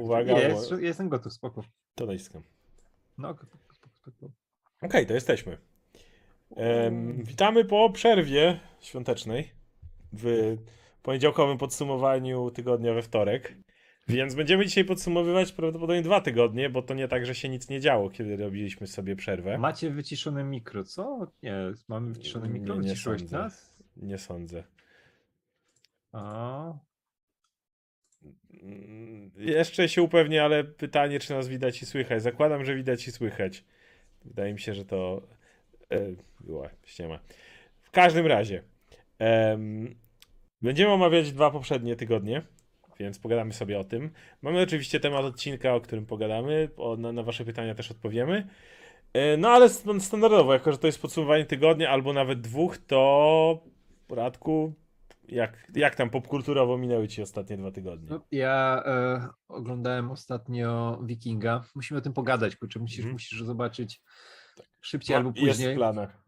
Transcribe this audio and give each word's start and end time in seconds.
Uwaga, 0.00 0.32
nie, 0.32 0.40
jest, 0.40 0.72
jestem 0.80 1.08
gotów, 1.08 1.32
spoko. 1.32 1.64
To 1.94 2.06
naciskam. 2.06 2.42
No. 3.18 3.34
Okej, 4.82 5.06
to 5.06 5.14
jesteśmy. 5.14 5.58
Em, 6.56 7.22
witamy 7.22 7.64
po 7.64 7.90
przerwie 7.90 8.60
świątecznej 8.80 9.50
w 10.12 10.56
poniedziałkowym 11.02 11.58
podsumowaniu 11.58 12.50
tygodnia 12.50 12.94
we 12.94 13.02
wtorek. 13.02 13.54
Więc 14.08 14.34
będziemy 14.34 14.66
dzisiaj 14.66 14.84
podsumowywać 14.84 15.52
prawdopodobnie 15.52 16.02
dwa 16.02 16.20
tygodnie, 16.20 16.70
bo 16.70 16.82
to 16.82 16.94
nie 16.94 17.08
tak, 17.08 17.26
że 17.26 17.34
się 17.34 17.48
nic 17.48 17.68
nie 17.68 17.80
działo, 17.80 18.10
kiedy 18.10 18.36
robiliśmy 18.36 18.86
sobie 18.86 19.16
przerwę. 19.16 19.58
Macie 19.58 19.90
wyciszone 19.90 20.44
mikro, 20.44 20.84
co? 20.84 21.26
Nie, 21.42 21.54
mamy 21.88 22.12
wyciszone 22.12 22.48
mikro, 22.48 22.74
Nie, 22.74 22.80
nie 22.80 22.88
wyciszyłeś 22.88 23.20
sądzę. 23.20 23.38
nas? 23.38 23.78
Nie 23.96 24.18
sądzę. 24.18 24.64
A, 26.12 26.72
Jeszcze 29.36 29.88
się 29.88 30.02
upewnię, 30.02 30.44
ale 30.44 30.64
pytanie, 30.64 31.18
czy 31.20 31.32
nas 31.32 31.48
widać 31.48 31.82
i 31.82 31.86
słychać. 31.86 32.22
Zakładam, 32.22 32.64
że 32.64 32.74
widać 32.74 33.08
i 33.08 33.12
słychać. 33.12 33.64
Wydaje 34.24 34.52
mi 34.52 34.60
się, 34.60 34.74
że 34.74 34.84
to 34.84 35.22
e, 35.90 36.00
była 36.40 36.70
ściema. 36.84 37.18
W 37.82 37.90
każdym 37.90 38.26
razie 38.26 38.62
em, 39.18 39.94
będziemy 40.62 40.92
omawiać 40.92 41.32
dwa 41.32 41.50
poprzednie 41.50 41.96
tygodnie, 41.96 42.42
więc 42.98 43.18
pogadamy 43.18 43.52
sobie 43.52 43.78
o 43.78 43.84
tym. 43.84 44.10
Mamy 44.42 44.60
oczywiście 44.60 45.00
temat 45.00 45.24
odcinka, 45.24 45.74
o 45.74 45.80
którym 45.80 46.06
pogadamy. 46.06 46.68
O, 46.76 46.96
na, 46.96 47.12
na 47.12 47.22
wasze 47.22 47.44
pytania 47.44 47.74
też 47.74 47.90
odpowiemy. 47.90 48.46
E, 49.12 49.36
no 49.36 49.48
ale 49.48 49.68
st- 49.68 50.02
standardowo, 50.02 50.52
jako 50.52 50.72
że 50.72 50.78
to 50.78 50.86
jest 50.86 51.02
podsumowanie 51.02 51.44
tygodnia 51.44 51.90
albo 51.90 52.12
nawet 52.12 52.40
dwóch, 52.40 52.78
to 52.78 53.62
Radku, 54.10 54.72
jak, 55.28 55.70
jak 55.74 55.94
tam 55.94 56.10
popkulturowo 56.10 56.78
minęły 56.78 57.08
ci 57.08 57.22
ostatnie 57.22 57.56
dwa 57.56 57.70
tygodnie? 57.70 58.08
no, 58.10 58.26
ja 58.32 58.82
e, 58.86 59.28
oglądałem 59.48 60.10
ostatnio 60.10 61.00
Wikinga. 61.04 61.64
Musimy 61.74 61.98
o 61.98 62.00
tym 62.00 62.12
pogadać, 62.12 62.56
kurczę, 62.56 62.78
musisz, 62.80 62.98
Mhm. 62.98 63.12
musisz 63.12 63.42
zobaczyć 63.42 64.02
szybciej 64.80 65.16
albo 65.16 65.32
Jest 65.36 65.40
później. 65.58 65.74
w 65.74 65.76
planach. 65.76 66.24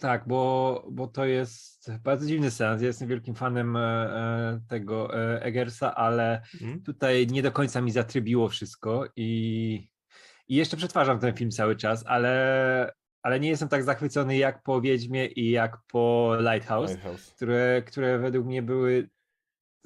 Tak, 0.00 0.28
bo, 0.28 0.84
bo 0.92 1.06
to 1.08 1.24
jest 1.24 1.90
bardzo 2.02 2.26
dziwny 2.26 2.50
seans. 2.50 2.82
Ja 2.82 2.86
jestem 2.88 3.08
wielkim 3.08 3.34
fanem 3.34 3.76
e, 3.76 3.80
e, 3.80 4.60
tego 4.68 5.18
e, 5.34 5.42
Eggersa, 5.42 5.94
ale 5.94 6.42
Mhm. 6.54 6.82
tutaj 6.82 7.26
nie 7.26 7.42
do 7.42 7.52
końca 7.52 7.80
mi 7.80 7.90
zatrybiło 7.90 8.48
wszystko 8.48 9.04
i, 9.16 9.88
i 10.48 10.56
jeszcze 10.56 10.76
przetwarzam 10.76 11.18
ten 11.18 11.36
film 11.36 11.50
cały 11.50 11.76
czas, 11.76 12.04
ale, 12.06 12.92
ale 13.24 13.40
nie 13.40 13.48
jestem 13.48 13.68
tak 13.68 13.84
zachwycony 13.84 14.36
jak 14.36 14.62
po 14.62 14.80
Wiedźmie 14.80 15.26
i 15.26 15.50
jak 15.50 15.78
po 15.92 16.32
Lighthouse, 16.40 16.90
Lighthouse. 16.90 17.32
które, 17.36 17.82
które 17.86 18.18
według 18.18 18.46
mnie 18.46 18.62
były 18.62 19.08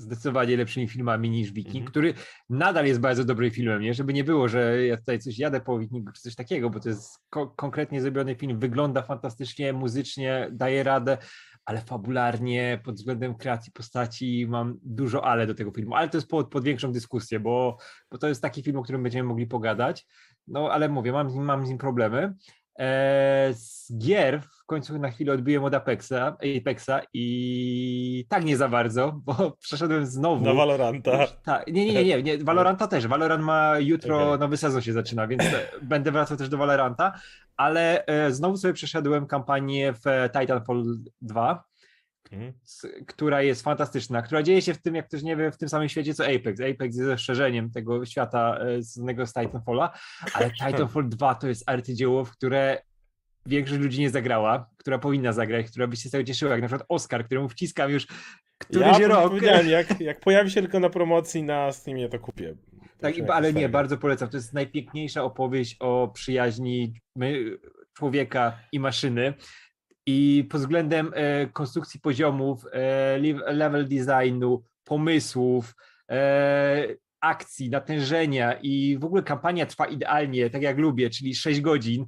zdecydowanie 0.00 0.56
lepszymi 0.56 0.88
filmami 0.88 1.30
niż 1.30 1.52
Wiking, 1.52 1.76
Mhm. 1.76 1.90
który 1.90 2.14
nadal 2.50 2.86
jest 2.86 3.00
bardzo 3.00 3.24
dobrym 3.24 3.50
filmem, 3.50 3.82
nie? 3.82 3.94
Żeby 3.94 4.12
nie 4.12 4.24
było, 4.24 4.48
że 4.48 4.86
ja 4.86 4.96
tutaj 4.96 5.18
coś 5.18 5.38
jadę 5.38 5.60
po 5.60 5.78
Wikingu 5.78 6.12
czy 6.12 6.22
coś 6.22 6.34
takiego, 6.34 6.70
bo 6.70 6.80
to 6.80 6.88
jest 6.88 7.18
ko- 7.30 7.46
konkretnie 7.56 8.00
zrobiony 8.00 8.34
film, 8.34 8.58
wygląda 8.58 9.02
fantastycznie, 9.02 9.72
muzycznie, 9.72 10.48
daje 10.52 10.82
radę, 10.82 11.18
ale 11.64 11.80
fabularnie, 11.80 12.80
pod 12.84 12.94
względem 12.94 13.34
kreacji 13.34 13.72
postaci 13.72 14.46
mam 14.48 14.78
dużo 14.82 15.24
ale 15.24 15.46
do 15.46 15.54
tego 15.54 15.70
filmu, 15.70 15.94
ale 15.94 16.08
to 16.08 16.16
jest 16.16 16.28
pod, 16.28 16.50
pod 16.50 16.64
większą 16.64 16.92
dyskusję, 16.92 17.40
bo, 17.40 17.76
bo 18.10 18.18
to 18.18 18.28
jest 18.28 18.42
taki 18.42 18.62
film, 18.62 18.76
o 18.76 18.82
którym 18.82 19.02
będziemy 19.02 19.28
mogli 19.28 19.46
pogadać, 19.46 20.06
no 20.46 20.70
ale 20.72 20.88
mówię, 20.88 21.12
mam, 21.12 21.44
mam 21.44 21.66
z 21.66 21.68
nim 21.68 21.78
problemy. 21.78 22.34
Eee, 22.78 23.54
z 23.54 23.98
gier 23.98 24.42
w 24.42 24.64
końcu 24.66 24.98
na 24.98 25.10
chwilę 25.10 25.32
odbiłem 25.32 25.64
od 25.64 25.74
Apexa, 25.74 26.36
Apexa 26.58 27.00
i 27.12 28.26
tak 28.28 28.44
nie 28.44 28.56
za 28.56 28.68
bardzo, 28.68 29.12
bo 29.26 29.56
przeszedłem 29.60 30.06
znowu. 30.06 30.44
Na 30.44 30.54
Valoranta. 30.54 31.26
Tak, 31.44 31.66
nie, 31.66 31.94
nie, 31.94 32.04
nie, 32.04 32.22
nie, 32.22 32.38
Valoranta 32.38 32.86
też. 32.86 33.06
Valorant 33.06 33.44
ma 33.44 33.78
jutro, 33.78 34.26
Okej. 34.26 34.38
nowy 34.40 34.56
sezon 34.56 34.82
się 34.82 34.92
zaczyna, 34.92 35.26
więc 35.26 35.42
e, 35.42 35.68
będę 35.82 36.12
wracał 36.12 36.36
też 36.36 36.48
do 36.48 36.58
Valoranta, 36.58 37.12
ale 37.56 38.06
e, 38.06 38.32
znowu 38.32 38.56
sobie 38.56 38.74
przeszedłem 38.74 39.26
kampanię 39.26 39.92
w 39.92 40.06
e, 40.06 40.30
Titanfall 40.30 40.84
2, 41.22 41.64
Mhm. 42.32 42.52
która 43.06 43.42
jest 43.42 43.62
fantastyczna, 43.62 44.22
która 44.22 44.42
dzieje 44.42 44.62
się 44.62 44.74
w 44.74 44.82
tym, 44.82 44.94
jak 44.94 45.08
ktoś 45.08 45.22
nie 45.22 45.36
wie, 45.36 45.50
w 45.50 45.56
tym 45.56 45.68
samym 45.68 45.88
świecie 45.88 46.14
co 46.14 46.24
Apex. 46.24 46.60
Apex 46.60 46.96
jest 46.96 47.08
rozszerzeniem 47.08 47.70
tego 47.70 48.06
świata 48.06 48.58
e, 48.58 48.82
znanego 48.82 49.26
z 49.26 49.32
Titanfalla, 49.32 49.92
ale 50.34 50.50
Titanfall 50.66 51.08
2 51.08 51.34
to 51.34 51.48
jest 51.48 51.70
arcydzieło, 51.70 52.24
w 52.24 52.30
które 52.30 52.82
większość 53.46 53.80
ludzi 53.80 54.00
nie 54.00 54.10
zagrała, 54.10 54.70
która 54.76 54.98
powinna 54.98 55.32
zagrać, 55.32 55.66
która 55.66 55.86
by 55.86 55.96
się 55.96 56.08
z 56.08 56.12
tego 56.12 56.24
cieszyła, 56.24 56.52
jak 56.52 56.60
na 56.60 56.68
przykład 56.68 56.86
Oscar, 56.88 57.24
któremu 57.24 57.48
wciskam 57.48 57.90
już 57.90 58.06
któryś 58.58 58.98
ja 58.98 59.08
rok. 59.08 59.32
jak, 59.66 60.00
jak 60.00 60.20
pojawi 60.20 60.50
się 60.50 60.60
tylko 60.60 60.80
na 60.80 60.90
promocji 60.90 61.42
na 61.42 61.72
Steamie, 61.72 62.08
to 62.08 62.18
kupię. 62.18 62.54
Tak, 63.00 63.14
ale 63.28 63.52
nie, 63.52 63.68
bardzo 63.68 63.98
polecam. 63.98 64.28
To 64.28 64.36
jest 64.36 64.52
najpiękniejsza 64.52 65.24
opowieść 65.24 65.76
o 65.80 66.08
przyjaźni 66.14 66.94
my, 67.16 67.58
człowieka 67.96 68.58
i 68.72 68.80
maszyny. 68.80 69.34
I 70.10 70.44
pod 70.50 70.60
względem 70.60 71.12
e, 71.14 71.46
konstrukcji 71.46 72.00
poziomów, 72.00 72.64
e, 72.72 73.18
level 73.52 73.88
designu, 73.88 74.62
pomysłów, 74.84 75.74
e, 76.10 76.86
akcji, 77.20 77.70
natężenia 77.70 78.52
i 78.62 78.98
w 79.00 79.04
ogóle 79.04 79.22
kampania 79.22 79.66
trwa 79.66 79.86
idealnie, 79.86 80.50
tak 80.50 80.62
jak 80.62 80.78
lubię, 80.78 81.10
czyli 81.10 81.34
6 81.34 81.60
godzin, 81.60 82.06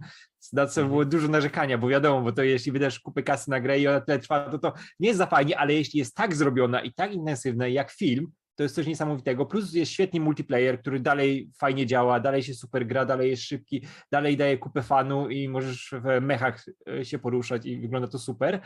na 0.53 0.67
co 0.67 0.81
Mhm. 0.81 0.89
było 0.89 1.05
dużo 1.05 1.29
narzekania, 1.29 1.79
bo 1.79 1.89
wiadomo, 1.89 2.23
bo 2.23 2.33
to 2.33 2.43
jeśli 2.43 2.73
wydasz 2.73 3.01
kupę 3.01 3.23
kasy 3.23 3.51
na 3.51 3.61
grę 3.61 3.81
i 3.81 3.89
ona 3.89 4.01
tyle 4.01 4.19
trwa, 4.19 4.51
to 4.51 4.59
to 4.59 4.73
nie 5.01 5.09
jest 5.09 5.19
za 5.19 5.27
fajnie, 5.27 5.59
ale 5.59 5.75
jeśli 5.75 5.99
jest 5.99 6.15
tak 6.15 6.35
zrobiona 6.35 6.81
i 6.81 6.93
tak 6.93 7.13
intensywna 7.13 7.69
jak 7.69 7.91
film, 7.91 8.33
to 8.61 8.65
jest 8.65 8.75
coś 8.75 8.87
niesamowitego. 8.87 9.47
Plus 9.47 9.75
jest 9.75 9.93
świetny 9.93 10.21
multiplayer, 10.21 10.81
który 10.81 11.01
dalej 11.01 11.51
fajnie 11.59 11.87
działa, 11.87 12.21
dalej 12.21 12.43
się 12.43 12.55
super 12.55 12.87
gra, 12.87 13.05
dalej 13.05 13.31
jest 13.31 13.43
szybki, 13.43 13.87
dalej 14.13 14.37
daje 14.37 14.59
kupę 14.59 14.83
fanu 14.83 15.29
i 15.29 15.49
możesz 15.49 15.95
w 16.05 16.21
mechach 16.21 16.65
e, 16.89 17.05
się 17.05 17.19
poruszać 17.19 17.67
i 17.67 17.81
wygląda 17.81 18.09
to 18.09 18.19
super. 18.19 18.61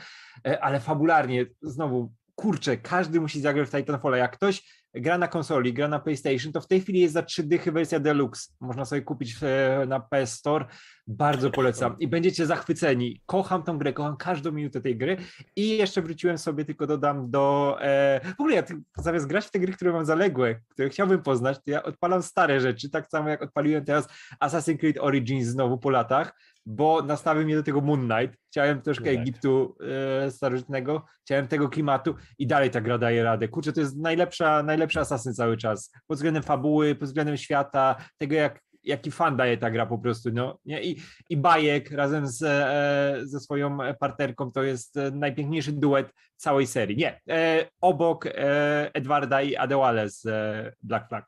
E, 0.47 0.65
Ale 0.65 0.81
fabularnie, 0.81 1.47
znowu, 1.63 2.13
kurczę, 2.35 2.77
każdy 2.77 3.21
musi 3.21 3.41
zagrać 3.41 3.69
w 3.69 3.71
Titanfalla. 3.71 4.17
Jak 4.17 4.33
ktoś 4.33 4.84
gra 4.95 5.19
na 5.19 5.29
konsoli, 5.29 5.73
gra 5.73 5.89
na 5.89 5.99
PlayStation, 5.99 6.53
to 6.53 6.61
w 6.61 6.67
tej 6.67 6.81
chwili 6.81 7.01
jest 7.01 7.15
za 7.15 7.23
trzy 7.23 7.43
dychy 7.43 7.73
wersja 7.73 8.01
Deluxe. 8.01 8.53
Można 8.61 8.85
sobie 8.85 9.03
kupić 9.03 9.37
e, 9.43 9.87
na 9.87 10.01
PS 10.01 10.33
Store. 10.33 10.65
Bardzo 11.07 11.51
polecam 11.51 11.99
i 11.99 12.09
będziecie 12.09 12.47
zachwyceni. 12.47 13.23
Kocham 13.27 13.63
tą 13.63 13.79
grę, 13.79 13.93
kocham 13.93 14.17
każdą 14.17 14.53
minutę 14.53 14.81
tej 14.81 14.97
gry 14.97 15.17
i 15.57 15.69
jeszcze 15.69 16.03
wróciłem 16.03 16.39
sobie, 16.39 16.65
tylko 16.65 16.87
dodam 16.87 17.31
do. 17.31 17.77
E, 17.81 18.21
w 18.37 18.41
ogóle 18.41 18.55
ja 18.55 18.63
zamiast 18.97 19.27
grać 19.27 19.47
w 19.47 19.51
te 19.51 19.61
gry, 19.61 19.73
które 19.73 19.93
mam 19.93 20.05
zaległe, 20.05 20.61
które 20.69 20.89
chciałbym 20.89 21.23
poznać, 21.23 21.57
to 21.57 21.71
ja 21.71 21.83
odpalam 21.83 22.23
stare 22.23 22.61
rzeczy, 22.61 22.91
tak 22.91 23.07
samo 23.07 23.29
jak 23.29 23.43
odpaliłem 23.43 23.85
teraz 23.85 24.09
Assassin's 24.41 24.79
Creed 24.79 24.99
Origins 25.01 25.47
znowu 25.47 25.79
po 25.79 25.91
latach, 25.91 26.35
bo 26.67 27.03
nastawił 27.03 27.45
mnie 27.45 27.57
do 27.57 27.63
tego 27.63 27.81
Moon 27.81 28.09
Knight. 28.09 28.39
Chciałem 28.51 28.83
troszkę 28.83 29.05
Tak. 29.05 29.15
Egiptu 29.15 29.77
e, 30.25 30.31
starożytnego, 30.31 31.05
chciałem 31.25 31.49
tego 31.49 31.69
klimatu 31.69 32.15
i 32.39 32.47
dalej 32.47 32.71
ta 32.71 32.81
gra 32.81 32.99
daje 32.99 33.23
radę. 33.23 33.49
Kurczę, 33.49 33.73
to 33.73 33.81
jest 33.81 33.97
najlepsza, 33.97 34.63
najlepsza 34.63 35.01
Assassin 35.01 35.35
cały 35.35 35.57
czas. 35.57 35.93
Pod 36.07 36.19
względem 36.19 36.43
fabuły, 36.43 36.95
pod 36.95 37.09
względem 37.09 37.37
świata, 37.37 37.97
tego 38.19 38.35
jak 38.35 38.65
jaki 38.85 39.11
fan 39.11 39.37
daje 39.37 39.57
ta 39.57 39.71
gra 39.71 39.87
po 39.87 39.99
prostu, 39.99 40.31
no, 40.33 40.59
nie? 40.65 40.83
I, 40.83 41.01
i 41.31 41.37
Bajek 41.37 41.91
razem 41.91 42.29
z, 42.29 42.43
e, 42.43 43.21
ze 43.27 43.41
swoją 43.41 43.79
partnerką 44.01 44.53
to 44.53 44.63
jest 44.63 44.97
e, 44.97 45.11
najpiękniejszy 45.11 45.73
duet 45.73 46.13
całej 46.37 46.67
serii. 46.67 46.97
Nie, 46.97 47.21
e, 47.31 47.67
obok 47.81 48.27
e, 48.27 48.91
Edwarda 48.95 49.43
i 49.43 49.57
Adewale 49.57 50.11
z 50.11 50.27
e, 50.27 50.73
Black 50.83 51.09
Flag. 51.09 51.25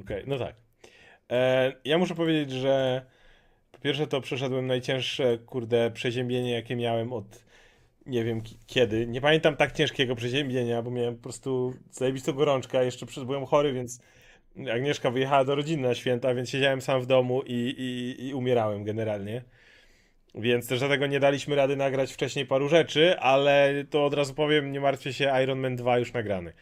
Okej, 0.00 0.24
no 0.26 0.38
tak. 0.38 0.56
Ja 1.84 1.98
muszę 1.98 2.14
powiedzieć, 2.14 2.50
że 2.50 3.06
pierwsze 3.82 4.06
to 4.06 4.20
przeszedłem 4.20 4.66
najcięższe, 4.66 5.38
kurde, 5.38 5.90
przeziębienie, 5.90 6.52
jakie 6.52 6.76
miałem 6.76 7.12
od 7.12 7.44
nie 8.06 8.24
wiem 8.24 8.42
ki- 8.42 8.58
kiedy. 8.66 9.06
Nie 9.06 9.20
pamiętam 9.20 9.56
tak 9.56 9.72
ciężkiego 9.72 10.16
przeziębienia, 10.16 10.82
bo 10.82 10.90
miałem 10.90 11.16
po 11.16 11.22
prostu 11.22 11.74
zajebistą 11.90 12.32
gorączkę, 12.32 12.84
jeszcze 12.84 13.06
przed- 13.06 13.24
byłem 13.24 13.46
chory, 13.46 13.72
więc 13.72 14.00
Agnieszka 14.74 15.10
wyjechała 15.10 15.44
do 15.44 15.54
rodziny 15.54 15.88
na 15.88 15.94
święta, 15.94 16.34
więc 16.34 16.50
siedziałem 16.50 16.80
sam 16.80 17.00
w 17.00 17.06
domu 17.06 17.42
i, 17.46 17.74
i, 17.78 18.26
i 18.26 18.34
umierałem 18.34 18.84
generalnie. 18.84 19.42
Więc 20.34 20.68
też 20.68 20.78
dlatego 20.78 21.06
nie 21.06 21.20
daliśmy 21.20 21.56
rady 21.56 21.76
nagrać 21.76 22.12
wcześniej 22.12 22.46
paru 22.46 22.68
rzeczy, 22.68 23.18
ale 23.18 23.84
to 23.90 24.04
od 24.04 24.14
razu 24.14 24.34
powiem, 24.34 24.72
nie 24.72 24.80
martwcie 24.80 25.12
się, 25.12 25.32
Iron 25.42 25.58
Man 25.58 25.76
2 25.76 25.98
już 25.98 26.12
nagrany. 26.12 26.52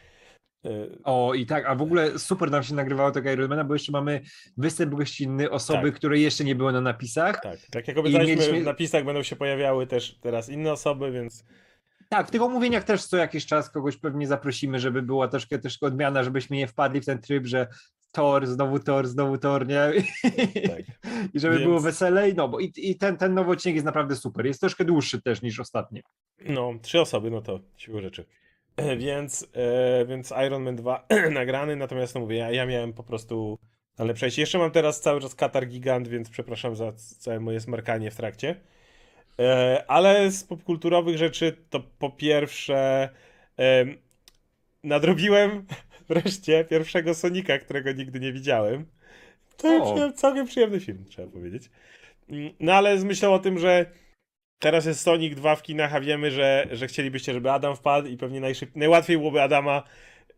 O 1.05 1.35
i 1.35 1.47
tak, 1.47 1.67
a 1.67 1.75
w 1.75 1.83
ogóle 1.83 2.19
super 2.19 2.51
nam 2.51 2.63
się 2.63 2.75
nagrywało 2.75 3.11
tego 3.11 3.31
Ironmana, 3.33 3.65
bo 3.65 3.75
jeszcze 3.75 3.93
mamy 3.93 4.21
występ 4.57 4.95
gościnny, 4.95 5.51
osoby, 5.51 5.89
Tak. 5.91 5.95
które 5.99 6.19
jeszcze 6.19 6.45
nie 6.45 6.55
były 6.55 6.73
na 6.73 6.81
napisach. 6.81 7.41
Tak, 7.43 7.59
tak 7.71 7.89
jak 7.89 7.99
obiecaliśmy, 7.99 8.37
mieliśmy- 8.37 8.61
w 8.61 8.65
napisach 8.65 9.05
będą 9.05 9.23
się 9.23 9.37
pojawiały 9.37 9.87
też 9.87 10.19
teraz 10.21 10.49
inne 10.49 10.73
osoby, 10.73 11.13
więc 11.13 11.45
Tak, 12.09 12.29
w 12.29 12.31
tych 12.31 12.43
omówieniach 12.43 12.85
też 12.85 13.05
co 13.07 13.17
jakiś 13.17 13.47
czas 13.47 13.71
kogoś 13.71 13.97
pewnie 13.97 14.27
zaprosimy, 14.27 14.79
żeby 14.81 15.03
była 15.03 15.29
troszkę, 15.29 15.59
troszkę 15.59 15.87
odmiana, 15.87 16.25
żebyśmy 16.25 16.57
nie 16.57 16.67
wpadli 16.67 17.01
w 17.01 17.07
ten 17.07 17.19
tryb, 17.21 17.47
że 17.47 17.67
Tor, 18.13 18.47
znowu 18.47 18.79
Tor, 18.79 19.07
znowu 19.09 19.39
Tor, 19.39 19.67
nie? 19.67 19.93
tak. 20.69 20.83
I 21.35 21.41
żeby 21.41 21.55
Więc- 21.55 21.67
było 21.67 21.81
weselej, 21.81 22.35
no 22.35 22.49
bo 22.49 22.61
i, 22.61 22.73
i 22.77 22.97
ten, 22.97 23.17
ten 23.17 23.35
nowy 23.35 23.51
odcinek 23.51 23.75
jest 23.75 23.87
naprawdę 23.87 24.17
super. 24.17 24.47
Jest 24.47 24.61
troszkę 24.61 24.85
dłuższy 24.85 25.23
też 25.23 25.43
niż 25.43 25.61
ostatni. 25.61 26.03
No, 26.49 26.73
trzy 26.83 27.01
osoby, 27.01 27.31
no 27.31 27.43
to 27.43 27.61
siłą 27.77 28.01
rzeczy. 28.01 28.25
Więc, 28.97 29.47
e, 29.53 30.07
więc 30.07 30.35
Iron 30.47 30.63
Man 30.63 30.77
2 30.77 31.07
nagrany, 31.31 31.77
natomiast 31.77 32.15
no 32.15 32.21
mówię, 32.21 32.37
ja, 32.37 32.51
ja 32.51 32.67
miałem 32.67 32.93
po 32.93 33.03
prostu 33.03 33.59
ale 34.01 34.15
przejście. 34.15 34.43
Jeszcze 34.43 34.59
mam 34.59 34.71
teraz 34.71 35.01
cały 35.01 35.21
czas 35.21 35.35
katar 35.35 35.67
gigant, 35.67 36.09
więc 36.09 36.31
przepraszam 36.31 36.77
za 36.77 36.93
całe 37.19 37.41
moje 37.41 37.61
smarkanie 37.61 38.11
w 38.11 38.17
trakcie. 38.17 38.57
E, 39.39 39.85
ale 39.89 40.31
z 40.31 40.45
popkulturowych 40.45 41.19
rzeczy 41.19 41.57
to 41.71 41.81
po 41.99 42.11
pierwsze 42.11 43.09
e, 43.59 43.85
nadrobiłem 44.85 45.67
wreszcie 46.09 46.65
pierwszego 46.65 47.15
Sonika, 47.15 47.59
którego 47.59 47.93
nigdy 47.93 48.21
nie 48.21 48.33
widziałem. 48.33 48.87
To 49.57 49.85
całkiem, 49.85 50.13
całkiem 50.13 50.47
przyjemny 50.47 50.81
film, 50.81 51.05
trzeba 51.09 51.29
powiedzieć. 51.29 51.71
Mm, 52.29 52.51
No 52.61 52.73
ale 52.75 52.99
z 52.99 53.05
myślą 53.05 53.33
o 53.33 53.39
tym, 53.39 53.59
że 53.59 53.87
teraz 54.61 54.87
jest 54.87 55.01
Sonic 55.01 55.35
2 55.35 55.57
w 55.57 55.63
kinach, 55.63 55.95
a 55.95 56.01
wiemy, 56.01 56.31
że, 56.31 56.67
że 56.73 56.87
chcielibyście, 56.87 57.33
żeby 57.33 57.51
Adam 57.51 57.77
wpadł 57.77 58.09
i 58.09 58.17
pewnie 58.17 58.41
najszyb... 58.41 58.77
najłatwiej 58.77 59.19
byłoby 59.19 59.43
Adama 59.43 59.83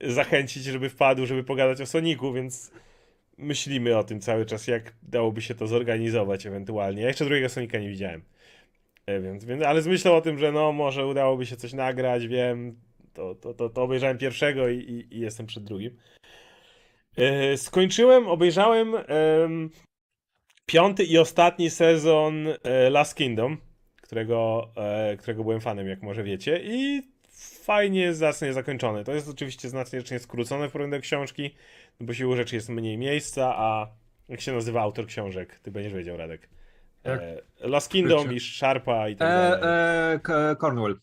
zachęcić, 0.00 0.64
żeby 0.64 0.88
wpadł, 0.88 1.26
żeby 1.26 1.44
pogadać 1.44 1.80
o 1.80 1.86
Soniku, 1.86 2.32
więc 2.32 2.72
myślimy 3.38 3.96
o 3.98 4.04
tym 4.04 4.20
cały 4.20 4.46
czas, 4.46 4.66
jak 4.66 4.94
dałoby 5.02 5.42
się 5.42 5.54
to 5.54 5.66
zorganizować 5.66 6.46
ewentualnie. 6.46 7.02
Ja 7.02 7.08
jeszcze 7.08 7.24
drugiego 7.24 7.48
Sonika 7.48 7.78
nie 7.78 7.88
widziałem. 7.88 8.22
E, 9.06 9.20
Więc, 9.20 9.44
więc, 9.44 9.62
ale 9.62 9.82
z 9.82 9.86
myślą 9.86 10.14
o 10.14 10.20
tym, 10.20 10.38
że 10.38 10.52
no 10.52 10.72
może 10.72 11.06
udałoby 11.06 11.46
się 11.46 11.56
coś 11.56 11.72
nagrać, 11.72 12.26
wiem, 12.26 12.80
to, 13.14 13.34
to, 13.34 13.54
to, 13.54 13.68
to 13.68 13.82
obejrzałem 13.82 14.18
pierwszego 14.18 14.68
i, 14.68 14.78
i, 14.78 15.16
i 15.16 15.20
jestem 15.20 15.46
przed 15.46 15.64
drugim. 15.64 15.96
E, 17.16 17.56
skończyłem, 17.56 18.28
obejrzałem 18.28 18.94
em, 18.94 19.70
piąty 20.66 21.04
i 21.04 21.18
ostatni 21.18 21.70
sezon 21.70 22.48
e, 22.62 22.90
Last 22.90 23.16
Kingdom, 23.16 23.56
którego, 24.16 24.68
e, 24.76 25.16
którego 25.16 25.42
byłem 25.42 25.60
fanem, 25.60 25.88
jak 25.88 26.02
może 26.02 26.22
wiecie, 26.22 26.60
i 26.64 27.02
fajnie, 27.62 28.14
zacnie 28.14 28.52
zakończony. 28.52 29.04
To 29.04 29.12
jest 29.14 29.28
oczywiście 29.28 29.68
znacznie 29.68 30.18
skrócone 30.18 30.68
w 30.68 30.72
porównaniu 30.72 31.00
do 31.00 31.02
książki, 31.02 31.54
no 32.00 32.06
bo 32.06 32.14
siłą 32.14 32.36
rzeczy 32.36 32.54
jest 32.56 32.68
mniej 32.68 32.98
miejsca, 32.98 33.54
a 33.56 33.88
jak 34.28 34.40
się 34.40 34.52
nazywa 34.52 34.80
autor 34.82 35.06
książek? 35.06 35.58
Ty 35.62 35.70
będziesz 35.70 35.92
wiedział, 35.92 36.16
Radek. 36.16 36.48
Jak? 37.04 37.20
E, 37.20 37.42
Last 37.60 37.90
Kingdom 37.92 38.32
i 38.32 38.40
Sharpa 38.40 39.08
i 39.08 39.16
tak 39.16 39.28
E, 39.28 39.60
dalej. 39.60 40.14
e, 40.14 40.20
K- 40.20 40.56
Cornwall. 40.56 41.00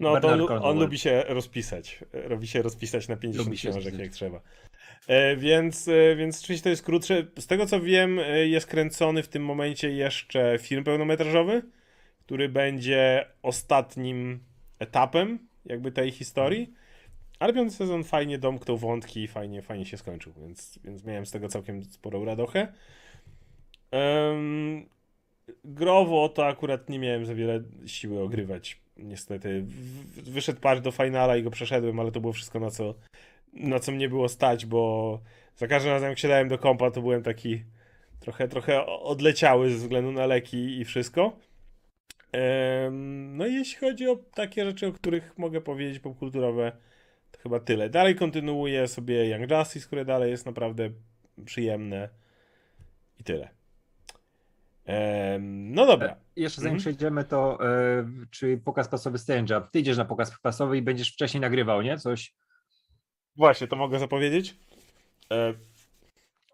No 0.00 0.20
to 0.20 0.28
on, 0.28 0.40
on 0.50 0.78
lubi 0.78 0.98
się 0.98 1.24
rozpisać. 1.28 2.04
E, 2.14 2.28
Robi 2.28 2.46
się 2.46 2.62
rozpisać 2.62 3.08
na 3.08 3.16
50 3.16 3.46
Lubi 3.46 3.58
się 3.58 3.70
książek 3.70 3.98
jak 3.98 4.10
trzeba. 4.10 4.40
E, 5.08 5.36
więc, 5.36 5.88
e, 5.88 6.16
więc 6.16 6.40
oczywiście 6.42 6.64
to 6.64 6.70
jest 6.70 6.82
krótsze. 6.84 7.26
Z 7.38 7.46
tego 7.46 7.66
co 7.66 7.80
wiem, 7.80 8.18
e, 8.18 8.46
jest 8.46 8.66
kręcony 8.66 9.22
w 9.22 9.28
tym 9.28 9.44
momencie 9.44 9.90
jeszcze 9.90 10.58
film 10.60 10.84
pełnometrażowy, 10.84 11.62
który 12.28 12.48
będzie 12.48 13.26
ostatnim 13.42 14.40
etapem 14.78 15.38
jakby 15.64 15.92
tej 15.92 16.10
historii. 16.10 16.72
Ale 17.38 17.52
piąty 17.52 17.74
sezon 17.74 18.04
fajnie 18.04 18.38
domknął 18.38 18.76
wątki 18.76 19.22
i 19.22 19.28
fajnie, 19.28 19.62
fajnie 19.62 19.86
się 19.86 19.96
skończył, 19.96 20.32
więc, 20.40 20.78
więc 20.84 21.04
miałem 21.04 21.26
z 21.26 21.30
tego 21.30 21.48
całkiem 21.48 21.84
sporą 21.84 22.24
radochę. 22.24 22.72
Em, 23.90 24.86
growo 25.64 26.28
to 26.28 26.46
akurat 26.46 26.88
nie 26.88 26.98
miałem 26.98 27.26
za 27.26 27.34
wiele 27.34 27.62
siły 27.86 28.20
ogrywać. 28.20 28.80
Niestety. 28.96 29.64
Wyszedł 30.16 30.60
patch 30.60 30.82
do 30.82 30.90
finala 30.90 31.36
i 31.36 31.42
go 31.42 31.50
przeszedłem, 31.50 32.00
ale 32.00 32.12
to 32.12 32.20
było 32.20 32.32
wszystko 32.32 32.60
na 32.60 32.70
co, 32.70 32.94
na 33.52 33.78
co 33.78 33.92
mnie 33.92 34.08
było 34.08 34.28
stać, 34.28 34.66
bo 34.66 35.20
za 35.56 35.66
każdym 35.66 35.92
razem 35.92 36.08
jak 36.08 36.18
siadałem 36.18 36.48
do 36.48 36.58
kompa, 36.58 36.90
to 36.90 37.00
byłem 37.00 37.22
taki 37.22 37.62
trochę, 38.20 38.48
trochę 38.48 38.86
odleciały 38.86 39.70
ze 39.70 39.76
względu 39.76 40.12
na 40.12 40.26
leki 40.26 40.80
i 40.80 40.84
wszystko. 40.84 41.47
No 43.30 43.46
i 43.46 43.54
jeśli 43.54 43.76
chodzi 43.78 44.08
o 44.08 44.16
takie 44.16 44.64
rzeczy, 44.64 44.86
o 44.86 44.92
których 44.92 45.38
mogę 45.38 45.60
powiedzieć 45.60 45.98
popkulturowe, 45.98 46.72
to 47.32 47.40
chyba 47.40 47.60
tyle. 47.60 47.90
Dalej 47.90 48.14
kontynuuję 48.16 48.88
sobie 48.88 49.28
Young 49.28 49.50
Justice, 49.50 49.86
które 49.86 50.04
dalej 50.04 50.30
jest 50.30 50.46
naprawdę 50.46 50.90
przyjemne 51.44 52.08
i 53.20 53.24
tyle. 53.24 53.48
No 55.40 55.86
dobra. 55.86 56.16
Jeszcze 56.36 56.60
zanim 56.60 56.74
Mhm. 56.76 56.80
przejdziemy, 56.80 57.24
to 57.24 57.58
e, 57.66 58.04
czy 58.30 58.58
pokaz 58.64 58.88
prasowy 58.88 59.18
Strange'a? 59.18 59.62
Ty 59.72 59.80
idziesz 59.80 59.96
na 59.96 60.04
pokaz 60.04 60.40
prasowy 60.40 60.76
i 60.78 60.82
będziesz 60.82 61.12
wcześniej 61.12 61.40
nagrywał, 61.40 61.82
nie? 61.82 61.98
Coś. 61.98 62.34
Właśnie, 63.36 63.66
to 63.66 63.76
mogę 63.76 63.98
zapowiedzieć. 63.98 64.56
E, 65.32 65.54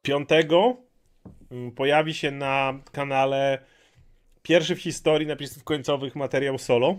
Piątego 0.02 0.76
mm, 1.50 1.72
pojawi 1.72 2.14
się 2.14 2.30
na 2.30 2.74
kanale 2.92 3.58
pierwszy 4.44 4.76
w 4.76 4.80
historii 4.80 5.26
napisów 5.26 5.64
końcowych 5.64 6.16
materiał 6.16 6.58
solo. 6.58 6.96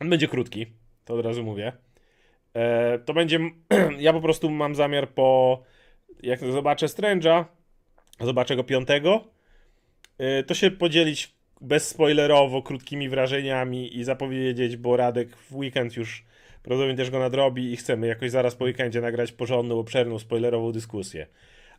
On 0.00 0.10
będzie 0.10 0.28
krótki, 0.28 0.66
to 1.04 1.14
od 1.14 1.24
razu 1.24 1.44
mówię. 1.44 1.72
E, 2.54 2.98
To 2.98 3.14
będzie. 3.14 3.38
Ja 3.98 4.12
po 4.12 4.20
prostu 4.20 4.50
mam 4.50 4.74
zamiar 4.74 5.08
po. 5.08 5.62
Jak 6.22 6.40
zobaczę 6.40 6.86
Strange'a, 6.86 7.44
zobaczę 8.20 8.56
go 8.56 8.64
piątego, 8.64 9.24
e, 10.18 10.42
to 10.42 10.54
się 10.54 10.70
podzielić 10.70 11.34
bezspoilerowo, 11.60 12.62
krótkimi 12.62 13.08
wrażeniami 13.08 13.98
i 13.98 14.04
zapowiedzieć, 14.04 14.76
bo 14.76 14.96
Radek 14.96 15.36
w 15.36 15.56
weekend 15.56 15.96
już 15.96 16.24
prawdopodobnie 16.62 16.96
też 16.96 17.10
go 17.10 17.18
nadrobi 17.18 17.72
i 17.72 17.76
chcemy 17.76 18.06
jakoś 18.06 18.30
zaraz 18.30 18.54
po 18.54 18.64
weekendzie 18.64 19.00
nagrać 19.00 19.32
porządną, 19.32 19.78
obszerną, 19.78 20.18
spoilerową 20.18 20.72
dyskusję. 20.72 21.26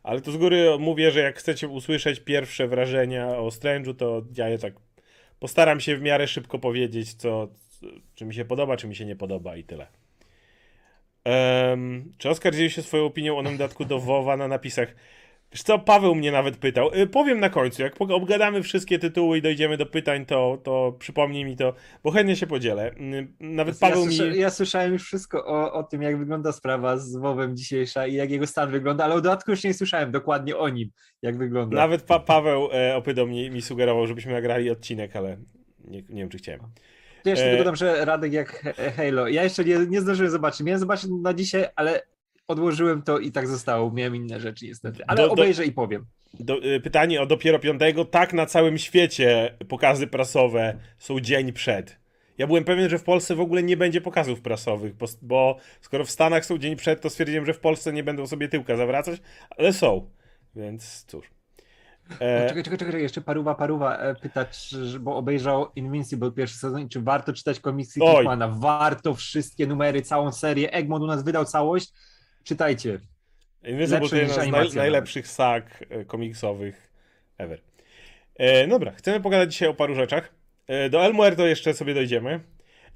Ale 0.02 0.20
to 0.20 0.32
z 0.32 0.36
góry 0.36 0.78
mówię, 0.78 1.10
że 1.10 1.20
jak 1.20 1.38
chcecie 1.38 1.68
usłyszeć 1.68 2.20
pierwsze 2.20 2.68
wrażenia 2.68 3.28
o 3.28 3.48
Strange'u, 3.48 3.94
to 3.94 4.22
ja 4.36 4.48
je 4.48 4.58
tak 4.58 4.74
postaram 5.42 5.80
się 5.80 5.96
w 5.96 6.02
miarę 6.02 6.28
szybko 6.28 6.58
powiedzieć, 6.58 7.14
co, 7.14 7.48
czy 8.14 8.24
mi 8.24 8.34
się 8.34 8.44
podoba, 8.44 8.76
czy 8.76 8.88
mi 8.88 8.96
się 8.96 9.04
nie 9.04 9.16
podoba 9.16 9.56
i 9.56 9.64
tyle. 9.64 9.86
Em, 11.24 12.12
czy 12.18 12.30
Oskar 12.30 12.54
dzieli 12.54 12.70
się 12.70 12.82
swoją 12.82 13.04
opinią 13.04 13.38
o 13.38 13.42
dodatku 13.42 13.84
do 13.84 13.98
WoWa 13.98 14.36
na 14.36 14.48
napisach? 14.48 14.94
Wiesz 15.52 15.62
co, 15.62 15.78
Paweł 15.78 16.14
mnie 16.14 16.32
nawet 16.32 16.56
pytał. 16.56 16.94
Y, 16.94 17.06
powiem 17.06 17.40
na 17.40 17.50
końcu, 17.50 17.82
jak 17.82 18.00
obgadamy 18.00 18.62
wszystkie 18.62 18.98
tytuły 18.98 19.38
i 19.38 19.42
dojdziemy 19.42 19.76
do 19.76 19.86
pytań, 19.86 20.26
to, 20.26 20.58
to 20.62 20.96
przypomnij 20.98 21.44
mi 21.44 21.56
to, 21.56 21.74
bo 22.04 22.10
chętnie 22.10 22.36
się 22.36 22.46
podzielę. 22.46 22.90
Y, 22.92 23.28
Nawet 23.40 23.78
Paweł 23.78 24.02
ja, 24.02 24.08
mi... 24.08 24.16
słysza, 24.16 24.36
ja 24.36 24.50
słyszałem 24.50 24.92
już 24.92 25.02
wszystko 25.02 25.46
o, 25.46 25.72
o 25.72 25.82
tym, 25.82 26.02
jak 26.02 26.18
wygląda 26.18 26.52
sprawa 26.52 26.96
z 26.96 27.16
WoWem 27.16 27.56
dzisiejsza 27.56 28.06
i 28.06 28.14
jak 28.14 28.30
jego 28.30 28.46
stan 28.46 28.70
wygląda, 28.70 29.04
ale 29.04 29.14
o 29.14 29.20
dodatku 29.20 29.50
już 29.50 29.64
nie 29.64 29.74
słyszałem 29.74 30.10
dokładnie 30.10 30.56
o 30.56 30.68
nim, 30.68 30.90
jak 31.22 31.38
wygląda. 31.38 31.76
Nawet 31.76 32.02
pa 32.02 32.20
Paweł 32.20 32.68
e, 32.72 32.96
opytał 32.96 33.26
mi, 33.26 33.50
mi 33.50 33.62
sugerował, 33.62 34.06
żebyśmy 34.06 34.32
nagrali 34.32 34.70
odcinek, 34.70 35.16
ale 35.16 35.36
nie, 35.84 36.02
nie 36.08 36.22
wiem, 36.22 36.28
czy 36.28 36.38
chciałem. 36.38 36.60
To 37.22 37.30
jeszcze 37.30 37.44
e- 37.44 37.48
tylko 37.48 37.64
dodam, 37.64 37.76
że 37.76 38.04
Radek 38.04 38.32
jak 38.32 38.74
Halo. 38.96 39.28
Ja 39.28 39.44
jeszcze 39.44 39.64
nie, 39.64 39.78
nie 39.88 40.00
zdążyłem 40.00 40.30
zobaczyć. 40.30 40.60
Miałem 40.60 40.80
zobaczyć 40.80 41.10
na 41.22 41.34
dzisiaj, 41.34 41.66
ale 41.76 42.02
odłożyłem 42.52 43.02
to 43.02 43.18
i 43.18 43.32
tak 43.32 43.48
zostało. 43.48 43.90
Miałem 43.92 44.16
inne 44.16 44.40
rzeczy 44.40 44.66
niestety. 44.66 45.02
Ale 45.06 45.16
Do- 45.16 45.26
do- 45.26 45.32
obejrzę 45.32 45.64
i 45.64 45.72
powiem. 45.72 46.06
Do, 46.40 46.64
y, 46.64 46.80
pytanie 46.80 47.22
o 47.22 47.26
dopiero 47.26 47.58
piątego. 47.58 48.04
Tak, 48.04 48.32
na 48.32 48.46
całym 48.46 48.78
świecie 48.78 49.56
pokazy 49.68 50.06
prasowe 50.06 50.78
są 50.98 51.20
dzień 51.20 51.52
przed. 51.52 51.98
Ja 52.38 52.46
byłem 52.46 52.64
pewien, 52.64 52.88
że 52.88 52.98
w 52.98 53.04
Polsce 53.04 53.34
w 53.34 53.40
ogóle 53.40 53.62
nie 53.62 53.76
będzie 53.76 54.00
pokazów 54.00 54.40
prasowych, 54.40 54.94
bo, 54.96 55.06
bo 55.22 55.56
skoro 55.80 56.04
w 56.04 56.10
Stanach 56.10 56.44
są 56.44 56.58
dzień 56.58 56.76
przed, 56.76 57.00
to 57.00 57.10
stwierdziłem, 57.10 57.46
że 57.46 57.54
w 57.54 57.60
Polsce 57.60 57.92
nie 57.92 58.02
będą 58.04 58.26
sobie 58.26 58.48
tyłka 58.48 58.76
zawracać, 58.76 59.20
ale 59.58 59.72
są. 59.72 60.10
Więc 60.56 61.04
cóż. 61.04 61.30
E, 62.20 62.48
Czekaj, 62.48 62.62
czekaj, 62.62 62.78
czekaj, 62.78 63.02
jeszcze 63.02 63.20
Paruwa 63.20 63.54
Paruwa 63.54 63.96
e, 63.98 64.14
pyta, 64.14 64.44
czy, 64.44 65.00
bo 65.00 65.16
obejrzał 65.16 65.66
Invincible 65.76 66.32
pierwszy 66.32 66.58
sezon 66.58 66.88
czy 66.88 67.00
warto 67.00 67.32
czytać 67.32 67.60
komiksy 67.60 68.00
Oj. 68.02 68.14
Kickmana. 68.14 68.48
Warto 68.48 69.14
wszystkie 69.14 69.66
numery, 69.66 70.02
całą 70.02 70.32
serię. 70.32 70.72
Egmont 70.72 71.04
u 71.04 71.06
nas 71.06 71.24
wydał 71.24 71.44
całość. 71.44 71.92
Czytajcie. 72.44 73.00
Invincible 73.64 74.08
to 74.08 74.16
niż 74.16 74.70
z 74.70 74.74
najlepszych 74.74 75.28
sag 75.28 75.84
e, 75.90 76.04
komiksowych 76.04 76.92
ever. 77.38 77.60
E, 78.36 78.66
dobra, 78.66 78.92
chcemy 78.92 79.20
pogadać 79.20 79.52
dzisiaj 79.52 79.68
o 79.68 79.74
paru 79.74 79.94
rzeczach. 79.94 80.34
E, 80.66 80.90
do 80.90 81.04
Elmuer 81.04 81.36
to 81.36 81.46
jeszcze 81.46 81.74
sobie 81.74 81.94
dojdziemy, 81.94 82.40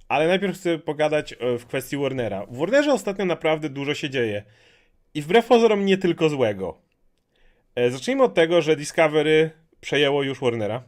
ale 0.09 0.29
najpierw 0.29 0.57
chcę 0.57 0.79
pogadać 0.79 1.33
e, 1.33 1.59
w 1.59 1.67
kwestii 1.67 1.97
Warnera. 1.97 2.47
W 2.47 2.59
Warnerze 2.59 2.93
ostatnio 2.93 3.25
naprawdę 3.25 3.69
dużo 3.69 3.95
się 3.95 4.11
dzieje 4.11 4.43
i 5.15 5.23
wbrew 5.23 5.47
pozorom 5.47 5.85
nie 5.85 5.99
tylko 5.99 6.29
złego. 6.29 6.79
E, 7.75 7.91
zacznijmy 7.91 8.23
od 8.23 8.35
tego, 8.35 8.63
że 8.63 8.77
Discovery 8.77 9.51
przejęło 9.81 10.23
już 10.23 10.41
Warnera. 10.41 10.83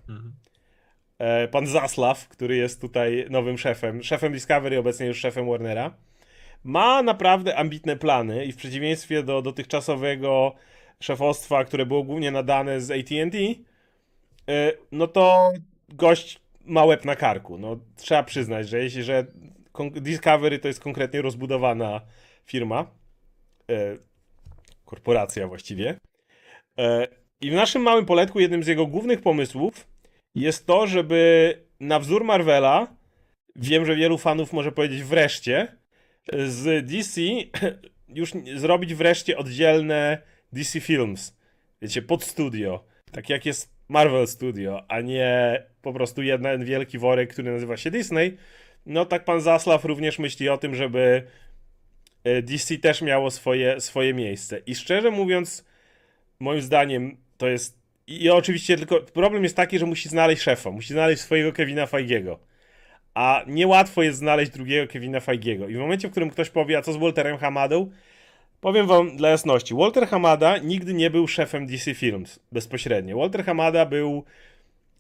E, 1.19 1.49
pan 1.49 1.67
Zaslav, 1.67 2.29
który 2.29 2.57
jest 2.57 2.81
tutaj 2.81 3.27
nowym 3.31 3.59
szefem, 3.59 4.03
szefem 4.03 4.33
Discovery, 4.33 4.79
obecnie 4.79 5.07
już 5.07 5.21
szefem 5.21 5.49
Warnera, 5.49 5.95
ma 6.65 7.03
naprawdę 7.03 7.57
ambitne 7.57 7.97
plany 7.97 8.45
i 8.45 8.53
w 8.53 8.57
przeciwieństwie 8.57 9.23
do 9.23 9.43
dotychczasowego 9.43 10.55
szefostwa, 11.01 11.65
które 11.65 11.87
było 11.87 12.03
głównie 12.03 12.31
nadane 12.31 12.81
z 12.81 12.91
AT&T, 12.91 13.39
e, 14.49 14.73
no 14.93 15.07
to 15.07 15.53
gość 15.89 16.41
ma 16.65 16.85
łeb 16.85 17.05
na 17.05 17.17
karku. 17.17 17.59
No, 17.59 17.79
trzeba 17.97 18.23
przyznać, 18.23 18.69
że 18.69 18.83
jeśli, 18.83 19.03
że 19.03 19.27
Discovery 19.95 20.59
to 20.59 20.69
jest 20.69 20.81
konkretnie 20.81 21.23
rozbudowana 21.23 22.01
firma, 22.45 22.91
e, 23.71 23.97
korporacja 24.85 25.49
właściwie, 25.49 25.99
e, 26.79 27.09
i 27.41 27.51
w 27.51 27.55
naszym 27.55 27.83
małym 27.83 28.07
poletku 28.07 28.41
jednym 28.41 28.63
z 28.63 28.67
jego 28.67 28.87
głównych 28.87 29.23
pomysłów 29.23 29.87
jest 30.35 30.67
to, 30.67 30.87
żeby 30.87 31.55
na 31.81 31.99
wzór 31.99 32.25
Marvela, 32.25 32.97
wiem, 33.57 33.87
że 33.87 33.97
wielu 33.97 34.19
fanów 34.19 34.53
może 34.53 34.73
powiedzieć 34.73 35.03
wreszcie, 35.03 35.77
z 36.33 36.87
DC 36.87 37.21
już 38.19 38.33
zrobić 38.55 38.95
wreszcie 38.95 39.37
oddzielne 39.39 40.19
DC 40.53 40.81
Films. 40.81 41.37
Wiecie, 41.83 42.03
pod 42.03 42.25
studio. 42.25 42.85
Tak 43.13 43.29
jak 43.29 43.47
jest 43.47 43.79
Marvel 43.89 44.27
Studio, 44.27 44.85
a 44.89 45.01
nie 45.01 45.63
po 45.83 45.93
prostu 45.93 46.23
jeden 46.23 46.65
wielki 46.65 46.99
worek, 46.99 47.33
który 47.33 47.53
nazywa 47.53 47.77
się 47.77 47.91
Disney. 47.91 48.37
No 48.87 49.05
tak 49.05 49.25
pan 49.25 49.41
Zaslaw 49.41 49.85
również 49.85 50.19
myśli 50.19 50.49
o 50.49 50.59
tym, 50.59 50.75
żeby 50.75 51.23
e, 52.25 52.43
DC 52.43 52.79
też 52.79 53.03
miało 53.03 53.31
swoje, 53.31 53.81
swoje 53.81 54.15
miejsce. 54.15 54.61
I 54.67 54.75
szczerze 54.75 55.11
mówiąc, 55.11 55.65
moim 56.41 56.63
zdaniem 56.63 57.17
to 57.37 57.49
jest. 57.49 57.79
I 58.07 58.31
oczywiście 58.31 58.77
tylko 58.77 59.01
problem 59.01 59.43
jest 59.43 59.57
taki, 59.57 59.79
że 59.79 59.87
musi 59.87 60.09
znaleźć 60.09 60.43
szefa, 60.43 60.71
musi 60.71 60.93
znaleźć 60.93 61.23
swojego 61.23 61.53
Kevina 61.53 61.87
Feigiego. 61.87 62.39
A 63.19 63.43
niełatwo 63.47 64.03
jest 64.03 64.19
znaleźć 64.19 64.51
drugiego 64.51 64.93
Kevina 64.93 65.21
Feigiego. 65.21 65.69
I 65.69 65.75
w 65.75 65.79
momencie, 65.79 66.09
w 66.09 66.11
którym 66.11 66.31
ktoś 66.31 66.51
powie, 66.51 66.79
a 66.79 66.83
co 66.83 66.93
z 66.93 66.97
Walterem 66.97 67.39
Hamadą, 67.39 67.91
powiem 68.61 68.87
wam 68.87 69.17
dla 69.17 69.29
jasności, 69.29 69.75
Walter 69.75 70.07
Hamada 70.07 70.59
nigdy 70.59 70.95
nie 70.95 71.11
był 71.11 71.29
szefem 71.29 71.67
DC 71.67 71.95
Films 71.95 72.41
bezpośrednio. 72.53 73.19
Walter 73.19 73.45
Hamada 73.45 73.87
był 73.87 74.25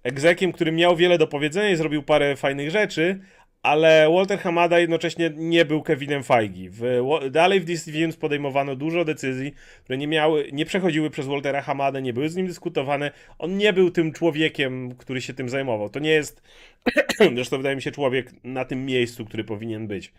egzekiem, 0.02 0.52
który 0.52 0.72
miał 0.72 0.96
wiele 0.96 1.18
do 1.18 1.26
powiedzenia 1.26 1.70
i 1.70 1.76
zrobił 1.76 2.02
parę 2.02 2.36
fajnych 2.36 2.70
rzeczy, 2.70 3.20
ale 3.62 4.10
Walter 4.10 4.38
Hamada 4.38 4.78
jednocześnie 4.78 5.30
nie 5.36 5.64
był 5.64 5.82
Kevinem 5.82 6.22
Feige. 6.22 6.70
W, 6.70 7.02
dalej 7.30 7.60
w 7.60 7.64
DC 7.64 7.92
Films 7.92 8.16
podejmowano 8.16 8.76
dużo 8.76 9.04
decyzji, 9.04 9.52
które 9.84 9.98
nie, 9.98 10.06
miały, 10.06 10.48
nie 10.52 10.66
przechodziły 10.66 11.10
przez 11.10 11.26
Waltera 11.26 11.62
Hamadę, 11.62 12.02
nie 12.02 12.12
były 12.12 12.28
z 12.28 12.36
nim 12.36 12.46
dyskutowane. 12.46 13.10
On 13.38 13.56
nie 13.56 13.72
był 13.72 13.90
tym 13.90 14.12
człowiekiem, 14.12 14.94
który 14.94 15.20
się 15.20 15.34
tym 15.34 15.48
zajmował. 15.48 15.90
To 15.90 15.98
nie 15.98 16.10
jest, 16.10 16.42
zresztą 17.34 17.56
wydaje 17.56 17.76
mi 17.76 17.82
się, 17.82 17.90
człowiek 17.90 18.32
na 18.44 18.64
tym 18.64 18.86
miejscu, 18.86 19.24
który 19.24 19.44
powinien 19.44 19.86
być. 19.86 20.12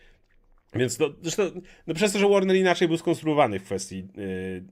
Więc 0.76 0.98
to, 0.98 1.14
zresztą, 1.22 1.44
no 1.88 1.94
przez 1.94 2.14
to, 2.14 2.20
że 2.20 2.30
Warner 2.30 2.56
inaczej 2.56 2.88
był 2.88 2.98
skonstruowany 2.98 3.60
w 3.60 3.64
kwestii 3.64 4.08
yy, 4.16 4.64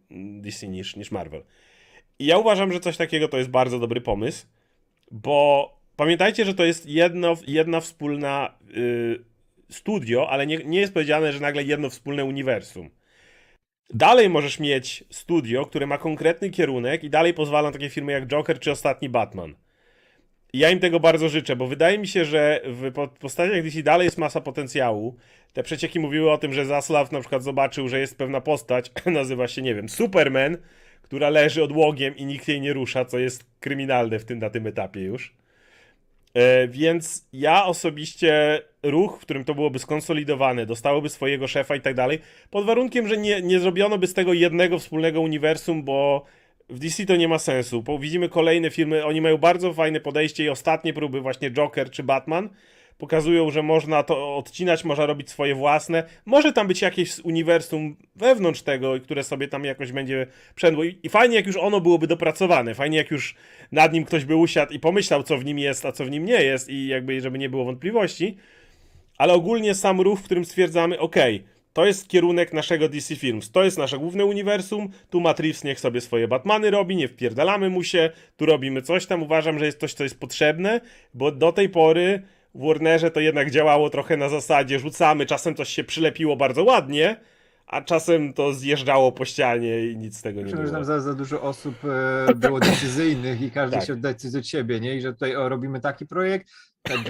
DC 0.41 0.67
niż, 0.67 0.95
niż 0.95 1.11
Marvel. 1.11 1.43
I 2.19 2.25
ja 2.25 2.37
uważam, 2.37 2.73
że 2.73 2.79
coś 2.79 2.97
takiego 2.97 3.27
to 3.27 3.37
jest 3.37 3.49
bardzo 3.49 3.79
dobry 3.79 4.01
pomysł, 4.01 4.45
bo 5.11 5.76
pamiętajcie, 5.97 6.45
że 6.45 6.53
to 6.53 6.65
jest 6.65 6.85
jedno, 6.85 7.33
jedna 7.47 7.79
wspólna 7.79 8.57
yy, 8.67 9.23
studio, 9.69 10.29
ale 10.29 10.47
nie, 10.47 10.57
nie 10.57 10.79
jest 10.79 10.93
powiedziane, 10.93 11.33
że 11.33 11.39
nagle 11.39 11.63
jedno 11.63 11.89
wspólne 11.89 12.25
uniwersum. 12.25 12.89
Dalej 13.93 14.29
możesz 14.29 14.59
mieć 14.59 15.03
studio, 15.09 15.65
które 15.65 15.87
ma 15.87 15.97
konkretny 15.97 16.49
kierunek 16.49 17.03
i 17.03 17.09
dalej 17.09 17.33
pozwala 17.33 17.69
na 17.69 17.73
takie 17.73 17.89
firmy 17.89 18.11
jak 18.11 18.27
Joker 18.27 18.59
czy 18.59 18.71
ostatni 18.71 19.09
Batman. 19.09 19.55
Ja 20.53 20.69
im 20.69 20.79
tego 20.79 20.99
bardzo 20.99 21.29
życzę, 21.29 21.55
bo 21.55 21.67
wydaje 21.67 21.97
mi 21.97 22.07
się, 22.07 22.25
że 22.25 22.61
w 22.65 22.91
postaciach 23.19 23.63
DC 23.63 23.83
dalej 23.83 24.05
jest 24.05 24.17
masa 24.17 24.41
potencjału. 24.41 25.17
Te 25.53 25.63
przecieki 25.63 25.99
mówiły 25.99 26.31
o 26.31 26.37
tym, 26.37 26.53
że 26.53 26.65
Zaslav 26.65 27.11
na 27.11 27.19
przykład 27.19 27.43
zobaczył, 27.43 27.87
że 27.89 27.99
jest 27.99 28.17
pewna 28.17 28.41
postać, 28.41 28.91
nazywa 29.05 29.47
się, 29.47 29.61
nie 29.61 29.75
wiem, 29.75 29.89
Superman, 29.89 30.57
która 31.01 31.29
leży 31.29 31.63
odłogiem 31.63 32.17
i 32.17 32.25
nikt 32.25 32.47
jej 32.47 32.61
nie 32.61 32.73
rusza, 32.73 33.05
co 33.05 33.19
jest 33.19 33.45
kryminalne 33.59 34.19
w 34.19 34.25
tym 34.25 34.39
na 34.39 34.49
tym 34.49 34.67
etapie 34.67 35.01
już. 35.01 35.35
E, 36.33 36.67
więc 36.67 37.27
ja 37.33 37.65
osobiście 37.65 38.61
ruch, 38.83 39.17
w 39.17 39.21
którym 39.21 39.43
to 39.43 39.55
byłoby 39.55 39.79
skonsolidowane, 39.79 40.65
dostałoby 40.65 41.09
swojego 41.09 41.47
szefa 41.47 41.75
i 41.75 41.81
tak 41.81 41.95
dalej, 41.95 42.19
pod 42.49 42.65
warunkiem, 42.65 43.07
że 43.07 43.17
nie, 43.17 43.41
nie 43.41 43.59
zrobiono 43.59 43.97
by 43.97 44.07
z 44.07 44.13
tego 44.13 44.33
jednego 44.33 44.79
wspólnego 44.79 45.21
uniwersum, 45.21 45.83
bo 45.83 46.25
w 46.69 46.79
DC 46.79 47.05
to 47.05 47.15
nie 47.15 47.27
ma 47.27 47.39
sensu. 47.39 47.83
Bo 47.83 47.99
widzimy 47.99 48.29
kolejne 48.29 48.69
filmy, 48.69 49.05
oni 49.05 49.21
mają 49.21 49.37
bardzo 49.37 49.73
fajne 49.73 49.99
podejście 49.99 50.43
i 50.43 50.49
ostatnie 50.49 50.93
próby, 50.93 51.21
właśnie 51.21 51.51
Joker 51.51 51.91
czy 51.91 52.03
Batman, 52.03 52.49
pokazują, 52.97 53.51
że 53.51 53.63
można 53.63 54.03
to 54.03 54.37
odcinać, 54.37 54.83
można 54.83 55.05
robić 55.05 55.29
swoje 55.29 55.55
własne. 55.55 56.03
Może 56.25 56.53
tam 56.53 56.67
być 56.67 56.81
jakieś 56.81 57.19
uniwersum 57.19 57.95
wewnątrz 58.15 58.61
tego, 58.61 58.99
które 59.03 59.23
sobie 59.23 59.47
tam 59.47 59.65
jakoś 59.65 59.91
będzie 59.91 60.27
przędło. 60.55 60.83
I, 60.83 61.09
fajnie, 61.09 61.35
jak 61.35 61.47
już 61.47 61.57
ono 61.57 61.81
byłoby 61.81 62.07
dopracowane. 62.07 62.75
Fajnie, 62.75 62.97
jak 62.97 63.11
już 63.11 63.35
nad 63.71 63.93
nim 63.93 64.05
ktoś 64.05 64.25
by 64.25 64.35
usiadł 64.35 64.73
i 64.73 64.79
pomyślał, 64.79 65.23
co 65.23 65.37
w 65.37 65.45
nim 65.45 65.59
jest, 65.59 65.85
a 65.85 65.91
co 65.91 66.05
w 66.05 66.09
nim 66.09 66.25
nie 66.25 66.43
jest, 66.43 66.69
i 66.69 66.87
jakby, 66.87 67.21
żeby 67.21 67.37
nie 67.37 67.49
było 67.49 67.65
wątpliwości. 67.65 68.37
Ale 69.17 69.33
ogólnie 69.33 69.75
sam 69.75 70.01
ruch, 70.01 70.19
w 70.19 70.23
którym 70.23 70.45
stwierdzamy, 70.45 70.99
ok, 70.99 71.15
to 71.73 71.85
jest 71.85 72.07
kierunek 72.07 72.53
naszego 72.53 72.89
DC 72.89 73.15
Films, 73.15 73.51
to 73.51 73.63
jest 73.63 73.77
nasze 73.77 73.97
główne 73.97 74.25
uniwersum, 74.25 74.89
tu 75.09 75.21
Matrix 75.21 75.63
niech 75.63 75.79
sobie 75.79 76.01
swoje 76.01 76.27
Batmany 76.27 76.71
robi, 76.71 76.95
nie 76.95 77.07
wpierdalamy 77.07 77.69
mu 77.69 77.83
się, 77.83 78.09
tu 78.37 78.45
robimy 78.45 78.81
coś 78.81 79.05
tam, 79.05 79.23
uważam, 79.23 79.59
że 79.59 79.65
jest 79.65 79.79
coś, 79.79 79.93
co 79.93 80.03
jest 80.03 80.19
potrzebne, 80.19 80.81
bo 81.13 81.31
do 81.31 81.51
tej 81.51 81.69
pory 81.69 82.21
w 82.57 82.67
Warnerze 82.67 83.11
to 83.11 83.19
jednak 83.19 83.51
działało 83.51 83.89
trochę 83.89 84.17
na 84.17 84.29
zasadzie 84.29 84.79
rzucamy, 84.79 85.25
czasem 85.25 85.55
coś 85.55 85.69
się 85.69 85.83
przylepiło 85.83 86.35
bardzo 86.35 86.63
ładnie, 86.63 87.15
a 87.67 87.81
czasem 87.81 88.33
to 88.33 88.53
zjeżdżało 88.53 89.11
po 89.11 89.25
ścianie 89.25 89.85
i 89.87 89.97
nic 89.97 90.17
z 90.17 90.21
tego 90.21 90.41
nie 90.41 90.53
było. 90.53 90.69
tam 90.71 90.85
za, 90.85 90.99
za 90.99 91.13
dużo 91.13 91.41
osób 91.41 91.75
e, 92.29 92.35
było 92.35 92.59
decyzyjnych 92.59 93.41
i 93.41 93.51
każdy 93.51 93.77
Tak. 93.77 93.85
się 93.85 93.95
decyduje 93.95 94.39
od 94.41 94.47
siebie, 94.47 94.79
nie? 94.79 94.95
I 94.95 95.01
że 95.01 95.13
tutaj 95.13 95.35
o, 95.35 95.49
robimy 95.49 95.79
taki 95.81 96.05
projekt, 96.05 96.47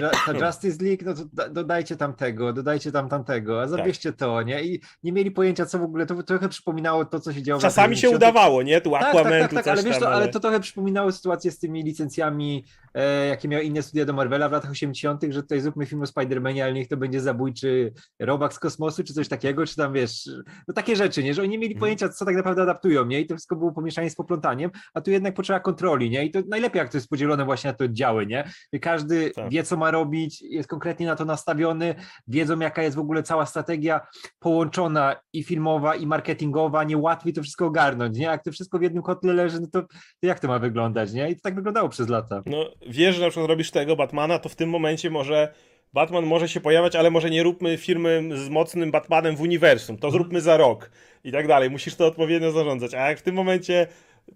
ta, 0.00 0.32
ta 0.32 0.46
Justice 0.46 0.84
League, 0.84 1.02
no 1.04 1.14
to 1.14 1.22
da- 1.32 1.48
dodajcie 1.48 1.96
tam 1.96 2.14
tego, 2.14 2.52
dodajcie 2.52 2.92
tam 2.92 3.08
tamtego, 3.08 3.58
a 3.58 3.62
Tak. 3.62 3.70
zabierzcie 3.70 4.12
to, 4.12 4.42
nie? 4.42 4.62
I 4.64 4.80
nie 5.02 5.12
mieli 5.12 5.30
pojęcia, 5.30 5.66
co 5.66 5.78
w 5.78 5.82
ogóle, 5.82 6.06
to 6.06 6.22
trochę 6.22 6.48
przypominało 6.48 7.04
to, 7.04 7.20
co 7.20 7.32
się 7.32 7.42
działo 7.42 7.60
Czasami 7.60 7.96
się 7.96 8.00
90. 8.02 8.16
udawało, 8.32 8.62
nie? 8.62 8.80
Tu 8.80 8.90
Tak, 8.90 9.02
Aquaman, 9.02 9.24
tak, 9.32 9.40
tak, 9.40 9.52
tak, 9.52 9.68
ale 9.68 9.82
wiesz, 9.82 9.92
tam, 9.92 10.00
to, 10.02 10.12
ale 10.12 10.28
to 10.28 10.40
trochę 10.40 10.60
przypominało 10.60 11.12
sytuację 11.12 11.50
z 11.50 11.58
tymi 11.58 11.82
licencjami, 11.82 12.64
e, 12.94 13.26
jakie 13.26 13.48
miały 13.48 13.64
inne 13.64 13.82
studia 13.82 14.04
do 14.04 14.12
Marvela 14.12 14.48
w 14.48 14.52
latach 14.52 14.70
80., 14.70 15.22
że 15.32 15.42
tutaj 15.42 15.60
zróbmy 15.60 15.86
film 15.86 16.02
o 16.02 16.04
Spider-Manie, 16.04 16.62
ale 16.62 16.72
niech 16.72 16.88
to 16.88 16.96
będzie 16.96 17.20
zabójczy 17.20 17.92
robak 18.20 18.54
z 18.54 18.58
kosmosu, 18.58 19.04
czy 19.04 19.14
coś 19.14 19.28
takiego, 19.28 19.66
czy 19.66 19.76
tam 19.76 19.92
wiesz, 19.92 20.30
no 20.68 20.74
takie 20.74 20.96
rzeczy, 20.96 21.22
nie? 21.24 21.34
Że 21.34 21.42
oni 21.42 21.50
nie 21.50 21.58
mieli 21.58 21.74
Mhm. 21.74 21.80
pojęcia, 21.80 22.08
co 22.08 22.24
tak 22.24 22.36
naprawdę 22.36 22.62
adaptują, 22.62 23.06
nie? 23.06 23.20
I 23.20 23.26
to 23.26 23.34
wszystko 23.34 23.56
było 23.56 23.72
pomieszanie 23.72 24.10
z 24.10 24.14
poplątaniem, 24.14 24.70
a 24.94 25.00
tu 25.00 25.10
jednak 25.10 25.34
potrzeba 25.34 25.60
kontroli, 25.60 26.10
nie? 26.10 26.24
I 26.24 26.30
to 26.30 26.38
najlepiej, 26.48 26.78
jak 26.78 26.88
to 26.88 26.96
jest 26.96 27.08
podzielone 27.08 27.44
właśnie 27.44 27.70
na 27.70 27.76
te 27.76 27.84
oddziały, 27.84 28.26
nie? 28.26 28.44
Każdy 28.80 29.30
Tak. 29.30 29.50
wie, 29.50 29.62
co 29.68 29.76
ma 29.76 29.90
robić, 29.90 30.42
jest 30.42 30.68
konkretnie 30.68 31.06
na 31.06 31.16
to 31.16 31.24
nastawiony, 31.24 31.94
wiedzą, 32.28 32.58
jaka 32.58 32.82
jest 32.82 32.96
w 32.96 33.00
ogóle 33.00 33.22
cała 33.22 33.46
strategia 33.46 34.00
połączona 34.38 35.16
i 35.32 35.42
filmowa, 35.44 35.94
i 35.94 36.06
marketingowa, 36.06 36.84
nie 36.84 36.96
łatwiej 36.96 37.32
to 37.32 37.42
wszystko 37.42 37.66
ogarnąć, 37.66 38.18
nie? 38.18 38.24
Jak 38.24 38.44
to 38.44 38.52
wszystko 38.52 38.78
w 38.78 38.82
jednym 38.82 39.02
kotle 39.02 39.32
leży, 39.32 39.60
no 39.60 39.66
to, 39.72 39.82
to 39.82 40.26
jak 40.26 40.40
to 40.40 40.48
ma 40.48 40.58
wyglądać, 40.58 41.12
nie? 41.12 41.30
I 41.30 41.36
to 41.36 41.40
tak 41.42 41.54
wyglądało 41.54 41.88
przez 41.88 42.08
lata. 42.08 42.42
No, 42.46 42.64
wiesz, 42.88 43.16
że 43.16 43.22
na 43.22 43.30
przykład 43.30 43.48
robisz 43.48 43.70
tego 43.70 43.96
Batmana, 43.96 44.38
to 44.38 44.48
w 44.48 44.56
tym 44.56 44.70
momencie 44.70 45.10
może 45.10 45.54
Batman 45.92 46.26
może 46.26 46.48
się 46.48 46.60
pojawiać, 46.60 46.96
ale 46.96 47.10
może 47.10 47.30
nie 47.30 47.42
róbmy 47.42 47.76
firmy 47.76 48.28
z 48.34 48.48
mocnym 48.48 48.90
Batmanem 48.90 49.36
w 49.36 49.40
uniwersum, 49.40 49.98
to 49.98 50.10
zróbmy 50.10 50.40
za 50.40 50.56
rok 50.56 50.90
i 51.24 51.32
tak 51.32 51.48
dalej. 51.48 51.70
Musisz 51.70 51.94
to 51.94 52.06
odpowiednio 52.06 52.50
zarządzać. 52.52 52.94
A 52.94 53.08
jak 53.08 53.18
w 53.18 53.22
tym 53.22 53.34
momencie 53.34 53.86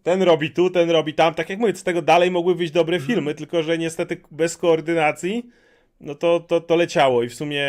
ten 0.02 0.22
robi 0.22 0.50
tu, 0.50 0.70
ten 0.70 0.90
robi 0.90 1.14
tam, 1.14 1.34
tak 1.34 1.50
jak 1.50 1.58
mówię, 1.58 1.76
z 1.76 1.82
tego 1.82 2.02
dalej 2.02 2.30
mogły 2.30 2.54
wyjść 2.54 2.72
dobre 2.72 3.00
filmy, 3.00 3.34
tylko 3.34 3.62
że 3.62 3.78
niestety 3.78 4.20
bez 4.30 4.56
koordynacji 4.56 5.50
no 6.02 6.14
to, 6.14 6.40
to, 6.40 6.61
to 6.61 6.76
leciało 6.76 7.22
i 7.22 7.28
w 7.28 7.34
sumie 7.34 7.64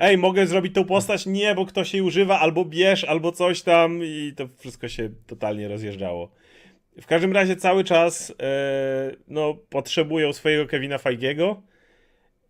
ej, 0.00 0.18
mogę 0.18 0.46
zrobić 0.46 0.74
tą 0.74 0.84
postać? 0.84 1.26
Nie, 1.26 1.54
bo 1.54 1.66
ktoś 1.66 1.94
jej 1.94 2.02
używa, 2.02 2.40
albo 2.40 2.64
bierz, 2.64 3.04
albo 3.04 3.32
coś 3.32 3.62
tam 3.62 4.00
i 4.04 4.32
to 4.36 4.48
wszystko 4.58 4.88
się 4.88 5.10
totalnie 5.26 5.68
rozjeżdżało. 5.68 6.30
W 7.00 7.06
każdym 7.06 7.32
razie 7.32 7.56
cały 7.56 7.84
czas 7.84 8.34
e, 8.40 9.10
no, 9.28 9.54
potrzebują 9.70 10.32
swojego 10.32 10.66
Kevina 10.66 10.98
Feigiego 10.98 11.62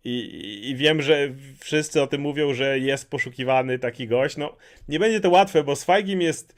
i, 0.03 0.09
i, 0.09 0.69
i 0.69 0.75
wiem, 0.75 1.01
że 1.01 1.29
wszyscy 1.59 2.01
o 2.01 2.07
tym 2.07 2.21
mówią, 2.21 2.53
że 2.53 2.79
jest 2.79 3.09
poszukiwany 3.09 3.79
taki 3.79 4.07
gość. 4.07 4.37
No, 4.37 4.55
nie 4.87 4.99
będzie 4.99 5.19
to 5.19 5.29
łatwe, 5.29 5.63
bo 5.63 5.75
z 5.75 5.83
Feigim 5.83 6.21
jest 6.21 6.55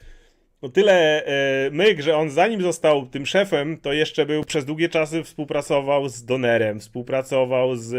no, 0.62 0.68
tyle 0.68 1.24
e, 1.24 1.70
myk, 1.70 2.00
że 2.00 2.16
on 2.16 2.30
zanim 2.30 2.62
został 2.62 3.06
tym 3.06 3.26
szefem, 3.26 3.76
to 3.76 3.92
jeszcze 3.92 4.26
był 4.26 4.44
przez 4.44 4.64
długie 4.64 4.88
czasy 4.88 5.24
współpracował 5.24 6.08
z 6.08 6.24
Donerem, 6.24 6.80
współpracował 6.80 7.76
z, 7.76 7.94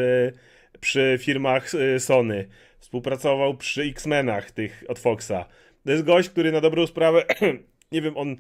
przy 0.80 1.18
firmach 1.22 1.72
e, 1.76 2.00
Sony, 2.00 2.48
współpracował 2.80 3.58
przy 3.58 3.82
X-Menach 3.82 4.52
tych 4.52 4.84
od 4.88 5.00
Foxa. 5.00 5.46
To 5.86 5.92
jest 5.92 6.04
gość, 6.04 6.30
który 6.30 6.52
na 6.52 6.62
dobrą 6.62 6.88
sprawę, 6.88 7.24
nie 7.92 8.02
wiem, 8.02 8.18
on 8.18 8.36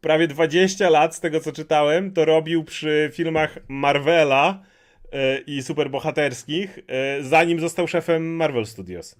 prawie 0.00 0.28
20 0.28 0.90
lat 0.90 1.14
z 1.14 1.20
tego 1.20 1.40
co 1.40 1.52
czytałem, 1.52 2.12
to 2.12 2.24
robił 2.24 2.64
przy 2.64 3.10
filmach 3.12 3.58
Marvela 3.68 4.62
e, 5.12 5.38
i 5.38 5.62
superbohaterskich, 5.62 6.78
e, 6.88 7.22
zanim 7.22 7.60
został 7.60 7.88
szefem 7.88 8.36
Marvel 8.36 8.66
Studios. 8.66 9.16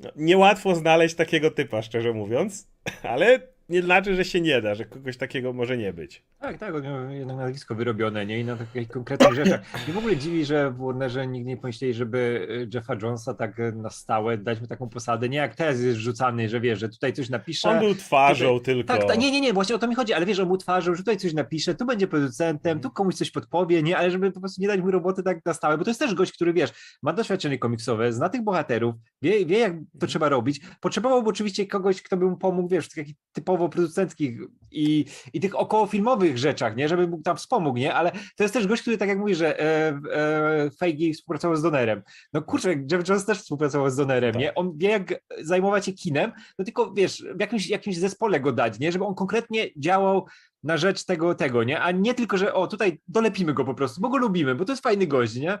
No, 0.00 0.10
niełatwo 0.16 0.74
znaleźć 0.74 1.14
takiego 1.14 1.50
typa, 1.50 1.82
szczerze 1.82 2.12
mówiąc, 2.12 2.69
ale 3.02 3.49
nie 3.70 3.82
znaczy, 3.82 4.14
że 4.14 4.24
się 4.24 4.40
nie 4.40 4.62
da, 4.62 4.74
że 4.74 4.84
kogoś 4.84 5.16
takiego 5.16 5.52
może 5.52 5.76
nie 5.76 5.92
być. 5.92 6.24
Tak, 6.38 6.58
tak, 6.58 6.74
on 6.74 6.82
miał 6.82 7.10
jednak 7.10 7.36
nazwisko 7.36 7.74
wyrobione, 7.74 8.26
nie? 8.26 8.40
I 8.40 8.44
na 8.44 8.56
takich 8.56 8.88
konkretnych 8.88 9.34
rzeczach. 9.34 9.60
I 9.88 9.92
w 9.92 9.98
ogóle 9.98 10.16
dziwi, 10.16 10.44
że 10.44 10.70
Warnerze 10.70 11.26
nigdy 11.26 11.48
nie 11.48 11.56
pomyśleli, 11.56 11.94
żeby 11.94 12.46
y, 12.50 12.68
Jeffa 12.74 12.94
Jonesa 13.02 13.34
tak 13.34 13.58
y, 13.58 13.72
na 13.72 13.90
stałe 13.90 14.38
dać 14.38 14.60
mu 14.60 14.66
taką 14.66 14.88
posadę. 14.88 15.28
Nie 15.28 15.38
jak 15.38 15.54
teraz 15.54 15.80
jest 15.80 15.98
rzucany, 15.98 16.48
że 16.48 16.60
wiesz, 16.60 16.78
że 16.78 16.88
tutaj 16.88 17.12
coś 17.12 17.28
napisze. 17.28 17.70
On 17.70 17.78
był 17.78 17.94
twarzą 17.94 18.58
tutaj- 18.58 18.74
tylko. 18.74 18.92
Tak, 18.92 19.06
tak, 19.06 19.18
nie, 19.18 19.30
nie, 19.30 19.40
nie, 19.40 19.52
właśnie 19.52 19.74
o 19.74 19.78
to 19.78 19.88
mi 19.88 19.94
chodzi, 19.94 20.12
ale 20.12 20.26
wiesz, 20.26 20.38
on 20.38 20.48
mu 20.48 20.58
twarzą, 20.58 20.94
że 20.94 20.98
tutaj 20.98 21.16
coś 21.16 21.34
napisze, 21.34 21.74
tu 21.74 21.86
będzie 21.86 22.06
producentem, 22.06 22.80
tu 22.80 22.90
komuś 22.90 23.14
coś 23.14 23.30
podpowie, 23.30 23.82
nie, 23.82 23.98
ale 23.98 24.10
żeby 24.10 24.32
po 24.32 24.40
prostu 24.40 24.62
nie 24.62 24.68
dać 24.68 24.80
mu 24.80 24.90
roboty 24.90 25.22
tak 25.22 25.44
na 25.44 25.54
stałe, 25.54 25.78
bo 25.78 25.84
to 25.84 25.90
jest 25.90 26.00
też 26.00 26.14
gość, 26.14 26.32
który 26.32 26.52
wiesz, 26.52 26.70
ma 27.02 27.12
doświadczenie 27.12 27.58
komiksowe, 27.58 28.12
zna 28.12 28.28
tych 28.28 28.42
bohaterów, 28.42 28.94
wie, 29.22 29.46
wie 29.46 29.58
jak 29.58 29.72
to 30.00 30.06
trzeba 30.06 30.28
robić. 30.28 30.60
Potrzebował 30.80 31.28
oczywiście 31.28 31.66
kogoś, 31.66 32.02
kto 32.02 32.16
by 32.16 32.24
mu 32.26 32.36
pomógł, 32.36 32.68
wiesz, 32.68 32.86
w 32.86 32.94
takich 32.94 33.14
typowo 33.32 33.59
producenckich 33.68 34.38
i, 34.70 35.04
i 35.32 35.40
tych 35.40 35.58
okołofilmowych 35.58 36.38
rzeczach, 36.38 36.76
nie, 36.76 36.88
żeby 36.88 37.08
mu 37.08 37.22
tam 37.22 37.36
wspomógł, 37.36 37.78
nie, 37.78 37.94
ale 37.94 38.12
to 38.36 38.44
jest 38.44 38.54
też 38.54 38.66
gość, 38.66 38.82
który 38.82 38.98
tak 38.98 39.08
jak 39.08 39.18
mówi, 39.18 39.34
że 39.34 39.60
e, 39.60 39.88
e, 40.12 40.70
Feige 40.78 41.12
współpracował 41.12 41.56
z 41.56 41.62
Donerem. 41.62 42.02
No 42.32 42.42
kurczę, 42.42 42.74
Jeff 42.92 43.08
Jones 43.08 43.24
też 43.24 43.38
współpracował 43.38 43.90
z 43.90 43.96
Donerem, 43.96 44.32
Tak. 44.32 44.40
nie? 44.40 44.54
On 44.54 44.72
wie 44.76 44.88
jak 44.88 45.14
zajmować 45.40 45.86
się 45.86 45.92
kinem, 45.92 46.32
no 46.58 46.64
tylko 46.64 46.92
wiesz, 46.92 47.24
w 47.36 47.40
jakimś, 47.40 47.68
jakimś 47.68 47.96
zespole 47.96 48.40
go 48.40 48.52
dać, 48.52 48.78
nie? 48.78 48.92
Żeby 48.92 49.04
on 49.04 49.14
konkretnie 49.14 49.66
działał 49.76 50.26
na 50.62 50.76
rzecz 50.76 51.04
tego, 51.04 51.34
tego, 51.34 51.64
nie? 51.64 51.80
A 51.80 51.90
nie 51.90 52.14
tylko, 52.14 52.38
że 52.38 52.54
o, 52.54 52.66
tutaj 52.66 53.00
dolepimy 53.08 53.54
go 53.54 53.64
po 53.64 53.74
prostu, 53.74 54.00
bo 54.00 54.08
go 54.08 54.18
lubimy, 54.18 54.54
bo 54.54 54.64
to 54.64 54.72
jest 54.72 54.82
fajny 54.82 55.06
gość, 55.06 55.36
nie? 55.36 55.58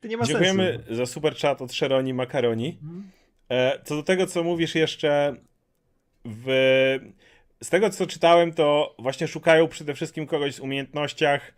To 0.00 0.08
nie 0.08 0.16
ma 0.16 0.24
Dziękujemy 0.24 0.72
sensu. 0.76 0.94
za 0.94 1.06
super 1.06 1.36
chat 1.36 1.62
od 1.62 1.72
Sheroni 1.72 2.14
Makaroni. 2.14 2.78
Mhm. 2.82 3.10
E, 3.48 3.82
Co 3.84 3.96
do 3.96 4.02
tego, 4.02 4.26
co 4.26 4.44
mówisz 4.44 4.74
jeszcze 4.74 5.36
w... 6.24 6.46
Z 7.62 7.70
tego, 7.70 7.90
co 7.90 8.06
czytałem, 8.06 8.52
to 8.52 8.94
właśnie 8.98 9.28
szukają 9.28 9.68
przede 9.68 9.94
wszystkim 9.94 10.26
kogoś 10.26 10.54
z 10.54 10.60
umiejętnościach 10.60 11.54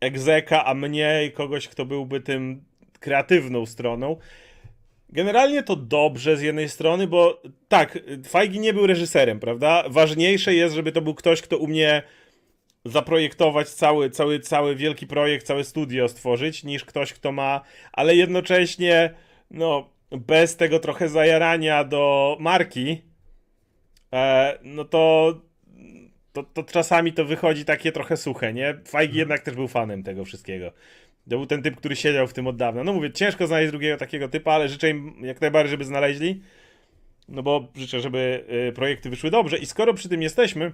egzeka, 0.00 0.64
a 0.64 0.74
mniej 0.74 1.32
kogoś, 1.32 1.68
kto 1.68 1.84
byłby 1.84 2.20
tym 2.20 2.64
kreatywną 3.00 3.66
stroną. 3.66 4.16
Generalnie 5.10 5.62
to 5.62 5.76
dobrze 5.76 6.36
z 6.36 6.42
jednej 6.42 6.68
strony, 6.68 7.06
bo 7.06 7.42
tak, 7.68 7.98
Fajgi 8.28 8.60
nie 8.60 8.72
był 8.72 8.86
reżyserem, 8.86 9.40
prawda? 9.40 9.84
Ważniejsze 9.88 10.54
jest, 10.54 10.74
żeby 10.74 10.92
to 10.92 11.02
był 11.02 11.14
ktoś, 11.14 11.42
kto 11.42 11.58
umie 11.58 12.02
zaprojektować 12.84 13.68
cały, 13.68 14.10
cały, 14.10 14.40
cały 14.40 14.76
wielki 14.76 15.06
projekt, 15.06 15.46
całe 15.46 15.64
studio 15.64 16.08
stworzyć, 16.08 16.64
niż 16.64 16.84
ktoś, 16.84 17.12
kto 17.12 17.32
ma, 17.32 17.60
ale 17.92 18.16
jednocześnie, 18.16 19.14
no, 19.50 19.90
bez 20.10 20.56
tego 20.56 20.78
trochę 20.78 21.08
zajarania 21.08 21.84
do 21.84 22.36
marki, 22.40 23.02
no 24.62 24.84
to, 24.84 25.34
to, 26.32 26.42
to 26.42 26.62
czasami 26.62 27.12
to 27.12 27.24
wychodzi 27.24 27.64
takie 27.64 27.92
trochę 27.92 28.16
suche, 28.16 28.52
nie? 28.52 28.74
Fajgi 28.84 29.18
jednak 29.18 29.40
też 29.40 29.54
był 29.54 29.68
fanem 29.68 30.02
tego 30.02 30.24
wszystkiego. 30.24 30.72
To 31.30 31.36
był 31.36 31.46
ten 31.46 31.62
typ, 31.62 31.76
który 31.76 31.96
siedział 31.96 32.26
w 32.26 32.32
tym 32.32 32.46
od 32.46 32.56
dawna. 32.56 32.84
No 32.84 32.92
mówię, 32.92 33.12
ciężko 33.12 33.46
znaleźć 33.46 33.70
drugiego 33.70 33.96
takiego 33.96 34.28
typa, 34.28 34.52
ale 34.52 34.68
życzę 34.68 34.90
im 34.90 35.14
jak 35.22 35.40
najbardziej, 35.40 35.70
żeby 35.70 35.84
znaleźli. 35.84 36.42
No 37.28 37.42
bo 37.42 37.68
życzę, 37.76 38.00
żeby 38.00 38.44
y, 38.68 38.72
projekty 38.72 39.10
wyszły 39.10 39.30
dobrze. 39.30 39.58
I 39.58 39.66
skoro 39.66 39.94
przy 39.94 40.08
tym 40.08 40.22
jesteśmy, 40.22 40.72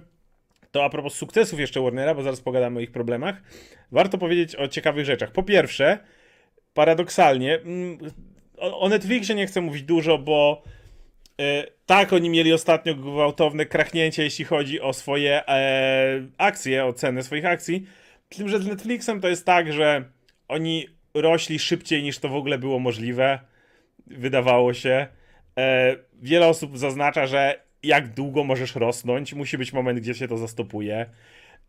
to 0.71 0.83
a 0.83 0.89
propos 0.89 1.13
sukcesów 1.13 1.59
jeszcze 1.59 1.81
Warnera, 1.81 2.15
bo 2.15 2.23
zaraz 2.23 2.41
pogadamy 2.41 2.79
o 2.79 2.81
ich 2.81 2.91
problemach, 2.91 3.35
warto 3.91 4.17
powiedzieć 4.17 4.55
o 4.55 4.67
ciekawych 4.67 5.05
rzeczach. 5.05 5.31
Po 5.31 5.43
pierwsze, 5.43 5.99
paradoksalnie, 6.73 7.59
mm, 7.59 7.97
o, 8.57 8.89
Netflixie 8.89 9.35
nie 9.35 9.47
chcę 9.47 9.61
mówić 9.61 9.83
dużo, 9.83 10.17
bo 10.17 10.63
e, 10.63 10.69
tak, 11.85 12.13
oni 12.13 12.29
mieli 12.29 12.53
ostatnio 12.53 12.95
gwałtowne 12.95 13.65
krachnięcie, 13.65 14.23
jeśli 14.23 14.45
chodzi 14.45 14.81
o 14.81 14.93
swoje 14.93 15.47
e, 15.47 16.21
akcje, 16.37 16.85
o 16.85 16.93
cenę 16.93 17.23
swoich 17.23 17.45
akcji. 17.45 17.85
Tym, 18.29 18.49
że 18.49 18.59
z 18.59 18.67
Netflixem 18.67 19.21
to 19.21 19.27
jest 19.27 19.45
tak, 19.45 19.73
że 19.73 20.03
oni 20.47 20.87
rośli 21.13 21.59
szybciej 21.59 22.03
niż 22.03 22.19
to 22.19 22.29
w 22.29 22.35
ogóle 22.35 22.57
było 22.57 22.79
możliwe. 22.79 23.39
Wydawało 24.07 24.73
się. 24.73 25.07
E, 25.57 25.95
wiele 26.21 26.47
osób 26.47 26.77
zaznacza, 26.77 27.27
że 27.27 27.59
jak 27.83 28.13
długo 28.13 28.43
możesz 28.43 28.75
rosnąć, 28.75 29.33
musi 29.33 29.57
być 29.57 29.73
moment, 29.73 29.99
gdzie 29.99 30.13
się 30.13 30.27
to 30.27 30.37
zastopuje. 30.37 31.05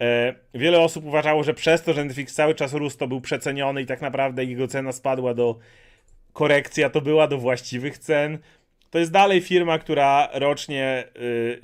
E, 0.01 0.35
wiele 0.55 0.81
osób 0.81 1.05
uważało, 1.05 1.45
że 1.45 1.55
przez 1.55 1.83
to, 1.83 1.93
że 1.93 2.05
Netflix 2.05 2.35
cały 2.35 2.55
czas 2.55 2.73
rósł, 2.73 2.99
to 2.99 3.09
był 3.09 3.21
przeceniony 3.21 3.83
i 3.83 3.87
tak 3.87 4.01
naprawdę 4.01 4.45
jego 4.45 4.69
cena 4.69 4.93
spadła 4.93 5.35
do 5.35 5.59
korekcja 6.33 6.91
to 6.91 7.01
była 7.01 7.29
do 7.29 7.39
właściwych 7.39 7.99
cen. 7.99 8.39
To 8.97 9.01
jest 9.01 9.13
dalej 9.13 9.41
firma, 9.41 9.79
która 9.79 10.29
rocznie, 10.33 11.05
y, 11.17 11.61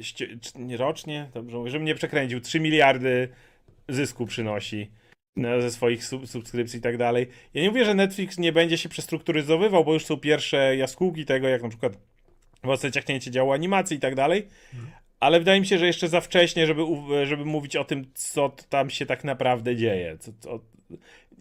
nie 0.59 0.77
rocznie, 0.77 1.31
dobrze 1.35 1.57
mówię, 1.57 1.71
żebym 1.71 1.85
nie 1.85 1.95
przekręcił, 1.95 2.41
3 2.41 2.61
miliardy 2.61 3.29
zysku 3.89 4.27
przynosi 4.27 4.91
no, 5.37 5.61
ze 5.61 5.71
swoich 5.71 6.05
sub- 6.05 6.27
subskrypcji 6.27 6.79
i 6.79 6.83
tak 6.83 6.97
dalej. 6.97 7.29
Ja 7.55 7.63
nie 7.63 7.69
mówię, 7.69 7.85
że 7.85 7.95
Netflix 7.95 8.39
nie 8.39 8.53
będzie 8.53 8.79
się 8.79 8.89
przestrukturyzowywał, 8.89 9.85
bo 9.85 9.93
już 9.93 10.05
są 10.05 10.17
pierwsze 10.17 10.77
jaskółki 10.77 11.25
tego, 11.25 11.49
jak 11.49 11.63
na 11.63 11.69
przykład 11.69 11.93
mocne 12.63 12.93
ciachnięcie 12.93 13.31
działu 13.31 13.53
animacji 13.53 13.97
i 13.97 14.01
tak 14.01 14.15
dalej, 14.15 14.49
ale 15.21 15.39
wydaje 15.39 15.61
mi 15.61 15.67
się, 15.67 15.79
że 15.79 15.87
jeszcze 15.87 16.09
za 16.09 16.21
wcześnie, 16.21 16.67
żeby, 16.67 16.83
żeby 17.25 17.45
mówić 17.45 17.77
o 17.77 17.85
tym, 17.85 18.05
co 18.15 18.53
tam 18.69 18.91
się 18.91 19.07
tak 19.07 19.25
naprawdę 19.25 19.77
dzieje. 19.77 20.19
Co, 20.19 20.33
co... 20.41 20.61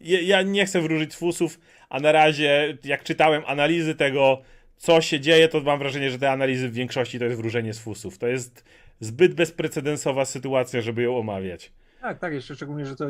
Ja- 0.02 0.42
nie 0.42 0.66
chcę 0.66 0.82
wróżyć 0.82 1.16
fusów, 1.16 1.60
a 1.90 2.00
na 2.00 2.12
razie, 2.12 2.78
jak 2.84 3.04
czytałem 3.04 3.44
analizy 3.46 3.96
tego, 3.96 4.42
co 4.82 5.02
się 5.02 5.20
dzieje, 5.20 5.48
to 5.48 5.62
mam 5.62 5.80
wrażenie, 5.80 6.12
że 6.12 6.20
te 6.20 6.32
analizy 6.32 6.70
w 6.70 6.74
większości 6.74 7.20
to 7.20 7.26
jest 7.26 7.38
wróżenie 7.38 7.74
z 7.74 7.80
fusów. 7.80 8.18
To 8.18 8.28
jest 8.28 8.66
zbyt 9.00 9.34
bezprecedensowa 9.34 10.26
sytuacja, 10.26 10.82
żeby 10.82 11.02
ją 11.02 11.18
omawiać. 11.18 11.74
Tak, 12.02 12.20
tak, 12.20 12.34
jeszcze 12.34 12.56
szczególnie, 12.56 12.86
że 12.86 12.96
to 12.96 13.06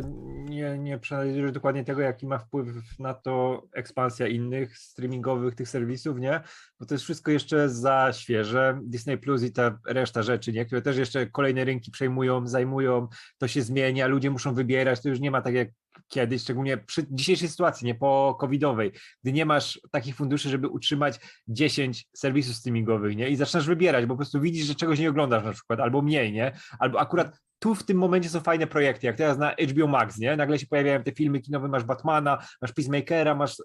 nie, 0.49 0.77
nie 0.77 0.97
przeanalizujesz 0.97 1.51
dokładnie 1.51 1.83
tego, 1.83 2.01
jaki 2.01 2.27
ma 2.27 2.37
wpływ 2.37 2.67
na 2.99 3.13
to 3.13 3.63
ekspansja 3.73 4.27
innych 4.27 4.77
streamingowych 4.77 5.55
tych 5.55 5.69
serwisów, 5.69 6.19
nie? 6.19 6.41
Bo 6.79 6.85
to 6.85 6.93
jest 6.93 7.03
wszystko 7.03 7.31
jeszcze 7.31 7.69
za 7.69 8.13
świeże. 8.13 8.79
Disney 8.83 9.17
Plus 9.17 9.43
i 9.43 9.51
ta 9.51 9.79
reszta 9.85 10.23
rzeczy, 10.23 10.51
nie? 10.51 10.65
Które 10.65 10.81
też 10.81 10.97
jeszcze 10.97 11.27
kolejne 11.27 11.65
rynki 11.65 11.91
przejmują, 11.91 12.47
zajmują, 12.47 13.07
to 13.37 13.47
się 13.47 13.61
zmienia, 13.61 14.07
ludzie 14.07 14.31
muszą 14.31 14.53
wybierać, 14.53 15.01
to 15.01 15.09
już 15.09 15.19
nie 15.19 15.31
ma 15.31 15.41
tak 15.41 15.53
jak 15.53 15.69
kiedyś, 16.07 16.41
szczególnie 16.41 16.77
przy 16.77 17.05
dzisiejszej 17.09 17.47
sytuacji, 17.47 17.87
nie 17.87 17.95
po 17.95 18.37
covidowej, 18.39 18.91
gdy 19.23 19.33
nie 19.33 19.45
masz 19.45 19.79
takich 19.91 20.15
funduszy, 20.15 20.49
żeby 20.49 20.67
utrzymać 20.67 21.19
10 21.47 22.07
serwisów 22.13 22.55
streamingowych, 22.55 23.15
nie? 23.15 23.29
I 23.29 23.35
zaczynasz 23.35 23.67
wybierać, 23.67 24.05
bo 24.05 24.13
po 24.13 24.17
prostu 24.17 24.41
widzisz, 24.41 24.65
że 24.65 24.75
czegoś 24.75 24.99
nie 24.99 25.09
oglądasz 25.09 25.43
na 25.43 25.51
przykład, 25.51 25.79
albo 25.79 26.01
mniej, 26.01 26.31
nie? 26.31 26.51
Albo 26.79 26.99
akurat 26.99 27.39
tu 27.59 27.75
w 27.75 27.83
tym 27.83 27.97
momencie 27.97 28.29
są 28.29 28.39
fajne 28.39 28.67
projekty, 28.67 29.07
jak 29.07 29.17
teraz 29.17 29.37
na 29.37 29.51
HBO 29.69 29.87
Max, 29.87 30.17
nie? 30.17 30.35
Nagle 30.35 30.59
się 30.59 30.67
pojawiają 30.67 31.03
te 31.03 31.11
filmy 31.11 31.39
kinowe, 31.39 31.67
masz 31.67 31.83
Batmana, 31.83 32.37
masz 32.61 32.71
Peacemakera, 32.73 33.35
masz 33.35 33.55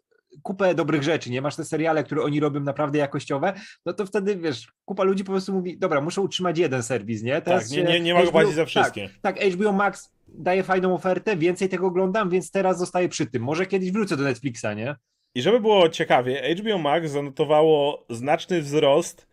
kupę 0.42 0.74
dobrych 0.74 1.02
rzeczy, 1.02 1.30
nie? 1.30 1.42
Masz 1.42 1.56
te 1.56 1.64
seriale, 1.64 2.04
które 2.04 2.22
oni 2.22 2.40
robią 2.40 2.60
naprawdę 2.60 2.98
jakościowe, 2.98 3.52
no 3.86 3.92
to 3.92 4.06
wtedy, 4.06 4.36
wiesz, 4.36 4.68
kupa 4.84 5.04
ludzi 5.04 5.24
po 5.24 5.32
prostu 5.32 5.52
mówi, 5.52 5.78
dobra, 5.78 6.00
muszę 6.00 6.20
utrzymać 6.20 6.58
jeden 6.58 6.82
serwis, 6.82 7.22
nie? 7.22 7.42
Tak, 7.42 7.70
nie, 7.70 7.84
nie, 7.84 8.00
nie 8.00 8.14
mogę 8.14 8.30
płacić 8.30 8.54
za 8.54 8.64
wszystkie. 8.64 9.08
Tak, 9.22 9.38
tak, 9.38 9.52
HBO 9.52 9.72
Max 9.72 10.15
daje 10.28 10.62
fajną 10.62 10.94
ofertę, 10.94 11.36
więcej 11.36 11.68
tego 11.68 11.86
oglądam, 11.86 12.30
więc 12.30 12.50
teraz 12.50 12.78
zostaję 12.78 13.08
przy 13.08 13.26
tym. 13.26 13.42
Może 13.42 13.66
kiedyś 13.66 13.92
wrócę 13.92 14.16
do 14.16 14.22
Netflixa, 14.22 14.66
nie? 14.76 14.96
I 15.34 15.42
żeby 15.42 15.60
było 15.60 15.88
ciekawie, 15.88 16.54
HBO 16.54 16.78
Max 16.78 17.10
zanotowało 17.10 18.06
znaczny 18.10 18.62
wzrost 18.62 19.26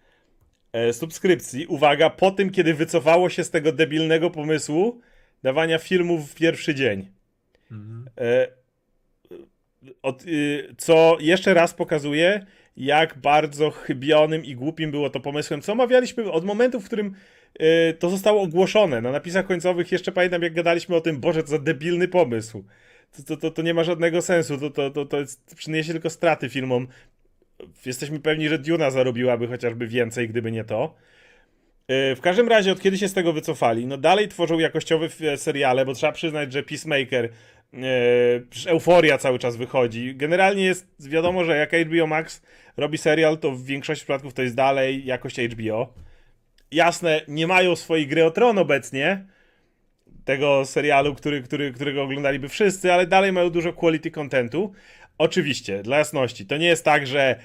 e, 0.74 0.94
subskrypcji. 0.94 1.68
Uwaga, 1.68 2.10
po 2.10 2.32
tym, 2.32 2.50
kiedy 2.50 2.74
wycofało 2.74 3.30
się 3.30 3.44
z 3.44 3.50
tego 3.50 3.72
debilnego 3.72 4.30
pomysłu 4.30 5.02
dawania 5.44 5.78
filmów 5.78 6.32
w 6.32 6.36
pierwszy 6.36 6.76
dzień. 6.76 7.08
E, 8.18 8.48
od, 10.02 10.26
y, 10.26 10.76
co 10.78 11.18
jeszcze 11.20 11.54
raz 11.54 11.74
pokazuje, 11.74 12.46
jak 12.78 13.18
bardzo 13.18 13.72
chybionym 13.72 14.46
i 14.46 14.56
głupim 14.56 14.92
było 14.92 15.10
to 15.10 15.20
pomysłem, 15.20 15.62
co 15.62 15.72
omawialiśmy 15.72 16.32
od 16.32 16.46
momentu, 16.46 16.80
w 16.80 16.86
którym 16.86 17.16
to 18.00 18.10
zostało 18.10 18.42
ogłoszone. 18.42 19.02
Na 19.02 19.12
napisach 19.12 19.48
końcowych 19.48 19.92
jeszcze 19.92 20.12
pamiętam, 20.12 20.42
jak 20.42 20.54
gadaliśmy 20.54 20.96
o 20.96 21.02
tym, 21.02 21.20
Boże, 21.20 21.44
co 21.44 21.50
za 21.50 21.60
debilny 21.60 22.08
pomysł. 22.08 22.64
To, 23.18 23.24
to, 23.24 23.38
to, 23.38 23.52
to 23.52 23.62
nie 23.62 23.74
ma 23.74 23.84
żadnego 23.84 24.22
sensu, 24.22 24.58
to, 24.58 24.70
to, 24.70 24.90
to, 24.90 25.06
to 25.06 25.20
jest, 25.20 25.56
przyniesie 25.56 25.92
tylko 25.92 26.10
straty 26.10 26.50
filmom. 26.50 26.88
Jesteśmy 27.86 28.20
pewni, 28.20 28.50
że 28.50 28.60
Duna 28.60 28.92
zarobiłaby 28.92 29.48
chociażby 29.48 29.88
więcej, 29.88 30.30
gdyby 30.30 30.52
nie 30.52 30.64
to. 30.64 30.96
Y, 31.92 32.16
W 32.16 32.22
każdym 32.22 32.48
razie, 32.48 32.72
od 32.72 32.82
kiedy 32.82 32.98
się 32.98 33.08
z 33.08 33.14
tego 33.14 33.34
wycofali, 33.34 33.88
no 33.88 33.98
dalej 33.98 34.28
tworzą 34.28 34.60
jakościowe 34.60 35.10
seriale, 35.38 35.86
bo 35.86 35.94
trzeba 35.94 36.12
przyznać, 36.12 36.54
że 36.54 36.64
Peacemaker, 36.64 37.30
przecież 38.50 38.68
Euforia 38.68 39.18
cały 39.18 39.40
czas 39.40 39.56
wychodzi. 39.56 40.16
Generalnie 40.16 40.64
jest 40.64 41.10
wiadomo, 41.10 41.44
że 41.44 41.58
jak 41.58 41.72
HBO 41.72 42.08
Max 42.08 42.42
robi 42.78 42.98
serial, 42.98 43.38
to 43.38 43.52
w 43.52 43.64
większości 43.66 44.06
przypadków 44.06 44.34
to 44.34 44.42
jest 44.42 44.56
dalej 44.56 45.06
jakość 45.06 45.40
HBO. 45.40 45.94
Jasne, 46.74 47.22
nie 47.28 47.48
mają 47.48 47.76
swojej 47.76 48.08
gry 48.08 48.26
o 48.26 48.32
tron 48.32 48.58
obecnie, 48.58 49.26
tego 50.26 50.66
serialu, 50.66 51.16
który, 51.16 51.42
który, 51.42 51.72
którego 51.72 52.04
oglądaliby 52.04 52.50
wszyscy, 52.50 52.94
ale 52.94 53.08
dalej 53.08 53.32
mają 53.32 53.50
dużo 53.50 53.74
quality 53.74 54.12
contentu. 54.12 54.74
Oczywiście, 55.18 55.84
dla 55.84 55.98
jasności, 55.98 56.46
to 56.46 56.58
nie 56.58 56.68
jest 56.68 56.86
tak, 56.86 57.08
że 57.08 57.36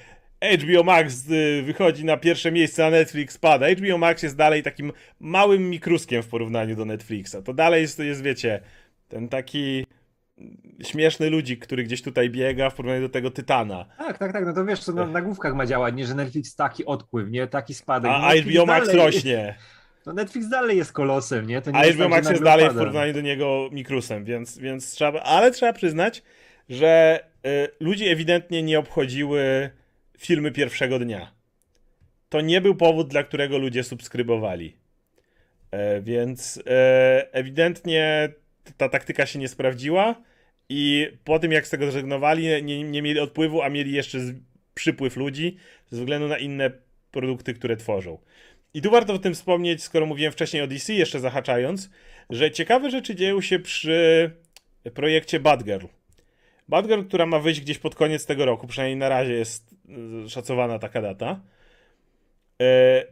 HBO 0.41 0.83
Max 0.83 1.29
y, 1.29 1.63
wychodzi 1.65 2.05
na 2.05 2.17
pierwsze 2.17 2.51
miejsce, 2.51 2.85
a 2.85 2.89
Netflix 2.89 3.37
pada. 3.37 3.67
HBO 3.69 3.97
Max 3.97 4.23
jest 4.23 4.35
dalej 4.35 4.63
takim 4.63 4.91
małym 5.19 5.69
mikruskiem 5.69 6.23
w 6.23 6.27
porównaniu 6.27 6.75
do 6.75 6.85
Netflixa. 6.85 7.35
To 7.45 7.53
dalej 7.53 7.81
jest, 7.81 7.99
jest 7.99 8.23
wiecie, 8.23 8.59
ten 9.07 9.29
taki 9.29 9.85
śmieszny 10.83 11.29
ludzik, 11.29 11.65
który 11.65 11.83
gdzieś 11.83 12.01
tutaj 12.01 12.29
biega 12.29 12.69
w 12.69 12.75
porównaniu 12.75 13.01
do 13.01 13.09
tego 13.09 13.31
Tytana. 13.31 13.85
Tak, 13.97 14.17
tak, 14.17 14.33
tak, 14.33 14.45
no 14.45 14.53
to 14.53 14.65
wiesz, 14.65 14.85
to 14.85 14.91
na 14.91 15.05
nagłówkach 15.05 15.55
ma 15.55 15.65
działać, 15.65 15.95
nie, 15.95 16.05
że 16.05 16.15
Netflix 16.15 16.55
taki 16.55 16.85
odpływ, 16.85 17.29
nie, 17.29 17.47
taki 17.47 17.73
spadek. 17.73 18.11
A 18.11 18.19
No, 18.19 18.27
Netflix 18.27 18.55
HBO 18.57 18.65
Max 18.65 18.87
dalej- 18.87 19.05
rośnie. 19.05 19.55
No 20.05 20.13
Netflix 20.13 20.49
dalej 20.49 20.77
jest 20.77 20.91
kolosem, 20.93 21.47
nie? 21.47 21.61
Nie 21.67 21.75
A 21.75 21.85
jest 21.85 21.95
HBO 21.97 22.03
tak, 22.05 22.11
Max 22.11 22.29
jest 22.29 22.43
dalej 22.43 22.65
w 22.65 22.67
pada. 22.67 22.79
porównaniu 22.79 23.13
do 23.13 23.21
niego 23.21 23.69
mikrusem, 23.71 24.25
więc, 24.25 24.57
więc 24.57 24.91
trzeba, 24.91 25.21
ale 25.21 25.51
trzeba 25.51 25.73
przyznać, 25.73 26.23
że 26.69 27.19
y, 27.45 27.67
ludzi 27.79 28.07
ewidentnie 28.07 28.63
nie 28.63 28.79
obchodziły 28.79 29.69
filmy 30.17 30.51
pierwszego 30.51 30.99
dnia. 30.99 31.31
To 32.29 32.41
nie 32.41 32.61
był 32.61 32.75
powód, 32.75 33.07
dla 33.07 33.23
którego 33.23 33.57
ludzie 33.57 33.83
subskrybowali. 33.83 34.75
E, 35.71 36.01
więc 36.01 36.63
e, 36.67 37.33
ewidentnie 37.33 38.29
ta 38.77 38.89
taktyka 38.89 39.25
się 39.25 39.39
nie 39.39 39.47
sprawdziła 39.47 40.15
i 40.69 41.07
po 41.23 41.39
tym 41.39 41.51
jak 41.51 41.67
z 41.67 41.69
tego 41.69 41.85
zrezygnowali, 41.85 42.47
nie, 42.63 42.83
nie 42.83 43.01
mieli 43.01 43.19
odpływu, 43.19 43.61
a 43.61 43.69
mieli 43.69 43.91
jeszcze 43.91 44.19
z, 44.19 44.35
przypływ 44.73 45.17
ludzi 45.17 45.57
ze 45.89 45.99
względu 45.99 46.27
na 46.27 46.37
inne 46.37 46.71
produkty, 47.11 47.53
które 47.53 47.77
tworzą. 47.77 48.17
I 48.73 48.81
tu 48.81 48.91
warto 48.91 49.13
o 49.13 49.19
tym 49.19 49.33
wspomnieć, 49.33 49.83
skoro 49.83 50.05
mówiłem 50.05 50.31
wcześniej 50.31 50.61
o 50.61 50.67
DC, 50.67 50.93
jeszcze 50.93 51.19
zahaczając, 51.19 51.89
że 52.29 52.51
ciekawe 52.51 52.89
rzeczy 52.89 53.15
dzieją 53.15 53.41
się 53.41 53.59
przy 53.59 54.31
projekcie 54.93 55.39
Batgirl. 55.39 55.85
Batgirl, 56.67 57.03
która 57.03 57.25
ma 57.25 57.39
wyjść 57.39 57.61
gdzieś 57.61 57.77
pod 57.77 57.95
koniec 57.95 58.25
tego 58.25 58.45
roku, 58.45 58.67
przynajmniej 58.67 58.97
na 58.97 59.09
razie 59.09 59.33
jest 59.33 59.75
y, 60.25 60.29
szacowana 60.29 60.79
taka 60.79 61.01
data. 61.01 61.41
E, 62.61 63.05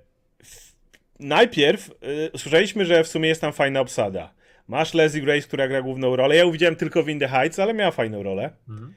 najpierw 1.19 1.89
y, 1.89 2.31
usłyszeliśmy, 2.33 2.85
że 2.85 3.03
w 3.03 3.07
sumie 3.07 3.29
jest 3.29 3.41
tam 3.41 3.53
fajna 3.53 3.79
obsada. 3.79 4.33
Masz 4.67 4.93
Leslie 4.93 5.21
Grace, 5.21 5.47
która 5.47 5.67
gra 5.67 5.81
główną 5.81 6.15
rolę. 6.15 6.35
Ja 6.35 6.51
widziałem 6.51 6.75
tylko 6.75 7.03
w 7.03 7.09
In 7.09 7.19
the 7.19 7.27
Heights, 7.27 7.59
ale 7.59 7.73
miała 7.73 7.91
fajną 7.91 8.23
rolę. 8.23 8.49
Mhm. 8.69 8.93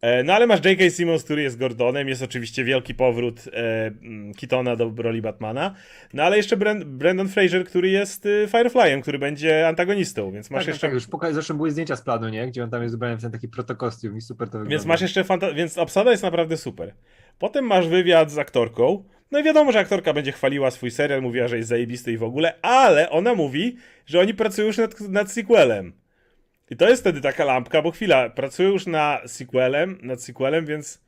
E, 0.00 0.22
No 0.22 0.32
ale 0.34 0.46
masz 0.46 0.64
J.K. 0.64 0.90
Simmons, 0.90 1.24
który 1.24 1.42
jest 1.42 1.58
Gordonem, 1.58 2.08
jest 2.08 2.22
oczywiście 2.22 2.64
wielki 2.64 2.94
powrót 2.94 3.40
e, 3.52 3.86
mm, 3.86 4.34
Keatona 4.34 4.76
do 4.76 4.92
roli 4.96 5.22
Batmana, 5.22 5.74
no 6.14 6.22
ale 6.22 6.36
jeszcze 6.36 6.56
Bren- 6.56 6.84
Brandon 6.84 7.28
Fraser, 7.28 7.64
który 7.64 7.88
jest 7.88 8.26
y, 8.26 8.48
Fireflyem, 8.50 9.02
który 9.02 9.18
będzie 9.18 9.68
antagonistą, 9.68 10.32
więc 10.32 10.50
masz 10.50 10.60
tak, 10.62 10.68
jeszcze... 10.68 10.80
tak, 10.80 10.90
tak, 10.90 10.94
już 10.94 11.08
poka- 11.08 11.32
zresztą 11.32 11.56
były 11.56 11.70
zdjęcia 11.70 11.96
z 11.96 12.02
planu, 12.02 12.28
nie? 12.28 12.46
Gdzie 12.46 12.64
on 12.64 12.70
tam 12.70 12.82
jest 12.82 12.94
ubrany 12.94 13.16
w 13.16 13.22
ten 13.22 13.32
taki 13.32 13.48
protokostium 13.48 14.16
i 14.16 14.20
super 14.20 14.48
to 14.48 14.52
wygląda. 14.52 14.70
Więc 14.70 14.86
masz 14.86 15.00
jeszcze 15.00 15.22
fanta- 15.22 15.54
więc 15.54 15.78
obsada 15.78 16.10
jest 16.10 16.22
naprawdę 16.22 16.56
super. 16.56 16.94
Potem 17.38 17.64
masz 17.64 17.88
wywiad 17.88 18.30
z 18.30 18.38
aktorką. 18.38 19.04
No 19.30 19.38
i 19.38 19.42
wiadomo, 19.42 19.72
że 19.72 19.78
aktorka 19.78 20.12
będzie 20.12 20.32
chwaliła 20.32 20.70
swój 20.70 20.90
serial, 20.90 21.22
mówiła, 21.22 21.48
że 21.48 21.56
jest 21.56 21.68
zajebisty 21.68 22.12
i 22.12 22.18
w 22.18 22.22
ogóle, 22.22 22.54
ale 22.62 23.10
ona 23.10 23.34
mówi, 23.34 23.76
że 24.06 24.20
oni 24.20 24.34
pracują 24.34 24.66
już 24.66 24.78
nad, 24.78 25.00
nad 25.00 25.32
sequelem. 25.32 25.92
I 26.70 26.76
to 26.76 26.88
jest 26.88 27.02
wtedy 27.02 27.20
taka 27.20 27.44
lampka, 27.44 27.82
bo 27.82 27.90
chwila, 27.90 28.30
pracują 28.30 28.70
już 28.70 28.86
na 28.86 29.20
sequelem, 29.26 29.98
nad 30.02 30.22
sequelem, 30.22 30.66
więc, 30.66 31.00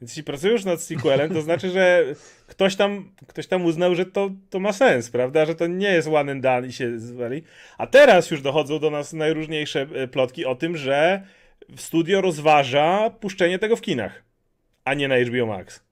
więc 0.00 0.16
jeśli 0.16 0.50
już 0.50 0.64
nad 0.64 0.82
sequelem, 0.82 1.34
to 1.34 1.42
znaczy, 1.42 1.70
że 1.70 2.04
ktoś 2.46 2.76
tam, 2.76 3.12
ktoś 3.26 3.46
tam 3.46 3.64
uznał, 3.64 3.94
że 3.94 4.06
to, 4.06 4.30
to 4.50 4.60
ma 4.60 4.72
sens, 4.72 5.10
prawda? 5.10 5.46
Że 5.46 5.54
to 5.54 5.66
nie 5.66 5.88
jest 5.88 6.08
one 6.08 6.32
and 6.32 6.42
done 6.42 6.66
i 6.66 6.72
się 6.72 6.98
zwali. 6.98 7.42
A 7.78 7.86
teraz 7.86 8.30
już 8.30 8.42
dochodzą 8.42 8.78
do 8.78 8.90
nas 8.90 9.12
najróżniejsze 9.12 9.86
e, 9.94 10.08
plotki 10.08 10.44
o 10.44 10.54
tym, 10.54 10.76
że 10.76 11.26
studio 11.76 12.20
rozważa 12.20 13.10
puszczenie 13.10 13.58
tego 13.58 13.76
w 13.76 13.80
kinach, 13.80 14.22
a 14.84 14.94
nie 14.94 15.08
na 15.08 15.18
HBO 15.18 15.46
Max. 15.46 15.85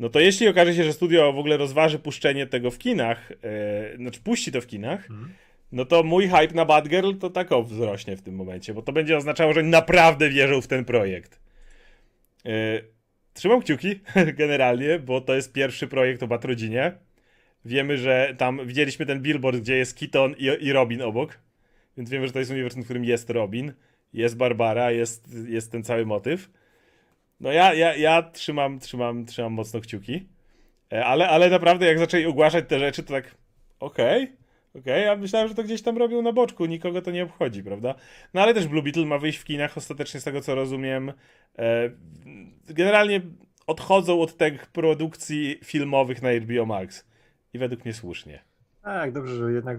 No 0.00 0.08
to 0.08 0.20
jeśli 0.20 0.48
okaże 0.48 0.74
się, 0.74 0.84
że 0.84 0.92
studio 0.92 1.32
w 1.32 1.38
ogóle 1.38 1.56
rozważy 1.56 1.98
puszczenie 1.98 2.46
tego 2.46 2.70
w 2.70 2.78
kinach, 2.78 3.32
e, 3.42 3.96
znaczy 3.96 4.20
puści 4.20 4.52
to 4.52 4.60
w 4.60 4.66
kinach, 4.66 5.10
Mhm. 5.10 5.32
no 5.72 5.84
to 5.84 6.02
mój 6.02 6.28
hype 6.28 6.54
na 6.54 6.64
Batgirl 6.64 7.14
to 7.14 7.30
tak 7.30 7.52
o 7.52 7.62
wzrośnie 7.62 8.16
w 8.16 8.22
tym 8.22 8.34
momencie, 8.34 8.74
bo 8.74 8.82
to 8.82 8.92
będzie 8.92 9.16
oznaczało, 9.16 9.52
że 9.52 9.62
naprawdę 9.62 10.30
wierzą 10.30 10.60
w 10.60 10.66
ten 10.66 10.84
projekt. 10.84 11.40
E, 12.46 12.50
trzymam 13.34 13.60
kciuki 13.62 14.00
generalnie, 14.40 14.98
bo 14.98 15.20
to 15.20 15.34
jest 15.34 15.52
pierwszy 15.52 15.86
projekt 15.86 16.22
o 16.22 16.26
Batrodzinie. 16.26 16.92
Wiemy, 17.64 17.98
że 17.98 18.34
tam 18.38 18.66
widzieliśmy 18.66 19.06
ten 19.06 19.22
billboard, 19.22 19.58
gdzie 19.58 19.76
jest 19.76 19.98
Keaton 19.98 20.34
i, 20.38 20.44
i 20.60 20.72
Robin 20.72 21.02
obok, 21.02 21.38
więc 21.96 22.10
wiemy, 22.10 22.26
że 22.26 22.32
to 22.32 22.38
jest 22.38 22.50
uniwersum, 22.50 22.82
w 22.82 22.84
którym 22.84 23.04
jest 23.04 23.30
Robin, 23.30 23.72
jest 24.12 24.36
Barbara, 24.36 24.90
jest, 24.90 25.28
jest 25.48 25.72
ten 25.72 25.84
cały 25.84 26.06
motyw. 26.06 26.50
No 27.40 27.52
ja, 27.52 27.74
ja, 27.74 27.96
ja 27.96 28.22
trzymam, 28.22 28.78
trzymam, 28.78 29.26
trzymam 29.26 29.52
mocno 29.52 29.80
kciuki. 29.80 30.28
E, 30.92 31.04
Ale, 31.06 31.28
ale 31.28 31.50
naprawdę 31.50 31.86
jak 31.86 31.98
zaczęli 31.98 32.26
ogłaszać 32.26 32.64
te 32.68 32.78
rzeczy, 32.78 33.02
to 33.02 33.12
tak 33.12 33.34
okej, 33.80 34.32
okej, 34.74 35.04
ja 35.04 35.16
myślałem, 35.16 35.48
że 35.48 35.54
to 35.54 35.62
gdzieś 35.62 35.82
tam 35.82 35.98
robią 35.98 36.22
na 36.22 36.32
boczku, 36.32 36.66
nikogo 36.66 37.02
to 37.02 37.10
nie 37.10 37.24
obchodzi, 37.24 37.62
prawda? 37.62 37.94
No 38.34 38.40
ale 38.42 38.54
też 38.54 38.66
Blue 38.68 38.82
Beetle 38.82 39.06
ma 39.06 39.18
wyjść 39.18 39.38
w 39.38 39.44
kinach 39.44 39.76
ostatecznie 39.76 40.20
z 40.20 40.24
tego 40.24 40.40
co 40.40 40.54
rozumiem. 40.54 41.12
E, 41.58 41.90
Generalnie 42.66 43.20
odchodzą 43.66 44.20
od 44.20 44.36
tych 44.36 44.66
produkcji 44.66 45.58
filmowych 45.64 46.22
na 46.22 46.32
HBO 46.32 46.66
Max. 46.66 47.06
I 47.52 47.58
według 47.58 47.84
mnie 47.84 47.94
słusznie. 47.94 48.44
Tak, 48.82 49.12
dobrze, 49.12 49.36
że 49.36 49.52
jednak 49.52 49.78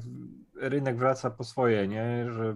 rynek 0.62 0.98
wraca 0.98 1.30
po 1.32 1.44
swoje, 1.44 1.88
nie? 1.88 2.26
Że 2.32 2.56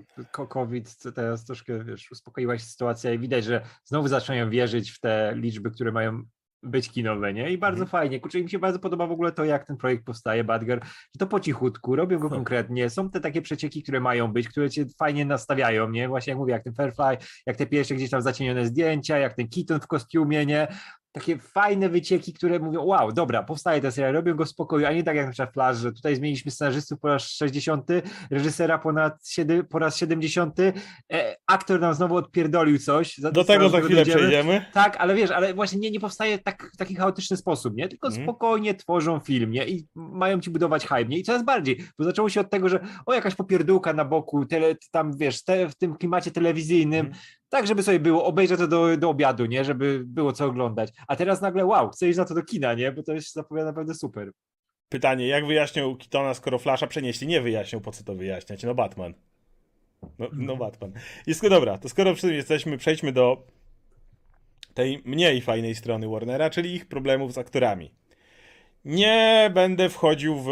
COVID 0.50 0.98
teraz 1.16 1.46
troszkę, 1.46 1.84
wiesz, 1.84 2.12
uspokoiła 2.12 2.58
się 2.58 2.66
sytuacja 2.66 3.14
i 3.14 3.20
widać, 3.20 3.44
że 3.46 3.62
znowu 3.84 4.08
zaczynają 4.08 4.50
wierzyć 4.50 4.92
w 4.92 5.00
te 5.00 5.34
liczby, 5.36 5.72
które 5.72 5.92
mają 5.92 6.24
być 6.64 6.90
kinowe, 6.90 7.34
nie? 7.34 7.52
I 7.52 7.58
bardzo 7.58 7.84
Mhm. 7.84 7.90
fajnie. 7.90 8.20
Kurczę, 8.20 8.42
mi 8.42 8.50
się 8.50 8.60
bardzo 8.60 8.80
podoba 8.80 9.08
w 9.08 9.12
ogóle 9.12 9.32
to, 9.32 9.46
jak 9.46 9.68
ten 9.68 9.78
projekt 9.78 10.06
powstaje, 10.06 10.44
Badger, 10.44 10.80
że 10.86 11.20
to 11.20 11.28
po 11.28 11.40
cichutku, 11.40 11.96
robią 11.96 12.20
go 12.20 12.30
konkretnie, 12.30 12.90
są 12.90 13.10
te 13.10 13.20
takie 13.20 13.42
przecieki, 13.42 13.84
które 13.84 14.00
mają 14.00 14.34
być, 14.34 14.48
które 14.48 14.70
cię 14.70 14.86
fajnie 15.00 15.26
nastawiają, 15.26 15.90
nie? 15.90 16.08
Właśnie 16.08 16.32
jak 16.32 16.38
mówię, 16.38 16.54
jak 16.54 16.64
ten 16.64 16.74
Fairfly, 16.74 17.18
jak 17.46 17.58
te 17.58 17.66
pierwsze 17.66 17.96
gdzieś 17.96 18.10
tam 18.10 18.22
zacienione 18.22 18.66
zdjęcia, 18.66 19.18
jak 19.18 19.34
ten 19.34 19.48
Keaton 19.50 19.80
w 19.80 19.88
kostiumie, 19.88 20.46
nie? 20.46 20.68
Takie 21.16 21.38
fajne 21.38 21.90
wycieki, 21.90 22.34
które 22.34 22.60
mówią, 22.60 22.84
wow, 22.84 23.12
dobra, 23.12 23.44
powstaje 23.44 23.82
ten 23.82 23.92
serial, 23.92 24.14
robią 24.14 24.36
go 24.36 24.46
w 24.46 24.50
spokoju, 24.50 24.86
a 24.86 24.92
nie 24.92 25.04
tak 25.04 25.16
jak 25.16 25.26
na 25.26 25.32
przykład 25.32 25.54
Flash, 25.54 25.78
że 25.78 25.92
tutaj 25.94 26.16
zmieniliśmy 26.16 26.52
scenarzystów 26.52 27.00
po 27.00 27.08
raz 27.08 27.24
60, 27.24 27.88
reżysera 28.32 28.78
ponad 28.78 29.28
siedy, 29.28 29.64
po 29.64 29.80
raz 29.80 29.98
70, 29.98 30.60
e, 30.60 30.74
aktor 31.48 31.80
nam 31.80 31.94
znowu 31.94 32.16
odpierdolił 32.16 32.80
coś. 32.80 33.20
Do 33.20 33.44
tego 33.44 33.70
za 33.70 33.82
chwilę 33.82 33.96
dojdziemy. 34.06 34.18
przejdziemy. 34.20 34.66
Tak, 34.74 34.98
ale 34.98 35.16
wiesz, 35.16 35.32
ale 35.32 35.54
właśnie 35.54 35.80
nie, 35.80 35.92
nie 35.92 36.00
powstaje 36.00 36.40
tak, 36.40 36.70
w 36.74 36.78
taki 36.78 36.96
chaotyczny 36.96 37.38
sposób, 37.38 37.76
nie? 37.76 37.88
Tylko 37.88 38.08
Mhm. 38.08 38.26
spokojnie 38.26 38.74
tworzą 38.76 39.20
film, 39.20 39.52
nie? 39.52 39.68
I 39.68 39.88
mają 39.96 40.40
ci 40.40 40.50
budować 40.50 40.84
hype, 40.88 41.06
nie? 41.06 41.18
I 41.18 41.24
coraz 41.24 41.44
bardziej, 41.46 41.84
bo 42.00 42.06
zaczęło 42.06 42.30
się 42.30 42.42
od 42.42 42.50
tego, 42.50 42.70
że 42.70 42.80
o, 43.06 43.14
jakaś 43.14 43.36
popierdółka 43.36 43.94
na 43.94 44.06
boku, 44.06 44.46
tele, 44.46 44.76
tam 44.92 45.18
wiesz, 45.18 45.44
te, 45.44 45.70
w 45.70 45.76
tym 45.76 45.96
klimacie 45.96 46.32
telewizyjnym, 46.32 47.06
Mhm. 47.06 47.24
Tak, 47.56 47.68
żeby 47.68 47.84
sobie 47.84 48.00
było, 48.00 48.26
obejrzeć 48.26 48.60
to 48.60 48.68
do, 48.68 48.98
do 48.98 49.10
obiadu, 49.10 49.46
nie? 49.46 49.66
Żeby 49.66 50.02
było 50.06 50.34
co 50.34 50.46
oglądać. 50.46 50.94
A 51.08 51.16
teraz 51.16 51.42
nagle, 51.42 51.66
wow, 51.66 51.90
chcę 51.90 52.10
iść 52.10 52.18
na 52.18 52.26
to 52.26 52.36
do 52.36 52.44
kina, 52.44 52.74
nie? 52.74 52.92
Bo 52.92 53.04
to 53.04 53.16
się 53.16 53.30
zapowiada 53.34 53.68
naprawdę 53.68 53.94
super. 53.94 54.32
Pytanie, 54.90 55.28
jak 55.28 55.48
wyjaśnią 55.48 55.96
Kitona, 55.96 56.34
skoro 56.34 56.60
Flasha 56.60 56.88
przenieśli? 56.88 57.28
Nie 57.28 57.42
wyjaśnią, 57.42 57.80
po 57.80 57.92
co 57.92 58.04
to 58.04 58.16
wyjaśniać? 58.16 58.64
No 58.64 58.76
Batman. 58.76 59.14
No, 60.20 60.28
no 60.34 60.56
Batman. 60.56 60.92
I 61.28 61.32
sk- 61.34 61.50
dobra, 61.50 61.78
to 61.78 61.90
skoro 61.90 62.14
przy 62.14 62.28
tym 62.28 62.36
jesteśmy, 62.36 62.78
przejdźmy 62.78 63.12
do 63.12 63.48
tej 64.74 65.02
mniej 65.06 65.42
fajnej 65.42 65.76
strony 65.76 66.08
Warnera, 66.08 66.50
czyli 66.50 66.74
ich 66.74 66.86
problemów 66.86 67.34
z 67.34 67.38
aktorami. 67.38 67.94
Nie 68.86 69.52
będę 69.54 69.90
wchodził 69.90 70.40
w 70.40 70.50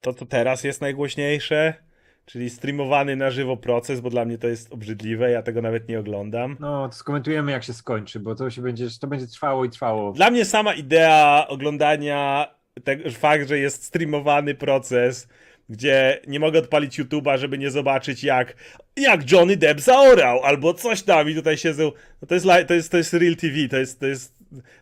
to, 0.00 0.14
co 0.14 0.26
teraz 0.26 0.64
jest 0.64 0.80
najgłośniejsze, 0.80 1.87
czyli 2.28 2.50
streamowany 2.50 3.16
na 3.16 3.30
żywo 3.30 3.56
proces, 3.56 4.00
bo 4.00 4.10
dla 4.10 4.24
mnie 4.24 4.38
to 4.38 4.48
jest 4.48 4.72
obrzydliwe, 4.72 5.30
ja 5.30 5.42
tego 5.42 5.62
nawet 5.62 5.88
nie 5.88 6.00
oglądam. 6.00 6.56
No, 6.60 6.88
to 6.88 6.94
skomentujemy, 6.94 7.52
jak 7.52 7.64
się 7.64 7.72
skończy, 7.72 8.20
bo 8.20 8.34
to 8.34 8.50
się 8.50 8.62
będzie, 8.62 8.86
to 9.00 9.06
będzie 9.06 9.26
trwało 9.26 9.64
i 9.64 9.70
trwało. 9.70 10.12
Dla 10.12 10.30
mnie 10.30 10.44
sama 10.44 10.74
idea 10.74 11.46
oglądania 11.48 12.46
tego, 12.84 13.10
fakt, 13.10 13.48
że 13.48 13.58
jest 13.58 13.84
streamowany 13.84 14.54
proces, 14.54 15.28
gdzie 15.68 16.20
nie 16.26 16.40
mogę 16.40 16.58
odpalić 16.58 17.00
YouTube'a, 17.00 17.38
żeby 17.38 17.58
nie 17.58 17.70
zobaczyć 17.70 18.24
jak, 18.24 18.54
jak 18.96 19.32
Johnny 19.32 19.56
Depp 19.56 19.80
zaorał, 19.80 20.44
albo 20.44 20.74
coś 20.74 21.02
tam 21.02 21.30
i 21.30 21.34
tutaj 21.34 21.58
siedzą, 21.58 21.92
no 22.22 22.28
to 22.28 22.34
jest, 22.34 22.46
to 22.68 22.74
jest, 22.74 22.90
to 22.90 22.96
jest 22.96 23.12
Real 23.12 23.36
TV, 23.36 23.68
to 23.70 23.76
jest, 23.76 24.00
to 24.00 24.06
jest, 24.06 24.37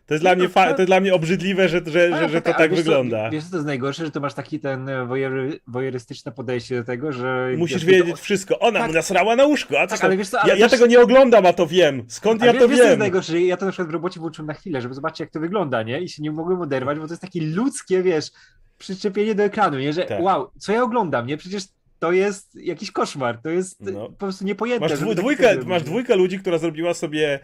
to 0.06 0.14
jest, 0.14 0.24
dla, 0.24 0.34
mnie 0.34 0.48
fa- 0.48 0.72
to 0.74 0.82
jest 0.82 0.88
dla 0.88 1.00
mnie 1.00 1.14
obrzydliwe, 1.14 1.68
że, 1.68 1.80
że, 1.86 2.18
że, 2.18 2.28
że 2.28 2.42
to 2.42 2.50
a 2.50 2.54
tak 2.54 2.70
wiesz 2.70 2.78
co- 2.80 2.84
wygląda. 2.84 3.30
Wiesz, 3.30 3.44
co 3.44 3.50
to 3.50 3.56
jest 3.56 3.66
najgorsze, 3.66 4.04
że 4.04 4.10
to 4.10 4.20
masz 4.20 4.34
taki 4.34 4.60
ten 4.60 4.88
e, 4.88 5.06
wojery, 5.06 5.60
wojerystyczne 5.66 6.32
podejście 6.32 6.76
do 6.76 6.84
tego, 6.84 7.12
że... 7.12 7.52
Musisz 7.56 7.84
wiesz, 7.84 7.98
wiedzieć 7.98 8.20
wszystko. 8.20 8.58
Ona 8.58 8.78
Tak. 8.78 8.88
mu 8.88 8.94
nasrała 8.94 9.36
na 9.36 9.44
łóżko, 9.44 9.80
a 9.80 9.86
co 9.86 9.94
Tak, 9.94 10.04
ale 10.04 10.16
wiesz 10.16 10.28
co, 10.28 10.40
ale 10.40 10.52
ja, 10.52 10.58
ja 10.58 10.68
tego 10.68 10.86
nie 10.86 11.00
oglądam, 11.00 11.46
a 11.46 11.52
to 11.52 11.66
wiem. 11.66 12.04
Skąd 12.08 12.42
Ale 12.42 12.52
ja 12.54 12.60
to 12.60 12.68
wiesz, 12.68 12.78
co 12.78 12.82
jest 12.84 12.90
wiem? 12.92 12.98
najgorsze, 12.98 13.40
ja 13.40 13.56
to 13.56 13.66
na 13.66 13.72
przykład 13.72 13.88
w 13.88 13.92
robocie 13.92 14.20
włączyłem 14.20 14.46
na 14.46 14.54
chwilę, 14.54 14.82
żeby 14.82 14.94
zobaczyć, 14.94 15.20
jak 15.20 15.30
to 15.30 15.40
wygląda, 15.40 15.82
nie? 15.82 16.00
I 16.00 16.08
się 16.08 16.22
nie 16.22 16.30
mogłem 16.30 16.60
oderwać, 16.60 16.98
bo 16.98 17.06
to 17.06 17.12
jest 17.12 17.22
takie 17.22 17.40
ludzkie, 17.40 18.02
wiesz, 18.02 18.30
przyczepienie 18.78 19.34
do 19.34 19.42
ekranu, 19.42 19.78
nie? 19.78 19.92
Że 19.92 20.02
Tak. 20.04 20.22
wow, 20.22 20.50
co 20.58 20.72
ja 20.72 20.82
oglądam, 20.82 21.26
nie? 21.26 21.36
Przecież 21.36 21.62
to 21.98 22.12
jest 22.12 22.54
jakiś 22.54 22.90
koszmar, 22.90 23.38
to 23.42 23.48
jest 23.50 23.80
No. 23.80 24.06
po 24.06 24.12
prostu 24.12 24.44
niepojęte. 24.44 24.88
Masz, 24.88 24.98
tak 24.98 25.14
dwójkę, 25.14 25.56
masz 25.66 25.82
dwójkę 25.82 26.16
ludzi, 26.16 26.38
która 26.38 26.58
zrobiła 26.58 26.94
sobie 26.94 27.40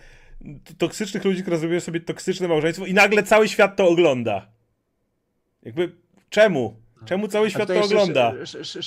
toksycznych 0.79 1.25
ludzi, 1.25 1.43
które 1.43 1.59
zrobiły 1.59 1.81
sobie 1.81 2.01
toksyczne 2.01 2.49
małżeństwo 2.49 2.87
i 2.87 2.95
nagle 2.95 3.23
cały 3.23 3.49
świat 3.49 3.77
to 3.77 3.89
ogląda. 3.89 4.49
Jakby, 5.63 5.93
czemu? 6.31 6.83
Czemu 7.05 7.29
cały 7.29 7.51
świat 7.51 7.69
to 7.69 7.85
ogląda? 7.85 8.33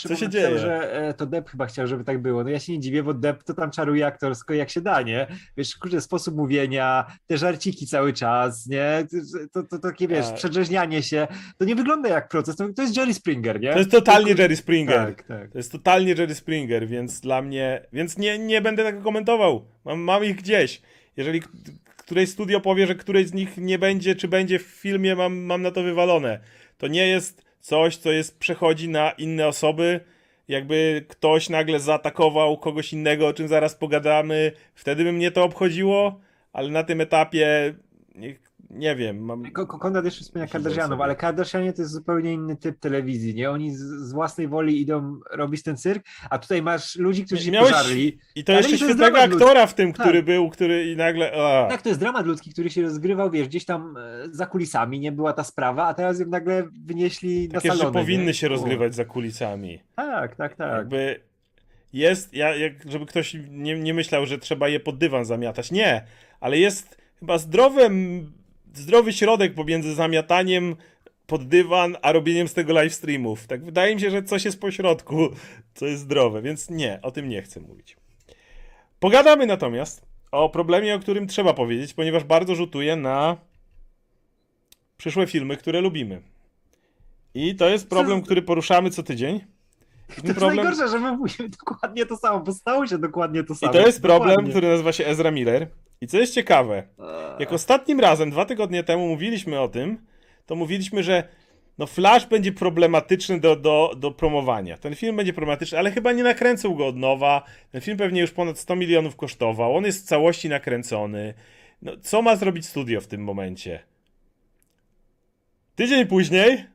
Co 0.07 0.15
się 0.15 0.29
dzieje? 0.29 0.59
że 0.59 0.93
e, 0.93 1.13
to 1.13 1.25
Depp 1.25 1.49
chyba 1.49 1.65
chciał, 1.65 1.87
żeby 1.87 2.03
tak 2.03 2.21
było. 2.21 2.43
No 2.43 2.49
ja 2.49 2.59
się 2.59 2.73
nie 2.73 2.79
dziwię, 2.79 3.03
bo 3.03 3.13
Depp 3.13 3.43
to 3.43 3.53
tam 3.53 3.71
czaruje 3.71 4.05
aktorsko 4.05 4.53
jak 4.53 4.69
się 4.69 4.81
da, 4.81 5.01
nie? 5.01 5.27
Wiesz, 5.57 5.75
kurczę, 5.75 6.01
sposób 6.01 6.35
mówienia, 6.35 7.05
te 7.27 7.37
żarciki 7.37 7.87
cały 7.87 8.13
czas, 8.13 8.67
nie? 8.67 9.07
To, 9.53 9.63
to, 9.63 9.69
to 9.69 9.79
takie, 9.79 10.07
wiesz, 10.07 10.31
przedrzeźnianie 10.31 11.03
się. 11.03 11.27
To 11.57 11.65
nie 11.65 11.75
wygląda 11.75 12.09
jak 12.09 12.29
proces, 12.29 12.55
to, 12.55 12.73
to 12.73 12.81
jest 12.81 12.97
Jerry 12.97 13.13
Springer, 13.13 13.61
nie? 13.61 13.73
To 13.73 13.79
jest 13.79 13.91
totalnie 13.91 14.33
Jerry 14.37 14.55
Springer. 14.55 15.15
Tak, 15.15 15.23
tak. 15.23 15.51
To 15.51 15.57
jest 15.57 15.71
totalnie 15.71 16.13
Jerry 16.17 16.35
Springer, 16.35 16.87
więc 16.87 17.19
dla 17.19 17.41
mnie. 17.41 17.87
Więc 17.93 18.17
nie, 18.17 18.39
nie 18.39 18.61
będę 18.61 18.83
tego 18.83 19.01
komentował. 19.01 19.65
Mam, 19.85 19.99
mam 19.99 20.25
ich 20.25 20.35
gdzieś. 20.35 20.81
Jeżeli 21.17 21.41
któreś 21.97 22.29
studio 22.29 22.61
powie, 22.61 22.87
że 22.87 22.95
któreś 22.95 23.27
z 23.27 23.33
nich 23.33 23.57
nie 23.57 23.79
będzie, 23.79 24.15
czy 24.15 24.27
będzie 24.27 24.59
w 24.59 24.63
filmie, 24.63 25.15
mam, 25.15 25.37
mam 25.37 25.61
na 25.61 25.71
to 25.71 25.83
wywalone. 25.83 26.39
To 26.77 26.87
nie 26.87 27.07
jest 27.07 27.45
coś, 27.59 27.97
co 27.97 28.11
jest, 28.11 28.39
przechodzi 28.39 28.89
na 28.89 29.11
inne 29.11 29.47
osoby. 29.47 29.99
Jakby 30.47 31.05
ktoś 31.07 31.49
nagle 31.49 31.79
zaatakował 31.79 32.57
kogoś 32.57 32.93
innego, 32.93 33.27
o 33.27 33.33
czym 33.33 33.47
zaraz 33.47 33.75
pogadamy, 33.75 34.51
wtedy 34.75 35.03
by 35.03 35.11
mnie 35.11 35.31
to 35.31 35.43
obchodziło, 35.43 36.19
ale 36.53 36.69
na 36.69 36.83
tym 36.83 37.01
etapie 37.01 37.73
nie, 38.15 38.35
nie 38.69 38.95
wiem. 38.95 39.19
Mam, 39.19 39.51
Ko- 39.51 39.67
Ko- 39.67 39.79
Konrad 39.79 40.05
jeszcze 40.05 40.25
że 40.35 40.47
Kardashianów, 40.47 41.01
ale 41.01 41.15
Kardashianie 41.15 41.73
to 41.73 41.81
jest 41.81 41.91
zupełnie 41.93 42.33
inny 42.33 42.55
typ 42.57 42.79
telewizji, 42.79 43.35
nie? 43.35 43.51
Oni 43.51 43.75
z, 43.75 43.79
z 43.79 44.13
własnej 44.13 44.47
woli 44.47 44.81
idą 44.81 45.19
robić 45.31 45.63
ten 45.63 45.77
cyrk, 45.77 46.05
a 46.29 46.39
tutaj 46.39 46.61
masz 46.61 46.95
ludzi, 46.95 47.25
którzy 47.25 47.43
się 47.43 47.51
Miałeś- 47.51 47.71
pożarli. 47.71 48.17
I 48.35 48.43
to 48.43 48.51
jeszcze 48.51 48.77
świetnego 48.77 49.19
aktora 49.21 49.67
w 49.67 49.73
tym, 49.73 49.93
Tak. 49.93 50.05
który 50.05 50.23
był, 50.23 50.49
który 50.49 50.91
i 50.91 50.95
nagle. 50.95 51.31
A. 51.31 51.67
Tak, 51.69 51.81
to 51.81 51.89
jest 51.89 51.99
dramat 52.01 52.25
ludzki, 52.25 52.51
który 52.53 52.69
się 52.69 52.81
rozgrywał, 52.81 53.31
wiesz, 53.31 53.47
gdzieś 53.47 53.65
tam 53.65 53.97
e, 53.97 54.01
za 54.31 54.45
kulisami, 54.45 54.99
nie 54.99 55.11
była 55.11 55.33
ta 55.33 55.43
sprawa, 55.43 55.87
a 55.87 55.93
teraz 55.93 56.19
ją 56.19 56.25
nagle 56.25 56.67
wynieśli 56.85 57.49
Takie 57.49 57.67
na 57.67 57.75
salony. 57.75 57.99
powinny 57.99 58.25
nie? 58.25 58.33
się 58.33 58.47
rozgrywać 58.47 58.95
za 58.95 59.05
kulisami. 59.05 59.79
Tak, 59.95 60.35
tak, 60.35 60.55
tak. 60.55 60.73
Jakby 60.77 61.19
jest, 61.93 62.33
ja, 62.33 62.55
jak, 62.55 62.73
żeby 62.91 63.05
ktoś 63.05 63.37
nie, 63.49 63.79
nie 63.79 63.93
myślał, 63.93 64.25
że 64.25 64.37
trzeba 64.37 64.67
je 64.67 64.79
pod 64.79 64.97
dywan 64.97 65.25
zamiatać. 65.25 65.71
Nie, 65.71 66.05
ale 66.39 66.57
jest 66.57 66.97
chyba 67.19 67.37
zdrowym, 67.37 68.31
zdrowy 68.77 69.13
środek 69.13 69.53
pomiędzy 69.53 69.95
zamiataniem 69.95 70.75
pod 71.27 71.47
dywan, 71.47 71.97
a 72.01 72.11
robieniem 72.11 72.47
z 72.47 72.53
tego 72.53 72.73
live 72.73 72.93
streamów. 72.93 73.47
Tak 73.47 73.65
wydaje 73.65 73.95
mi 73.95 74.01
się, 74.01 74.11
że 74.11 74.23
coś 74.23 74.45
jest 74.45 74.61
po 74.61 74.71
środku, 74.71 75.29
co 75.73 75.85
jest 75.85 76.01
zdrowe, 76.01 76.41
więc 76.41 76.69
nie, 76.69 76.99
o 77.01 77.11
tym 77.11 77.29
nie 77.29 77.41
chcę 77.41 77.59
mówić. 77.59 77.97
Pogadamy 78.99 79.45
natomiast 79.45 80.05
o 80.31 80.49
problemie, 80.49 80.95
o 80.95 80.99
którym 80.99 81.27
trzeba 81.27 81.53
powiedzieć, 81.53 81.93
ponieważ 81.93 82.23
bardzo 82.23 82.55
rzutuje 82.55 82.95
na 82.95 83.37
przyszłe 84.97 85.27
filmy, 85.27 85.57
które 85.57 85.81
lubimy. 85.81 86.21
I 87.33 87.55
to 87.55 87.69
jest 87.69 87.89
problem, 87.89 88.21
który 88.21 88.41
poruszamy 88.41 88.89
co 88.89 89.03
tydzień. 89.03 89.54
I 90.17 90.21
To 90.21 90.27
jest 90.27 90.39
problem, 90.39 90.55
najgorsze, 90.65 90.87
że 90.87 90.99
my 90.99 91.11
mówimy 91.17 91.49
dokładnie 91.49 92.05
to 92.05 92.17
samo, 92.17 92.39
bo 92.39 92.53
stało 92.53 92.87
się 92.87 92.97
dokładnie 92.97 93.43
to 93.43 93.53
I 93.53 93.57
samo. 93.57 93.73
to 93.73 93.79
jest 93.79 94.01
problem, 94.01 94.29
Dokładnie. 94.29 94.51
który 94.51 94.67
nazywa 94.67 94.91
się 94.93 95.05
Ezra 95.05 95.31
Miller. 95.31 95.67
I 96.01 96.07
co 96.07 96.17
jest 96.17 96.33
ciekawe, 96.33 96.75
Eee, 96.99 97.05
jak 97.39 97.53
ostatnim 97.53 97.99
razem, 97.99 98.29
dwa 98.31 98.45
tygodnie 98.45 98.83
temu 98.83 99.07
mówiliśmy 99.07 99.59
o 99.59 99.67
tym, 99.67 99.97
to 100.45 100.55
mówiliśmy, 100.55 101.03
że 101.03 101.23
no 101.77 101.85
Flash 101.87 102.25
będzie 102.25 102.51
problematyczny 102.51 103.39
do, 103.39 103.55
do, 103.55 103.91
do 103.97 104.11
promowania. 104.11 104.77
Ten 104.77 104.95
film 104.95 105.15
będzie 105.15 105.33
problematyczny, 105.33 105.77
ale 105.77 105.91
chyba 105.91 106.11
nie 106.11 106.23
nakręcą 106.23 106.73
go 106.75 106.87
od 106.87 106.95
nowa. 106.97 107.43
Ten 107.71 107.81
film 107.81 107.97
pewnie 107.97 108.21
już 108.21 108.31
ponad 108.31 108.59
100 108.59 108.75
milionów 108.75 109.15
kosztował. 109.15 109.75
On 109.77 109.85
jest 109.85 110.05
w 110.05 110.07
całości 110.07 110.49
nakręcony. 110.49 111.33
No, 111.81 111.91
co 112.01 112.21
ma 112.21 112.35
zrobić 112.35 112.65
studio 112.65 113.01
w 113.01 113.07
tym 113.07 113.23
momencie? 113.23 113.79
Tydzień 115.75 116.05
później. 116.05 116.65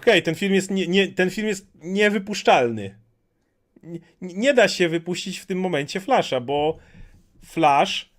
Okej, 0.00 0.22
ten 0.22 0.34
film 0.34 0.54
jest 0.54 0.70
nie, 0.70 0.86
nie, 0.86 1.08
ten 1.08 1.30
film 1.30 1.48
jest 1.48 1.68
niewypuszczalny. 1.74 2.98
Nie, 3.82 4.00
nie 4.20 4.54
da 4.54 4.68
się 4.68 4.88
wypuścić 4.88 5.38
w 5.38 5.46
tym 5.46 5.60
momencie 5.60 6.00
Flasha, 6.00 6.40
bo 6.40 6.78
Flash 7.44 8.10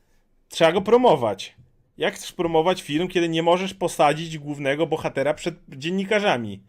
trzeba 0.50 0.72
go 0.72 0.82
promować. 0.82 1.56
Jak 1.98 2.14
chcesz 2.14 2.32
promować 2.32 2.82
film, 2.82 3.08
kiedy 3.08 3.30
nie 3.30 3.44
możesz 3.44 3.74
posadzić 3.74 4.38
głównego 4.38 4.88
bohatera 4.88 5.34
przed 5.34 5.56
dziennikarzami? 5.70 6.64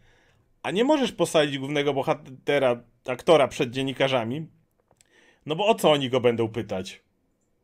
A 0.62 0.70
nie 0.70 0.84
możesz 0.84 1.12
posadzić 1.12 1.58
głównego 1.58 1.94
bohatera, 1.94 2.82
aktora 3.06 3.48
przed 3.48 3.70
dziennikarzami, 3.70 4.46
no 5.46 5.56
bo 5.56 5.66
o 5.66 5.74
co 5.74 5.92
oni 5.92 6.10
go 6.10 6.20
będą 6.20 6.48
pytać? 6.48 7.02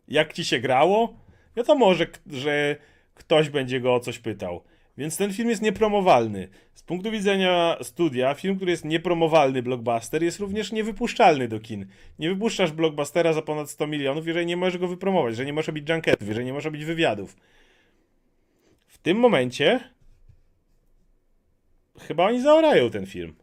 Jak 0.08 0.32
ci 0.32 0.44
się 0.44 0.60
grało? 0.60 1.14
Wiadomo, 1.56 1.94
że, 1.94 2.06
że 2.26 2.76
ktoś 3.14 3.48
będzie 3.48 3.80
go 3.80 3.94
o 3.94 4.00
coś 4.00 4.18
pytał. 4.18 4.64
Więc 4.98 5.16
ten 5.16 5.32
film 5.32 5.48
jest 5.50 5.62
niepromowalny. 5.62 6.48
Z 6.74 6.82
punktu 6.82 7.10
widzenia 7.10 7.76
studia, 7.82 8.34
film, 8.34 8.56
który 8.56 8.70
jest 8.70 8.84
niepromowalny, 8.84 9.62
blockbuster, 9.62 10.22
jest 10.22 10.40
również 10.40 10.72
niewypuszczalny 10.72 11.48
do 11.48 11.60
kin. 11.60 11.86
Nie 12.18 12.28
wypuszczasz 12.28 12.72
blockbustera 12.72 13.32
za 13.32 13.42
ponad 13.42 13.70
100 13.70 13.86
milionów, 13.86 14.26
jeżeli 14.26 14.46
nie 14.46 14.56
możesz 14.56 14.78
go 14.78 14.88
wypromować, 14.88 15.30
jeżeli 15.30 15.46
nie 15.46 15.52
może 15.52 15.72
być 15.72 15.88
junketów, 15.88 16.28
jeżeli 16.28 16.46
nie 16.46 16.52
może 16.52 16.70
być 16.70 16.84
wywiadów. 16.84 17.36
W 18.86 18.98
tym 18.98 19.18
momencie 19.18 19.80
chyba 22.00 22.26
oni 22.26 22.42
zaorają 22.42 22.90
ten 22.90 23.06
film. 23.06 23.34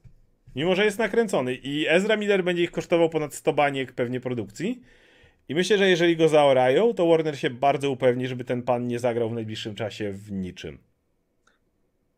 Mimo, 0.56 0.76
że 0.76 0.86
jest 0.86 1.00
nakręcony 1.00 1.56
i 1.56 1.88
Ezra 1.88 2.18
Miller 2.18 2.44
będzie 2.44 2.64
ich 2.64 2.72
kosztował 2.72 3.10
ponad 3.10 3.34
100 3.34 3.54
baniek 3.54 3.92
pewnie 3.92 4.20
produkcji. 4.20 4.82
I 5.50 5.56
myślę, 5.56 5.78
że 5.78 5.90
jeżeli 5.90 6.18
go 6.18 6.28
zaorają, 6.30 6.94
to 6.94 7.08
Warner 7.08 7.40
się 7.40 7.50
bardzo 7.50 7.92
upewni, 7.92 8.28
żeby 8.28 8.44
ten 8.44 8.62
pan 8.62 8.88
nie 8.88 9.00
zagrał 9.00 9.30
w 9.30 9.34
najbliższym 9.34 9.76
czasie 9.76 10.12
w 10.12 10.32
niczym. 10.32 10.85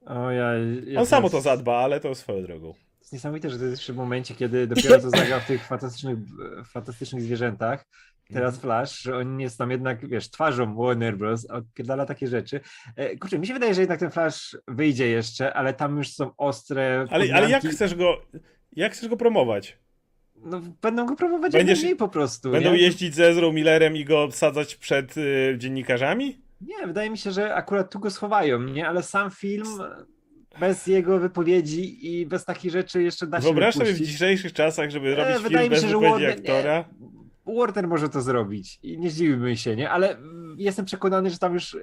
O, 0.08 0.32
ja, 0.32 0.54
ja 0.88 1.00
On 1.00 1.06
sam 1.06 1.26
o 1.26 1.30
to 1.30 1.42
zadba, 1.42 1.78
ale 1.78 2.00
to 2.00 2.16
swoją 2.16 2.42
drogą. 2.44 2.74
To 2.74 2.80
jest 3.02 3.14
niesamowite, 3.14 3.50
że 3.50 3.58
to 3.60 3.66
jest 3.66 3.84
w 3.84 3.96
momencie, 3.96 4.36
kiedy 4.36 4.68
dopiero 4.68 5.00
co 5.00 5.10
zagrał 5.10 5.40
w 5.40 5.46
tych 5.46 5.64
fantastycznych, 5.68 6.18
fantastycznych 6.66 7.22
zwierzętach, 7.24 7.86
teraz 8.34 8.56
Mhm. 8.56 8.62
Flash, 8.62 9.02
że 9.02 9.18
on 9.18 9.40
jest 9.40 9.58
tam 9.58 9.72
jednak, 9.72 10.08
wiesz, 10.08 10.30
twarzą 10.30 10.76
Warner 10.76 11.18
Bros., 11.18 11.46
odpierdala 11.46 12.06
takie 12.06 12.28
rzeczy. 12.28 12.60
E, 12.96 13.18
Kurczę, 13.18 13.40
mi 13.40 13.48
się 13.48 13.54
wydaje, 13.54 13.74
że 13.74 13.82
jednak 13.82 14.00
ten 14.00 14.12
Flash 14.12 14.58
wyjdzie 14.68 15.08
jeszcze, 15.08 15.54
ale 15.54 15.74
tam 15.74 15.98
już 15.98 16.10
są 16.14 16.32
ostre 16.38 17.06
Ale, 17.10 17.26
ale 17.36 17.50
jak 17.50 17.64
chcesz 17.64 17.96
go. 17.96 18.22
Jak 18.76 18.94
chcesz 18.94 19.10
go 19.10 19.18
promować? 19.18 19.78
No, 20.46 20.62
będą 20.82 21.06
go 21.06 21.16
promować 21.16 21.54
Będziesz- 21.54 21.82
mniej 21.84 21.96
po 21.96 22.08
prostu, 22.08 22.52
Będą 22.52 22.72
nie? 22.74 22.78
jeździć 22.82 23.16
z 23.16 23.20
Ezrą 23.20 23.52
Millerem 23.54 23.96
i 23.98 24.06
go 24.06 24.32
sadzać 24.32 24.76
przed 24.76 25.18
y, 25.18 25.56
dziennikarzami? 25.58 26.38
Nie, 26.62 26.88
wydaje 26.88 27.10
mi 27.10 27.18
się, 27.18 27.32
że 27.32 27.56
akurat 27.56 27.92
tu 27.92 28.00
go 28.00 28.12
schowają, 28.12 28.62
nie? 28.62 28.88
Ale 28.88 29.04
sam 29.04 29.32
film 29.32 29.68
bez 30.60 30.88
jego 30.88 31.20
wypowiedzi 31.20 32.12
i 32.12 32.26
bez 32.26 32.46
takich 32.46 32.72
rzeczy 32.72 33.04
jeszcze 33.04 33.28
da 33.28 33.38
się 33.38 33.44
Wyobraź 33.44 33.76
sobie 33.76 33.94
w 33.94 34.00
dzisiejszych 34.02 34.54
czasach, 34.54 34.90
żeby 34.90 35.12
E, 35.12 35.16
robić 35.16 35.48
film 35.48 35.64
mi 35.64 35.70
bez 35.70 35.82
się, 35.82 35.88
że 35.88 36.00
wypowiedzi 36.00 36.26
aktora. 36.26 36.86
Warner 37.56 37.88
może 37.88 38.10
to 38.10 38.22
zrobić 38.22 38.80
i 38.84 39.00
nie 39.00 39.10
zdziwiłbym 39.10 39.56
się, 39.56 39.76
nie? 39.76 39.90
Ale 39.90 40.18
jestem 40.58 40.86
przekonany, 40.86 41.30
że 41.30 41.38
tam 41.38 41.54
już 41.54 41.76
e, 41.76 41.80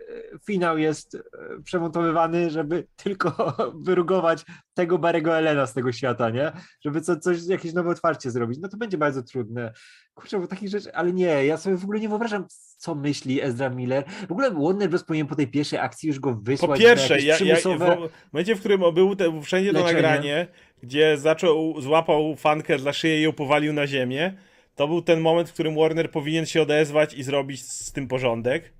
finał 0.46 0.78
jest 0.78 1.14
e, 1.14 1.20
przemontowywany, 1.64 2.50
żeby 2.50 2.86
tylko 2.96 3.56
wyrugować 3.86 4.44
tego 4.74 4.98
Barego 4.98 5.38
Elena 5.38 5.66
z 5.66 5.74
tego 5.74 5.92
świata, 5.92 6.30
nie? 6.30 6.52
Żeby 6.80 7.00
co, 7.00 7.16
coś, 7.16 7.46
jakieś 7.46 7.72
nowe 7.72 7.90
otwarcie 7.90 8.30
zrobić. 8.30 8.58
No 8.62 8.68
to 8.68 8.76
będzie 8.76 8.98
bardzo 8.98 9.22
trudne. 9.22 9.72
Kurczę, 10.14 10.40
bo 10.40 10.46
takich 10.46 10.68
rzeczy, 10.68 10.94
ale 10.94 11.12
nie, 11.12 11.46
ja 11.46 11.56
sobie 11.56 11.76
w 11.76 11.84
ogóle 11.84 12.00
nie 12.00 12.08
wyobrażam, 12.08 12.46
co 12.76 12.94
myśli 12.94 13.42
Ezra 13.42 13.70
Miller. 13.70 14.04
W 14.28 14.32
ogóle 14.32 14.50
Warner 14.50 14.90
Bros. 14.90 15.04
powinien 15.04 15.26
po 15.26 15.34
tej 15.34 15.48
pierwszej 15.48 15.78
akcji 15.78 16.06
już 16.06 16.20
go 16.20 16.34
wysłać 16.34 16.68
Po 16.68 16.72
na 16.72 16.78
pierwsze, 16.78 17.14
jakieś 17.14 17.26
ja, 17.26 17.32
ja, 17.32 17.56
przymusowe... 17.56 17.96
w 17.96 18.32
momencie, 18.32 18.56
w 18.56 18.60
którym 18.60 18.80
był 18.94 19.16
te, 19.16 19.42
wszędzie 19.42 19.72
to 19.72 19.84
nagranie, 19.84 20.46
gdzie 20.82 21.18
zaczął, 21.18 21.80
złapał 21.80 22.36
fankę 22.36 22.78
dla 22.78 22.92
szyję 22.92 23.20
i 23.20 23.22
ją 23.22 23.32
powalił 23.32 23.72
na 23.72 23.86
ziemię, 23.86 24.34
to 24.74 24.88
był 24.88 25.02
ten 25.02 25.20
moment, 25.20 25.50
w 25.50 25.52
którym 25.52 25.76
Warner 25.76 26.10
powinien 26.10 26.46
się 26.46 26.62
odezwać 26.62 27.14
i 27.14 27.22
zrobić 27.22 27.62
z 27.62 27.92
tym 27.92 28.08
porządek. 28.08 28.72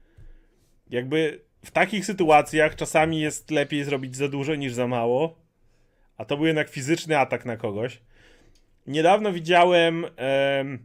Jakby 0.91 1.41
w 1.65 1.71
takich 1.71 2.07
sytuacjach 2.07 2.77
czasami 2.77 3.21
jest 3.21 3.51
lepiej 3.51 3.85
zrobić 3.85 4.17
za 4.17 4.29
dużo 4.29 4.55
niż 4.55 4.73
za 4.73 4.87
mało, 4.87 5.39
a 6.17 6.25
to 6.25 6.37
był 6.37 6.47
jednak 6.47 6.69
fizyczny 6.69 7.19
atak 7.19 7.45
na 7.45 7.57
kogoś. 7.57 8.01
Niedawno 8.87 9.33
widziałem 9.33 10.07
em, 10.17 10.79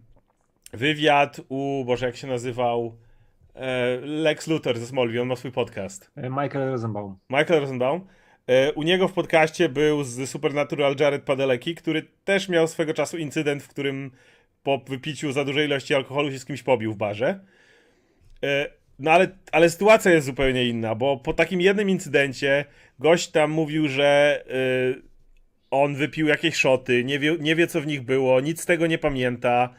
wywiad 0.73 1.41
u, 1.49 1.83
Boże, 1.85 2.05
jak 2.05 2.15
się 2.15 2.27
nazywał, 2.27 2.97
e, 3.55 3.97
Lex 4.01 4.47
Luthor 4.47 4.79
ze 4.79 4.87
Smallville, 4.87 5.21
on 5.21 5.27
ma 5.27 5.35
swój 5.35 5.51
podcast. 5.51 6.11
E, 6.15 6.29
Michael 6.29 6.71
Rosenbaum. 6.71 7.17
Michael 7.29 7.61
Rosenbaum. 7.61 8.07
E, 8.47 8.73
U 8.73 8.83
niego 8.83 9.07
w 9.07 9.13
podcaście 9.13 9.69
był 9.69 10.03
z 10.03 10.29
Supernatural 10.29 10.95
Jared 10.99 11.23
Padalecki, 11.23 11.75
który 11.75 12.07
też 12.23 12.49
miał 12.49 12.67
swego 12.67 12.93
czasu 12.93 13.17
incydent, 13.17 13.63
w 13.63 13.67
którym 13.67 14.11
po 14.63 14.77
wypiciu 14.77 15.31
za 15.31 15.45
dużej 15.45 15.65
ilości 15.65 15.95
alkoholu 15.95 16.31
się 16.31 16.39
z 16.39 16.45
kimś 16.45 16.63
pobił 16.63 16.93
w 16.93 16.97
barze. 16.97 17.39
E, 18.43 18.79
No 18.99 19.11
ale, 19.11 19.27
ale 19.51 19.69
sytuacja 19.69 20.11
jest 20.11 20.25
zupełnie 20.25 20.65
inna, 20.65 20.95
bo 20.95 21.17
po 21.17 21.33
takim 21.33 21.61
jednym 21.61 21.89
incydencie 21.89 22.65
gość 22.99 23.31
tam 23.31 23.51
mówił, 23.51 23.87
że 23.87 24.43
e, 24.49 25.01
on 25.71 25.95
wypił 25.95 26.27
jakieś 26.27 26.55
szoty, 26.55 27.03
nie 27.03 27.19
wie, 27.19 27.37
nie 27.39 27.55
wie 27.55 27.67
co 27.67 27.81
w 27.81 27.87
nich 27.87 28.01
było, 28.01 28.41
nic 28.41 28.61
z 28.61 28.65
tego 28.65 28.87
nie 28.87 28.97
pamięta. 28.97 29.73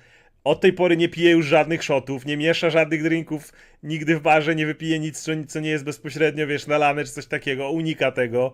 od 0.44 0.60
tej 0.60 0.72
pory 0.72 0.96
nie 0.96 1.08
pije 1.08 1.30
już 1.30 1.46
żadnych 1.46 1.82
shotów, 1.84 2.26
nie 2.26 2.36
miesza 2.36 2.70
żadnych 2.70 3.02
drinków, 3.02 3.52
nigdy 3.82 4.16
w 4.18 4.22
barze 4.22 4.54
nie 4.54 4.66
wypije 4.66 4.98
nic, 4.98 5.20
co, 5.20 5.32
co 5.48 5.60
nie 5.60 5.70
jest 5.70 5.84
bezpośrednio, 5.84 6.46
wiesz, 6.46 6.66
nalane 6.66 7.04
czy 7.04 7.12
coś 7.12 7.26
takiego, 7.26 7.70
unika 7.70 8.12
tego. 8.12 8.52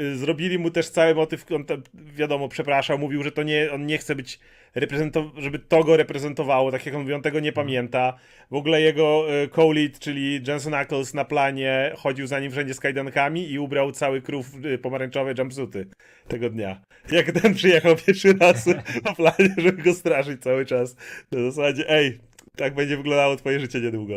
Y, 0.00 0.16
Zrobili 0.16 0.58
mu 0.58 0.70
też 0.70 0.88
cały 0.88 1.14
motyw, 1.14 1.44
on 1.52 1.64
wiadomo, 1.94 2.48
przepraszał, 2.48 2.98
mówił, 2.98 3.22
że 3.22 3.32
to 3.32 3.42
nie, 3.42 3.72
on 3.72 3.86
nie 3.86 3.98
chce 3.98 4.14
być 4.14 4.38
reprezentował, 4.74 5.30
żeby 5.36 5.58
to 5.58 5.84
go 5.84 5.96
reprezentowało, 5.96 6.72
tak 6.72 6.86
jak 6.86 6.94
on 6.94 7.00
mówi, 7.00 7.14
on 7.14 7.22
tego 7.22 7.40
nie 7.40 7.52
pamięta. 7.52 8.18
W 8.50 8.54
ogóle 8.54 8.80
jego 8.80 9.26
y, 9.42 9.48
co-lead, 9.48 9.98
czyli 9.98 10.40
Jensen 10.48 10.74
Ackles 10.74 11.14
na 11.14 11.24
planie 11.24 11.92
chodził 11.96 12.26
za 12.26 12.40
nim 12.40 12.50
wszędzie 12.50 12.74
z 12.74 12.80
kajdankami 12.80 13.50
i 13.50 13.58
ubrał 13.58 13.92
cały 13.92 14.22
krów 14.22 14.46
y, 14.64 14.78
pomarańczowe 14.78 15.34
jumpsuity 15.38 15.86
tego 16.28 16.50
dnia. 16.50 16.80
Jak 17.10 17.32
ten 17.32 17.54
przyjechał 17.54 17.96
pierwszy 18.06 18.34
raz 18.40 18.66
na 19.04 19.14
planie, 19.14 19.54
żeby 19.56 19.82
go 19.82 19.94
straszyć 19.94 20.42
cały 20.42 20.66
czas. 20.66 20.96
Na 21.32 21.50
zasadzie, 21.50 21.90
ej, 21.90 22.18
tak 22.56 22.74
będzie 22.74 22.96
wyglądało 22.96 23.36
twoje 23.36 23.60
życie 23.60 23.80
niedługo. 23.80 24.14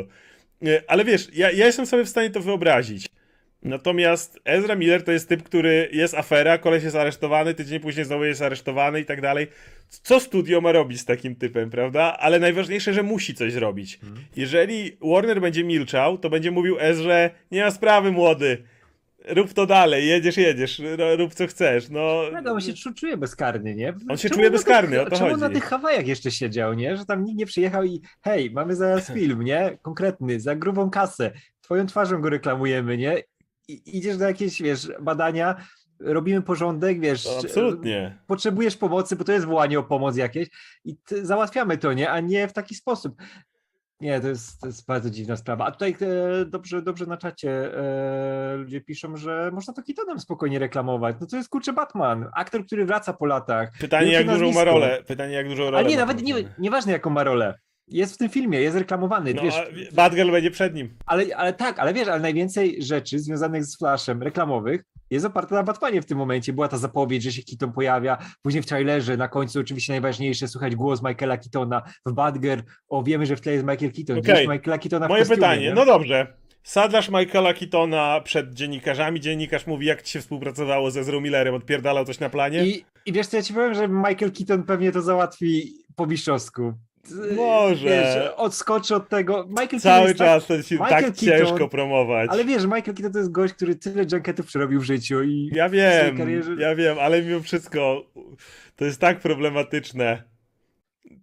Nie, 0.62 0.84
Ale 0.88 1.06
wiesz, 1.06 1.28
ja, 1.34 1.52
ja 1.52 1.66
jestem 1.66 1.86
sobie 1.86 2.06
w 2.06 2.10
stanie 2.10 2.30
to 2.30 2.42
wyobrazić. 2.42 3.08
Natomiast 3.64 4.40
Ezra 4.46 4.76
Miller 4.76 5.04
to 5.04 5.12
jest 5.12 5.30
typ, 5.30 5.44
który 5.44 5.90
jest 5.92 6.14
afera, 6.14 6.58
koleś 6.58 6.84
jest 6.84 6.96
aresztowany, 6.96 7.54
tydzień 7.54 7.80
później 7.80 8.06
znowu 8.06 8.24
jest 8.26 8.42
aresztowany 8.42 9.00
i 9.00 9.06
tak 9.06 9.22
dalej. 9.22 9.48
Co 9.90 10.20
studio 10.20 10.62
ma 10.62 10.72
robić 10.72 11.00
z 11.00 11.06
takim 11.06 11.36
typem, 11.36 11.70
prawda? 11.70 12.18
Ale 12.20 12.40
najważniejsze, 12.40 12.94
że 12.94 13.04
musi 13.04 13.36
coś 13.36 13.54
zrobić. 13.54 14.00
Jeżeli 14.36 14.98
Warner 15.02 15.42
będzie 15.42 15.64
milczał, 15.64 16.18
to 16.18 16.30
będzie 16.30 16.52
mówił 16.52 16.78
Ezrze, 16.80 17.30
nie 17.52 17.64
ma 17.64 17.72
sprawy 17.72 18.12
młody, 18.12 18.64
rób 19.30 19.54
to 19.54 19.66
dalej, 19.66 20.08
jedziesz, 20.08 20.38
jedziesz, 20.38 20.82
ro- 20.98 21.16
rób 21.16 21.34
co 21.34 21.48
chcesz. 21.48 21.90
No, 21.90 22.22
No, 22.44 22.52
on 22.54 22.62
się 22.62 22.74
czu- 22.74 22.94
czuje 22.94 23.18
bezkarny, 23.18 23.76
nie? 23.76 23.94
On 24.10 24.18
się 24.18 24.30
Czemu 24.30 24.40
czuje 24.40 24.52
bezkarny, 24.52 24.98
tych, 24.98 25.08
o 25.08 25.10
to 25.10 25.16
czemu 25.18 25.30
chodzi. 25.30 25.42
na 25.42 25.50
tych 25.50 25.64
Hawajach 25.64 26.08
jeszcze 26.08 26.32
siedział, 26.32 26.74
nie? 26.74 26.98
Że 26.98 27.06
tam 27.06 27.24
nikt 27.24 27.38
nie 27.40 27.46
przyjechał 27.46 27.84
i 27.84 28.02
hej, 28.22 28.52
mamy 28.52 28.76
zaraz 28.76 29.12
film, 29.14 29.42
nie? 29.44 29.78
Konkretny, 29.82 30.40
za 30.40 30.56
grubą 30.56 30.90
kasę, 30.90 31.32
twoją 31.62 31.86
twarzą 31.86 32.22
go 32.22 32.30
reklamujemy, 32.30 32.98
nie? 32.98 33.18
Idziesz 33.68 34.18
na 34.18 34.28
jakieś, 34.28 34.62
wiesz, 34.62 34.92
badania, 35.02 35.56
robimy 36.00 36.42
porządek, 36.42 37.00
wiesz, 37.00 37.24
to 37.24 37.40
absolutnie. 37.40 38.18
potrzebujesz 38.28 38.78
pomocy, 38.78 39.16
bo 39.16 39.24
to 39.24 39.32
jest 39.32 39.46
wołanie 39.46 39.80
o 39.80 39.84
pomoc 39.84 40.18
jakieś 40.18 40.48
i 40.86 40.98
załatwiamy 41.22 41.78
to, 41.78 41.94
nie? 41.94 42.12
A 42.12 42.20
nie 42.20 42.48
w 42.48 42.54
taki 42.54 42.76
sposób. 42.76 43.22
Nie, 44.02 44.22
to 44.22 44.28
jest, 44.28 44.62
to 44.62 44.68
jest 44.68 44.86
bardzo 44.86 45.10
dziwna 45.10 45.36
sprawa. 45.36 45.66
A 45.66 45.72
tutaj 45.72 45.96
e, 46.02 46.46
dobrze, 46.46 46.82
dobrze 46.82 47.06
na 47.06 47.18
czacie 47.18 47.78
e, 47.78 48.56
ludzie 48.56 48.82
piszą, 48.82 49.18
że 49.18 49.52
można 49.54 49.74
to 49.74 49.84
Kitonem 49.84 50.20
spokojnie 50.20 50.60
reklamować. 50.60 51.16
No 51.22 51.28
to 51.28 51.38
jest 51.38 51.50
kurczę 51.50 51.74
Batman, 51.74 52.30
aktor, 52.36 52.66
który 52.66 52.86
wraca 52.86 53.14
po 53.14 53.26
latach. 53.26 53.72
Pytanie, 53.80 54.12
jak 54.12 54.28
dużą 54.28 54.52
ma 54.52 54.64
rolę. 54.64 55.04
Pytanie, 55.08 55.34
jak 55.34 55.50
dużą 55.50 55.64
rolę 55.64 55.78
Ale 55.78 55.90
nie, 55.90 55.98
nawet 55.98 56.24
nie, 56.24 56.34
nieważne 56.60 56.92
jaką 56.92 57.10
ma 57.10 57.24
rolę. 57.24 57.60
Jest 57.88 58.14
w 58.16 58.18
tym 58.18 58.30
filmie, 58.30 58.62
jest 58.62 58.78
reklamowany, 58.78 59.34
No, 59.34 59.42
wiesz, 59.42 59.56
Batgirl 59.94 60.32
będzie 60.32 60.52
przed 60.52 60.76
nim. 60.76 60.98
ale, 61.06 61.38
ale 61.38 61.54
tak, 61.54 61.80
ale 61.80 61.94
wiesz, 61.94 62.08
ale 62.08 62.20
najwięcej 62.20 62.84
rzeczy 62.84 63.20
związanych 63.20 63.66
z 63.66 63.78
Flashem, 63.78 64.24
reklamowych, 64.24 64.84
jest 65.10 65.26
oparta 65.26 65.56
na 65.56 65.64
Batmanie 65.64 66.02
w 66.02 66.06
tym 66.06 66.18
momencie. 66.18 66.54
Była 66.54 66.68
ta 66.68 66.78
zapowiedź, 66.78 67.24
że 67.24 67.32
się 67.32 67.42
Keaton 67.44 67.74
pojawia, 67.74 68.18
później 68.42 68.64
w 68.64 68.66
trailerze, 68.66 69.18
na 69.18 69.28
końcu 69.28 69.60
oczywiście 69.60 69.94
najważniejsze, 69.94 70.48
słuchać 70.48 70.76
głos 70.76 71.04
Michaela 71.04 71.38
Keatona 71.38 71.82
w 72.06 72.14
Batgirl, 72.14 72.62
o 72.90 73.04
wiemy, 73.04 73.26
że 73.26 73.36
w 73.36 73.42
tle 73.42 73.54
jest 73.54 73.66
Michael 73.66 73.92
Keaton, 73.92 74.18
okay. 74.20 74.48
Michaela 74.48 74.78
Keatona 74.78 75.08
Moje 75.08 75.22
kostiumie, 75.22 75.38
pytanie, 75.38 75.68
nie? 75.68 75.74
no 75.74 75.86
dobrze. 75.86 76.34
Sadlasz 76.64 77.10
Michaela 77.10 77.54
Keatona 77.54 78.22
przed 78.24 78.54
dziennikarzami, 78.54 79.20
dziennikarz 79.20 79.68
mówi, 79.68 79.86
jak 79.86 80.02
ci 80.02 80.12
się 80.14 80.22
współpracowało 80.22 80.92
ze 80.92 81.00
Ezra 81.00 81.20
Millerem, 81.20 81.56
odpierdalał 81.56 82.06
coś 82.06 82.20
na 82.20 82.30
planie? 82.30 82.66
I, 82.66 82.86
I 83.06 83.14
wiesz 83.14 83.28
co, 83.28 83.38
ja 83.38 83.44
ci 83.44 83.54
powiem, 83.54 83.74
że 83.74 83.88
Michael 83.88 84.32
Keaton 84.32 84.64
pewnie 84.64 84.92
to 84.92 85.02
załatwi 85.02 85.74
po 85.96 86.06
mistrzowsku. 86.06 86.74
Może. 87.36 87.86
Wiesz, 87.86 88.32
odskoczy 88.36 88.96
od 88.96 89.10
tego. 89.10 89.46
Michael 89.50 89.68
Keaton 89.68 89.80
Cały 89.80 90.08
jest 90.08 90.18
czas 90.20 90.48
ten 90.48 90.64
film 90.64 90.82
Michael 90.82 91.04
tak 91.04 91.14
Keaton- 91.14 91.26
ciężko 91.26 91.68
promować. 91.70 92.28
Tak, 92.28 92.34
ale 92.34 92.46
wiesz, 92.46 92.64
Michael 92.64 92.84
Keaton 92.84 93.12
to 93.12 93.18
jest 93.20 93.32
gość, 93.32 93.54
który 93.54 93.76
tyle 93.76 94.06
junketów 94.12 94.46
przerobił 94.46 94.80
w 94.82 94.84
życiu 94.84 95.24
i 95.24 95.50
Ja 95.54 95.70
wiem, 95.70 96.18
karierze... 96.18 96.56
ja 96.60 96.76
wiem, 96.76 96.98
ale 97.00 97.22
mimo 97.22 97.40
wszystko 97.42 98.06
to 98.76 98.86
jest 98.86 99.02
tak 99.02 99.20
problematyczne. 99.20 100.24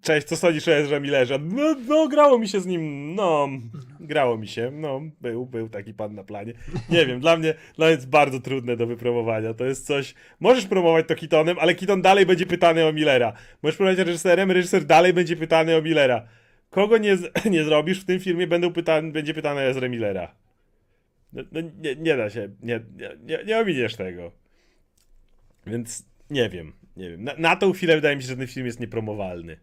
Cześć, 0.05 0.27
co 0.27 0.37
sądzisz 0.37 0.69
o 0.69 0.73
Ezra 0.75 1.01
Millerze? 1.01 1.39
No, 1.39 1.77
no, 1.89 2.09
grało 2.09 2.39
mi 2.39 2.49
się 2.49 2.61
z 2.61 2.67
nim, 2.67 3.15
no, 3.15 3.49
grało 4.01 4.39
mi 4.39 4.49
się, 4.49 4.71
no, 4.71 5.01
był, 5.21 5.47
był 5.47 5.69
taki 5.69 5.95
pan 5.95 6.15
na 6.15 6.25
planie. 6.25 6.53
Nie 6.91 7.07
wiem, 7.07 7.21
dla 7.21 7.37
mnie, 7.37 7.55
dla 7.77 7.87
mnie 7.87 7.95
jest 7.95 8.09
bardzo 8.09 8.41
trudne 8.41 8.77
do 8.77 8.87
wypromowania, 8.87 9.55
to 9.55 9.65
jest 9.65 9.87
coś, 9.87 10.15
możesz 10.41 10.67
promować 10.67 11.09
to 11.09 11.15
Kitonem, 11.15 11.57
ale 11.59 11.75
Kiton 11.75 12.03
dalej 12.03 12.27
będzie 12.27 12.47
pytany 12.47 12.87
o 12.87 12.93
Millera. 12.93 13.33
Możesz 13.63 13.77
promować 13.77 13.99
reżyserem, 13.99 14.51
reżyser 14.51 14.85
dalej 14.85 15.13
będzie 15.13 15.37
pytany 15.37 15.77
o 15.77 15.83
Millera. 15.83 16.29
Kogo 16.71 16.99
nie, 16.99 17.17
nie 17.51 17.65
zrobisz 17.65 18.01
w 18.01 18.05
tym 18.05 18.21
filmie, 18.21 18.47
będą 18.47 18.73
pytany, 18.73 19.13
będzie 19.13 19.35
pytany 19.35 19.61
o 19.61 19.65
Ezra 19.65 19.89
Millera. 19.89 20.35
No, 21.33 21.43
no, 21.53 21.61
nie, 21.61 21.97
nie 21.97 22.17
da 22.17 22.31
się, 22.31 22.49
nie, 22.63 22.81
nie, 22.97 23.11
nie, 23.25 23.45
nie 23.45 23.59
ominiesz 23.59 23.97
tego. 23.97 24.33
Więc 25.67 26.07
nie 26.31 26.49
wiem, 26.49 26.73
nie 26.97 27.11
wiem. 27.11 27.25
Na, 27.25 27.35
na 27.39 27.57
tą 27.57 27.73
chwilę 27.73 27.95
wydaje 27.95 28.17
mi 28.17 28.23
się, 28.23 28.29
że 28.29 28.37
ten 28.37 28.47
film 28.47 28.67
jest 28.67 28.81
niepromowalny. 28.81 29.57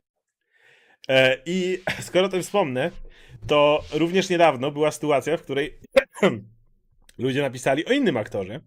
E, 1.10 1.38
I 1.46 1.80
skoro 2.08 2.26
o 2.26 2.30
tym 2.30 2.42
wspomnę, 2.42 2.92
to 3.48 3.84
również 3.94 4.30
niedawno 4.30 4.72
była 4.72 4.92
sytuacja, 4.92 5.38
w 5.38 5.42
której 5.42 5.80
ludzie 7.18 7.42
napisali 7.42 7.86
o 7.86 7.92
innym 7.92 8.18
aktorze, 8.18 8.60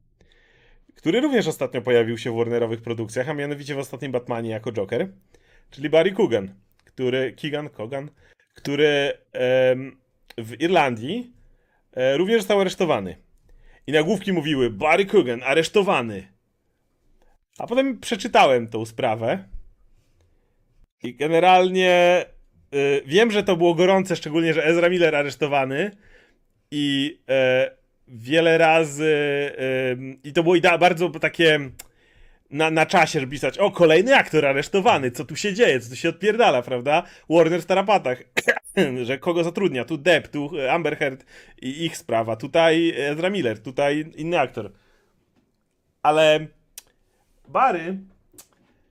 który 0.94 1.20
również 1.20 1.46
ostatnio 1.46 1.82
pojawił 1.82 2.18
się 2.18 2.32
w 2.32 2.36
Warnerowych 2.36 2.82
produkcjach, 2.82 3.28
a 3.28 3.34
mianowicie 3.34 3.74
w 3.74 3.78
ostatnim 3.78 4.12
Batmanie 4.12 4.50
jako 4.50 4.72
Joker, 4.72 5.08
czyli 5.70 5.90
Barry 5.90 6.12
Coogan, 6.12 6.54
który, 6.84 7.32
Keegan, 7.32 7.68
Kogan, 7.68 8.10
który 8.54 9.12
w 10.38 10.60
Irlandii 10.60 11.32
e, 11.92 12.16
również 12.16 12.38
został 12.38 12.60
aresztowany. 12.60 13.16
I 13.86 13.92
nagłówki 13.92 14.32
mówiły 14.32 14.70
Barry 14.70 15.06
Coogan 15.06 15.42
aresztowany. 15.42 16.28
A 17.58 17.66
potem 17.66 18.00
przeczytałem 18.00 18.68
tą 18.68 18.84
sprawę. 18.84 19.48
I 21.04 21.14
generalnie 21.14 22.24
y, 22.74 23.02
wiem, 23.06 23.30
że 23.30 23.42
to 23.42 23.56
było 23.56 23.74
gorące, 23.74 24.16
szczególnie, 24.16 24.54
że 24.54 24.64
Ezra 24.64 24.88
Miller 24.88 25.16
aresztowany. 25.16 25.90
I 26.70 27.18
e, 27.28 27.70
wiele 28.08 28.58
razy. 28.58 29.04
y, 29.04 30.18
I 30.24 30.32
to 30.32 30.42
było 30.42 30.56
bardzo 30.80 31.10
takie 31.10 31.70
na, 32.50 32.70
na 32.70 32.86
czasie, 32.86 33.20
żeby 33.20 33.32
pisać: 33.32 33.58
O, 33.58 33.70
kolejny 33.70 34.16
aktor 34.16 34.46
aresztowany, 34.46 35.10
co 35.10 35.24
tu 35.24 35.36
się 35.36 35.54
dzieje, 35.54 35.80
co 35.80 35.90
tu 35.90 35.96
się 35.96 36.08
odpierdala, 36.08 36.62
prawda? 36.62 37.02
Warner 37.30 37.62
w 37.62 37.66
tarapatach, 37.66 38.22
że 39.06 39.18
kogo 39.18 39.44
zatrudnia? 39.44 39.84
Tu 39.84 39.98
Depp, 39.98 40.28
tu 40.28 40.50
Amber 40.70 40.98
Heard 40.98 41.24
i 41.62 41.84
ich 41.84 41.96
sprawa, 41.96 42.36
tutaj 42.36 42.92
Ezra 42.96 43.30
Miller, 43.30 43.62
tutaj 43.62 44.12
inny 44.16 44.40
aktor. 44.40 44.72
Ale 46.02 46.46
Bary, 47.48 47.98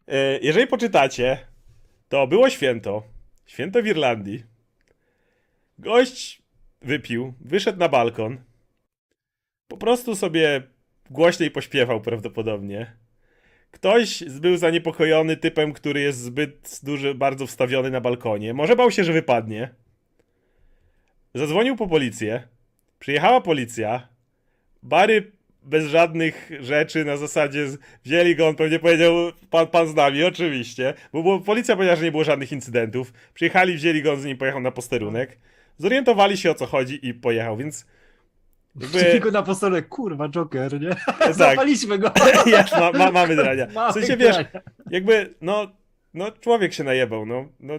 e, 0.07 0.39
jeżeli 0.41 0.67
poczytacie, 0.67 1.52
to 2.13 2.27
było 2.27 2.49
święto. 2.49 3.03
Święto 3.45 3.81
w 3.81 3.87
Irlandii. 3.87 4.43
Gość 5.79 6.41
wypił, 6.81 7.33
wyszedł 7.39 7.79
na 7.79 7.89
balkon. 7.89 8.37
Po 9.67 9.77
prostu 9.77 10.15
sobie 10.15 10.63
głośniej 11.09 11.51
pośpiewał 11.51 12.01
prawdopodobnie. 12.01 12.93
Ktoś 13.71 14.23
był 14.23 14.57
zaniepokojony 14.57 15.37
typem, 15.37 15.73
który 15.73 16.01
jest 16.01 16.19
zbyt 16.19 16.79
duży, 16.83 17.15
bardzo 17.15 17.47
wstawiony 17.47 17.91
na 17.91 18.01
balkonie. 18.01 18.53
Może 18.53 18.75
bał 18.75 18.91
się, 18.91 19.03
że 19.03 19.13
wypadnie. 19.13 19.69
Zadzwonił 21.33 21.75
po 21.75 21.87
policję. 21.87 22.47
Przyjechała 22.99 23.41
policja. 23.41 24.07
Bary 24.83 25.31
bez 25.65 25.85
żadnych 25.85 26.51
rzeczy 26.59 27.05
na 27.05 27.17
zasadzie 27.17 27.67
wzięli 28.03 28.35
go, 28.35 28.47
on 28.47 28.55
pewnie 28.55 28.79
powiedział 28.79 29.13
pan, 29.49 29.67
pan 29.67 29.87
z 29.87 29.95
nami, 29.95 30.23
oczywiście, 30.23 30.93
bo, 31.13 31.23
bo 31.23 31.39
policja 31.39 31.75
powiedziała, 31.75 31.95
że 31.95 32.05
nie 32.05 32.11
było 32.11 32.23
żadnych 32.23 32.51
incydentów. 32.51 33.13
Przyjechali, 33.33 33.75
wzięli 33.75 34.01
go, 34.01 34.11
on 34.13 34.21
z 34.21 34.25
nim 34.25 34.37
pojechał 34.37 34.61
na 34.61 34.71
posterunek. 34.71 35.37
Zorientowali 35.77 36.37
się 36.37 36.51
o 36.51 36.55
co 36.55 36.65
chodzi 36.65 37.07
i 37.07 37.13
pojechał, 37.13 37.57
więc 37.57 37.85
jakby, 38.79 39.19
go 39.19 39.31
na 39.31 39.43
postole, 39.43 39.81
kurwa, 39.81 40.29
Joker, 40.29 40.81
nie? 40.81 40.89
tak, 41.19 41.33
Zapaliśmy 41.33 41.97
go. 41.97 42.11
ja, 42.45 42.65
ma, 42.79 42.91
ma, 42.91 43.11
mamy 43.11 43.35
drania. 43.35 43.67
W 43.91 43.93
sensie, 43.93 44.17
wiesz, 44.17 44.35
jakby, 44.89 45.33
no, 45.41 45.67
no 46.13 46.31
człowiek 46.31 46.73
się 46.73 46.83
najebał, 46.83 47.25
no, 47.25 47.45
no 47.59 47.73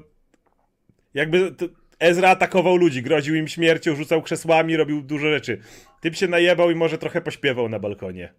jakby 1.14 1.52
to 1.52 1.66
Ezra 1.98 2.30
atakował 2.30 2.76
ludzi, 2.76 3.02
groził 3.02 3.34
im 3.34 3.48
śmiercią, 3.48 3.96
rzucał 3.96 4.22
krzesłami, 4.22 4.76
robił 4.76 5.02
dużo 5.02 5.30
rzeczy. 5.30 5.58
Typ 6.00 6.16
się 6.16 6.28
najebał 6.28 6.70
i 6.70 6.74
może 6.74 6.98
trochę 6.98 7.20
pośpiewał 7.20 7.68
na 7.68 7.78
balkonie. 7.78 8.32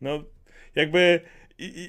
No, 0.00 0.24
jakby 0.74 1.20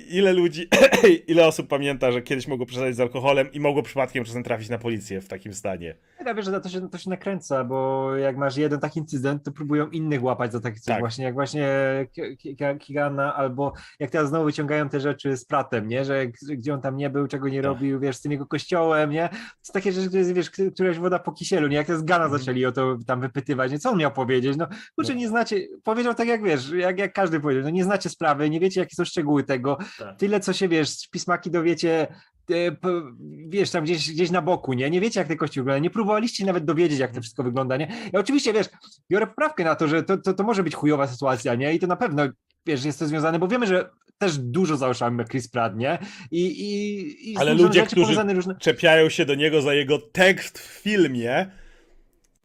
ile 0.09 0.33
ludzi, 0.33 0.67
ile 1.27 1.47
osób 1.47 1.67
pamięta, 1.67 2.11
że 2.11 2.21
kiedyś 2.21 2.47
mogło 2.47 2.65
przesadzić 2.65 2.95
z 2.95 2.99
alkoholem 2.99 3.51
i 3.53 3.59
mogło 3.59 3.83
przypadkiem 3.83 4.23
czasem 4.23 4.43
trafić 4.43 4.69
na 4.69 4.77
policję 4.77 5.21
w 5.21 5.27
takim 5.27 5.53
stanie. 5.53 5.95
Ja 6.25 6.33
wiesz, 6.33 6.45
że 6.45 6.61
to 6.61 6.69
się, 6.69 6.89
to 6.89 6.97
się 6.97 7.09
nakręca, 7.09 7.63
bo 7.63 8.11
jak 8.15 8.37
masz 8.37 8.57
jeden 8.57 8.79
taki 8.79 8.99
incydent, 8.99 9.43
to 9.43 9.51
próbują 9.51 9.89
innych 9.89 10.23
łapać 10.23 10.51
za 10.51 10.59
takie 10.59 10.75
coś 10.75 10.85
Tak. 10.85 10.99
właśnie, 10.99 11.25
jak 11.25 11.33
właśnie 11.33 11.67
Ki- 12.11 12.37
Ki- 12.37 12.55
Ki- 12.55 12.79
Kigana, 12.79 13.35
albo 13.35 13.73
jak 13.99 14.09
teraz 14.11 14.29
znowu 14.29 14.45
wyciągają 14.45 14.89
te 14.89 14.99
rzeczy 14.99 15.37
z 15.37 15.45
Pratem, 15.45 15.87
nie, 15.87 16.05
że 16.05 16.27
gdzie 16.51 16.73
on 16.73 16.81
tam 16.81 16.97
nie 16.97 17.09
był, 17.09 17.27
czego 17.27 17.49
nie 17.49 17.61
Tak. 17.61 17.65
robił, 17.65 17.99
wiesz, 17.99 18.15
z 18.15 18.21
tym 18.21 18.31
jego 18.31 18.45
kościołem, 18.45 19.09
nie, 19.11 19.29
to 19.67 19.73
takie 19.73 19.91
rzeczy, 19.91 20.07
które, 20.07 20.23
wiesz, 20.33 20.49
k- 20.49 20.63
któreś 20.73 20.97
woda 20.97 21.19
po 21.19 21.31
kisielu, 21.31 21.67
nie, 21.67 21.75
jak 21.77 21.87
teraz 21.87 22.03
Gana 22.03 22.23
Mhm. 22.25 22.39
zaczęli 22.41 22.65
o 22.65 22.71
to 22.71 22.97
tam 23.07 23.21
wypytywać, 23.21 23.71
nie, 23.71 23.79
co 23.79 23.89
on 23.91 23.97
miał 23.97 24.11
powiedzieć, 24.11 24.57
no, 24.57 24.67
kurczę, 24.95 25.13
No. 25.13 25.19
nie 25.19 25.27
znacie, 25.27 25.67
powiedział 25.83 26.13
tak 26.15 26.27
jak, 26.27 26.43
wiesz, 26.43 26.71
jak, 26.71 26.99
jak 26.99 27.13
każdy 27.13 27.39
powiedział, 27.39 27.63
no 27.63 27.69
nie 27.69 27.83
znacie 27.83 28.09
sprawy, 28.09 28.49
nie 28.49 28.59
wiecie, 28.59 28.79
jakie 28.79 28.95
są 28.95 29.05
szczegóły 29.05 29.43
tego, 29.43 29.56
Tak. 29.99 30.17
tyle, 30.17 30.39
co 30.39 30.53
się, 30.53 30.67
wiesz, 30.67 31.07
pismaki 31.11 31.51
dowiecie, 31.51 32.07
e, 32.51 32.55
wiesz, 33.47 33.71
tam 33.71 33.83
gdzieś, 33.83 34.11
gdzieś 34.11 34.31
na 34.31 34.41
boku, 34.41 34.73
nie? 34.73 34.89
Nie 34.89 35.01
wiecie, 35.01 35.19
jak 35.19 35.27
te 35.27 35.35
kości 35.35 35.59
wyglądają, 35.59 35.83
nie 35.83 35.89
próbowaliście 35.89 36.45
nawet 36.45 36.65
dowiedzieć, 36.65 36.99
jak 36.99 37.11
to 37.11 37.21
wszystko 37.21 37.43
wygląda, 37.43 37.77
nie? 37.77 37.87
Ja 38.13 38.19
oczywiście, 38.19 38.53
wiesz, 38.53 38.67
biorę 39.11 39.27
poprawkę 39.27 39.63
na 39.63 39.75
to, 39.75 39.87
że 39.87 40.03
to, 40.03 40.17
to, 40.17 40.33
to 40.33 40.43
może 40.43 40.63
być 40.63 40.75
chujowa 40.75 41.07
sytuacja, 41.07 41.55
nie? 41.55 41.73
I 41.73 41.79
to 41.79 41.87
na 41.87 41.95
pewno, 41.95 42.23
wiesz, 42.65 42.85
jest 42.85 42.99
to 42.99 43.07
związane, 43.07 43.39
bo 43.39 43.47
wiemy, 43.47 43.67
że 43.67 43.89
też 44.17 44.37
dużo 44.37 44.77
za 44.77 44.89
uszami 44.89 45.17
ma 45.17 45.23
Chris 45.23 45.47
Pratt, 45.49 45.75
nie? 45.75 45.97
I, 46.31 46.45
i, 46.45 47.31
i 47.31 47.37
Ale 47.37 47.53
ludzie, 47.53 47.85
którzy- 47.85 48.23
różne... 48.33 48.55
Czepiają 48.55 49.09
się 49.09 49.25
do 49.25 49.35
niego 49.35 49.61
za 49.61 49.73
jego 49.73 49.99
tekst 49.99 50.59
w 50.59 50.81
filmie, 50.81 51.51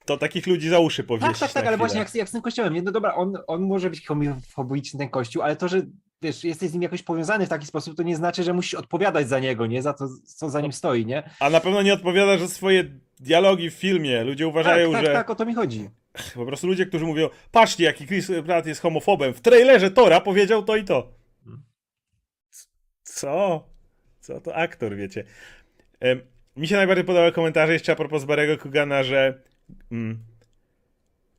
to 0.04 0.16
takich 0.18 0.46
ludzi 0.46 0.68
za 0.68 0.78
uszy 0.78 1.04
powieść. 1.04 1.26
Tak, 1.26 1.38
tak, 1.38 1.52
tak, 1.52 1.66
ale 1.66 1.76
właśnie 1.76 1.98
jak, 1.98 2.14
jak 2.14 2.28
z 2.28 2.32
tym 2.32 2.42
kościołem, 2.42 2.74
nie? 2.74 2.82
No 2.82 2.92
dobra, 2.92 3.14
on, 3.14 3.38
on 3.46 3.62
może 3.62 3.90
być 3.90 4.06
homofobiczny, 4.06 4.98
ten 4.98 5.08
kościół, 5.08 5.42
ale 5.42 5.56
to, 5.56 5.68
że 5.68 5.82
wiesz, 6.22 6.44
jesteś 6.44 6.70
z 6.70 6.72
nim 6.72 6.82
jakoś 6.82 7.02
powiązany 7.02 7.46
w 7.46 7.48
taki 7.48 7.66
sposób, 7.66 7.96
to 7.96 8.02
nie 8.02 8.16
znaczy, 8.16 8.42
że 8.42 8.52
musisz 8.52 8.74
odpowiadać 8.74 9.28
za 9.28 9.38
niego, 9.38 9.66
nie? 9.66 9.82
Za 9.82 9.92
to, 9.92 10.08
co 10.24 10.50
za 10.50 10.60
nim 10.60 10.72
stoi, 10.72 11.06
nie? 11.06 11.30
A 11.40 11.50
na 11.50 11.60
pewno 11.60 11.82
nie 11.82 11.94
odpowiada, 11.94 12.38
że 12.38 12.48
swoje 12.48 12.84
dialogi 13.20 13.70
w 13.70 13.74
filmie. 13.74 14.24
Ludzie 14.24 14.48
uważają, 14.48 14.92
tak, 14.92 15.00
tak, 15.00 15.06
że 15.06 15.12
tak, 15.12 15.30
o 15.30 15.34
to 15.34 15.46
mi 15.46 15.54
chodzi. 15.54 15.90
po 16.34 16.46
prostu 16.46 16.66
ludzie, 16.66 16.86
którzy 16.86 17.04
mówią, 17.04 17.28
patrzcie, 17.52 17.84
jaki 17.84 18.06
Chris 18.06 18.30
Pratt 18.46 18.66
jest 18.66 18.80
homofobem. 18.80 19.34
W 19.34 19.40
trailerze 19.40 19.90
Tora 19.90 20.20
powiedział 20.20 20.62
to 20.62 20.76
i 20.76 20.84
to. 20.84 21.12
Co? 23.02 23.68
Co 24.20 24.40
to 24.40 24.56
aktor, 24.56 24.96
wiecie? 24.96 25.24
Mi 26.56 26.68
się 26.68 26.76
najbardziej 26.76 27.04
podobały 27.04 27.32
komentarze 27.32 27.72
jeszcze 27.72 27.92
a 27.92 27.96
propos 27.96 28.24
Barego 28.24 28.58
Kugana, 28.58 29.02
że 29.02 29.42
mm, 29.92 30.18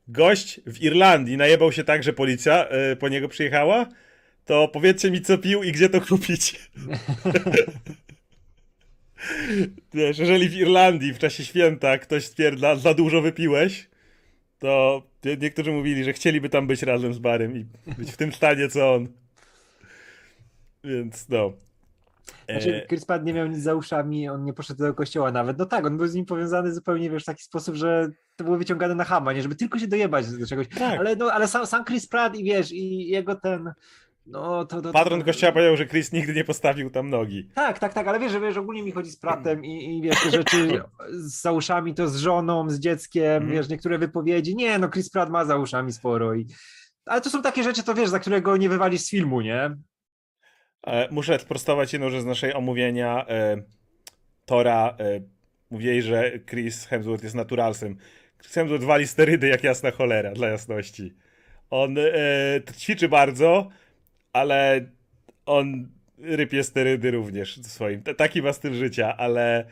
gość 0.07 0.61
w 0.65 0.81
Irlandii 0.81 1.37
najebał 1.37 1.71
się 1.71 1.83
tak, 1.83 2.03
że 2.03 2.13
policja 2.13 2.67
y, 2.91 2.95
po 2.95 3.09
niego 3.09 3.27
przyjechała. 3.27 3.85
To 4.45 4.67
powiedzcie 4.67 5.11
mi, 5.11 5.21
co 5.21 5.37
pił 5.37 5.63
i 5.63 5.71
gdzie 5.71 5.89
to 5.89 6.01
kupić. 6.01 6.55
Wiesz, 9.93 10.17
jeżeli 10.17 10.49
w 10.49 10.53
Irlandii 10.53 11.13
w 11.13 11.19
czasie 11.19 11.45
święta 11.45 11.97
ktoś 11.97 12.25
stwierdza, 12.25 12.75
za 12.75 12.93
dużo 12.93 13.21
wypiłeś, 13.21 13.89
to 14.59 15.03
nie- 15.25 15.37
niektórzy 15.37 15.71
mówili, 15.71 16.03
że 16.03 16.13
chcieliby 16.13 16.49
tam 16.49 16.67
być 16.67 16.83
razem 16.83 17.13
z 17.13 17.19
Barym 17.19 17.57
i 17.57 17.65
być 17.97 18.11
w 18.11 18.17
tym 18.17 18.33
stanie, 18.33 18.69
co 18.69 18.93
on. 18.93 19.07
Więc 20.83 21.29
no. 21.29 21.53
Znaczy, 22.49 22.83
E, 22.83 22.87
Chris 22.87 23.05
Pratt 23.05 23.25
nie 23.25 23.33
miał 23.33 23.47
nic 23.47 23.59
za 23.59 23.75
uszami, 23.75 24.29
on 24.29 24.45
nie 24.45 24.53
poszedł 24.53 24.79
do 24.83 24.93
kościoła 24.93 25.31
nawet. 25.31 25.57
No 25.57 25.65
tak, 25.65 25.85
on 25.85 25.97
był 25.97 26.07
z 26.07 26.15
nim 26.15 26.25
powiązany 26.25 26.73
zupełnie, 26.73 27.09
wiesz, 27.09 27.23
w 27.23 27.25
taki 27.25 27.43
sposób, 27.43 27.75
że 27.75 28.09
to 28.35 28.43
było 28.43 28.57
wyciągane 28.57 28.95
na 28.95 29.03
hama, 29.03 29.33
nie? 29.33 29.41
Żeby 29.41 29.55
tylko 29.55 29.79
się 29.79 29.87
dojebać 29.87 30.31
do 30.31 30.47
czegoś. 30.47 30.67
tak. 30.67 30.99
Ale, 30.99 31.15
no, 31.15 31.31
ale 31.31 31.47
sam, 31.47 31.67
sam 31.67 31.85
Chris 31.85 32.07
Pratt 32.07 32.35
i 32.35 32.43
wiesz, 32.43 32.71
i 32.71 33.07
jego 33.07 33.35
ten, 33.35 33.73
no 34.25 34.65
to... 34.65 34.75
to, 34.75 34.81
to 34.81 34.91
Patron 34.91 35.23
kościoła 35.23 35.51
powiedział, 35.51 35.77
że 35.77 35.85
Chris 35.87 36.11
nigdy 36.11 36.33
nie 36.33 36.43
postawił 36.43 36.89
tam 36.89 37.09
nogi. 37.09 37.49
Tak, 37.55 37.79
tak, 37.79 37.93
tak, 37.93 38.07
ale 38.07 38.19
wiesz, 38.19 38.31
że 38.31 38.39
wiesz, 38.41 38.57
ogólnie 38.57 38.83
mi 38.83 38.91
chodzi 38.91 39.11
z 39.11 39.17
Prattem 39.17 39.65
i, 39.65 39.97
i 39.97 40.01
wiesz, 40.01 40.23
te 40.23 40.31
rzeczy 40.31 40.81
z 41.11 41.41
za 41.41 41.51
uszami, 41.51 41.93
to 41.93 42.07
z 42.07 42.15
żoną, 42.15 42.69
z 42.69 42.79
dzieckiem, 42.79 43.33
Mhm. 43.33 43.51
wiesz, 43.51 43.69
niektóre 43.69 43.97
wypowiedzi, 43.97 44.55
nie, 44.55 44.79
no 44.79 44.89
Chris 44.89 45.09
Pratt 45.09 45.29
ma 45.29 45.45
za 45.45 45.57
uszami 45.57 45.91
sporo 45.91 46.33
i... 46.33 46.47
Ale 47.05 47.21
to 47.21 47.29
są 47.29 47.41
takie 47.41 47.63
rzeczy, 47.63 47.83
to 47.83 47.93
wiesz, 47.93 48.09
za 48.09 48.19
którego 48.19 48.57
nie 48.57 48.69
wywalisz 48.69 49.01
z 49.01 49.09
filmu, 49.09 49.41
nie? 49.41 49.75
E, 50.87 51.07
muszę 51.11 51.39
sprostować 51.39 51.93
jedną 51.93 52.09
rzecz 52.09 52.21
z 52.21 52.25
naszej 52.25 52.53
omówienia. 52.53 53.25
E, 53.29 53.63
Tora 54.45 54.95
e, 54.99 55.21
mówili, 55.71 56.01
że 56.01 56.31
Chris 56.49 56.85
Hemsworth 56.85 57.23
jest 57.23 57.35
naturalsem. 57.35 57.97
Chris 58.41 58.53
Hemsworth 58.53 58.85
wali 58.85 59.07
sterydy 59.07 59.47
jak 59.47 59.63
jasna 59.63 59.91
cholera, 59.91 60.31
dla 60.31 60.47
jasności. 60.47 61.13
On 61.69 61.97
e, 61.97 62.03
ćwiczy 62.77 63.09
bardzo, 63.09 63.69
ale 64.33 64.85
on 65.45 65.87
rypie 66.17 66.63
sterydy 66.63 67.11
również 67.11 67.61
swoim. 67.61 68.03
T- 68.03 68.15
taki 68.15 68.41
ma 68.41 68.53
styl 68.53 68.73
życia, 68.73 69.17
ale 69.17 69.65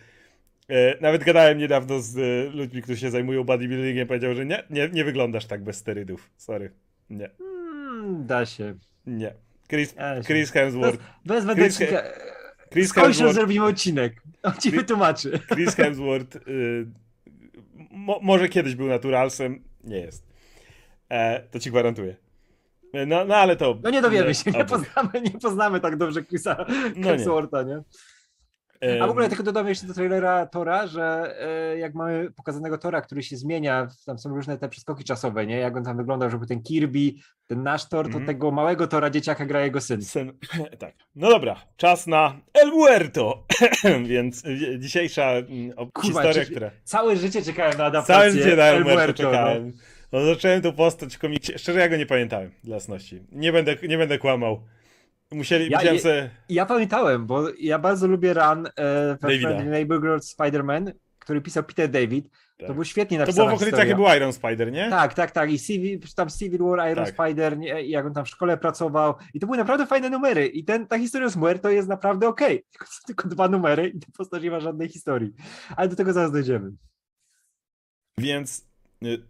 e, 0.70 1.01
nawet 1.01 1.24
gadałem 1.24 1.57
niedawno 1.57 1.99
z 2.01 2.18
e, 2.18 2.49
ludźmi, 2.57 2.82
którzy 2.82 2.99
się 2.99 3.12
zajmują 3.12 3.43
bodybuildingiem, 3.43 4.07
powiedział, 4.07 4.36
że 4.36 4.45
nie, 4.45 4.64
nie, 4.70 4.89
nie 4.89 5.03
wyglądasz 5.03 5.45
tak 5.45 5.64
bez 5.64 5.76
sterydów. 5.78 6.30
Sorry. 6.38 6.72
Nie, 7.09 7.30
Hmm, 7.38 8.26
da 8.26 8.45
się. 8.45 8.76
nie. 9.05 9.34
Chris, 9.70 9.89
się. 9.95 10.22
Chris 10.24 10.51
Hemsworth 10.51 11.03
Bez 11.26 11.43
Chris- 11.43 11.47
wędecznika. 11.47 12.03
Chris 12.72 12.89
Skąd 12.89 13.05
Hemsworth 13.07 13.34
zrobimy 13.36 13.66
odcinek? 13.66 14.22
On 14.43 14.53
ci 14.53 14.72
wytłumaczy. 14.72 15.39
Chris 15.53 15.76
Hemsworth 15.76 16.36
y, 16.36 16.86
mo, 17.91 18.20
może 18.22 18.49
kiedyś 18.49 18.76
był 18.76 18.88
naturalsem, 18.88 19.64
nie 19.84 19.97
jest. 19.99 20.28
E, 21.09 21.39
to 21.51 21.59
ci 21.59 21.70
gwarantuję. 21.70 22.16
E, 22.94 23.06
No, 23.06 23.26
no 23.26 23.36
ale 23.36 23.56
to. 23.56 23.78
No 23.84 23.89
nie 23.89 24.02
dowiemy 24.02 24.36
się, 24.36 24.52
nie 24.52 24.66
poznamy, 24.66 25.22
nie 25.24 25.39
poznamy 25.42 25.80
tak 25.80 25.98
dobrze 25.98 26.24
Chrisa 26.24 26.66
No 26.70 26.76
nie. 26.96 27.04
Hemswortha, 27.04 27.64
nie? 27.64 27.82
Em, 28.82 29.02
A 29.02 29.08
w 29.08 29.10
ogóle 29.10 29.28
tylko 29.30 29.44
dodam 29.44 29.68
jeszcze 29.68 29.88
do 29.88 29.94
trailera 29.94 30.46
Tora, 30.46 30.88
że 30.88 31.36
e, 31.74 31.78
jak 31.78 31.94
mamy 31.94 32.32
pokazanego 32.32 32.78
Tora, 32.78 33.02
który 33.02 33.24
się 33.24 33.38
zmienia, 33.38 33.88
tam 34.06 34.18
są 34.20 34.30
różne 34.30 34.58
te 34.58 34.70
przeskoki 34.70 35.04
czasowe, 35.04 35.46
nie? 35.46 35.58
Jak 35.58 35.78
on 35.78 35.84
tam 35.84 35.98
wyglądał, 35.98 36.30
żeby 36.30 36.48
ten 36.48 36.64
Kirby, 36.64 37.14
ten 37.48 37.64
nasz 37.64 37.89
Tor, 37.89 38.06
Mhm. 38.06 38.24
to 38.26 38.32
tego 38.32 38.52
małego 38.52 38.88
Tora 38.88 39.10
dzieciaka 39.10 39.46
gra 39.46 39.62
jego 39.62 39.82
syn. 39.82 40.02
Sen... 40.02 40.32
Tak. 40.80 40.94
No 41.16 41.30
dobra, 41.30 41.56
czas 41.78 42.08
na 42.08 42.39
El 42.54 42.72
Muerto. 42.72 43.46
Więc 44.06 44.44
dzisiejsza 44.80 45.32
mm, 45.32 45.72
Kurwa, 45.94 46.02
historia, 46.02 46.46
czy- 46.46 46.52
która. 46.52 46.72
Całe 46.84 47.16
życie 47.16 47.42
czekałem 47.42 47.78
na 47.78 47.86
adaptację 47.86 48.16
Całym 48.16 48.32
życie 48.44 48.56
na 48.56 48.64
El 48.64 48.76
El 48.78 48.84
Muerto 48.84 48.96
Muerto, 49.00 49.24
no. 49.24 49.30
czekałem. 49.32 49.68
No, 49.68 49.74
zacząłem 50.12 50.62
tą 50.62 50.74
postać 50.74 51.16
w 51.16 51.20
komiksie. 51.20 51.53
Szczerze, 51.57 51.80
ja 51.80 51.89
go 51.89 51.97
nie 51.97 52.05
pamiętałem, 52.05 52.51
dla 52.64 52.76
jasności. 52.76 53.22
Nie 53.32 53.51
będę, 53.51 53.76
nie 53.88 53.97
będę 53.97 54.18
kłamał. 54.18 54.64
Musieli, 55.32 55.70
Ja- 55.70 55.78
musiałem 55.78 55.99
sobie... 55.99 56.30
Ja 56.49 56.66
pamiętałem, 56.66 57.26
bo 57.26 57.43
ja 57.59 57.80
bardzo 57.80 58.07
lubię 58.07 58.34
run 58.34 58.68
e. 58.78 59.18
Friendly 59.22 59.66
Neighborhood 59.66 60.24
Spider-Man, 60.24 60.91
który 61.20 61.41
pisał 61.41 61.64
Peter 61.64 61.89
David. 61.89 62.30
Tak. 62.57 62.68
To 62.68 62.74
był 62.74 62.84
świetnie 62.84 63.18
To 63.18 63.22
napisana 63.22 63.45
było 63.45 63.57
w 63.57 63.62
okolicach, 63.62 63.88
jak 63.88 63.97
był 63.97 64.16
Iron 64.18 64.34
Spider, 64.34 64.72
nie? 64.72 64.89
Tak, 64.89 65.14
tak, 65.14 65.32
tak. 65.32 65.51
I 65.51 65.59
Civil, 65.59 65.99
tam 66.16 66.30
Civil 66.30 66.59
War, 66.64 66.91
Iron 66.91 67.05
Tak. 67.05 67.14
Spider, 67.14 67.57
nie, 67.57 67.82
jak 67.82 68.05
on 68.05 68.14
tam 68.14 68.26
w 68.26 68.30
szkole 68.30 68.57
pracował. 68.57 69.14
I 69.34 69.39
to 69.39 69.45
były 69.47 69.57
naprawdę 69.57 69.86
fajne 69.86 70.09
numery. 70.09 70.47
I 70.47 70.64
ten, 70.64 70.88
ta 70.88 70.97
historia 70.97 71.30
z 71.30 71.36
Muerto 71.36 71.70
jest 71.70 71.88
naprawdę 71.89 72.28
okej. 72.28 72.64
Tylko, 72.72 72.86
są 72.86 72.99
tylko 73.07 73.30
dwa 73.30 73.47
numery 73.47 73.88
i 73.88 73.99
ta 73.99 74.07
postać 74.18 74.43
nie 74.43 74.51
ma 74.51 74.59
żadnej 74.59 74.89
historii. 74.89 75.34
Ale 75.76 75.88
do 75.88 75.95
tego 75.95 76.14
zaraz 76.14 76.32
dojdziemy. 76.32 76.72
Więc 78.18 78.68
y, 79.05 79.22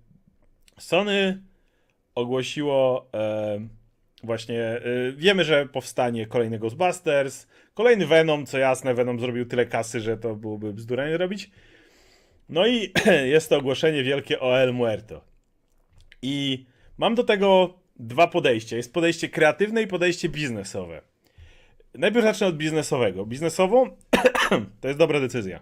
Sony 0.82 1.41
ogłosiło 2.15 3.09
e, 3.13 3.59
właśnie, 4.23 4.82
y, 4.86 5.13
wiemy, 5.17 5.43
że 5.43 5.65
powstanie 5.65 6.27
kolejny 6.27 6.59
Ghostbusters, 6.59 7.47
kolejny 7.73 8.05
Venom, 8.05 8.45
co 8.45 8.57
jasne, 8.57 8.93
Venom 8.93 9.19
zrobił 9.19 9.45
tyle 9.45 9.65
kasy, 9.65 9.99
że 9.99 10.17
to 10.17 10.36
byłoby 10.36 10.73
bzdura 10.73 11.09
nie 11.09 11.17
robić. 11.17 11.51
No 12.49 12.67
i 12.67 12.93
jest 13.34 13.49
to 13.49 13.57
ogłoszenie 13.57 14.03
wielkie 14.03 14.39
o 14.39 14.59
El 14.59 14.73
Muerto. 14.73 15.21
I 16.21 16.65
mam 16.97 17.15
do 17.15 17.23
tego 17.23 17.73
dwa 17.99 18.27
podejścia. 18.27 18.75
Jest 18.77 18.93
podejście 18.93 19.29
kreatywne 19.29 19.82
i 19.82 19.88
podejście 19.88 20.29
biznesowe. 20.29 21.01
Najpierw 21.93 22.25
zacznę 22.25 22.47
od 22.47 22.57
biznesowego. 22.57 23.25
Biznesowo 23.25 23.97
to 24.82 24.88
jest 24.88 24.99
dobra 24.99 25.19
decyzja. 25.19 25.59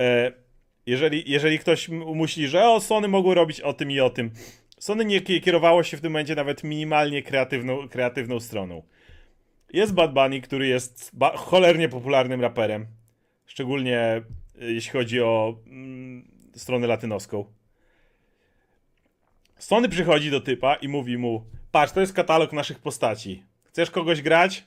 E, 0.00 0.32
jeżeli, 0.86 1.30
jeżeli 1.30 1.58
ktoś 1.58 1.88
myśli, 2.14 2.48
że 2.48 2.68
o, 2.68 2.80
Sony 2.80 3.08
mogło 3.08 3.34
robić 3.34 3.60
o 3.60 3.72
tym 3.72 3.90
i 3.90 4.00
o 4.00 4.10
tym, 4.10 4.30
Sony 4.78 5.04
nie 5.04 5.20
ki- 5.20 5.40
kierowało 5.40 5.82
się 5.82 5.96
w 5.96 6.00
tym 6.00 6.12
momencie 6.12 6.34
nawet 6.34 6.64
minimalnie 6.64 7.22
kreatywną, 7.22 7.88
kreatywną 7.88 8.40
stroną. 8.40 8.82
Jest 9.72 9.94
Bad 9.94 10.12
Bunny, 10.12 10.40
który 10.40 10.66
jest 10.66 11.12
cholernie 11.36 11.88
popularnym 11.88 12.40
raperem, 12.40 12.86
szczególnie 13.46 14.22
y, 14.62 14.72
jeśli 14.72 14.90
chodzi 14.90 15.20
o 15.20 15.56
mm, 15.66 16.28
stronę 16.54 16.86
latynoską. 16.86 17.44
Sony 19.58 19.88
przychodzi 19.88 20.30
do 20.30 20.40
typa 20.40 20.74
i 20.74 20.88
mówi 20.88 21.18
mu: 21.18 21.44
Patrz, 21.70 21.92
to 21.92 22.00
jest 22.00 22.12
katalog 22.12 22.52
naszych 22.52 22.78
postaci. 22.78 23.42
Chcesz 23.64 23.90
kogoś 23.90 24.22
grać? 24.22 24.64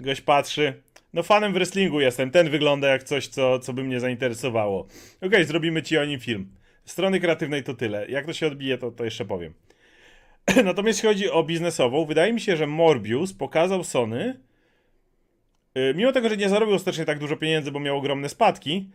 Goś 0.00 0.20
patrzy. 0.20 0.82
No, 1.14 1.22
fanem 1.22 1.52
w 1.52 1.54
wrestlingu 1.54 2.00
jestem. 2.00 2.30
Ten 2.30 2.50
wygląda 2.50 2.88
jak 2.88 3.02
coś, 3.02 3.26
co, 3.28 3.58
co 3.58 3.72
by 3.72 3.84
mnie 3.84 4.00
zainteresowało. 4.00 4.86
Okej, 5.20 5.44
zrobimy 5.44 5.82
ci 5.82 5.98
o 5.98 6.04
nim 6.04 6.20
film. 6.20 6.54
Strony 6.84 7.20
kreatywnej 7.20 7.62
to 7.62 7.74
tyle. 7.74 8.06
Jak 8.08 8.26
to 8.26 8.32
się 8.32 8.46
odbije, 8.46 8.78
to, 8.78 8.90
to 8.90 9.04
jeszcze 9.04 9.24
powiem. 9.24 9.54
Natomiast 10.64 10.98
jeśli 10.98 11.08
chodzi 11.08 11.30
o 11.30 11.42
biznesową, 11.42 12.04
wydaje 12.04 12.32
mi 12.32 12.40
się, 12.40 12.56
że 12.56 12.66
Morbius 12.66 13.32
pokazał 13.32 13.84
Sony, 13.84 14.40
y, 15.78 15.94
mimo 15.96 16.12
tego, 16.12 16.28
że 16.28 16.36
nie 16.36 16.48
zarobił 16.48 16.74
ostatecznie 16.74 17.04
tak 17.04 17.18
dużo 17.18 17.36
pieniędzy, 17.36 17.70
bo 17.70 17.80
miał 17.80 17.98
ogromne 17.98 18.28
spadki, 18.28 18.90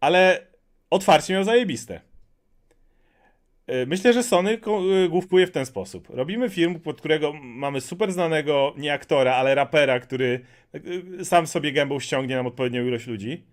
ale 0.00 0.46
otwarcie 0.90 1.34
miał 1.34 1.44
zajebiste. 1.44 2.00
Y, 3.70 3.86
Myślę, 3.86 4.12
że 4.12 4.22
Sony 4.22 4.58
y, 5.04 5.08
główkuje 5.08 5.46
w 5.46 5.50
ten 5.50 5.66
sposób. 5.66 6.08
Robimy 6.10 6.50
film, 6.50 6.80
pod 6.80 6.98
którego 6.98 7.32
mamy 7.32 7.80
super 7.80 8.12
znanego, 8.12 8.74
nie 8.76 8.92
aktora, 8.92 9.34
ale 9.34 9.54
rapera, 9.54 10.00
który 10.00 10.40
y, 11.20 11.24
sam 11.24 11.46
sobie 11.46 11.72
gębą 11.72 12.00
ściągnie 12.00 12.36
nam 12.36 12.46
odpowiednią 12.46 12.86
ilość 12.86 13.06
ludzi. 13.06 13.44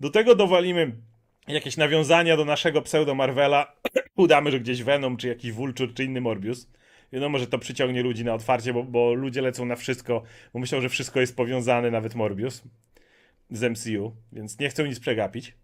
Do 0.00 0.10
tego 0.10 0.34
dowalimy 0.34 0.92
jakieś 1.48 1.76
nawiązania 1.76 2.36
do 2.36 2.44
naszego 2.44 2.82
pseudo 2.82 3.14
Marvela. 3.14 3.72
Udamy, 4.16 4.50
że 4.50 4.60
gdzieś 4.60 4.82
Venom, 4.82 5.16
czy 5.16 5.28
jakiś 5.28 5.52
Vulture, 5.52 5.94
czy 5.94 6.04
inny 6.04 6.20
Morbius. 6.20 6.68
Wiadomo, 7.12 7.38
że 7.38 7.46
to 7.46 7.58
przyciągnie 7.58 8.02
ludzi 8.02 8.24
na 8.24 8.34
otwarcie, 8.34 8.72
bo, 8.72 8.84
bo 8.84 9.14
ludzie 9.14 9.42
lecą 9.42 9.64
na 9.64 9.76
wszystko, 9.76 10.22
bo 10.52 10.58
myślą, 10.58 10.80
że 10.80 10.88
wszystko 10.88 11.20
jest 11.20 11.36
powiązane, 11.36 11.90
nawet 11.90 12.14
Morbius 12.14 12.62
z 13.50 13.62
MCU, 13.62 14.16
więc 14.32 14.58
nie 14.58 14.68
chcą 14.68 14.86
nic 14.86 15.00
przegapić. 15.00 15.54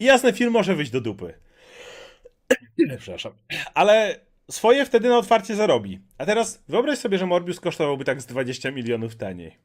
I 0.00 0.04
jasne, 0.04 0.32
film 0.32 0.52
może 0.52 0.74
wyjść 0.74 0.92
do 0.92 1.00
dupy. 1.00 1.34
Przepraszam. 2.98 3.32
Ale 3.74 4.20
swoje 4.50 4.84
wtedy 4.84 5.08
na 5.08 5.18
otwarcie 5.18 5.56
zarobi. 5.56 6.00
A 6.18 6.26
teraz 6.26 6.62
wyobraź 6.68 6.98
sobie, 6.98 7.18
że 7.18 7.26
Morbius 7.26 7.60
kosztowałby 7.60 8.04
tak 8.04 8.22
z 8.22 8.26
20 8.26 8.70
milionów 8.70 9.16
taniej. 9.16 9.56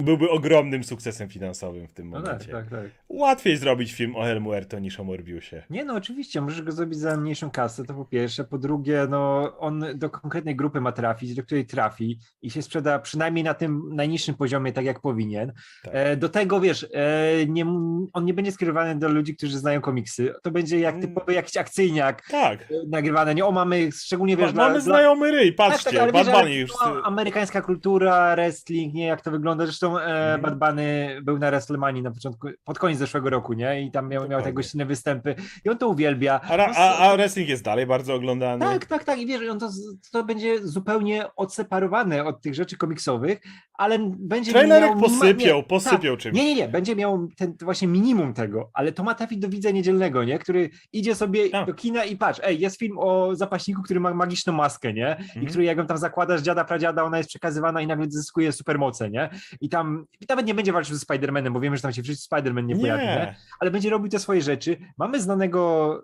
Byłby 0.00 0.30
ogromnym 0.30 0.84
sukcesem 0.84 1.28
finansowym 1.28 1.86
w 1.88 1.92
tym 1.92 2.10
No 2.10 2.16
tak, 2.16 2.24
momencie. 2.26 2.52
tak, 2.52 2.70
tak. 2.70 2.86
Łatwiej 3.08 3.56
zrobić 3.56 3.92
film 3.92 4.16
o 4.16 4.28
El 4.28 4.40
Muerto 4.40 4.78
niż 4.78 5.00
o 5.00 5.04
Morbiusie. 5.04 5.62
Nie, 5.70 5.84
no 5.84 5.94
oczywiście, 5.94 6.40
możesz 6.40 6.62
go 6.62 6.72
zrobić 6.72 6.98
za 6.98 7.16
mniejszą 7.16 7.50
kasę, 7.50 7.84
to 7.84 7.94
po 7.94 8.04
pierwsze. 8.04 8.44
Po 8.44 8.58
drugie, 8.58 9.06
no 9.10 9.52
on 9.58 9.84
do 9.94 10.10
konkretnej 10.10 10.56
grupy 10.56 10.80
ma 10.80 10.92
trafić, 10.92 11.34
do 11.34 11.42
której 11.42 11.66
trafi 11.66 12.18
i 12.42 12.50
się 12.50 12.62
sprzeda 12.62 12.98
przynajmniej 12.98 13.44
na 13.44 13.54
tym 13.54 13.82
najniższym 13.94 14.34
poziomie, 14.34 14.72
tak 14.72 14.84
jak 14.84 15.00
powinien. 15.00 15.52
Tak. 15.84 15.92
E, 15.94 16.16
do 16.16 16.28
tego, 16.28 16.60
wiesz, 16.60 16.86
e, 16.92 17.46
nie, 17.46 17.66
on 18.12 18.24
nie 18.24 18.34
będzie 18.34 18.52
skierowany 18.52 18.98
do 18.98 19.08
ludzi, 19.08 19.36
którzy 19.36 19.58
znają 19.58 19.80
komiksy. 19.80 20.34
To 20.42 20.50
będzie 20.50 20.80
jak 20.80 20.94
Mm. 20.94 21.08
typowy 21.08 21.32
jakiś 21.34 21.56
akcyjniak 21.56 22.22
Tak. 22.30 22.60
e, 22.62 22.64
nagrywany. 22.88 23.34
Nie, 23.34 23.44
o, 23.44 23.52
mamy 23.52 23.92
szczególnie, 23.92 24.36
wiesz, 24.36 24.52
Ma, 24.52 24.62
mamy 24.62 24.74
dla, 24.74 24.80
znajomy 24.82 25.30
ryj, 25.30 25.52
patrzcie, 25.52 25.84
tak, 25.84 25.92
tak, 25.92 26.00
ale 26.28 26.46
wiesz, 26.48 26.70
ale 26.80 26.94
no, 26.94 27.02
amerykańska 27.02 27.62
kultura, 27.62 28.34
wrestling, 28.34 28.94
nie, 28.94 29.06
jak 29.06 29.20
to 29.20 29.30
wygląda. 29.30 29.64
Zresztą 29.66 29.85
e, 29.86 30.36
Mhm. 30.36 30.40
Bad 30.40 30.58
Bunny 30.58 31.18
był 31.22 31.38
na 31.38 31.50
WrestleMania 31.50 32.02
na 32.02 32.10
początku, 32.10 32.48
pod 32.64 32.78
koniec 32.78 32.98
zeszłego 32.98 33.30
roku, 33.30 33.52
nie? 33.52 33.82
I 33.82 33.90
tam 33.90 34.08
miał, 34.08 34.20
miał 34.22 34.28
te 34.28 34.34
Dokładnie. 34.36 34.52
gościnne 34.52 34.86
występy 34.86 35.34
i 35.64 35.68
on 35.70 35.78
to 35.78 35.88
uwielbia. 35.88 36.40
A, 36.48 36.56
a, 36.76 36.98
a 36.98 37.16
wrestling 37.16 37.48
jest 37.48 37.64
dalej 37.64 37.86
bardzo 37.86 38.14
oglądany. 38.14 38.64
tak, 38.66 38.86
tak, 38.86 39.04
tak. 39.04 39.18
I 39.18 39.26
wiesz, 39.26 39.48
on 39.50 39.58
to, 39.58 39.68
to 40.12 40.24
będzie 40.24 40.66
zupełnie 40.68 41.24
odseparowane 41.36 42.24
od 42.24 42.40
tych 42.42 42.54
rzeczy 42.54 42.76
komiksowych, 42.76 43.40
ale 43.74 43.98
będzie 44.18 44.52
Trailerek 44.52 44.90
miał... 44.90 45.00
posypiał, 45.00 45.56
nie, 45.56 45.62
posypiał 45.62 46.14
tak, 46.14 46.22
czymś. 46.22 46.36
Nie, 46.36 46.44
nie, 46.44 46.54
nie. 46.54 46.68
Będzie 46.68 46.96
miał 46.96 47.28
ten 47.36 47.54
właśnie 47.62 47.88
minimum 47.88 48.34
tego, 48.34 48.70
ale 48.74 48.92
to 48.92 49.02
ma 49.04 49.14
trafić 49.14 49.38
do 49.38 49.48
widza 49.48 49.70
niedzielnego, 49.70 50.24
nie? 50.24 50.38
Który 50.38 50.70
idzie 50.92 51.14
sobie 51.14 51.50
Tak. 51.50 51.66
do 51.66 51.74
kina 51.74 52.04
i 52.04 52.16
patrz, 52.16 52.40
ej, 52.44 52.60
jest 52.60 52.78
film 52.78 52.98
o 52.98 53.30
zapaśniku, 53.36 53.82
który 53.82 54.00
ma 54.00 54.14
magiczną 54.14 54.52
maskę, 54.52 54.92
nie? 54.92 55.16
I 55.20 55.22
Mhm. 55.22 55.46
który 55.46 55.64
jak 55.64 55.78
ją 55.78 55.86
tam 55.86 55.98
zakładasz 55.98 56.42
dziada, 56.42 56.64
pradziada, 56.64 57.02
ona 57.04 57.16
jest 57.18 57.28
przekazywana 57.28 57.80
i 57.80 57.86
nagle 57.86 58.06
zyskuje 58.08 58.52
supermoce, 58.52 59.10
nie? 59.10 59.30
I 59.60 59.68
tam 59.76 60.06
nawet 60.28 60.46
nie 60.46 60.54
będzie 60.54 60.72
walczył 60.72 60.96
ze 60.96 61.06
Spider-Manem, 61.06 61.52
bo 61.52 61.60
wiemy, 61.60 61.76
że 61.76 61.82
tam 61.82 61.92
się 61.92 62.02
życiu 62.02 62.22
Spider-Man 62.30 62.64
nie, 62.64 62.76
pojawi, 62.76 63.04
nie? 63.06 63.34
ale 63.60 63.70
będzie 63.70 63.90
robił 63.90 64.08
te 64.08 64.18
swoje 64.18 64.42
rzeczy. 64.42 64.76
Mamy 64.98 65.20
znanego 65.20 66.02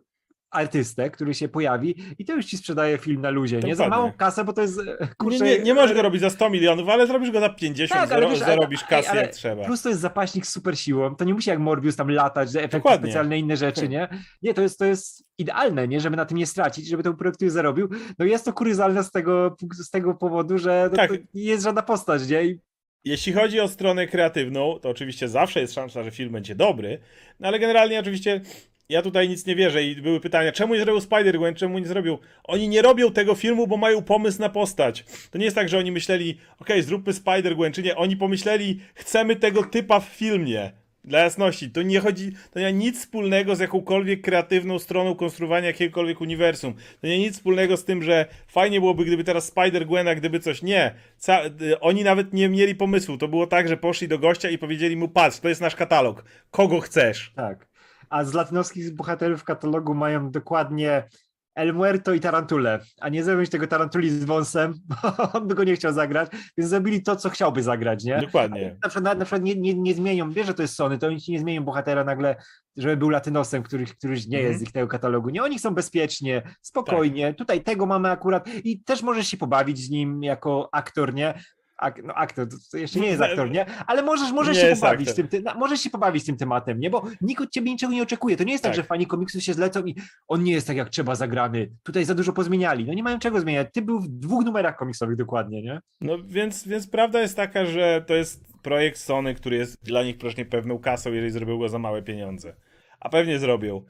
artystę, 0.51 1.11
który 1.11 1.35
się 1.35 1.49
pojawi 1.49 1.95
i 2.19 2.25
to 2.25 2.33
już 2.37 2.47
ci 2.47 2.57
sprzedaje 2.57 2.99
film 2.99 3.21
na 3.21 3.31
luzie, 3.31 3.61
nie? 3.61 3.77
Za 3.77 3.89
małą 3.89 4.13
kasę, 4.13 4.45
bo 4.45 4.53
to 4.53 4.63
jest, 4.63 4.79
e, 4.81 4.85
Nie, 5.01 5.09
kurczę... 5.17 5.45
nie, 5.45 5.59
nie 5.59 5.75
możesz 5.75 5.97
go 5.97 6.03
robić 6.03 6.21
za 6.21 6.31
100 6.31 6.51
milionów, 6.51 6.89
ale 6.89 7.07
zrobisz 7.07 7.31
go 7.31 7.41
za 7.41 7.49
50, 7.49 7.91
Tak, 8.01 8.13
ale 8.13 8.27
zaro- 8.27 8.31
wiesz, 8.31 8.43
ale- 8.43 8.55
zarobisz 8.57 8.85
kasę 8.85 9.11
ale- 9.11 9.23
jak 9.23 9.31
trzeba. 9.31 9.65
Plus 9.65 9.83
to 9.83 9.89
jest 9.89 10.01
zapaśnik 10.01 10.47
z 10.47 10.53
super 10.53 10.79
siłą, 10.79 11.17
to 11.17 11.25
nie 11.25 11.35
musi 11.35 11.51
jak 11.51 11.59
Morbius 11.59 11.97
tam 11.97 12.09
latać, 12.11 12.49
efekty 12.49 12.77
Dokładnie. 12.77 13.07
specjalne, 13.07 13.39
inne 13.39 13.57
rzeczy, 13.57 13.89
nie? 13.89 14.09
Nie, 14.43 14.55
to 14.55 14.63
jest, 14.63 14.79
to 14.79 14.85
jest 14.85 15.25
idealne, 15.39 15.89
nie? 15.89 16.01
Żeby 16.01 16.17
na 16.17 16.25
tym 16.25 16.39
nie 16.39 16.47
stracić, 16.47 16.89
żeby 16.89 17.03
ten 17.03 17.17
projekt 17.17 17.41
zarobił. 17.47 17.89
No 18.19 18.25
jest 18.25 18.45
to 18.45 18.53
kuryzalne 18.53 19.05
z 19.05 19.11
tego, 19.11 19.57
z 19.73 19.91
tego 19.91 20.15
powodu, 20.15 20.59
że 20.59 20.89
no, 20.91 20.97
Tak. 20.97 21.11
to 21.11 21.17
nie 21.35 21.43
jest 21.45 21.65
żadna 21.65 21.83
postać, 21.83 22.29
nie? 22.29 22.45
I 22.45 22.59
Jeśli 23.05 23.33
chodzi 23.33 23.61
o 23.61 23.69
stronę 23.69 24.07
kreatywną, 24.07 24.79
to 24.79 24.89
oczywiście 24.89 25.29
zawsze 25.29 25.61
jest 25.61 25.75
szansa, 25.75 26.03
że 26.03 26.11
film 26.11 26.33
będzie 26.33 26.55
dobry, 26.55 26.99
no 27.41 27.49
ale 27.49 27.59
generalnie 27.59 28.01
oczywiście 28.01 28.41
ja 28.89 29.03
tutaj 29.03 29.29
nic 29.29 29.47
nie 29.47 29.57
wierzę 29.57 29.85
i 29.85 30.03
były 30.03 30.21
pytania, 30.21 30.53
czemu 30.53 30.75
nie 30.75 30.81
zrobił 30.81 31.01
Spider-Gwen, 31.01 31.55
czemu 31.55 31.79
nie 31.79 31.87
zrobił... 31.87 32.19
Oni 32.45 32.69
nie 32.69 32.83
robią 32.83 33.13
tego 33.13 33.35
filmu, 33.35 33.67
bo 33.67 33.77
mają 33.77 34.03
pomysł 34.03 34.41
na 34.41 34.49
postać. 34.49 35.05
To 35.31 35.39
nie 35.39 35.45
jest 35.45 35.57
tak, 35.57 35.69
że 35.69 35.79
oni 35.79 35.93
myśleli, 35.93 36.39
okej, 36.59 36.83
zróbmy 36.83 37.13
Spider-Gwen, 37.13 37.73
czy 37.73 37.83
nie. 37.83 37.97
Oni 37.97 38.17
pomyśleli, 38.17 38.81
chcemy 38.95 39.37
tego 39.37 39.63
typa 39.65 40.01
w 40.01 40.05
filmie. 40.05 40.73
Dla 41.05 41.19
jasności, 41.19 41.71
to 41.71 41.83
nie 41.83 42.01
chodzi, 42.01 42.33
to 42.51 42.59
nie 42.59 42.65
ma 42.65 42.71
nic 42.71 43.01
wspólnego 43.01 43.57
z 43.57 43.61
jakąkolwiek 43.61 44.21
kreatywną 44.21 44.79
stroną 44.79 45.15
konstruowania 45.15 45.67
jakiegokolwiek 45.67 46.21
uniwersum. 46.21 46.75
To 47.01 47.07
nie 47.07 47.19
ma 47.19 47.25
nic 47.25 47.35
wspólnego 47.35 47.77
z 47.77 47.85
tym, 47.85 48.03
że 48.03 48.27
fajnie 48.47 48.81
byłoby, 48.81 49.05
gdyby 49.05 49.25
teraz 49.25 49.55
Spider-Gwena, 49.55 50.17
gdyby 50.17 50.41
coś. 50.41 50.63
Nie. 50.63 50.95
Ca 51.17 51.45
y, 51.45 51.81
oni 51.81 52.05
nawet 52.05 52.33
nie 52.33 52.49
mieli 52.49 52.75
pomysłu. 52.75 53.19
To 53.19 53.29
było 53.29 53.47
tak, 53.47 53.69
że 53.69 53.77
poszli 53.77 54.09
do 54.09 54.19
gościa 54.19 54.51
i 54.51 54.59
powiedzieli 54.59 54.97
mu, 54.97 55.09
patrz, 55.09 55.39
to 55.39 55.49
jest 55.49 55.61
nasz 55.61 55.77
katalog. 55.77 56.25
Kogo 56.51 56.81
chcesz? 56.81 57.33
tak. 57.37 57.73
A 58.11 58.25
z 58.25 58.35
latynoskich 58.35 58.95
bohaterów 58.95 59.45
katalogu 59.45 59.95
mają 59.95 60.31
dokładnie 60.31 61.09
El 61.55 61.75
Muerto 61.75 62.15
i 62.15 62.21
Tarantulę, 62.21 62.81
a 63.01 63.09
nie 63.09 63.25
zrobić 63.25 63.51
tego 63.51 63.67
Tarantuli 63.67 64.11
z 64.11 64.25
wąsem, 64.25 64.75
bo 64.89 65.33
on 65.33 65.49
by 65.49 65.55
go 65.55 65.65
nie 65.65 65.75
chciał 65.77 65.93
zagrać, 65.93 66.31
więc 66.59 66.71
zrobili 66.71 67.03
to, 67.03 67.17
co 67.17 67.31
chciałby 67.31 67.63
zagrać, 67.63 68.05
nie? 68.05 68.19
Dokładnie. 68.21 68.77
Na 68.83 68.89
przykład, 68.89 69.05
na, 69.05 69.15
na 69.15 69.25
przykład 69.25 69.43
nie, 69.43 69.55
nie, 69.55 69.75
nie 69.75 69.95
zmienią, 69.95 70.31
wiesz, 70.31 70.47
że 70.47 70.55
to 70.55 70.63
jest 70.63 70.75
Sony, 70.75 70.99
to 70.99 71.07
oni 71.07 71.21
ci 71.21 71.33
nie 71.33 71.39
zmienią 71.39 71.65
bohatera 71.65 72.05
nagle, 72.05 72.37
żeby 72.77 72.97
był 72.97 73.09
latynosem, 73.11 73.63
który, 73.63 73.87
któryś 73.87 74.27
nie 74.27 74.37
Mhm. 74.39 74.53
jest 74.53 74.61
z 74.61 74.69
ich 74.69 74.73
tego 74.73 74.89
katalogu. 74.89 75.31
Nie, 75.31 75.43
oni 75.43 75.59
chcą 75.59 75.75
bezpiecznie, 75.75 76.43
spokojnie, 76.63 77.35
tutaj 77.35 77.63
tego 77.63 77.87
mamy 77.87 78.11
akurat 78.11 78.49
i 78.65 78.81
też 78.83 79.03
możesz 79.03 79.27
się 79.29 79.37
pobawić 79.37 79.79
z 79.79 79.91
nim 79.91 80.23
jako 80.23 80.69
aktor, 80.73 81.15
nie? 81.15 81.35
Ak, 81.83 82.03
no 82.05 82.15
aktor, 82.15 82.47
to, 82.71 82.79
jeszcze 82.79 83.01
nie 83.01 83.07
jest 83.07 83.23
aktor, 83.23 83.51
nie? 83.51 83.67
Ale 83.87 84.03
możesz, 84.03 84.33
możesz 84.33 84.57
Nie 84.57 84.63
się 84.63 84.75
pobawić 84.75 85.09
aktor. 85.09 85.27
z 85.27 85.31
tym, 85.31 85.43
ty, 85.45 85.51
możesz 85.59 85.81
się 85.81 85.91
pobawić 85.91 86.23
z 86.23 86.27
tym 86.27 86.37
tematem, 86.37 86.81
nie? 86.81 86.91
Bo 86.91 87.05
nikt 87.21 87.43
od 87.43 87.51
ciebie 87.51 87.71
niczego 87.71 87.93
nie 87.93 88.03
oczekuje. 88.03 88.37
To 88.37 88.45
nie 88.45 88.53
jest 88.53 88.65
tak, 88.65 88.73
Tak. 88.73 88.77
że 88.77 88.83
fani 88.83 89.07
komiksu 89.07 89.41
się 89.41 89.55
zlecą 89.55 89.85
i 89.87 89.95
on 90.29 90.43
nie 90.43 90.53
jest 90.53 90.67
tak 90.67 90.77
jak 90.77 90.89
trzeba 90.89 91.15
zagrany. 91.15 91.71
Tutaj 91.83 92.05
za 92.05 92.15
dużo 92.15 92.33
pozmieniali. 92.33 92.85
No 92.85 92.95
nie 92.95 93.03
mają 93.03 93.19
czego 93.19 93.41
zmieniać. 93.41 93.69
Ty 93.73 93.83
był 93.83 94.01
w 94.01 94.09
dwóch 94.09 94.45
numerach 94.45 94.77
komiksowych 94.77 95.17
dokładnie, 95.17 95.63
nie? 95.63 95.81
No 96.01 96.19
więc, 96.27 96.69
więc 96.69 96.89
prawda 96.89 97.21
jest 97.21 97.37
taka, 97.37 97.67
że 97.67 98.05
to 98.07 98.15
jest 98.15 98.45
projekt 98.63 98.99
Sony, 98.99 99.35
który 99.35 99.57
jest 99.57 99.85
dla 99.85 100.03
nich 100.03 100.19
proszę 100.19 100.45
pewną 100.45 100.79
kasą, 100.79 101.13
jeżeli 101.13 101.31
zrobią 101.33 101.59
go 101.59 101.69
za 101.69 101.79
małe 101.79 102.03
pieniądze. 102.03 102.55
A 103.01 103.09
pewnie 103.09 103.39
zrobią. 103.39 103.83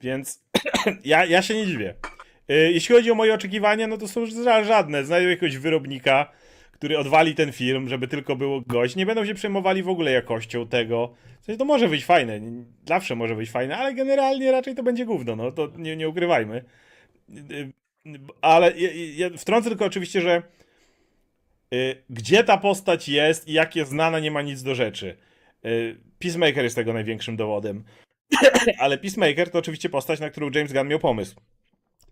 Więc 0.00 0.42
ja, 1.04 1.24
ja 1.24 1.42
się 1.42 1.54
nie 1.54 1.66
dziwię. 1.66 1.94
Y, 2.50 2.54
Jeśli 2.72 2.94
chodzi 2.94 3.10
o 3.10 3.14
moje 3.14 3.34
oczekiwania, 3.34 3.86
no 3.86 3.98
to 3.98 4.08
są 4.08 4.24
ża- 4.24 4.64
żadne. 4.64 5.04
Znajdą 5.04 5.28
jakiegoś 5.28 5.58
wyrobnika, 5.58 6.30
który 6.74 6.98
odwali 6.98 7.34
ten 7.34 7.52
film, 7.52 7.88
żeby 7.88 8.08
tylko 8.08 8.36
było 8.36 8.60
gość. 8.60 8.96
Nie 8.96 9.06
będą 9.06 9.24
się 9.24 9.34
przejmowali 9.34 9.82
w 9.82 9.88
ogóle 9.88 10.10
jakością 10.10 10.68
tego. 10.68 11.14
W 11.40 11.44
sensie 11.44 11.58
to 11.58 11.64
może 11.64 11.88
być 11.88 12.04
fajne, 12.04 12.40
zawsze 12.88 13.14
może 13.14 13.36
być 13.36 13.50
fajne, 13.50 13.76
ale 13.76 13.94
generalnie 13.94 14.52
raczej 14.52 14.74
to 14.74 14.82
będzie 14.82 15.04
gówno, 15.04 15.36
no 15.36 15.52
to 15.52 15.68
nie, 15.76 15.96
nie 15.96 16.08
ukrywajmy. 16.08 16.64
Ale 18.40 18.72
ja, 18.76 18.88
ja 19.16 19.36
wtrącę 19.38 19.68
tylko 19.68 19.84
oczywiście, 19.84 20.20
że 20.20 20.42
y, 21.74 22.02
gdzie 22.10 22.44
ta 22.44 22.58
postać 22.58 23.08
jest 23.08 23.48
i 23.48 23.52
jak 23.52 23.76
jest 23.76 23.90
znana, 23.90 24.20
nie 24.20 24.30
ma 24.30 24.42
nic 24.42 24.62
do 24.62 24.74
rzeczy. 24.74 25.16
Y, 25.64 25.96
Peacemaker 26.18 26.64
jest 26.64 26.76
tego 26.76 26.92
największym 26.92 27.36
dowodem. 27.36 27.84
Ale 28.78 28.98
Peacemaker 28.98 29.50
to 29.50 29.58
oczywiście 29.58 29.88
postać, 29.88 30.20
na 30.20 30.30
którą 30.30 30.50
James 30.54 30.72
Gunn 30.72 30.88
miał 30.88 30.98
pomysł. 30.98 31.36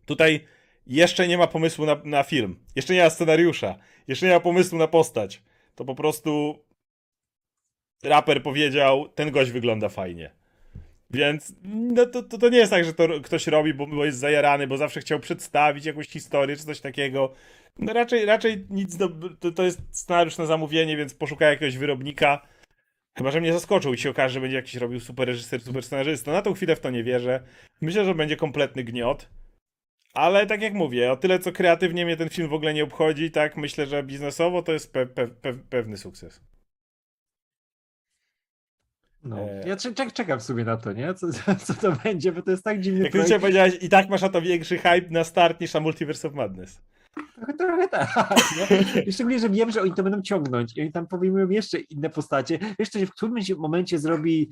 Tutaj 0.06 0.40
jeszcze 0.87 1.28
nie 1.28 1.39
ma 1.39 1.47
pomysłu 1.47 1.87
na, 1.87 1.97
na 2.05 2.22
film. 2.22 2.59
Jeszcze 2.76 2.95
nie 2.95 3.03
ma 3.03 3.11
scenariusza. 3.11 3.78
Jeszcze 4.09 4.26
nie 4.26 4.33
ma 4.33 4.41
pomysłu 4.41 4.78
na 4.78 4.89
postać. 4.89 5.43
To 5.74 5.85
po 5.85 5.95
prostu 5.95 6.59
raper 8.03 8.43
powiedział, 8.43 9.09
ten 9.09 9.30
gość 9.30 9.51
wygląda 9.51 9.89
fajnie. 9.89 10.30
Więc 11.11 11.55
no 11.64 12.07
to, 12.07 12.22
to, 12.22 12.39
to 12.39 12.49
nie 12.49 12.59
jest 12.59 12.70
tak, 12.70 12.85
że 12.85 12.95
to 12.95 13.09
ktoś 13.22 13.47
robi, 13.47 13.74
bo, 13.74 13.87
bo 13.87 14.05
jest 14.05 14.18
zajarany, 14.18 14.66
bo 14.66 14.76
zawsze 14.76 15.01
chciał 15.01 15.20
przedstawić 15.20 15.85
jakąś 15.85 16.09
historię 16.09 16.57
czy 16.57 16.64
coś 16.64 16.80
takiego. 16.80 17.33
No 17.78 17.93
raczej, 17.93 18.24
raczej 18.24 18.66
nic 18.70 18.97
do, 18.97 19.09
to, 19.41 19.53
to 19.53 19.62
jest 19.62 19.80
scenariusz 19.91 20.39
na 20.39 20.47
zamówienie, 20.47 20.97
więc 20.97 21.14
poszukaj 21.14 21.53
jakiegoś 21.53 21.78
wyrobnika. 21.78 22.47
Chyba, 23.18 23.30
że 23.30 23.41
mnie 23.41 23.53
zaskoczył 23.53 23.95
i 23.95 23.99
się 23.99 24.11
okaże, 24.11 24.35
że 24.35 24.41
będzie 24.41 24.57
jakiś 24.57 24.74
robił 24.74 25.01
super 25.01 25.28
reżyser, 25.28 25.61
super 25.61 25.83
scenarzysta. 25.83 26.33
Na 26.33 26.43
tą 26.43 26.55
chwilę 26.55 26.76
w 26.76 26.80
to 26.80 26.91
nie 26.91 27.05
wierzę. 27.05 27.43
Myślę, 27.80 28.05
że 28.05 28.14
będzie 28.14 28.37
kompletny 28.37 28.85
gniot. 28.85 29.28
Ale 30.14 30.46
tak 30.46 30.62
jak 30.62 30.74
mówię, 30.74 31.12
o 31.12 31.16
tyle 31.16 31.38
co 31.38 31.52
kreatywnie 31.52 32.04
mnie 32.04 32.16
ten 32.16 32.28
film 32.28 32.48
w 32.48 32.52
ogóle 32.52 32.74
nie 32.74 32.84
obchodzi, 32.84 33.30
tak 33.30 33.56
myślę, 33.56 33.86
że 33.86 34.02
biznesowo 34.02 34.62
to 34.62 34.72
jest 34.72 34.92
pe 34.92 35.06
pe 35.06 35.28
pe 35.28 35.54
pewny 35.54 35.96
sukces. 35.96 36.40
No. 39.24 39.38
E. 39.38 39.68
Ja 39.68 39.76
czek, 39.76 40.12
czekam 40.12 40.40
w 40.40 40.42
sumie 40.42 40.64
na 40.64 40.76
to, 40.76 40.92
nie? 40.92 41.14
Co, 41.14 41.26
co 41.66 41.74
to 41.74 41.92
będzie, 42.04 42.32
bo 42.32 42.42
to 42.42 42.50
jest 42.50 42.64
tak 42.64 42.80
dziwny 42.80 43.00
Jak 43.00 43.08
ty 43.08 43.10
projekt. 43.12 43.28
dzisiaj 43.28 43.40
powiedziałeś, 43.40 43.74
i 43.80 43.88
tak 43.88 44.08
masz 44.08 44.22
na 44.22 44.28
to 44.28 44.42
większy 44.42 44.78
hype 44.78 45.10
na 45.10 45.24
start 45.24 45.60
niż 45.60 45.74
na 45.74 45.80
Multiverse 45.80 46.28
of 46.28 46.34
Madness. 46.34 46.80
Trochę, 47.36 47.54
trochę 47.54 47.88
tak, 47.88 48.14
nie? 49.06 49.12
Szczególnie, 49.12 49.38
że 49.38 49.50
wiem, 49.50 49.70
że 49.70 49.82
oni 49.82 49.94
to 49.94 50.02
będą 50.02 50.22
ciągnąć 50.22 50.76
i 50.76 50.80
oni 50.80 50.92
tam 50.92 51.06
powinny 51.06 51.54
jeszcze 51.54 51.78
inne 51.78 52.10
postacie. 52.10 52.58
Się 52.92 53.06
w 53.06 53.10
którymś 53.10 53.50
momencie 53.50 53.98
zrobi 53.98 54.50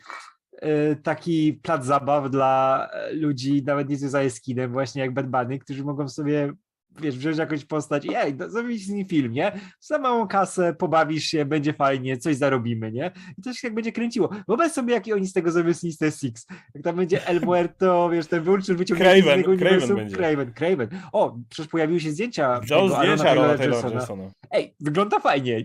taki 1.03 1.53
plac 1.63 1.85
zabaw 1.85 2.31
dla 2.31 2.89
e, 2.93 3.13
ludzi, 3.13 3.63
nawet 3.67 3.89
nie 3.89 3.97
związanych 3.97 4.33
z 4.33 4.41
kinem, 4.41 4.73
właśnie 4.73 5.03
jak 5.03 5.15
Bad 5.15 5.31
Bunny, 5.31 5.59
którzy 5.59 5.85
mogą 5.85 6.09
sobie 6.09 6.53
wiesz, 7.01 7.19
wziąć 7.19 7.39
jakąś 7.39 7.65
postać 7.65 8.05
i 8.05 8.15
ej, 8.17 8.35
no, 8.35 8.51
zrobić 8.51 8.87
z 8.87 8.89
nim 8.89 9.09
film, 9.09 9.33
nie? 9.33 9.53
Za 9.81 9.99
małą 9.99 10.29
kasę, 10.29 10.75
pobawisz 10.75 11.25
się, 11.25 11.45
będzie 11.45 11.73
fajnie, 11.73 12.17
coś 12.17 12.37
zarobimy, 12.37 12.93
nie? 12.93 13.11
I 13.39 13.43
to 13.43 13.53
się 13.53 13.69
tak 13.69 13.75
będzie 13.75 13.93
kręciło. 13.93 14.31
Wyobraź 14.49 14.73
sobie, 14.73 14.95
jaki 14.95 15.13
oni 15.13 15.27
z 15.27 15.33
tego 15.33 15.51
zrobią 15.51 15.73
Sinister 15.73 16.13
Six. 16.13 16.47
Jak 16.75 16.85
tam 16.85 16.97
będzie 16.97 17.27
El 17.27 17.41
Muerto, 17.41 18.09
wiesz, 18.13 18.27
ten 18.27 18.43
wyłączny 18.43 18.75
wyciągnięty 18.75 19.23
Craven, 19.23 19.41
z 19.41 19.45
tego 19.45 19.57
Craven 19.57 19.73
uniwersum. 19.73 19.97
będzie. 19.97 20.17
Craven, 20.17 20.53
Craven. 20.55 20.89
O, 21.13 21.37
przecież 21.49 21.71
pojawiły 21.71 22.01
się 22.01 22.11
zdjęcia 22.11 22.61
Do 22.61 22.67
tego 22.67 22.99
Arona 22.99 23.17
zdjęcia 23.17 23.25
Taylora. 23.25 23.65
Johnsona. 23.65 24.31
Ej, 24.51 24.75
wygląda 24.81 25.21
fajnie. 25.21 25.65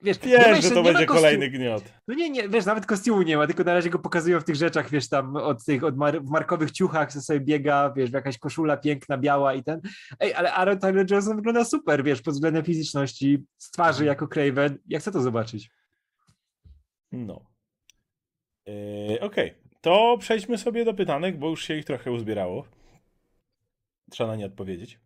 Wiesz, 0.00 0.22
nie 0.22 0.38
ma 0.38 0.44
Wiesz, 0.44 0.64
że 0.64 0.70
to 0.70 0.82
będzie 0.82 1.06
kostium- 1.06 1.14
kolejny 1.14 1.50
gniot. 1.50 1.84
no 2.08 2.14
nie, 2.14 2.30
nie, 2.30 2.48
wiesz, 2.48 2.64
nawet 2.66 2.86
kostiumu 2.86 3.22
nie 3.22 3.36
ma, 3.36 3.46
tylko 3.46 3.64
na 3.64 3.74
razie 3.74 3.90
go 3.90 3.98
pokazują 3.98 4.40
w 4.40 4.44
tych 4.44 4.56
rzeczach, 4.56 4.90
wiesz, 4.90 5.08
tam 5.08 5.36
od 5.36 5.64
tych, 5.64 5.84
od 5.84 5.96
mar 5.96 6.22
w 6.22 6.30
markowych 6.30 6.70
ciuchach, 6.70 7.12
co 7.12 7.20
sobie 7.22 7.40
biega, 7.40 7.92
wiesz, 7.96 8.10
jakaś 8.10 8.38
koszula 8.38 8.76
piękna, 8.76 9.18
biała 9.18 9.54
i 9.54 9.62
ten. 9.62 9.80
Ej, 10.20 10.34
ale 10.34 10.52
Aaron 10.52 10.78
Tyler 10.78 11.10
Johnson 11.10 11.36
wygląda 11.36 11.64
super, 11.64 12.04
wiesz, 12.04 12.22
pod 12.22 12.34
względem 12.34 12.64
fizyczności, 12.64 13.44
z 13.56 13.70
twarzy 13.70 14.04
jako 14.04 14.28
Craven. 14.28 14.78
Ja 14.86 14.98
chcę 14.98 15.12
to 15.12 15.20
zobaczyć. 15.20 15.70
No. 17.12 17.40
Yy, 18.66 19.20
Okej, 19.20 19.54
to 19.80 20.16
przejdźmy 20.20 20.58
sobie 20.58 20.84
do 20.84 20.94
pytanek, 20.94 21.38
bo 21.38 21.48
już 21.48 21.64
się 21.64 21.74
ich 21.76 21.84
trochę 21.84 22.12
uzbierało. 22.12 22.64
Trzeba 24.10 24.30
na 24.30 24.36
nie 24.36 24.46
odpowiedzieć. 24.46 24.98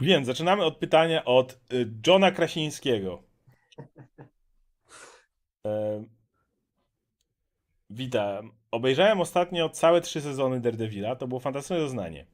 Więc 0.00 0.26
zaczynamy 0.26 0.64
od 0.64 0.76
pytania 0.76 1.24
od 1.24 1.60
y, 1.72 1.90
Johna 2.06 2.30
Krasińskiego. 2.30 3.29
Witam. 7.90 8.52
Obejrzałem 8.70 9.20
ostatnio 9.20 9.68
całe 9.68 10.00
trzy 10.00 10.20
sezony 10.20 10.60
Daredevila. 10.60 11.16
To 11.16 11.28
było 11.28 11.40
fantastyczne 11.40 11.78
doznanie. 11.78 12.26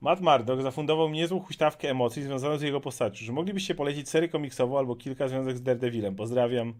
Matt 0.00 0.20
Murdock 0.20 0.62
zafundował 0.62 1.08
mi 1.08 1.18
niezłą 1.18 1.40
huśtawkę 1.40 1.90
emocji 1.90 2.22
związaną 2.22 2.58
z 2.58 2.62
jego 2.62 2.80
postacią. 2.80 3.26
Czy 3.26 3.32
moglibyście 3.32 3.74
polecić 3.74 4.08
serię 4.08 4.28
komiksową 4.28 4.78
albo 4.78 4.96
kilka 4.96 5.28
związanych 5.28 5.58
z 5.58 5.62
Daredevilem? 5.62 6.16
Pozdrawiam 6.16 6.74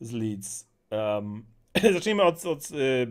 z 0.00 0.12
Leeds. 0.12 0.68
Um, 0.90 1.44
zacznijmy 1.94 2.22
od, 2.22 2.46
od 2.46 2.70
y, 2.70 3.06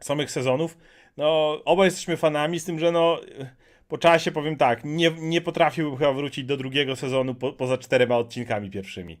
samych 0.00 0.30
sezonów. 0.30 0.78
No, 1.16 1.58
oba 1.64 1.84
jesteśmy 1.84 2.16
fanami, 2.16 2.60
z 2.60 2.64
tym, 2.64 2.78
że 2.78 2.92
no, 2.92 3.20
y, 3.24 3.46
po 3.88 3.98
czasie 3.98 4.32
powiem 4.32 4.56
tak, 4.56 4.80
nie, 4.84 5.10
nie 5.18 5.40
potrafiłbym 5.40 5.98
chyba 5.98 6.12
wrócić 6.12 6.44
do 6.44 6.56
drugiego 6.56 6.96
sezonu 6.96 7.34
po, 7.34 7.52
poza 7.52 7.78
czterema 7.78 8.16
odcinkami 8.16 8.70
pierwszymi. 8.70 9.20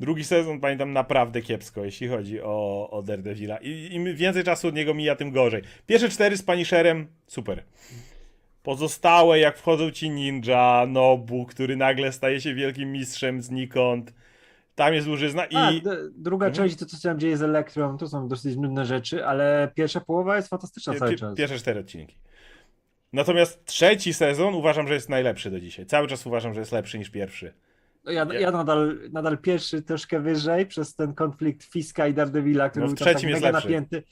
Drugi 0.00 0.24
sezon 0.24 0.60
pamiętam 0.60 0.92
naprawdę 0.92 1.42
kiepsko, 1.42 1.84
jeśli 1.84 2.08
chodzi 2.08 2.40
o, 2.42 2.88
o 2.90 3.02
Daredevila. 3.02 3.56
I 3.56 3.88
im 3.92 4.16
więcej 4.16 4.44
czasu 4.44 4.68
od 4.68 4.74
niego 4.74 4.94
mija, 4.94 5.16
tym 5.16 5.30
gorzej. 5.30 5.62
Pierwsze 5.86 6.08
cztery 6.08 6.36
z 6.36 6.42
Punisherem, 6.42 7.06
super. 7.26 7.62
Pozostałe, 8.62 9.38
jak 9.38 9.58
wchodzą 9.58 9.90
ci 9.90 10.10
ninja, 10.10 10.86
Nobu, 10.88 11.46
który 11.46 11.76
nagle 11.76 12.12
staje 12.12 12.40
się 12.40 12.54
wielkim 12.54 12.92
mistrzem 12.92 13.42
znikąd. 13.42 14.12
Tam 14.74 14.94
jest 14.94 15.06
dłużyzna 15.06 15.44
i... 15.44 15.56
A, 15.56 15.72
druga 16.16 16.46
Mhm. 16.46 16.68
część, 16.68 16.78
to 16.78 16.86
co 16.86 16.96
się 16.96 17.02
tam 17.02 17.18
dzieje 17.18 17.36
z 17.36 17.42
Elektrą, 17.42 17.98
to 17.98 18.08
są 18.08 18.28
dosyć 18.28 18.56
nudne 18.56 18.84
rzeczy, 18.84 19.26
ale 19.26 19.72
pierwsza 19.74 20.00
połowa 20.00 20.36
jest 20.36 20.48
fantastyczna 20.48 20.94
cały 20.94 21.14
czas. 21.14 21.36
Pierwsze 21.36 21.58
cztery 21.58 21.80
odcinki. 21.80 22.16
Natomiast 23.12 23.64
trzeci 23.64 24.14
sezon 24.14 24.54
uważam, 24.54 24.88
że 24.88 24.94
jest 24.94 25.08
najlepszy 25.08 25.50
do 25.50 25.60
dzisiaj. 25.60 25.86
Cały 25.86 26.08
czas 26.08 26.26
uważam, 26.26 26.54
że 26.54 26.60
jest 26.60 26.72
lepszy 26.72 26.98
niż 26.98 27.10
pierwszy. 27.10 27.52
No 28.04 28.12
Ja, 28.12 28.26
ja 28.40 28.50
nadal, 28.50 28.98
nadal 29.12 29.38
pierwszy 29.38 29.82
troszkę 29.82 30.20
wyżej 30.20 30.66
przez 30.66 30.94
ten 30.94 31.14
konflikt 31.14 31.64
Fiska 31.64 32.06
i 32.06 32.14
Daredevila, 32.14 32.70
który 32.70 32.86
No 32.86 32.88
w 32.88 32.94
był 32.94 32.98
tam 32.98 33.04
tak 33.04 33.14
trzecim 33.14 33.30
jest 33.30 33.42
mega 33.42 33.52
lepszy. 33.58 33.68
napięty. 33.68 34.02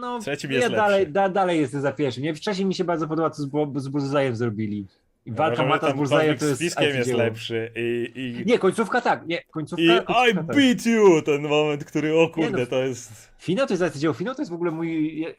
No, 0.00 0.18
W 0.18 0.22
trzecim 0.22 0.50
ja 0.52 0.58
jest 0.58 0.70
dalej, 0.70 1.00
lepszy. 1.00 1.12
da, 1.12 1.28
dalej 1.28 1.60
jestem 1.60 1.80
za 1.80 1.92
pierwszym. 1.92 2.22
Nie? 2.22 2.34
Wcześniej 2.34 2.66
mi 2.66 2.74
się 2.74 2.84
bardzo 2.84 3.08
podoba, 3.08 3.30
co 3.30 3.42
z, 3.42 3.46
z 3.76 3.88
Bullseye'em 3.88 4.34
zrobili. 4.34 4.86
I 5.26 5.32
walka 5.32 5.66
Mata 5.66 5.90
z 5.90 5.94
Bullseye'em 5.94 6.38
to 6.38 6.46
jest 6.46 6.60
Fiskiem 6.60 6.96
jest 6.96 7.12
lepszy 7.12 7.70
i... 7.76 8.12
i... 8.14 8.46
Nie, 8.46 8.58
końcówka 8.58 9.00
tak, 9.00 9.26
nie, 9.26 9.42
końcówka, 9.42 9.82
I 9.82 9.88
końcówka 9.88 10.28
I 10.28 10.34
tak. 10.34 10.46
beat 10.46 10.86
you! 10.86 11.22
Ten 11.22 11.42
moment, 11.42 11.84
który, 11.84 12.18
o 12.18 12.28
kurde, 12.28 12.58
no, 12.58 12.66
to 12.66 12.82
jest... 12.84 13.34
Finał 13.38 13.66
to 13.66 13.72
jest 13.72 13.82
arcydzieło. 13.82 14.14
Finał 14.14 14.34
to 14.34 14.42
jest 14.42 14.50
w 14.50 14.54
ogóle 14.54 14.70
mój 14.70 15.18
je- 15.18 15.34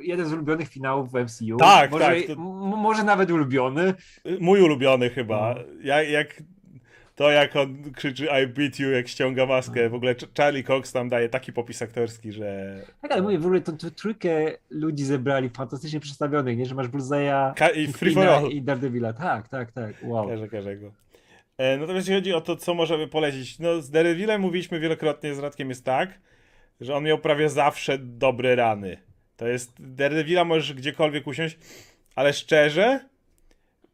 jeden 0.00 0.26
z 0.26 0.32
ulubionych 0.32 0.68
finałów 0.68 1.12
w 1.12 1.14
MCU. 1.14 1.56
Tak, 1.56 1.90
może, 1.90 2.04
tak, 2.04 2.16
to- 2.26 2.36
może 2.76 3.04
nawet 3.04 3.30
ulubiony. 3.30 3.94
Mój 4.40 4.60
ulubiony 4.60 5.10
chyba. 5.10 5.54
No. 5.54 5.60
Jak, 5.82 6.08
jak 6.08 6.42
to, 7.20 7.30
jak 7.30 7.56
on 7.56 7.92
krzyczy 7.96 8.24
I 8.44 8.46
beat 8.46 8.78
you, 8.78 8.90
jak 8.90 9.08
ściąga 9.08 9.46
maskę. 9.46 9.88
W 9.88 9.94
ogóle 9.94 10.14
Ch- 10.14 10.36
Charlie 10.36 10.64
Cox 10.64 10.92
tam 10.92 11.08
daje 11.08 11.28
taki 11.28 11.52
popis 11.52 11.82
aktorski, 11.82 12.32
że... 12.32 12.80
Tak, 13.02 13.12
ale 13.12 13.22
mówię, 13.22 13.38
w 13.38 13.46
ogóle 13.46 13.60
tą, 13.60 13.76
tą 13.76 13.90
trójkę 13.90 14.52
ludzi 14.70 15.04
zebrali 15.04 15.50
fantastycznie 15.56 16.00
przedstawionych, 16.00 16.58
nie? 16.58 16.66
Że 16.66 16.74
masz 16.74 16.88
Bullseye'a, 16.88 17.54
Ka- 17.54 17.68
i 17.68 17.86
Free 17.92 18.14
i 18.50 18.62
Daredevila. 18.62 19.12
Tak, 19.12 19.48
tak, 19.48 19.72
tak. 19.72 19.94
Wow. 20.02 20.28
Każę, 20.28 20.48
każego. 20.48 20.92
E, 21.58 21.76
Natomiast 21.76 22.08
jeśli 22.08 22.20
chodzi 22.20 22.32
o 22.32 22.40
to, 22.40 22.56
co 22.56 22.74
możemy 22.74 23.08
polecić, 23.08 23.58
no 23.58 23.82
z 23.82 23.90
Daredevilem 23.90 24.40
mówiliśmy 24.40 24.80
wielokrotnie 24.80 25.34
z 25.34 25.38
Radkiem 25.38 25.68
jest 25.68 25.84
tak, 25.84 26.18
że 26.80 26.94
on 26.94 27.04
miał 27.04 27.18
prawie 27.18 27.48
zawsze 27.48 27.98
dobre 27.98 28.54
rany. 28.56 28.96
To 29.36 29.48
jest, 29.48 29.72
Daredevila 29.78 30.44
możesz 30.44 30.74
gdziekolwiek 30.74 31.26
usiąść, 31.26 31.58
ale 32.14 32.32
szczerze, 32.32 33.00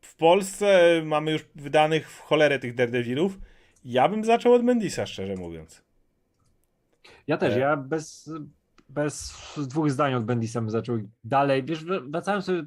w 0.07 0.16
Polsce 0.16 1.00
mamy 1.04 1.32
już 1.32 1.44
wydanych 1.54 2.11
w 2.11 2.20
cholerę 2.20 2.59
tych 2.59 2.74
Daredevilów. 2.74 3.38
Ja 3.84 4.09
bym 4.09 4.24
zaczął 4.24 4.52
od 4.52 4.62
Mendisa, 4.62 5.07
szczerze 5.07 5.34
mówiąc. 5.34 5.82
Ja 7.26 7.36
też, 7.36 7.54
E. 7.54 7.59
ja 7.59 7.76
bez, 7.76 8.30
bez 8.88 9.34
dwóch 9.57 9.90
zdań 9.90 10.14
od 10.14 10.24
Bendisa 10.24 10.61
bym 10.61 10.70
zaczął 10.70 10.98
dalej. 11.24 11.64
Wiesz, 11.64 11.84
wracałem 11.84 12.42
sobie 12.42 12.62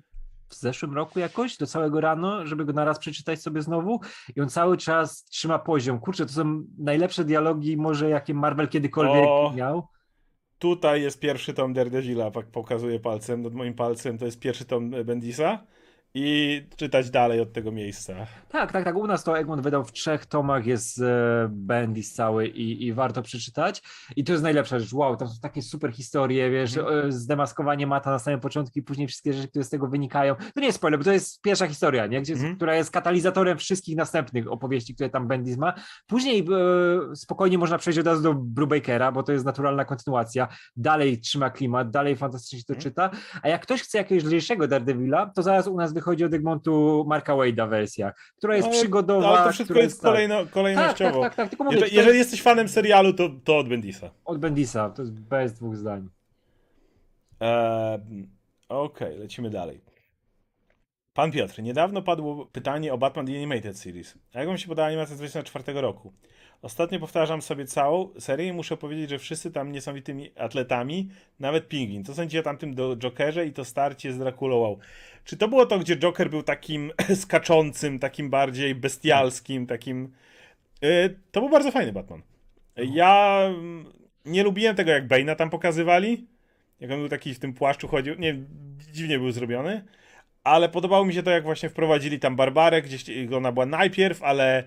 w 0.50 0.56
zeszłym 0.56 0.94
roku 0.94 1.20
jakoś 1.20 1.58
do 1.58 1.68
całego 1.68 2.02
rano, 2.02 2.46
żeby 2.46 2.66
go 2.66 2.74
naraz 2.74 3.00
przeczytać 3.00 3.42
sobie 3.42 3.62
znowu 3.62 4.00
i 4.36 4.42
on 4.42 4.50
cały 4.50 4.78
czas 4.78 5.24
trzyma 5.24 5.60
poziom. 5.60 6.00
Kurczę, 6.00 6.26
to 6.26 6.32
są 6.32 6.64
najlepsze 6.78 7.26
dialogi 7.26 7.78
może 7.78 8.10
jakie 8.10 8.34
Marvel 8.34 8.68
kiedykolwiek 8.68 9.26
O. 9.28 9.54
miał. 9.56 9.88
Tutaj 10.60 11.02
jest 11.02 11.20
pierwszy 11.20 11.54
tom 11.54 11.74
Daredevila, 11.74 12.32
pokazuję 12.32 13.00
palcem, 13.00 13.42
nad 13.42 13.54
moim 13.54 13.74
palcem, 13.74 14.18
to 14.18 14.26
jest 14.26 14.40
pierwszy 14.40 14.66
tom 14.66 14.92
Bendisa 15.06 15.64
i 16.14 16.62
czytać 16.76 17.10
dalej 17.10 17.40
od 17.42 17.54
tego 17.54 17.72
miejsca. 17.72 18.14
Tak, 18.50 18.72
tak, 18.72 18.84
tak. 18.84 18.96
U 18.96 19.08
nas 19.08 19.24
to 19.24 19.40
Egmont 19.40 19.62
wydał 19.62 19.84
w 19.84 19.92
trzech 19.92 20.26
tomach, 20.26 20.66
jest 20.66 21.02
e, 21.02 21.48
Bendis 21.52 22.14
cały 22.14 22.48
i, 22.48 22.86
i 22.86 22.94
warto 22.94 23.22
przeczytać. 23.22 23.82
I 24.16 24.24
to 24.24 24.32
jest 24.32 24.44
najlepsza 24.44 24.80
rzecz. 24.80 24.94
Wow, 24.94 25.16
tam 25.18 25.28
są 25.28 25.34
takie 25.42 25.62
super 25.62 25.92
historie, 25.94 26.50
wiesz, 26.52 26.78
Mhm. 26.78 27.08
e, 27.08 27.12
zdemaskowanie 27.12 27.88
Mata 27.88 28.12
na 28.12 28.20
samym 28.20 28.40
początku 28.40 28.80
i 28.80 28.82
później 28.82 29.08
wszystkie 29.08 29.34
rzeczy, 29.34 29.48
które 29.48 29.64
z 29.66 29.70
tego 29.70 29.88
wynikają. 29.88 30.36
To 30.36 30.60
nie 30.60 30.66
jest 30.66 30.78
spoiler, 30.78 31.00
bo 31.00 31.04
to 31.06 31.12
jest 31.12 31.42
pierwsza 31.42 31.68
historia, 31.68 32.06
nie? 32.08 32.22
Gdzie, 32.22 32.34
Mhm. 32.34 32.56
która 32.56 32.76
jest 32.76 32.92
katalizatorem 32.92 33.58
wszystkich 33.58 33.96
następnych 33.96 34.52
opowieści, 34.52 34.96
które 34.96 35.10
tam 35.10 35.28
Bendis 35.28 35.58
ma. 35.58 35.74
Później 36.08 36.40
e, 37.12 37.16
spokojnie 37.16 37.58
można 37.58 37.78
przejść 37.78 38.00
od 38.00 38.06
razu 38.08 38.24
do 38.24 38.34
Brubakera, 38.34 39.12
bo 39.12 39.24
to 39.24 39.32
jest 39.32 39.46
naturalna 39.46 39.86
kontynuacja. 39.86 40.48
Dalej 40.76 41.20
trzyma 41.20 41.50
klimat, 41.50 41.90
dalej 41.92 42.16
fantastycznie 42.16 42.60
się 42.60 42.66
to 42.66 42.74
Mhm. 42.74 42.84
czyta. 42.84 43.10
A 43.42 43.48
jak 43.50 43.62
ktoś 43.62 43.82
chce 43.82 43.98
jakiegoś 43.98 44.24
lżejszego 44.24 44.68
Daredevila, 44.68 45.26
to 45.36 45.44
zaraz 45.44 45.68
u 45.68 45.78
nas 45.78 45.94
wychodzi 46.00 46.26
od 46.26 46.34
Egmontu 46.34 47.06
Marka 47.08 47.34
Wade'a 47.34 47.70
wersja, 47.70 48.14
która 48.38 48.56
jest 48.56 48.68
Ale- 48.68 48.78
przygodowa. 48.78 49.28
Ale 49.30 49.48
to 49.48 49.54
wszystko 49.54 49.80
jest 49.80 50.02
tak. 50.02 50.12
kolejno, 50.12 50.36
Tak, 50.36 50.44
tak, 50.46 50.54
kolejnościowo. 50.54 51.22
tak, 51.22 51.36
tak, 51.36 51.50
tylko 51.50 51.64
mówię, 51.64 51.76
Jeżeli, 51.78 51.96
jeżeli 51.96 52.18
jest 52.18 52.30
jesteś 52.32 52.42
fanem 52.44 52.68
serialu, 52.70 53.14
to, 53.14 53.30
to 53.44 53.58
od 53.58 53.70
Bendisa. 53.70 54.10
od 54.26 54.38
Bendisa, 54.40 54.90
to 54.90 55.02
jest 55.02 55.14
bez 55.14 55.54
dwóch 55.54 55.76
zdań. 55.78 56.10
Eee, 57.40 58.00
Okej, 58.70 59.18
lecimy 59.18 59.50
dalej. 59.50 59.82
Pan 61.14 61.32
Piotr, 61.32 61.62
niedawno 61.62 62.02
padło 62.02 62.46
pytanie 62.46 62.94
o 62.94 62.98
Batman 62.98 63.26
The 63.26 63.32
Animated 63.32 63.78
Series. 63.78 64.18
A 64.34 64.40
jak 64.40 64.48
wam 64.48 64.58
się 64.58 64.68
podała 64.68 64.88
animacja 64.88 65.16
z 65.16 65.18
2004 65.18 65.82
roku? 65.82 66.14
Ostatnio 66.62 67.00
powtarzam 67.00 67.42
sobie 67.42 67.66
całą 67.66 68.10
serię 68.20 68.48
i 68.48 68.54
muszę 68.54 68.78
powiedzieć, 68.78 69.10
że 69.10 69.20
wszyscy 69.20 69.52
tam 69.52 69.72
niesamowitymi 69.72 70.32
atletami, 70.38 71.10
nawet 71.40 71.68
Pingwin. 71.68 72.04
Co 72.06 72.14
sądzicie 72.14 72.40
o 72.40 72.44
tamtym 72.44 72.76
do 72.76 72.98
Jokerze 72.98 73.46
i 73.46 73.54
to 73.54 73.66
starcie 73.66 74.14
z 74.14 74.18
Draculą? 74.18 74.58
Wow. 74.58 74.80
Czy 75.26 75.38
to 75.38 75.48
było 75.48 75.66
to, 75.66 75.80
gdzie 75.80 75.98
Joker 75.98 76.30
był 76.30 76.44
takim 76.44 76.92
skaczącym, 77.24 78.00
takim 78.00 78.30
bardziej 78.30 78.76
bestialskim, 78.76 79.68
takim... 79.68 80.14
Yy, 80.82 81.20
to 81.32 81.40
był 81.40 81.50
bardzo 81.50 81.72
fajny 81.72 81.92
Batman. 81.92 82.22
Ja 82.76 83.42
mm, 83.48 83.86
nie 84.26 84.44
lubiłem 84.44 84.76
tego, 84.76 84.92
jak 84.92 85.08
Bane'a 85.08 85.36
tam 85.36 85.50
pokazywali. 85.50 86.28
Jak 86.80 86.92
on 86.92 87.00
był 87.00 87.10
taki 87.10 87.34
w 87.34 87.40
tym 87.40 87.54
płaszczu 87.54 87.88
chodził. 87.88 88.16
Nie, 88.16 88.36
dziwnie 88.92 89.20
był 89.20 89.32
zrobiony. 89.32 89.84
Ale 90.50 90.70
podobało 90.70 91.06
mi 91.06 91.14
się 91.14 91.24
to, 91.24 91.32
jak 91.32 91.44
właśnie 91.44 91.70
wprowadzili 91.70 92.20
tam 92.20 92.36
Barbarę, 92.36 92.82
gdzieś 92.82 93.06
ona 93.36 93.52
była 93.52 93.66
najpierw, 93.66 94.24
ale 94.24 94.64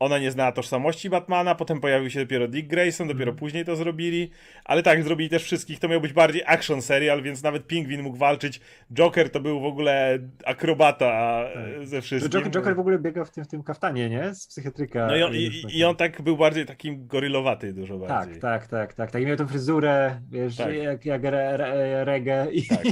ona 0.00 0.18
nie 0.18 0.30
znała 0.30 0.52
tożsamości 0.52 1.10
Batmana, 1.10 1.54
potem 1.54 1.80
pojawił 1.80 2.10
się 2.10 2.20
dopiero 2.20 2.48
Dick 2.48 2.68
Grayson, 2.68 3.08
dopiero 3.08 3.32
później 3.32 3.64
to 3.64 3.76
zrobili, 3.76 4.30
ale 4.64 4.82
tak, 4.82 5.02
zrobili 5.02 5.30
też 5.30 5.42
wszystkich, 5.42 5.78
to 5.78 5.88
miał 5.88 6.00
być 6.00 6.12
bardziej 6.12 6.42
action 6.46 6.82
serial, 6.82 7.22
więc 7.22 7.42
nawet 7.42 7.66
Pingwin 7.66 8.02
mógł 8.02 8.16
walczyć, 8.16 8.60
Joker 8.92 9.30
to 9.30 9.40
był 9.40 9.60
w 9.60 9.64
ogóle 9.64 10.18
akrobata 10.44 11.44
Tak. 11.54 11.86
ze 11.86 12.00
wszystkim. 12.00 12.32
Joker, 12.32 12.52
Joker 12.52 12.76
w 12.76 12.80
ogóle 12.80 12.98
biegał 12.98 13.24
w 13.24 13.30
tym, 13.30 13.44
w 13.44 13.48
tym 13.48 13.62
kaftanie, 13.62 14.10
nie? 14.10 14.34
Z 14.34 14.46
psychiatryka. 14.46 15.06
No 15.06 15.16
i 15.16 15.22
on, 15.22 15.34
i, 15.34 15.50
i 15.78 15.84
on 15.84 15.96
tak 15.96 16.22
był 16.22 16.36
bardziej 16.36 16.66
takim 16.66 17.06
gorylowaty 17.06 17.72
dużo 17.72 17.98
bardziej. 17.98 18.40
Tak, 18.40 18.40
tak, 18.40 18.66
tak, 18.66 18.94
tak, 18.94 19.10
tak. 19.10 19.22
I 19.22 19.26
miał 19.26 19.36
tą 19.36 19.46
fryzurę, 19.46 20.20
wiesz, 20.30 20.56
Tak. 20.56 20.74
jak, 20.74 21.04
jak 21.04 21.24
re, 21.24 21.56
re, 21.56 22.04
reggae 22.04 22.52
i 22.52 22.62
Tak. 22.66 22.82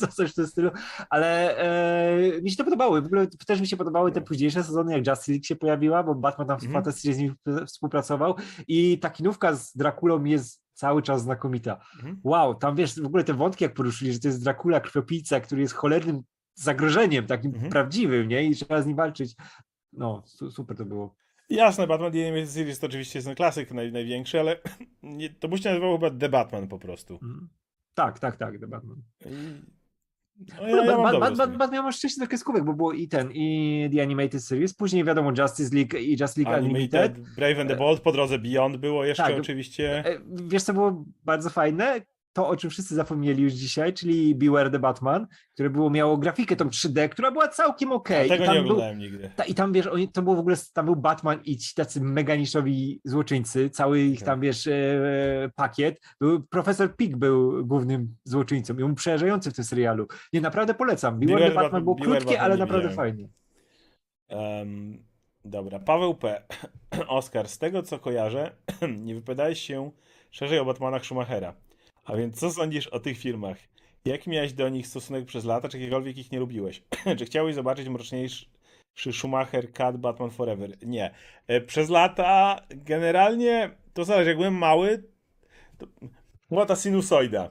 coś 0.16 0.30
w 0.30 0.34
tym 0.34 0.46
stylu. 0.46 0.70
Ale 1.10 1.58
e, 1.58 2.42
mi 2.42 2.50
się 2.50 2.56
to 2.56 2.64
podobało. 2.64 3.02
W 3.02 3.06
ogóle 3.06 3.26
też 3.46 3.60
mi 3.60 3.66
się 3.66 3.76
podobały 3.76 4.12
te 4.12 4.20
późniejsze 4.20 4.64
sezony, 4.64 4.92
jak 4.92 5.06
Justice 5.06 5.32
League 5.32 5.44
się 5.44 5.56
pojawiła, 5.56 6.02
bo 6.02 6.14
Batman 6.14 6.47
tam 6.48 6.54
Mhm. 6.54 6.72
fantastycznie 6.72 7.14
z 7.14 7.18
nimi 7.18 7.34
współpracował 7.66 8.34
i 8.68 8.98
ta 8.98 9.10
kinówka 9.10 9.54
z 9.54 9.76
Drakulą 9.76 10.24
jest 10.24 10.62
cały 10.72 11.02
czas 11.02 11.22
znakomita. 11.22 11.80
Mhm. 11.96 12.20
Wow, 12.24 12.54
tam 12.54 12.76
wiesz, 12.76 13.00
w 13.00 13.06
ogóle 13.06 13.24
te 13.24 13.34
wątki 13.34 13.64
jak 13.64 13.74
poruszyli, 13.74 14.12
że 14.12 14.18
to 14.20 14.28
jest 14.28 14.44
Dracula, 14.44 14.80
krwiopijca, 14.80 15.40
który 15.40 15.60
jest 15.60 15.74
cholernym 15.74 16.22
zagrożeniem, 16.54 17.26
takim 17.26 17.50
Mhm. 17.54 17.70
prawdziwym, 17.72 18.28
nie? 18.28 18.44
I 18.44 18.54
trzeba 18.54 18.82
z 18.82 18.86
nim 18.86 18.96
walczyć. 18.96 19.34
No, 19.92 20.22
su- 20.26 20.50
super 20.50 20.76
to 20.76 20.84
było. 20.84 21.14
Jasne, 21.50 21.86
Batman 21.86 22.12
The 22.12 22.22
Animated 22.28 22.50
Series 22.50 22.78
to 22.78 22.86
oczywiście 22.86 23.18
jest 23.18 23.26
ten 23.26 23.34
klasyk 23.36 23.70
naj, 23.70 23.92
największy, 23.92 24.40
ale 24.40 24.60
nie, 25.02 25.30
to 25.30 25.48
by 25.48 25.58
się 25.58 25.68
nazywało 25.68 25.98
chyba 25.98 26.10
The 26.18 26.28
Batman 26.28 26.68
po 26.68 26.78
prostu. 26.78 27.14
Mhm. 27.14 27.48
Tak, 27.94 28.18
tak, 28.18 28.36
tak, 28.36 28.58
The 28.60 28.66
Batman. 28.66 29.02
I- 29.26 29.77
No, 30.60 30.68
ja, 30.68 30.84
ja. 30.84 31.30
Batman 31.36 31.70
miał 31.72 31.92
szczęście 31.92 32.20
do 32.20 32.26
kreskówek, 32.26 32.64
bo 32.64 32.74
było 32.74 32.92
i 32.92 33.08
ten, 33.08 33.30
i 33.32 33.90
The 33.94 34.02
Animated 34.02 34.44
Series, 34.44 34.74
później 34.74 35.04
wiadomo 35.04 35.32
Justice 35.38 35.76
League 35.76 35.98
i 35.98 36.16
Justice 36.20 36.40
League 36.40 36.64
Unlimited. 36.64 37.00
Animated, 37.00 37.34
Brave 37.34 37.60
and 37.60 37.70
the 37.70 37.76
Bold, 37.76 38.00
po 38.00 38.12
drodze 38.12 38.38
Beyond 38.38 38.76
było 38.76 39.04
jeszcze 39.04 39.22
Tak. 39.22 39.38
oczywiście. 39.38 40.04
E, 40.06 40.18
Wiesz 40.48 40.62
co 40.62 40.72
było 40.72 41.04
bardzo 41.24 41.50
fajne? 41.50 42.00
To, 42.38 42.48
o 42.48 42.56
czym 42.56 42.70
wszyscy 42.70 42.94
zapomnieli 42.94 43.42
już 43.42 43.52
dzisiaj, 43.52 43.92
czyli 43.94 44.34
Beware 44.34 44.70
the 44.70 44.78
Batman, 44.78 45.26
które 45.54 45.70
było, 45.70 45.90
miało 45.90 46.16
grafikę 46.18 46.56
tą 46.56 46.64
3D, 46.64 47.08
która 47.08 47.30
była 47.30 47.48
całkiem 47.48 47.92
okej. 47.92 48.26
I 48.26 48.28
Tego 48.28 48.44
nie 48.46 48.52
był- 48.52 48.60
oglądałem 48.60 48.98
nigdy. 48.98 49.30
Ta, 49.36 49.44
I 49.44 49.54
tam 49.54 49.72
wiesz, 49.72 49.86
oni, 49.86 50.08
to 50.08 50.22
było 50.22 50.36
w 50.36 50.38
ogóle, 50.38 50.56
tam 50.74 50.84
był 50.86 50.96
Batman 50.96 51.40
i 51.44 51.56
ci 51.56 51.74
tacy 51.74 52.00
mega 52.00 52.36
niszowi 52.36 53.00
złoczyńcy, 53.04 53.70
cały 53.70 54.00
ich 54.00 54.22
tam 54.22 54.40
wiesz 54.40 54.66
e, 54.66 55.50
pakiet. 55.54 56.00
Był, 56.20 56.42
profesor 56.42 56.96
Pig 56.96 57.16
był 57.16 57.66
głównym 57.66 58.16
złoczyńcą 58.24 58.78
i 58.78 58.82
on 58.82 58.94
przerażający 58.94 59.50
w 59.50 59.54
tym 59.54 59.64
serialu. 59.64 60.06
Nie, 60.32 60.40
naprawdę 60.40 60.74
polecam. 60.74 61.18
Beware 61.20 61.34
Beware 61.38 61.48
the 61.54 61.60
Batman 61.62 61.84
było 61.84 61.94
Beware 61.96 62.10
krótkie, 62.18 62.34
Batman 62.34 62.44
ale 62.52 62.56
naprawdę 62.56 62.88
widziałem. 62.88 63.12
fajnie. 63.12 63.28
Em, 64.28 64.98
dobra, 65.44 65.78
Paweł 65.78 66.14
P. 66.14 66.42
Oskar, 67.08 67.48
z 67.48 67.58
tego 67.58 67.82
co 67.82 67.98
kojarzę, 67.98 68.50
nie 69.06 69.14
wypowiadałeś 69.14 69.60
się 69.60 69.90
szerzej 70.30 70.58
o 70.58 70.64
Batmanach 70.64 71.04
Schumachera. 71.04 71.54
A 72.08 72.16
więc 72.16 72.40
co 72.40 72.50
sądzisz 72.50 72.86
o 72.86 73.00
tych 73.00 73.18
filmach? 73.18 73.58
Jaki 74.04 74.30
miałeś 74.30 74.52
do 74.52 74.68
nich 74.68 74.86
stosunek 74.86 75.24
przez 75.24 75.44
lata, 75.44 75.68
czy 75.68 75.78
jakiekolwiek 75.78 76.18
ich 76.18 76.32
nie 76.32 76.38
lubiłeś? 76.38 76.82
czy 77.18 77.24
chciałeś 77.24 77.54
zobaczyć 77.54 77.88
mroczniejszy 77.88 78.46
Schumacher 79.12 79.72
Cut 79.72 79.96
Batman 79.96 80.30
Forever? 80.30 80.86
Nie. 80.86 81.14
E, 81.46 81.60
Przez 81.60 81.88
lata 81.90 82.60
generalnie 82.70 83.70
to 83.92 84.04
zależy, 84.04 84.28
jak 84.30 84.36
byłem 84.36 84.54
mały, 84.54 85.04
to 85.78 85.86
była 86.50 86.66
ta 86.66 86.76
sinusoida. 86.76 87.50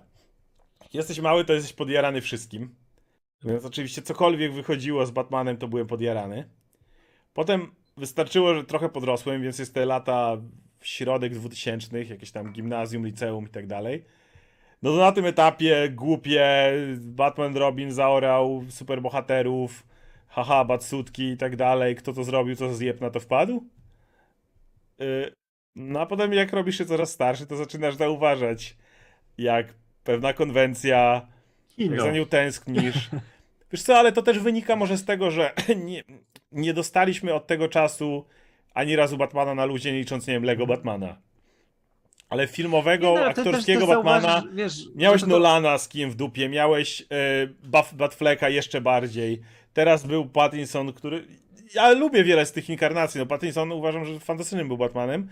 Jak 0.81 0.93
jesteś 0.93 1.19
mały, 1.19 1.45
to 1.45 1.53
jesteś 1.53 1.73
podjarany 1.73 2.21
wszystkim. 2.21 2.75
Więc 3.43 3.65
oczywiście 3.65 4.01
cokolwiek 4.01 4.53
wychodziło 4.53 5.05
z 5.05 5.11
Batmanem, 5.11 5.57
to 5.57 5.67
byłem 5.67 5.87
podjarany. 5.87 6.49
Potem 7.33 7.75
wystarczyło, 7.97 8.55
że 8.55 8.63
trochę 8.63 8.89
podrosłem, 8.89 9.41
więc 9.41 9.59
jest 9.59 9.73
te 9.73 9.85
lata 9.85 10.37
środek 10.81 11.33
2000, 11.33 12.03
jakieś 12.03 12.31
tam 12.31 12.53
gimnazjum, 12.53 13.05
liceum 13.05 13.45
i 13.45 13.49
tak 13.49 13.67
dalej. 13.67 14.05
No 14.81 14.91
to 14.91 14.97
na 14.97 15.11
tym 15.11 15.25
etapie 15.25 15.89
głupie 15.89 16.71
Batman 16.97 17.57
Robin 17.57 17.91
zaorał 17.91 18.63
superbohaterów, 18.69 19.83
haha, 20.27 20.65
batsutki 20.65 21.23
i 21.23 21.37
tak 21.37 21.55
dalej. 21.55 21.95
Kto 21.95 22.13
to 22.13 22.23
zrobił, 22.23 22.55
co 22.55 22.73
zjeb 22.73 23.01
na 23.01 23.09
to 23.09 23.19
wpadł? 23.19 23.63
Yy, 24.99 25.31
no 25.75 25.99
a 25.99 26.05
potem 26.05 26.33
jak 26.33 26.53
robisz 26.53 26.77
się 26.77 26.85
coraz 26.85 27.11
starszy, 27.11 27.47
to 27.47 27.55
zaczynasz 27.55 27.95
zauważać, 27.95 28.77
jak 29.37 29.73
pewna 30.03 30.33
konwencja, 30.33 31.27
jak 31.77 31.89
Kino. 31.89 32.03
za 32.03 32.11
nią 32.11 32.25
tęsknisz. 32.25 33.09
Wiesz 33.71 33.83
co, 33.83 33.97
ale 33.97 34.11
to 34.11 34.21
też 34.21 34.39
wynika 34.39 34.75
może 34.75 34.97
z 34.97 35.05
tego, 35.05 35.31
że 35.31 35.53
nie, 35.85 36.03
nie 36.51 36.73
dostaliśmy 36.73 37.33
od 37.33 37.47
tego 37.47 37.67
czasu 37.67 38.25
ani 38.73 38.95
razu 38.95 39.17
Batmana 39.17 39.55
na 39.55 39.65
luzie, 39.65 39.91
nie 39.91 39.99
licząc, 39.99 40.27
nie 40.27 40.33
wiem, 40.33 40.43
Lego 40.43 40.67
Batmana. 40.67 41.17
Ale 42.29 42.47
filmowego, 42.47 43.13
Nie, 43.13 43.19
no, 43.19 43.25
aktorskiego 43.25 43.79
też- 43.79 43.87
też 43.89 43.95
Batmana 43.95 44.21
zauważysz, 44.21 44.55
wiesz, 44.55 44.73
miałeś 44.95 45.21
to- 45.21 45.27
Nolana 45.27 45.77
z 45.77 45.89
kim 45.89 46.11
w 46.11 46.15
dupie, 46.15 46.49
miałeś 46.49 47.01
e, 47.01 47.05
Buff, 47.63 47.93
Batflecka 47.93 48.49
jeszcze 48.49 48.81
bardziej. 48.81 49.41
Teraz 49.73 50.05
był 50.05 50.25
Pattinson, 50.25 50.93
który... 50.93 51.25
Ja 51.75 51.91
lubię 51.91 52.23
wiele 52.23 52.45
z 52.45 52.51
tych 52.51 52.69
inkarnacji. 52.69 53.19
No 53.19 53.25
Pattinson 53.25 53.71
uważam, 53.71 54.05
że 54.05 54.19
fantastycznym 54.19 54.67
był 54.67 54.77
Batmanem, 54.77 55.27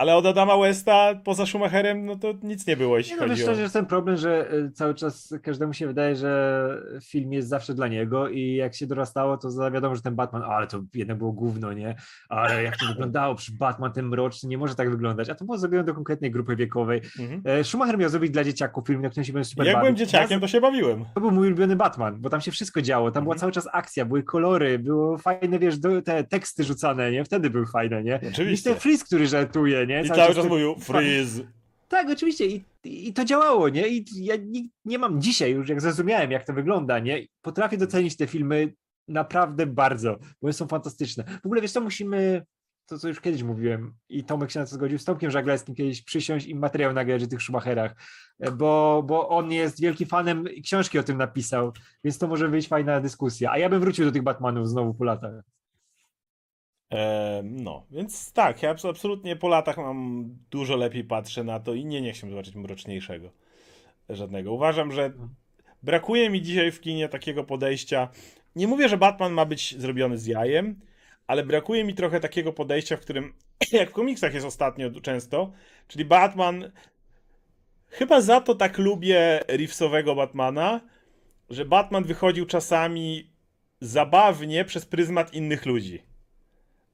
ale 0.00 0.16
od 0.16 0.26
Adama 0.26 0.56
Westa 0.56 1.14
poza 1.24 1.46
Schumacherem, 1.46 2.06
no 2.06 2.16
to 2.16 2.34
nic 2.42 2.66
nie 2.66 2.76
było, 2.76 2.98
jeśli 2.98 3.14
Nie, 3.14 3.20
no 3.20 3.28
chodzi 3.28 3.44
to 3.44 3.50
o... 3.50 3.54
jest 3.54 3.72
ten 3.72 3.86
problem, 3.86 4.16
że 4.16 4.52
y, 4.54 4.70
cały 4.70 4.94
czas 4.94 5.34
każdemu 5.42 5.72
się 5.72 5.86
wydaje, 5.86 6.16
że 6.16 6.82
film 7.04 7.32
jest 7.32 7.48
zawsze 7.48 7.74
dla 7.74 7.88
niego 7.88 8.28
i 8.28 8.54
jak 8.54 8.74
się 8.74 8.86
dorastało, 8.86 9.36
to 9.36 9.70
wiadomo, 9.70 9.96
że 9.96 10.02
ten 10.02 10.14
Batman, 10.14 10.42
ale 10.42 10.66
to 10.66 10.80
jednak 10.94 11.18
było 11.18 11.32
gówno, 11.32 11.72
nie? 11.72 11.94
Ale 12.28 12.62
jak 12.62 12.76
to 12.76 12.86
wyglądało, 12.86 13.34
przy 13.34 13.52
Batman 13.52 13.92
ten 13.92 14.06
mroczny 14.06 14.48
nie 14.48 14.58
może 14.58 14.74
tak 14.74 14.90
wyglądać, 14.90 15.28
a 15.30 15.34
to 15.34 15.44
było 15.44 15.58
zrobione 15.58 15.84
do 15.84 15.94
konkretnej 15.94 16.30
grupy 16.30 16.56
wiekowej. 16.56 17.00
Mhm. 17.20 17.42
E, 17.44 17.64
Schumacher 17.64 17.98
miał 17.98 18.08
zrobić 18.10 18.30
dla 18.30 18.44
dzieciaków 18.44 18.86
film, 18.86 19.02
na 19.02 19.08
którym 19.10 19.24
się 19.24 19.32
będzie 19.32 19.50
super 19.50 19.66
Jak 19.66 19.74
bawić. 19.76 19.82
byłem 19.84 19.96
dzieciakiem, 19.96 20.40
to 20.40 20.48
się 20.48 20.60
bawiłem. 20.60 21.04
To 21.14 21.20
był 21.20 21.30
mój 21.30 21.46
ulubiony 21.46 21.76
Batman, 21.76 22.20
bo 22.20 22.30
tam 22.30 22.40
się 22.40 22.50
wszystko 22.50 22.82
działo, 22.82 23.10
tam 23.10 23.22
była 23.22 23.34
Mhm. 23.34 23.40
cały 23.40 23.52
czas 23.52 23.68
akcja, 23.72 24.04
były 24.04 24.22
kolory, 24.22 24.78
było 24.78 25.18
fajne, 25.18 25.58
wiesz, 25.58 25.74
te 26.04 26.24
teksty 26.24 26.64
rzucane, 26.64 27.10
nie? 27.12 27.24
Wtedy 27.24 27.50
były 27.50 27.66
fajne, 27.66 28.02
nie? 28.02 28.20
Oczywiście. 28.32 28.70
Mr. 28.70 28.80
Freeze, 28.80 29.04
który 29.04 29.26
żartuje, 29.26 29.86
nie? 29.86 29.89
I 30.04 30.08
cały 30.08 30.34
czas 30.34 30.46
mówił 30.46 30.74
freeze. 30.74 31.42
tak, 31.88 32.10
oczywiście. 32.10 32.46
I, 32.46 32.64
I 32.84 33.12
to 33.12 33.24
działało, 33.24 33.68
nie? 33.68 33.88
I 33.88 34.04
ja 34.14 34.36
nie, 34.36 34.62
nie 34.84 34.98
mam 34.98 35.22
dzisiaj 35.22 35.52
już, 35.52 35.68
jak 35.68 35.80
zrozumiałem, 35.80 36.30
jak 36.30 36.46
to 36.46 36.52
wygląda, 36.52 36.98
nie? 36.98 37.26
Potrafię 37.42 37.76
docenić 37.76 38.16
te 38.16 38.26
filmy 38.26 38.72
naprawdę 39.08 39.66
bardzo, 39.66 40.16
bo 40.18 40.46
one 40.46 40.52
są 40.52 40.66
fantastyczne. 40.66 41.24
W 41.42 41.46
ogóle 41.46 41.60
wiesz 41.60 41.72
co, 41.72 41.80
musimy, 41.80 42.42
to 42.86 42.98
co 42.98 43.08
już 43.08 43.20
kiedyś 43.20 43.42
mówiłem 43.42 43.94
i 44.08 44.24
Tomek 44.24 44.50
się 44.50 44.60
na 44.60 44.66
to 44.66 44.74
zgodził, 44.74 44.98
z 44.98 45.04
Tomkiem 45.04 45.30
Żaglewskim 45.30 45.74
kiedyś 45.74 46.02
przysiąść 46.02 46.46
i 46.46 46.54
materiał 46.54 46.92
nagrać 46.92 47.22
o 47.22 47.26
tych 47.26 47.42
Schumacherach, 47.42 47.94
bo, 48.52 49.02
bo 49.06 49.28
on 49.28 49.52
jest 49.52 49.80
wielkim 49.80 50.08
fanem 50.08 50.48
i 50.48 50.62
książki 50.62 50.98
o 50.98 51.02
tym 51.02 51.18
napisał, 51.18 51.72
więc 52.04 52.18
to 52.18 52.28
może 52.28 52.48
być 52.48 52.68
fajna 52.68 53.00
dyskusja. 53.00 53.50
A 53.50 53.58
ja 53.58 53.68
bym 53.68 53.80
wrócił 53.80 54.04
do 54.04 54.12
tych 54.12 54.22
Batmanów 54.22 54.68
znowu 54.68 54.94
po 54.94 55.04
latach. 55.04 55.32
No, 57.44 57.86
więc 57.90 58.32
tak, 58.32 58.62
ja 58.62 58.74
abs- 58.74 58.88
absolutnie 58.88 59.36
po 59.36 59.48
latach 59.48 59.76
mam 59.76 60.28
dużo 60.50 60.76
lepiej 60.76 61.04
patrzę 61.04 61.44
na 61.44 61.60
to 61.60 61.74
i 61.74 61.84
nie, 61.84 62.00
nie 62.00 62.12
chcę 62.12 62.30
zobaczyć 62.30 62.54
mroczniejszego 62.54 63.30
żadnego. 64.08 64.52
Uważam, 64.52 64.92
że 64.92 65.12
brakuje 65.82 66.30
mi 66.30 66.42
dzisiaj 66.42 66.72
w 66.72 66.80
kinie 66.80 67.08
takiego 67.08 67.44
podejścia. 67.44 68.08
Nie 68.56 68.66
mówię, 68.66 68.88
że 68.88 68.96
Batman 68.96 69.32
ma 69.32 69.44
być 69.44 69.80
zrobiony 69.80 70.18
z 70.18 70.26
jajem, 70.26 70.80
ale 71.26 71.44
brakuje 71.44 71.84
mi 71.84 71.94
trochę 71.94 72.20
takiego 72.20 72.52
podejścia, 72.52 72.96
w 72.96 73.00
którym, 73.00 73.34
jak 73.72 73.90
w 73.90 73.92
komiksach 73.92 74.34
jest 74.34 74.46
ostatnio 74.46 74.90
często, 75.00 75.52
czyli 75.88 76.04
Batman. 76.04 76.72
Chyba 77.88 78.20
za 78.20 78.40
to 78.40 78.54
tak 78.54 78.78
lubię 78.78 79.40
Reevesowego 79.48 80.14
Batmana, 80.14 80.80
że 81.50 81.64
Batman 81.64 82.04
wychodził 82.04 82.46
czasami 82.46 83.30
zabawnie 83.80 84.64
przez 84.64 84.86
pryzmat 84.86 85.34
innych 85.34 85.66
ludzi. 85.66 86.09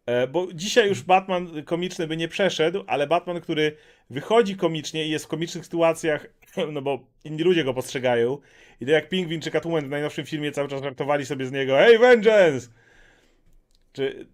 E, 0.07 0.27
Bo 0.27 0.49
dzisiaj 0.55 0.89
już 0.89 1.03
Batman 1.03 1.65
komiczny 1.65 2.07
by 2.07 2.17
nie 2.17 2.29
przeszedł, 2.29 2.85
ale 2.87 3.07
Batman, 3.07 3.41
który 3.41 3.77
wychodzi 4.11 4.57
komicznie 4.57 5.07
i 5.07 5.11
jest 5.11 5.25
w 5.25 5.29
komicznych 5.29 5.65
sytuacjach, 5.65 6.27
no 6.73 6.83
bo 6.83 7.07
inni 7.25 7.43
ludzie 7.43 7.65
go 7.65 7.75
postrzegają, 7.75 8.39
i 8.81 8.87
to 8.87 8.91
jak 8.91 9.09
Pingwin 9.09 9.41
czy 9.41 9.51
Catwoman 9.51 9.87
w 9.87 9.91
najnowszym 9.91 10.27
filmie 10.27 10.53
cały 10.53 10.69
czas 10.69 10.83
żartowali 10.83 11.27
sobie 11.27 11.47
z 11.47 11.53
niego 11.53 11.77
Hey, 11.77 11.99
Vengeance! 11.99 12.69
Czy... 13.93 14.27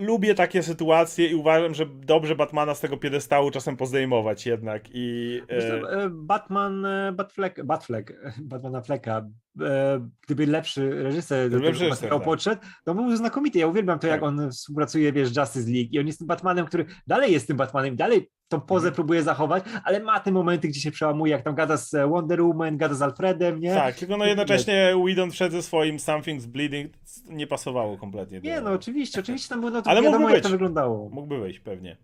Lubię 0.00 0.34
takie 0.34 0.62
sytuacje 0.62 1.26
i 1.26 1.34
uważam, 1.34 1.74
że 1.74 1.86
dobrze 1.86 2.36
Batmana 2.36 2.74
z 2.74 2.80
tego 2.80 2.96
piedestału 2.96 3.50
czasem 3.50 3.76
pozdejmować 3.76 4.46
jednak 4.46 4.82
i... 4.92 5.40
E... 5.48 5.90
e, 5.90 6.10
Batman, 6.10 6.86
e, 6.86 7.12
Batfleck, 7.12 7.64
Batfleck, 7.64 8.12
Batmana 8.50 8.82
Flecka 8.82 9.26
e, 9.60 10.08
gdyby 10.26 10.46
lepszy 10.46 11.02
reżyser 11.02 11.50
do 11.50 11.60
tego 11.60 11.96
tak. 11.96 12.22
podszedł, 12.24 12.62
to 12.84 12.94
byłby 12.94 13.16
znakomity. 13.16 13.58
Ja 13.58 13.66
uwielbiam 13.66 13.98
to, 13.98 14.06
jak 14.06 14.20
Tak. 14.20 14.28
on 14.28 14.50
współpracuje, 14.50 15.12
wiesz, 15.12 15.36
Justice 15.36 15.70
League 15.70 15.88
i 15.90 15.98
on 15.98 16.06
jest 16.06 16.18
tym 16.18 16.28
Batmanem, 16.28 16.66
który 16.66 16.86
dalej 17.06 17.32
jest 17.32 17.46
tym 17.46 17.56
Batmanem, 17.56 17.96
dalej 17.96 18.30
tą 18.50 18.60
pozę 18.60 18.86
Mhm. 18.88 18.94
próbuje 18.94 19.22
zachować, 19.22 19.64
ale 19.84 20.00
ma 20.00 20.20
te 20.20 20.32
momenty, 20.32 20.68
gdzie 20.68 20.80
się 20.80 20.90
przełamuje, 20.90 21.32
jak 21.32 21.42
tam 21.42 21.54
gada 21.54 21.76
z 21.76 21.94
e, 21.94 22.08
Wonder 22.08 22.42
Woman, 22.42 22.76
gada 22.76 22.94
z 22.94 23.02
Alfredem, 23.02 23.60
nie? 23.60 23.74
Tak, 23.74 23.94
tylko 23.94 24.16
no 24.16 24.24
jednocześnie 24.26 24.94
Whedon 25.06 25.30
wszedł 25.30 25.52
ze 25.52 25.62
swoim 25.62 25.96
Something's 25.96 26.46
Bleeding, 26.46 26.92
nie 27.28 27.46
pasowało 27.46 27.96
kompletnie. 27.98 28.40
do- 28.40 28.48
Nie, 28.48 28.60
no 28.60 28.72
oczywiście, 28.72 29.20
oczywiście 29.20 29.48
tam 29.48 29.60
było, 29.60 29.70
no 29.72 29.82
to 29.82 29.90
Ale 29.90 30.02
wiadomo, 30.02 30.30
jak 30.30 30.40
to 30.42 30.48
wyglądało. 30.48 31.08
Mógłby 31.08 31.38
wejść 31.40 31.60
pewnie. 31.60 31.96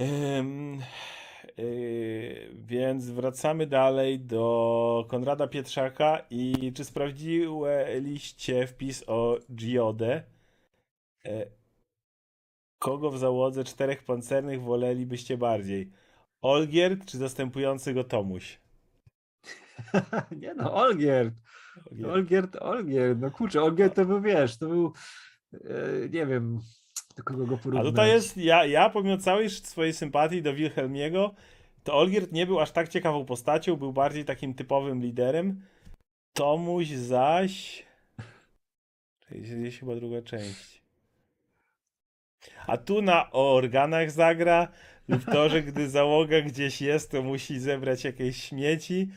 Ym, 0.00 0.80
yy, 1.58 2.50
więc 2.54 3.10
wracamy 3.10 3.66
dalej 3.66 4.20
do 4.20 5.04
Konrada 5.08 5.46
Pietrzaka 5.46 6.22
i 6.30 6.72
czy 6.74 6.84
sprawdziliście 6.84 8.66
wpis 8.66 9.04
o 9.06 9.38
Giodę? 9.54 10.22
E, 11.24 11.46
Kogo 12.78 13.10
w 13.10 13.18
załodze 13.18 13.64
czterech 13.64 14.04
pancernych 14.04 14.62
wolelibyście 14.62 15.38
bardziej? 15.38 15.90
Olgierd 16.42 17.04
czy 17.04 17.18
zastępujący 17.18 17.94
go 17.94 18.04
Tomuś? 18.04 18.60
nie 20.42 20.54
no, 20.54 20.74
Olgierd. 20.74 21.34
Olgierd. 21.90 22.10
Olgierd, 22.12 22.56
Olgierd, 22.56 23.18
no 23.20 23.30
kurczę, 23.30 23.62
Olgierd 23.62 23.94
to 23.94 24.04
był, 24.04 24.20
wiesz, 24.20 24.56
to 24.58 24.68
był, 24.68 24.92
e, 25.52 26.08
nie 26.08 26.26
wiem, 26.26 26.60
do 27.16 27.22
kogo 27.22 27.46
go 27.46 27.54
A 27.54 27.58
porównać. 27.58 27.86
tutaj 27.86 28.10
jest, 28.10 28.36
ja, 28.36 28.64
ja 28.64 28.90
pomimo 28.90 29.18
całej 29.18 29.50
swojej 29.50 29.92
sympatii 29.92 30.42
do 30.42 30.54
Wilhelmiego, 30.54 31.34
to 31.84 31.94
Olgierd 31.94 32.32
nie 32.32 32.46
był 32.46 32.60
aż 32.60 32.70
tak 32.70 32.88
ciekawą 32.88 33.24
postacią, 33.24 33.76
był 33.76 33.92
bardziej 33.92 34.24
takim 34.24 34.54
typowym 34.54 35.02
liderem. 35.02 35.62
Tomuś 36.32 36.88
zaś... 36.88 37.86
Jest 39.30 39.52
jest 39.52 39.78
chyba 39.78 39.94
druga 39.94 40.22
część. 40.22 40.75
A 42.66 42.76
tu 42.76 43.02
na 43.02 43.30
organach 43.30 44.10
zagra 44.10 44.68
lub 45.08 45.24
to, 45.24 45.48
że 45.48 45.62
gdy 45.62 45.90
załoga 45.90 46.40
gdzieś 46.40 46.82
jest, 46.82 47.10
to 47.10 47.22
musi 47.22 47.60
zebrać 47.60 48.04
jakieś 48.04 48.42
śmieci, 48.42 49.08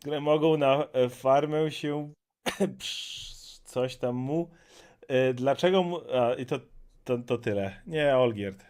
które 0.00 0.20
mogą 0.20 0.56
na 0.56 0.84
e, 0.92 1.08
farmę 1.08 1.70
się 1.70 2.12
coś 3.72 3.96
tam 3.96 4.16
mu. 4.16 4.50
E, 5.08 5.34
Dlaczego 5.34 5.82
mu... 5.82 6.00
A, 6.14 6.34
i 6.34 6.46
to, 6.46 6.60
to, 7.04 7.18
to 7.18 7.38
tyle. 7.38 7.82
Nie, 7.86 8.16
Olgierd. 8.16 8.64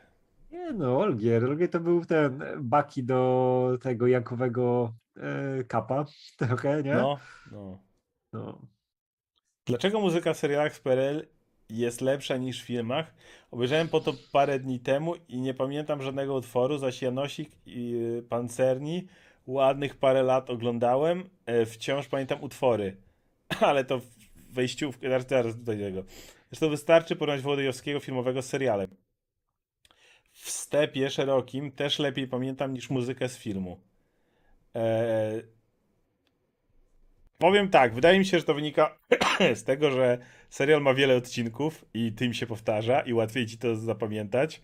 Nie 0.50 0.72
no, 0.72 0.98
Olgierd, 0.98 1.44
Olgierd 1.44 1.72
to 1.72 1.80
był 1.80 2.04
ten 2.04 2.42
baki 2.58 3.04
do 3.04 3.78
tego 3.82 4.06
jankowego 4.06 4.94
e, 5.16 5.64
kapa 5.64 6.04
trochę, 6.38 6.82
nie? 6.82 6.94
No, 6.94 7.18
no. 7.52 7.78
No. 8.32 8.62
Dlaczego 9.66 10.00
muzyka 10.00 10.34
w 10.34 10.38
serialach 10.38 10.74
z 10.74 10.80
PRL 10.80 11.26
jest 11.70 12.00
lepsza 12.00 12.36
niż 12.36 12.62
w 12.62 12.66
filmach? 12.66 13.14
Obejrzałem 13.50 13.88
po 13.88 14.00
to 14.00 14.14
parę 14.32 14.58
dni 14.58 14.80
temu 14.80 15.14
i 15.28 15.40
nie 15.40 15.54
pamiętam 15.54 16.02
żadnego 16.02 16.34
utworu, 16.34 16.78
zaś 16.78 17.02
Janosik 17.02 17.50
i 17.66 17.94
y, 17.94 18.22
Pancerni 18.22 19.08
ładnych 19.48 19.96
parę 19.96 20.22
lat 20.22 20.50
oglądałem. 20.50 21.30
E, 21.46 21.66
Wciąż 21.66 22.08
pamiętam 22.08 22.42
utwory, 22.42 22.96
ale 23.60 23.84
to 23.84 24.00
wejściówkę, 24.50 25.08
zaraz, 25.08 25.26
zaraz 25.28 25.62
do 25.62 25.72
tego. 25.72 26.04
Zresztą 26.50 26.68
wystarczy 26.68 27.16
porównać 27.16 27.42
Wołodyjowskiego 27.42 28.00
filmowego 28.00 28.42
z 28.42 28.46
serialem. 28.46 28.96
W 30.32 30.50
stepie 30.50 31.10
szerokim 31.10 31.72
też 31.72 31.98
lepiej 31.98 32.28
pamiętam 32.28 32.74
niż 32.74 32.90
muzykę 32.90 33.28
z 33.28 33.38
filmu. 33.38 33.80
Eee, 34.74 35.42
Powiem 37.38 37.68
tak, 37.68 37.94
wydaje 37.94 38.18
mi 38.18 38.26
się, 38.26 38.38
że 38.38 38.44
to 38.44 38.54
wynika 38.54 38.96
z 39.54 39.64
tego, 39.64 39.90
że 39.90 40.18
serial 40.50 40.82
ma 40.82 40.94
wiele 40.94 41.16
odcinków 41.16 41.84
i 41.94 42.12
tym 42.12 42.34
się 42.34 42.46
powtarza 42.46 43.00
i 43.00 43.12
łatwiej 43.12 43.46
ci 43.46 43.58
to 43.58 43.76
zapamiętać. 43.76 44.62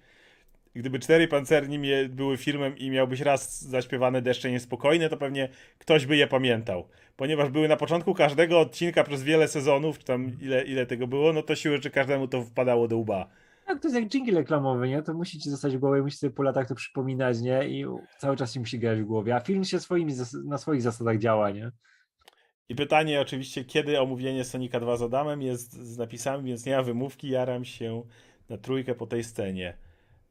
Gdyby 0.74 0.98
Cztery 0.98 1.28
Pancerni 1.28 1.78
były 2.08 2.36
filmem 2.36 2.78
i 2.78 2.90
miałbyś 2.90 3.20
raz 3.20 3.64
zaśpiewane 3.64 4.22
Deszcze 4.22 4.50
Niespokojne, 4.50 5.08
to 5.08 5.16
pewnie 5.16 5.48
ktoś 5.78 6.06
by 6.06 6.16
je 6.16 6.26
pamiętał. 6.26 6.88
Ponieważ 7.16 7.48
były 7.50 7.68
na 7.68 7.76
początku 7.76 8.14
każdego 8.14 8.60
odcinka 8.60 9.04
przez 9.04 9.22
wiele 9.22 9.48
sezonów, 9.48 9.98
czy 9.98 10.04
tam 10.04 10.40
ile, 10.40 10.62
ile 10.64 10.86
tego 10.86 11.06
było, 11.06 11.32
no 11.32 11.42
to 11.42 11.56
siłę, 11.56 11.78
czy 11.78 11.90
każdemu 11.90 12.28
to 12.28 12.42
wpadało 12.42 12.88
do 12.88 12.96
łba. 12.98 13.28
Tak, 13.66 13.80
to 13.82 13.88
jest 13.88 14.00
jak 14.00 14.08
dżingiel 14.08 14.34
reklamowy, 14.34 14.88
nie? 14.88 15.02
To 15.02 15.14
musi 15.14 15.38
ci 15.38 15.50
zostać 15.50 15.76
w 15.76 15.80
głowie, 15.80 16.02
musi 16.02 16.16
sobie 16.16 16.32
po 16.32 16.42
latach 16.42 16.68
to 16.68 16.74
przypominać, 16.74 17.40
nie? 17.40 17.68
I 17.68 17.84
cały 18.18 18.36
czas 18.36 18.52
ci 18.52 18.60
musi 18.60 18.78
grać 18.78 19.00
w 19.00 19.04
głowie, 19.04 19.36
a 19.36 19.40
film 19.40 19.64
się 19.64 19.80
swoimi, 19.80 20.12
zas- 20.12 20.44
na 20.44 20.58
swoich 20.58 20.82
zasadach 20.82 21.18
działa, 21.18 21.50
nie? 21.50 21.70
I 22.68 22.74
pytanie 22.74 23.20
oczywiście, 23.20 23.64
kiedy 23.64 24.00
omówienie 24.00 24.44
Sonika 24.44 24.80
2 24.80 24.96
z 24.96 25.02
Adamem 25.02 25.42
jest 25.42 25.72
z 25.72 25.98
napisami, 25.98 26.48
więc 26.48 26.66
nie 26.66 26.76
ma 26.76 26.82
wymówki, 26.82 27.28
jaram 27.28 27.64
się 27.64 28.02
na 28.48 28.58
trójkę 28.58 28.94
po 28.94 29.06
tej 29.06 29.24
scenie. 29.24 29.74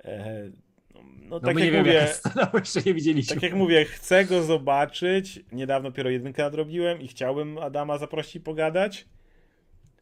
E, 0.03 0.49
no, 0.93 1.01
no, 1.03 1.25
No 1.29 1.39
tak 1.39 1.59
jak 1.59 1.73
mówię, 1.73 2.07
bo 2.51 2.57
jeszcze 2.59 2.81
nie 2.86 2.93
widzieliśmy. 2.93 3.34
tak 3.36 3.43
jak 3.43 3.53
mówię, 3.53 3.86
chcę 3.86 4.25
go 4.25 4.43
zobaczyć. 4.43 5.39
Niedawno 5.51 5.89
dopiero 5.89 6.09
jedynkę 6.09 6.43
nadrobiłem 6.43 7.01
i 7.01 7.07
chciałbym 7.07 7.57
Adama 7.57 7.97
zaprosić 7.97 8.36
i 8.36 8.39
pogadać, 8.39 9.05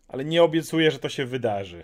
ale 0.07 0.25
nie 0.25 0.43
obiecuję, 0.43 0.91
że 0.91 0.99
to 0.99 1.09
się 1.09 1.25
wydarzy. 1.25 1.83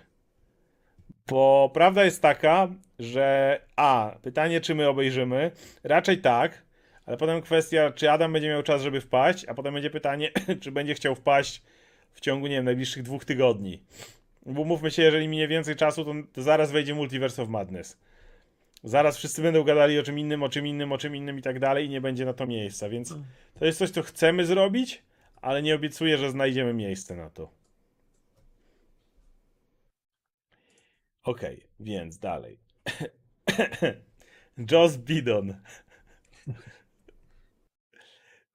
Bo 1.26 1.70
prawda 1.74 2.04
jest 2.04 2.22
taka, 2.22 2.68
że 2.98 3.60
a, 3.76 4.16
pytanie 4.22 4.60
czy 4.60 4.74
my 4.74 4.88
obejrzymy, 4.88 5.50
raczej 5.84 6.18
tak, 6.20 6.62
ale 7.08 7.16
potem 7.16 7.42
kwestia, 7.42 7.92
czy 7.92 8.10
Adam 8.10 8.32
będzie 8.32 8.48
miał 8.48 8.62
czas, 8.62 8.82
żeby 8.82 9.00
wpaść, 9.00 9.44
a 9.44 9.54
potem 9.54 9.74
będzie 9.74 9.90
pytanie, 9.90 10.30
czy 10.62 10.72
będzie 10.72 10.94
chciał 10.94 11.14
wpaść 11.14 11.62
w 12.12 12.20
ciągu, 12.20 12.46
nie 12.46 12.56
wiem, 12.56 12.64
najbliższych 12.64 13.02
dwóch 13.02 13.24
tygodni. 13.24 13.82
Bo 14.46 14.64
mówmy 14.64 14.90
się, 14.90 15.02
jeżeli 15.02 15.28
minie 15.28 15.48
więcej 15.48 15.76
czasu, 15.76 16.04
to, 16.04 16.14
to 16.32 16.42
zaraz 16.42 16.72
wejdzie 16.72 16.94
Multiverse 16.94 17.42
of 17.42 17.48
Madness. 17.48 17.98
Zaraz 18.84 19.16
wszyscy 19.16 19.42
będą 19.42 19.64
gadali 19.64 19.98
o 19.98 20.02
czym 20.02 20.18
innym, 20.18 20.42
o 20.42 20.48
czym 20.48 20.66
innym, 20.66 20.92
o 20.92 20.98
czym 20.98 21.16
innym 21.16 21.38
i 21.38 21.42
tak 21.42 21.58
dalej 21.58 21.86
i 21.86 21.88
nie 21.88 22.00
będzie 22.00 22.24
na 22.24 22.32
to 22.32 22.46
miejsca, 22.46 22.88
więc 22.88 23.14
to 23.58 23.64
jest 23.64 23.78
coś, 23.78 23.90
co 23.90 24.02
chcemy 24.02 24.46
zrobić, 24.46 25.02
ale 25.42 25.62
nie 25.62 25.74
obiecuję, 25.74 26.18
że 26.18 26.30
znajdziemy 26.30 26.74
miejsce 26.74 27.16
na 27.16 27.30
to. 27.30 27.50
Okej, 31.22 31.64
więc 31.80 32.18
dalej. 32.18 32.58
Joss 34.70 34.96
Bidon. 34.96 35.54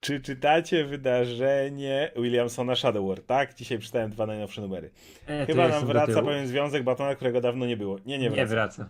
Czy 0.03 0.21
czytacie 0.21 0.85
wydarzenie 0.85 2.11
Williamsona 2.15 2.75
Shadow 2.75 3.07
War? 3.07 3.21
Tak, 3.21 3.53
dzisiaj 3.53 3.77
przeczytałem 3.77 4.11
dwa 4.11 4.25
najnowsze 4.25 4.61
numery. 4.61 4.89
E, 5.27 5.45
Chyba 5.45 5.67
nam 5.67 5.85
wraca 5.85 6.21
pewien 6.21 6.47
związek 6.47 6.83
Batmana, 6.83 7.15
którego 7.15 7.41
dawno 7.41 7.65
nie 7.65 7.77
było. 7.77 7.97
Nie, 8.05 8.19
nie 8.19 8.29
Nie 8.29 8.45
wraca. 8.45 8.49
wraca. 8.49 8.89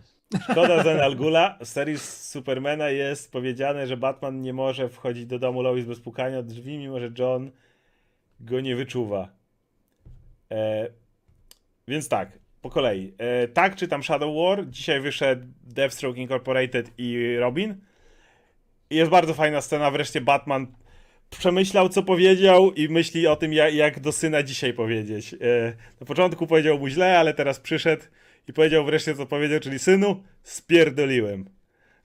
Szkoda 0.52 0.82
Zen 0.82 1.00
Algula. 1.10 1.58
W 1.60 1.66
serii 1.68 1.98
Supermana 1.98 2.88
jest 2.90 3.32
powiedziane, 3.32 3.86
że 3.86 3.96
Batman 3.96 4.40
nie 4.40 4.52
może 4.52 4.88
wchodzić 4.88 5.26
do 5.26 5.38
domu 5.38 5.62
Lois 5.62 5.86
bez 5.86 6.00
pukania 6.00 6.38
od 6.38 6.46
drzwi, 6.46 6.78
mimo 6.78 7.00
że 7.00 7.10
John 7.18 7.50
go 8.40 8.60
nie 8.60 8.76
wyczuwa. 8.76 9.28
E, 10.52 10.88
więc 11.88 12.08
tak, 12.08 12.38
po 12.62 12.70
kolei. 12.70 13.14
E, 13.18 13.48
tak, 13.48 13.76
czytam 13.76 14.02
Shadow 14.02 14.36
War. 14.36 14.68
Dzisiaj 14.70 15.00
wyszedł 15.00 15.46
Deathstroke 15.62 16.20
Incorporated 16.20 16.90
i 16.98 17.36
Robin. 17.38 17.74
I 18.90 18.96
jest 18.96 19.10
bardzo 19.10 19.34
fajna 19.34 19.60
scena. 19.60 19.90
Wreszcie 19.90 20.20
Batman 20.20 20.66
przemyślał, 21.38 21.88
co 21.88 22.02
powiedział 22.02 22.72
i 22.72 22.88
myśli 22.88 23.26
o 23.26 23.36
tym, 23.36 23.52
jak, 23.52 23.74
jak 23.74 24.00
do 24.00 24.12
syna 24.12 24.42
dzisiaj 24.42 24.72
powiedzieć. 24.72 25.34
E, 25.34 25.72
na 26.00 26.06
początku 26.06 26.46
powiedział 26.46 26.78
mu 26.78 26.88
źle, 26.88 27.18
ale 27.18 27.34
teraz 27.34 27.60
przyszedł 27.60 28.02
i 28.48 28.52
powiedział 28.52 28.84
wreszcie, 28.84 29.14
co 29.14 29.26
powiedział, 29.26 29.60
czyli 29.60 29.78
synu, 29.78 30.22
spierdoliłem. 30.42 31.44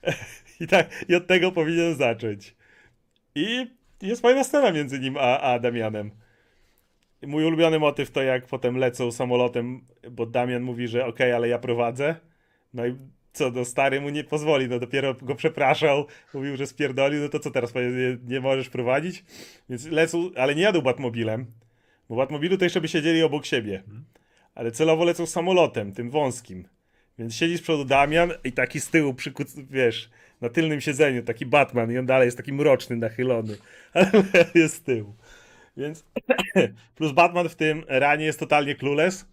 I, 0.60 0.66
tak, 0.66 1.04
I 1.08 1.14
od 1.14 1.26
tego 1.26 1.52
powinien 1.52 1.94
zacząć. 1.94 2.54
I 3.34 3.66
jest 4.02 4.22
fajna 4.22 4.44
scena 4.44 4.72
między 4.72 5.00
nim 5.00 5.16
a, 5.16 5.40
a 5.40 5.58
Damianem. 5.58 6.10
Mój 7.22 7.44
ulubiony 7.44 7.78
motyw 7.78 8.10
to 8.10 8.22
jak 8.22 8.46
potem 8.46 8.76
lecą 8.76 9.12
samolotem, 9.12 9.86
bo 10.10 10.26
Damian 10.26 10.62
mówi, 10.62 10.88
że 10.88 11.06
okej, 11.06 11.32
ale 11.32 11.48
ja 11.48 11.58
prowadzę. 11.58 12.16
No 12.74 12.86
i 12.86 12.96
co, 13.32 13.50
no 13.50 13.64
stary 13.64 14.00
mu 14.00 14.08
nie 14.08 14.24
pozwoli, 14.24 14.68
no 14.68 14.78
dopiero 14.78 15.14
go 15.14 15.34
przepraszał, 15.34 16.06
mówił, 16.34 16.56
że 16.56 16.66
spierdolił, 16.66 17.22
no 17.22 17.28
to 17.28 17.38
co 17.38 17.50
teraz, 17.50 17.74
nie, 17.74 18.18
nie 18.26 18.40
możesz 18.40 18.68
prowadzić? 18.68 19.24
Więc 19.70 19.86
lecą, 19.86 20.30
ale 20.36 20.54
nie 20.54 20.62
jadą 20.62 20.80
Batmobilem, 20.80 21.46
bo 22.08 22.16
Batmobilu 22.16 22.58
to 22.58 22.64
jeszcze 22.64 22.80
by 22.80 22.88
siedzieli 22.88 23.22
obok 23.22 23.46
siebie. 23.46 23.82
Ale 24.54 24.72
celowo 24.72 25.04
lecą 25.04 25.26
samolotem, 25.26 25.92
tym 25.92 26.10
wąskim. 26.10 26.68
Więc 27.18 27.36
siedzi 27.36 27.58
z 27.58 27.62
przodu 27.62 27.84
Damian 27.84 28.32
i 28.44 28.52
taki 28.52 28.80
z 28.80 28.90
tyłu, 28.90 29.14
przykuc, 29.14 29.56
wiesz, 29.70 30.10
na 30.40 30.48
tylnym 30.48 30.80
siedzeniu, 30.80 31.22
taki 31.22 31.46
Batman 31.46 31.92
i 31.92 31.98
on 31.98 32.06
dalej 32.06 32.26
jest 32.26 32.36
taki 32.36 32.52
mroczny, 32.52 32.96
nachylony, 32.96 33.56
ale 33.92 34.10
jest 34.54 34.74
z 34.74 34.82
tyłu. 34.82 35.14
Więc 35.76 36.04
plus 36.96 37.12
Batman 37.12 37.48
w 37.48 37.54
tym 37.54 37.84
ranie 37.88 38.24
jest 38.24 38.38
totalnie 38.38 38.74
clueless. 38.74 39.26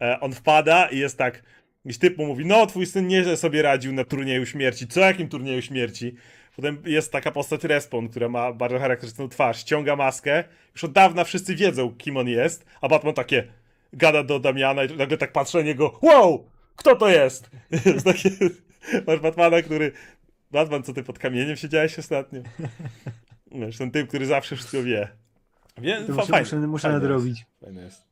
E, 0.00 0.20
on 0.20 0.32
wpada 0.32 0.86
i 0.86 0.98
jest 0.98 1.18
tak, 1.18 1.42
Jakiś 1.84 1.98
typ 1.98 2.18
mu 2.18 2.26
mówi, 2.26 2.46
no 2.46 2.66
twój 2.66 2.86
syn 2.86 3.06
nieźle 3.06 3.36
sobie 3.36 3.62
radził 3.62 3.92
na 3.92 4.04
turnieju 4.04 4.46
śmierci. 4.46 4.88
Co 4.88 5.00
jakim 5.00 5.28
turnieju 5.28 5.62
śmierci? 5.62 6.14
Potem 6.56 6.82
jest 6.86 7.12
taka 7.12 7.30
postać 7.30 7.64
Respawn, 7.64 8.06
która 8.08 8.28
ma 8.28 8.52
bardzo 8.52 8.78
charakterystyczną 8.78 9.28
twarz, 9.28 9.58
ściąga 9.58 9.96
maskę. 9.96 10.44
Już 10.74 10.84
od 10.84 10.92
dawna 10.92 11.24
wszyscy 11.24 11.54
wiedzą, 11.54 11.94
kim 11.94 12.16
on 12.16 12.28
jest, 12.28 12.66
a 12.80 12.88
Batman 12.88 13.14
takie 13.14 13.44
gada 13.92 14.22
do 14.22 14.40
Damiana 14.40 14.84
i 14.84 14.96
nagle 14.96 15.16
tak 15.18 15.32
patrzy 15.32 15.56
na 15.56 15.62
niego, 15.62 15.98
wow, 16.02 16.46
kto 16.76 16.96
to 16.96 17.08
jest? 17.08 17.50
jest 17.86 18.04
takie, 18.04 18.30
masz 19.06 19.20
Batmana, 19.20 19.62
który, 19.62 19.92
Batman, 20.50 20.82
co 20.82 20.92
ty 20.92 21.02
pod 21.02 21.18
kamieniem 21.18 21.56
siedziałeś 21.56 21.98
ostatnio? 21.98 22.42
Wiesz, 23.52 23.78
ten 23.78 23.90
typ, 23.90 24.08
który 24.08 24.26
zawsze 24.26 24.56
wszystko 24.56 24.82
wie. 24.82 25.08
fa- 25.76 26.12
muszę, 26.12 26.26
fajne, 26.26 26.40
muszę, 26.40 26.56
muszę 26.56 26.82
fajne 26.82 26.94
jest. 26.98 27.02
nadrobić. 27.02 27.46
Fajne 27.60 27.82
jest. 27.82 28.04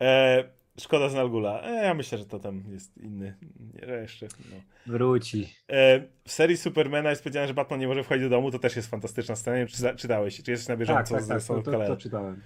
E, 0.00 0.44
szkoda 0.82 1.08
z 1.08 1.14
Nalgula. 1.14 1.62
E, 1.62 1.84
ja 1.84 1.94
myślę, 1.94 2.18
że 2.18 2.26
to 2.26 2.38
tam 2.38 2.62
jest 2.72 2.96
inny. 2.96 3.34
Nie, 3.74 3.86
że 3.86 4.00
jeszcze. 4.00 4.26
No. 4.26 4.56
Wróci. 4.86 5.54
E, 5.68 6.00
w 6.24 6.32
serii 6.32 6.56
Supermana 6.56 7.10
jest 7.10 7.22
powiedziane, 7.22 7.48
że 7.48 7.54
Batman 7.54 7.80
nie 7.80 7.88
może 7.88 8.04
wchodzić 8.04 8.24
do 8.24 8.30
domu. 8.30 8.50
To 8.50 8.58
też 8.58 8.76
jest 8.76 8.90
fantastyczna 8.90 9.36
scena. 9.36 9.56
Nie 9.56 9.66
wiem, 9.66 9.68
czy 9.68 9.96
czytałeś, 9.96 10.42
czy 10.42 10.50
jesteś 10.50 10.68
na 10.68 10.74
Tak, 10.74 10.78
bieżąco 10.78 11.14
tak, 11.14 11.24
z 11.24 11.28
tak, 11.28 11.42
Son 11.42 11.62
to, 11.62 11.72
to, 11.72 11.96
czytałem. 11.96 12.42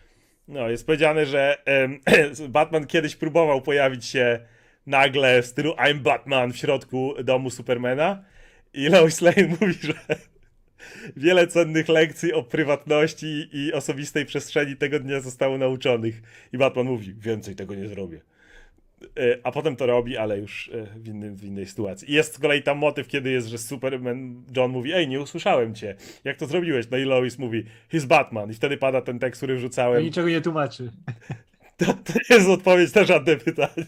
No, 0.49 0.68
jest 0.68 0.87
powiedziane, 0.87 1.26
że 1.26 1.64
em, 1.64 2.01
Batman 2.49 2.87
kiedyś 2.87 3.16
próbował 3.16 3.62
pojawić 3.62 4.05
się 4.07 4.41
nagle 4.87 5.43
w 5.43 5.47
stylu 5.47 5.72
I'm 5.72 5.99
Batman 5.99 6.53
w 6.53 6.57
środku 6.57 7.14
domu 7.24 7.51
Supermana 7.51 8.24
i 8.72 8.89
Lois 8.89 9.20
Lane 9.20 9.47
mówi, 9.61 9.74
że 9.74 9.95
wiele 11.16 11.47
cennych 11.47 11.89
lekcji 11.89 12.32
o 12.32 12.43
prywatności 12.43 13.49
i 13.53 13.72
osobistej 13.72 14.24
przestrzeni 14.26 14.76
tego 14.76 15.01
dnia 15.01 15.20
zostało 15.20 15.59
nauczonych. 15.59 16.22
I 16.53 16.59
Batman 16.59 16.87
mówi, 16.87 17.14
więcej 17.18 17.55
tego 17.57 17.74
nie 17.74 17.89
zrobię. 17.89 18.20
E, 19.16 19.39
A 19.43 19.53
potem 19.53 19.76
to 19.76 19.87
robi, 19.87 20.16
ale 20.16 20.39
już 20.39 20.70
e, 20.74 20.87
w, 20.97 21.09
innym, 21.09 21.37
w 21.37 21.45
innej 21.45 21.66
sytuacji. 21.66 22.11
I 22.11 22.14
jest 22.14 22.35
z 22.35 22.39
kolei 22.39 22.62
tam 22.62 22.78
motyw, 22.78 23.09
kiedy 23.09 23.30
jest, 23.30 23.47
że 23.49 23.59
Superman, 23.59 24.43
John 24.57 24.70
mówi, 24.70 24.93
ej, 24.93 25.09
nie 25.09 25.20
usłyszałem 25.20 25.74
cię. 25.74 25.95
Jak 26.24 26.37
to 26.37 26.47
zrobiłeś? 26.47 26.87
No 26.91 26.97
i 26.97 27.05
Lois 27.05 27.39
mówi, 27.39 27.64
he's 27.93 28.07
Batman. 28.07 28.51
I 28.51 28.55
wtedy 28.55 28.76
pada 28.76 29.01
ten 29.01 29.18
tekst, 29.18 29.39
który 29.39 29.57
wrzucałem. 29.57 30.03
niczego 30.05 30.28
nie 30.28 30.41
tłumaczy. 30.41 30.91
To, 31.76 31.85
to 31.87 32.35
jest 32.35 32.49
odpowiedź 32.49 32.95
na 32.95 33.05
żadne 33.05 33.37
pytanie. 33.37 33.85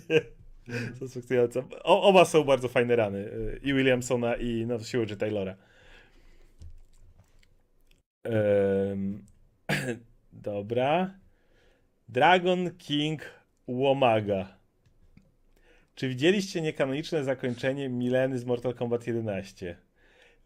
Satysfakcjonująca. 0.95 1.63
O, 1.85 2.03
oba 2.03 2.25
są 2.25 2.45
bardzo 2.45 2.69
fajne 2.69 2.97
rany. 2.97 3.19
y, 3.19 3.61
I 3.63 3.75
Williamsona, 3.75 4.35
i 4.35 4.65
no, 4.67 4.79
siły 4.79 5.07
czy 5.07 5.17
Taylora. 5.17 5.57
Dobra. 10.33 11.14
Dragon 12.09 12.70
King 12.79 13.22
Łomaga. 13.66 14.57
Czy 15.95 16.09
widzieliście 16.09 16.61
niekanoniczne 16.61 17.24
zakończenie 17.24 17.89
Mileny 17.89 18.39
z 18.39 18.45
Mortal 18.45 18.74
Kombat 18.74 19.07
11? 19.07 19.77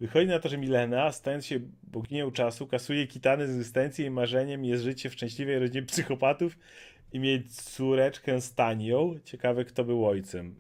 Wychodzi 0.01 0.27
na 0.27 0.39
to, 0.39 0.49
że 0.49 0.59
Milena, 0.59 1.13
stając 1.13 1.47
się 1.47 1.61
boginią 1.83 2.31
czasu, 2.31 2.67
kasuje 2.67 3.07
kitany 3.07 3.47
z 3.47 3.51
egzystencji 3.51 4.05
i 4.05 4.11
marzeniem 4.11 4.65
jest 4.65 4.85
życie 4.85 5.11
w 5.11 5.13
szczęśliwej 5.13 5.59
rodzinie 5.59 5.87
psychopatów 5.87 6.59
i 7.13 7.21
mieć 7.21 7.55
córeczkę 7.55 8.41
z 8.41 8.55
Tanią. 8.55 9.15
Ciekawe, 9.25 9.65
kto 9.65 9.85
był 9.85 10.07
ojcem. 10.07 10.55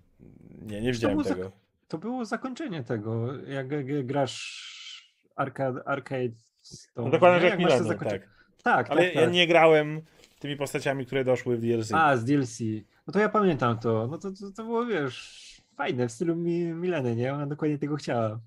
Nie, 0.63 0.81
nie 0.81 0.93
widziałem 0.93 1.25
za- 1.25 1.35
tego. 1.35 1.53
To 1.89 1.99
było 1.99 2.25
zakończenie 2.25 2.83
tego, 2.83 3.43
jak 3.43 3.69
grasz 4.07 5.15
arcade, 5.37 5.89
arcade 5.89 6.35
No 6.97 7.11
dokładnie, 7.11 7.45
jak 7.49 7.53
to 7.55 7.59
Mileną, 7.59 7.85
zakończenie- 7.85 8.21
tak. 8.21 8.41
Tak, 8.63 8.91
Ale 8.91 9.05
tak, 9.05 9.15
ja 9.15 9.21
tak. 9.21 9.33
nie 9.33 9.47
grałem 9.47 10.01
tymi 10.39 10.57
postaciami, 10.57 11.07
które 11.07 11.25
doszły 11.25 11.57
w 11.57 11.61
DLC. 11.61 11.93
A, 11.95 12.17
z 12.17 12.25
DLC. 12.25 12.59
No 13.07 13.13
to 13.13 13.19
ja 13.19 13.29
pamiętam 13.29 13.79
to. 13.79 14.07
No 14.11 14.19
to, 14.19 14.31
to, 14.31 14.51
to 14.57 14.65
było, 14.65 14.87
wiesz, 14.87 15.63
fajne 15.77 16.09
w 16.09 16.13
stylu 16.13 16.37
Mi 16.37 16.65
Mileny, 16.65 17.17
nie? 17.17 17.35
Ona 17.35 17.47
dokładnie 17.47 17.79
tego 17.79 17.97
chciała. 17.97 18.41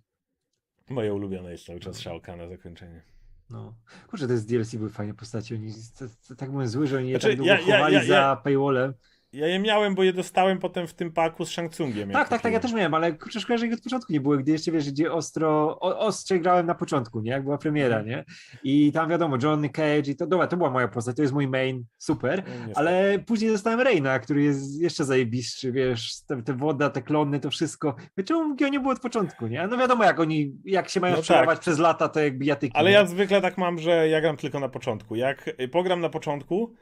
Moje 0.90 1.14
ulubione 1.14 1.52
jest 1.52 1.66
cały 1.66 1.80
czas 1.80 2.00
szałka 2.00 2.36
na 2.36 2.48
zakończenie. 2.48 3.02
No. 3.50 3.76
Kurczę, 4.08 4.28
te 4.28 4.38
z 4.38 4.46
DLC 4.46 4.76
były 4.76 4.90
fajne 4.90 5.14
postacie. 5.14 5.56
Oni, 5.56 5.74
to, 6.00 6.06
to, 6.28 6.36
tak 6.36 6.52
byłem 6.52 6.68
zły, 6.68 6.88
że 6.88 6.98
oni 6.98 7.10
je 7.10 7.16
Znaczy, 7.20 7.28
tak 7.28 7.38
długo 7.38 7.54
ja- 7.54 7.80
ja- 7.80 7.90
ja- 7.90 8.04
za 8.06 8.42
paywallem. 8.44 8.94
Ja 9.34 9.48
je 9.48 9.60
miałem, 9.60 9.96
bo 9.96 10.04
je 10.04 10.14
dostałem 10.14 10.60
potem 10.60 10.88
w 10.88 10.94
tym 10.94 11.12
paku 11.12 11.46
z 11.46 11.50
Shang 11.50 11.72
Tsungiem. 11.72 12.10
jak 12.10 12.20
Tak, 12.20 12.30
tak, 12.30 12.42
tak, 12.42 12.54
ja 12.54 12.60
też 12.60 12.74
miałem, 12.74 12.94
ale 12.94 13.14
kurczę, 13.14 13.40
szkoda, 13.40 13.58
że 13.58 13.68
ich 13.68 13.74
od 13.74 13.82
początku 13.82 14.14
nie 14.14 14.22
było, 14.22 14.38
gdy 14.38 14.52
jeszcze, 14.52 14.72
wiesz, 14.72 14.92
gdzie 14.92 15.12
ostro, 15.12 15.80
o, 15.80 16.00
ostrze 16.00 16.40
grałem 16.40 16.66
na 16.66 16.76
początku, 16.76 17.22
nie, 17.22 17.32
jak 17.32 17.44
była 17.44 17.58
premiera, 17.58 17.98
Mhm. 18.00 18.08
nie, 18.18 18.26
i 18.64 18.92
tam 18.92 19.10
wiadomo, 19.10 19.38
Johnny 19.44 19.70
Cage 19.70 20.12
i 20.12 20.16
to, 20.16 20.28
dobra, 20.28 20.48
to 20.48 20.58
była 20.58 20.70
moja 20.70 20.88
postać, 20.88 21.16
to 21.16 21.22
jest 21.22 21.34
mój 21.34 21.48
main, 21.48 21.84
super, 21.98 22.44
No, 22.68 22.74
ale 22.76 23.20
później 23.26 23.52
dostałem 23.52 23.80
Reina, 23.82 24.20
który 24.20 24.44
jest 24.44 24.82
jeszcze 24.82 25.06
zajebistszy, 25.06 25.72
wiesz, 25.72 26.22
te, 26.28 26.44
te 26.44 26.54
woda, 26.54 26.90
te 26.90 27.02
klony, 27.02 27.40
to 27.40 27.50
wszystko, 27.50 27.96
Wie, 28.18 28.24
czemu 28.24 28.56
go 28.56 28.68
nie 28.68 28.80
było 28.80 28.94
od 28.94 29.00
początku, 29.00 29.48
nie, 29.48 29.68
no 29.68 29.78
wiadomo, 29.78 30.04
jak 30.04 30.20
oni, 30.20 30.56
jak 30.66 30.90
się 30.90 31.00
mają 31.00 31.16
No 31.16 31.22
sprzedawać 31.22 31.56
tak. 31.56 31.60
przez 31.62 31.80
lata, 31.80 32.10
to 32.10 32.20
jak 32.20 32.38
bijatyki, 32.38 32.76
Ale 32.78 32.90
nie? 32.90 32.96
ja 32.96 33.06
zwykle 33.06 33.42
tak 33.42 33.58
mam, 33.58 33.80
że 33.80 34.08
ja 34.10 34.22
gram 34.22 34.38
tylko 34.38 34.60
na 34.60 34.70
początku. 34.70 35.16
Jak 35.16 35.50
pogram 35.72 36.02
na 36.02 36.10
początku, 36.10 36.74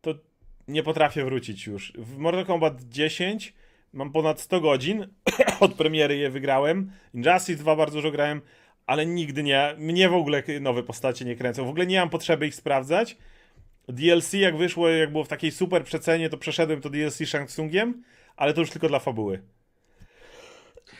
to 0.00 0.14
nie 0.68 0.82
potrafię 0.82 1.24
wrócić 1.24 1.66
już. 1.66 1.92
W 1.98 2.18
Mortal 2.18 2.46
Kombat 2.46 2.82
10 2.82 3.54
mam 3.92 4.12
ponad 4.12 4.40
100 4.40 4.60
godzin, 4.60 5.06
od 5.60 5.74
premiery 5.74 6.16
je 6.16 6.30
wygrałem. 6.30 6.90
Injustice 7.14 7.62
2 7.62 7.76
bardzo 7.76 7.98
dużo 7.98 8.10
grałem, 8.10 8.40
ale 8.86 9.06
nigdy 9.06 9.42
nie, 9.42 9.74
mnie 9.78 10.08
w 10.08 10.14
ogóle 10.14 10.42
nowe 10.60 10.82
postacie 10.82 11.24
nie 11.24 11.36
kręcą. 11.36 11.64
W 11.64 11.68
ogóle 11.68 11.86
nie 11.86 12.00
mam 12.00 12.10
potrzeby 12.10 12.46
ich 12.46 12.54
sprawdzać. 12.54 13.16
DLC 13.88 14.32
jak 14.32 14.56
wyszło, 14.56 14.88
jak 14.88 15.12
było 15.12 15.24
w 15.24 15.28
takiej 15.28 15.50
super 15.50 15.84
przecenie, 15.84 16.28
to 16.28 16.38
przeszedłem 16.38 16.80
to 16.80 16.90
DLC 16.90 17.18
Shang 17.26 17.48
Tsungiem, 17.48 18.02
ale 18.36 18.54
to 18.54 18.60
już 18.60 18.70
tylko 18.70 18.88
dla 18.88 18.98
fabuły. 18.98 19.42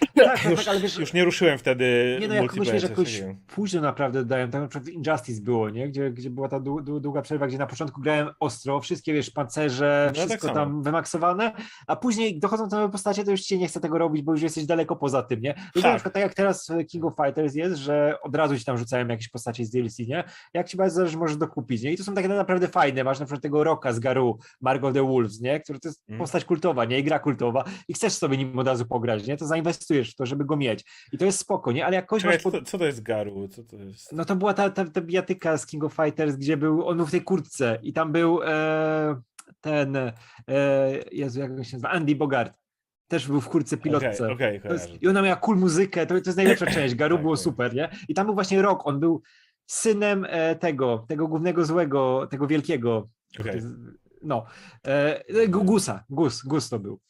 Tak, 0.00 0.10
tak, 0.14 0.44
Już, 0.50 0.60
tak, 0.60 0.68
ale 0.68 0.80
wiesz, 0.80 0.98
już 0.98 1.12
nie 1.12 1.24
ruszyłem 1.24 1.58
wtedy 1.58 2.16
Nie 2.20 2.28
no, 2.28 2.34
jak 2.34 2.42
wiesz, 2.44 2.52
multiplayer, 2.56 2.90
jakoś 2.90 3.22
późno 3.46 3.80
naprawdę 3.80 4.24
dają, 4.24 4.50
tak 4.50 4.62
na 4.62 4.68
przykład 4.68 4.88
Injustice 4.88 5.42
było, 5.42 5.70
nie? 5.70 5.88
Gdzie, 5.88 6.10
gdzie 6.10 6.30
była 6.30 6.48
ta 6.48 6.60
dłu- 6.60 6.82
dłu- 6.84 7.00
długa 7.00 7.22
przerwa, 7.22 7.46
gdzie 7.46 7.58
na 7.58 7.66
początku 7.66 8.00
grałem 8.00 8.28
ostro, 8.40 8.80
wszystkie, 8.80 9.12
wiesz, 9.12 9.30
pancerze, 9.30 10.04
No, 10.08 10.14
tak 10.14 10.26
wszystko 10.28 10.48
samo. 10.48 10.60
tam 10.60 10.82
wymaksowane, 10.82 11.52
a 11.86 11.96
później 11.96 12.38
dochodzą 12.38 12.68
te 12.68 12.76
nowe 12.76 12.92
postacie, 12.92 13.24
to 13.24 13.30
już 13.30 13.40
ci 13.40 13.58
nie 13.58 13.68
chce 13.68 13.80
tego 13.80 13.98
robić, 13.98 14.22
bo 14.22 14.32
już 14.32 14.42
jesteś 14.42 14.66
daleko 14.66 14.96
poza 14.96 15.22
tym, 15.22 15.40
nie? 15.40 15.54
Tak. 15.54 15.82
na 15.84 15.94
przykład 15.94 16.14
tak 16.14 16.22
jak 16.22 16.34
teraz 16.34 16.68
w 16.70 16.86
King 16.86 17.04
of 17.04 17.14
Fighters 17.24 17.54
jest, 17.54 17.76
że 17.76 18.14
od 18.22 18.36
razu 18.36 18.58
ci 18.58 18.64
tam 18.64 18.78
rzucają 18.78 19.08
jakieś 19.08 19.28
postacie 19.28 19.64
z 19.64 19.70
DLC, 19.70 19.98
nie? 19.98 20.24
Jak 20.54 20.68
ci 20.68 20.76
bardzo 20.76 20.96
zależy, 20.96 21.16
możesz 21.18 21.36
dokupić, 21.36 21.82
nie? 21.82 21.92
I 21.92 21.96
to 21.96 22.04
są 22.04 22.14
takie 22.14 22.28
naprawdę 22.28 22.68
fajne, 22.68 23.04
masz 23.04 23.20
na 23.20 23.26
przykład 23.26 23.42
tego 23.42 23.64
Roka 23.64 23.92
z 23.92 23.98
Garu, 23.98 24.38
Margo 24.60 24.92
the 24.92 25.02
Wolves, 25.06 25.40
nie? 25.40 25.60
Który 25.60 25.80
to 25.80 25.88
jest 25.88 26.00
Mhm. 26.00 26.18
postać 26.18 26.44
kultowa, 26.44 26.84
nie? 26.84 26.98
I 26.98 27.04
gra 27.04 27.18
kultowa 27.18 27.64
i 27.88 27.94
chcesz 27.94 28.12
sobie 28.12 28.36
nim 28.36 28.58
od 28.58 28.66
razu 28.66 28.86
pograć, 28.86 29.26
nie? 29.26 29.36
To 29.36 29.46
zainwestujesz 29.86 30.12
w 30.12 30.16
to, 30.16 30.26
żeby 30.26 30.44
go 30.44 30.56
mieć. 30.56 30.84
I 31.12 31.18
to 31.18 31.24
jest 31.24 31.38
spoko, 31.38 31.72
nie? 31.72 31.86
Ale 31.86 31.96
jak 31.96 32.10
Czekaj, 32.10 32.30
masz 32.34 32.42
pod... 32.42 32.68
co, 32.68 32.78
to 32.78 32.84
jest 32.86 33.02
Garu? 33.02 33.48
Co 33.48 33.64
to 33.64 33.76
jest? 33.76 34.12
No 34.12 34.24
to 34.24 34.36
była 34.36 34.54
ta, 34.54 34.70
ta, 34.70 34.84
ta 34.84 35.00
bijatyka 35.00 35.56
z 35.58 35.66
King 35.66 35.84
of 35.84 35.94
Fighters, 35.94 36.36
gdzie 36.36 36.56
był, 36.56 36.88
on 36.88 36.96
był 36.96 37.06
w 37.06 37.10
tej 37.10 37.22
kurtce 37.22 37.78
i 37.82 37.92
tam 37.92 38.12
był 38.12 38.40
e, 38.42 39.20
ten, 39.60 39.96
e, 39.96 40.12
Jezu, 41.12 41.40
jak 41.40 41.50
on 41.50 41.64
się 41.64 41.76
nazywa, 41.76 41.90
Andy 41.90 42.14
Bogart. 42.16 42.58
Też 43.08 43.26
był 43.28 43.40
w 43.40 43.48
kurtce 43.48 43.76
pilotce. 43.76 44.32
Okej, 44.32 44.60
To 44.60 44.72
jest. 44.72 45.02
I 45.02 45.08
ona 45.08 45.22
miała 45.22 45.36
cool 45.36 45.56
muzykę, 45.58 46.06
to, 46.06 46.14
to 46.20 46.20
jest 46.26 46.36
najlepsza 46.36 46.66
część, 46.76 46.94
Garu 46.94 47.16
Tak, 47.16 47.22
było 47.22 47.36
tak. 47.36 47.44
super, 47.44 47.74
nie? 47.74 47.88
I 48.08 48.14
tam 48.14 48.26
był 48.26 48.34
właśnie 48.34 48.62
Rock, 48.62 48.86
on 48.86 49.00
był 49.00 49.22
synem 49.66 50.26
e, 50.28 50.56
tego, 50.56 51.04
tego 51.08 51.28
głównego 51.28 51.64
złego, 51.64 52.26
tego 52.30 52.46
wielkiego, 52.46 53.08
Okej. 53.40 53.60
no, 54.22 54.44
e, 54.86 55.22
Gu- 55.48 55.64
Gusa, 55.64 56.04
Gus, 56.10 56.42
Gus 56.42 56.68
to 56.68 56.78
był. 56.78 57.00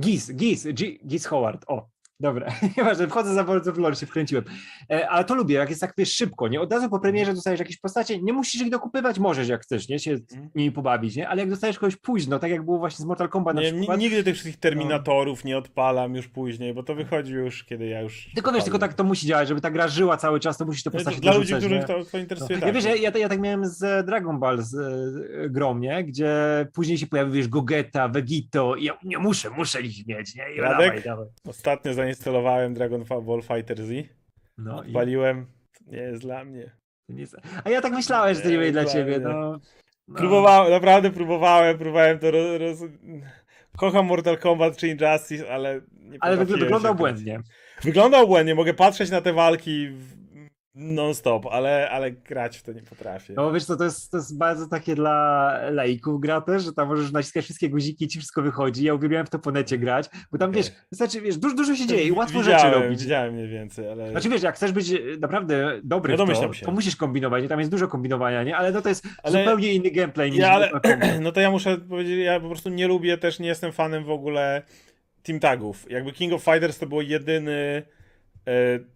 Giz, 0.00 0.32
Giz, 0.32 0.64
G- 0.66 0.98
Giz 1.06 1.26
Howard, 1.26 1.64
o, 1.68 1.88
dobra, 2.20 2.52
nieważne, 2.76 3.08
wchodzę 3.08 3.34
za 3.34 3.44
bardzo 3.44 3.72
w 3.72 3.78
lore, 3.78 3.96
się 3.96 4.06
wkręciłem. 4.06 4.44
E, 4.90 5.08
ale 5.08 5.24
to 5.24 5.34
lubię, 5.34 5.54
jak 5.54 5.68
jest 5.68 5.80
tak, 5.80 5.94
wiesz, 5.98 6.12
szybko, 6.12 6.48
nie? 6.48 6.60
Od 6.60 6.72
razu 6.72 6.88
po 6.90 7.00
premierze 7.00 7.34
dostajesz 7.34 7.60
jakieś 7.60 7.76
postacie, 7.76 8.22
nie 8.22 8.32
musisz 8.32 8.62
ich 8.62 8.70
dokupywać, 8.70 9.18
możesz 9.18 9.48
jak 9.48 9.62
chcesz, 9.62 9.88
nie? 9.88 9.98
Się 9.98 10.10
Mhm. 10.12 10.50
nimi 10.54 10.72
pobawić, 10.72 11.16
nie? 11.16 11.28
Ale 11.28 11.40
jak 11.40 11.50
dostajesz 11.50 11.78
kogoś 11.78 11.96
późno, 11.96 12.38
tak 12.38 12.50
jak 12.50 12.64
było 12.64 12.78
właśnie 12.78 13.02
z 13.02 13.06
Mortal 13.06 13.28
Kombat 13.28 13.54
na 13.56 13.62
Nie, 13.62 13.72
ni- 13.72 13.78
przykład, 13.78 14.00
nigdy 14.00 14.16
tych 14.24 14.26
No. 14.26 14.32
wszystkich 14.34 14.56
Terminatorów 14.60 15.44
nie 15.44 15.58
odpalam 15.58 16.14
już 16.14 16.28
później, 16.28 16.74
bo 16.74 16.82
to 16.82 16.94
wychodzi 16.94 17.32
już, 17.32 17.64
kiedy 17.64 17.86
ja 17.86 18.00
już... 18.00 18.28
tylko 18.34 18.52
wiesz, 18.52 18.64
tylko 18.64 18.78
tak 18.78 18.94
to 18.94 19.04
musi 19.04 19.26
działać, 19.26 19.48
żeby 19.48 19.60
ta 19.60 19.70
gra 19.70 19.88
żyła 19.88 20.16
cały 20.16 20.40
czas, 20.40 20.56
to 20.58 20.64
musisz 20.64 20.82
te 20.82 20.90
No, 20.90 20.94
postacie 20.94 21.20
Dla 21.20 21.34
ludzi, 21.34 21.54
których 21.54 21.84
to, 21.84 22.04
to 22.04 22.10
No. 22.12 22.18
interesuje, 22.18 22.58
Ja 22.58 22.64
tak. 22.66 22.74
wiesz, 22.74 22.84
ja, 22.84 22.94
ja, 22.96 23.10
ja 23.18 23.28
tak 23.28 23.40
miałem 23.40 23.66
z 23.66 24.06
Dragon 24.06 24.38
Ball 24.38 24.62
z 24.62 24.74
e, 24.74 25.50
grą, 25.50 25.78
nie? 25.78 26.04
Gdzie 26.04 26.30
później 26.74 26.98
się 26.98 27.06
pojawił, 27.06 27.32
wiesz, 27.34 27.48
Gogeta, 27.48 28.08
Vegito 28.08 28.74
i 28.76 28.84
ja 28.84 28.98
nie 29.04 29.18
muszę, 29.18 29.50
muszę 29.50 29.80
ich 29.82 30.06
mieć, 30.06 30.34
nie? 30.34 30.44
I 30.56 30.60
Radek? 30.60 30.86
dawaj, 30.88 31.02
dawaj. 31.02 31.26
Ostatnio 31.48 31.94
zainstalowałem 32.06 32.74
Dragon 32.74 33.04
Ball 33.22 33.42
Fighter 33.42 33.82
Z, 33.82 33.90
No, 34.58 34.82
i 34.82 34.86
odpaliłem, 34.86 35.46
nie 35.86 35.98
jest 35.98 36.22
dla 36.22 36.44
mnie. 36.44 36.70
nie 37.08 37.20
jest- 37.20 37.36
A 37.64 37.70
ja 37.70 37.80
tak 37.80 37.92
myślałem, 37.92 38.34
że 38.34 38.40
to 38.40 38.50
nie 38.50 38.56
będzie 38.58 38.72
dla 38.72 38.84
ciebie, 38.84 39.18
no. 39.20 39.60
no. 40.08 40.16
Próbowałem, 40.16 40.72
naprawdę 40.72 41.10
próbowałem, 41.10 41.78
próbowałem 41.78 42.18
to 42.18 42.30
roz... 42.30 42.60
roz... 42.60 42.78
Kocham 43.76 44.06
Mortal 44.06 44.38
Kombat 44.38 44.76
czy 44.76 44.88
Injustice, 44.88 45.52
ale 45.54 45.80
nie 45.92 46.16
Ale 46.20 46.36
potrafiłem 46.36 46.46
wygl- 46.46 46.64
wyglądał 46.64 46.92
się 46.92 46.96
grać. 46.98 46.98
błędnie. 46.98 47.40
Wyglądał 47.82 48.26
błędnie, 48.26 48.54
mogę 48.54 48.74
patrzeć 48.74 49.10
na 49.10 49.20
te 49.20 49.32
walki 49.32 49.88
w- 49.88 50.25
non-stop, 50.76 51.46
ale, 51.46 51.90
ale 51.90 52.10
grać 52.10 52.56
w 52.58 52.62
to 52.62 52.72
nie 52.72 52.82
potrafię. 52.82 53.34
No 53.36 53.52
wiesz 53.52 53.64
co, 53.64 53.76
to 53.76 53.84
jest, 53.84 54.10
to 54.10 54.16
jest 54.16 54.38
bardzo 54.38 54.68
takie 54.68 54.94
dla 54.94 55.52
laików 55.70 56.20
gra 56.20 56.40
też, 56.40 56.62
że 56.64 56.72
tam 56.72 56.88
możesz 56.88 57.12
naciskać 57.12 57.44
wszystkie 57.44 57.70
guziki 57.70 58.04
i 58.04 58.08
ci 58.08 58.18
wszystko 58.18 58.42
wychodzi. 58.42 58.84
Ja 58.84 58.94
uwielbiałem 58.94 59.26
w 59.26 59.30
to 59.30 59.38
po 59.38 59.50
necie 59.50 59.78
grać, 59.78 60.08
bo 60.32 60.38
tam 60.38 60.52
wiesz, 60.52 60.72
wystarczy, 60.90 61.20
wiesz, 61.20 61.36
dużo, 61.38 61.56
dużo 61.56 61.74
się 61.76 61.86
dzieje 61.86 62.02
i 62.04 62.12
łatwo 62.12 62.38
widziałem, 62.38 62.60
rzeczy 62.60 62.80
robić. 62.80 63.02
Widziałem 63.02 63.34
mniej 63.34 63.48
więcej, 63.48 63.90
ale... 63.90 64.10
Znaczy 64.10 64.28
wiesz, 64.28 64.42
jak 64.42 64.54
chcesz 64.54 64.72
być 64.72 64.92
naprawdę 65.20 65.80
dobry 65.84 66.16
No 66.16 66.26
w 66.26 66.28
to, 66.28 66.52
się. 66.52 66.66
to 66.66 66.72
musisz 66.72 66.96
kombinować, 66.96 67.42
nie? 67.42 67.48
tam 67.48 67.58
jest 67.58 67.70
dużo 67.70 67.88
kombinowania, 67.88 68.42
nie? 68.42 68.56
Ale 68.56 68.72
no 68.72 68.82
to 68.82 68.88
jest 68.88 69.08
Ale- 69.22 69.38
zupełnie 69.38 69.72
inny 69.72 69.90
gameplay 69.90 70.30
niż 70.30 70.40
Ja, 70.40 70.52
ale, 70.52 70.70
no 71.20 71.32
to 71.32 71.40
ja 71.40 71.50
muszę 71.50 71.78
powiedzieć, 71.78 72.18
ja 72.24 72.40
po 72.40 72.48
prostu 72.48 72.68
nie 72.68 72.88
lubię, 72.88 73.18
też 73.18 73.38
nie 73.38 73.48
jestem 73.48 73.72
fanem 73.72 74.04
w 74.04 74.10
ogóle 74.10 74.62
team 75.22 75.40
tagów. 75.40 75.90
Jakby 75.90 76.12
King 76.12 76.32
of 76.32 76.42
Fighters 76.44 76.78
to 76.78 76.86
był 76.86 77.00
jedyny 77.02 77.82
e, 78.46 78.95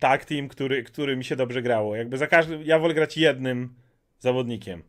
tag 0.00 0.24
team, 0.24 0.48
który, 0.48 0.82
który 0.82 1.16
mi 1.16 1.24
się 1.24 1.36
dobrze 1.36 1.62
grało. 1.62 1.96
Jakby 1.96 2.18
za 2.18 2.26
każdym, 2.26 2.62
ja 2.62 2.78
wolę 2.78 2.94
grać 2.94 3.16
jednym 3.16 3.74
zawodnikiem. 4.18 4.82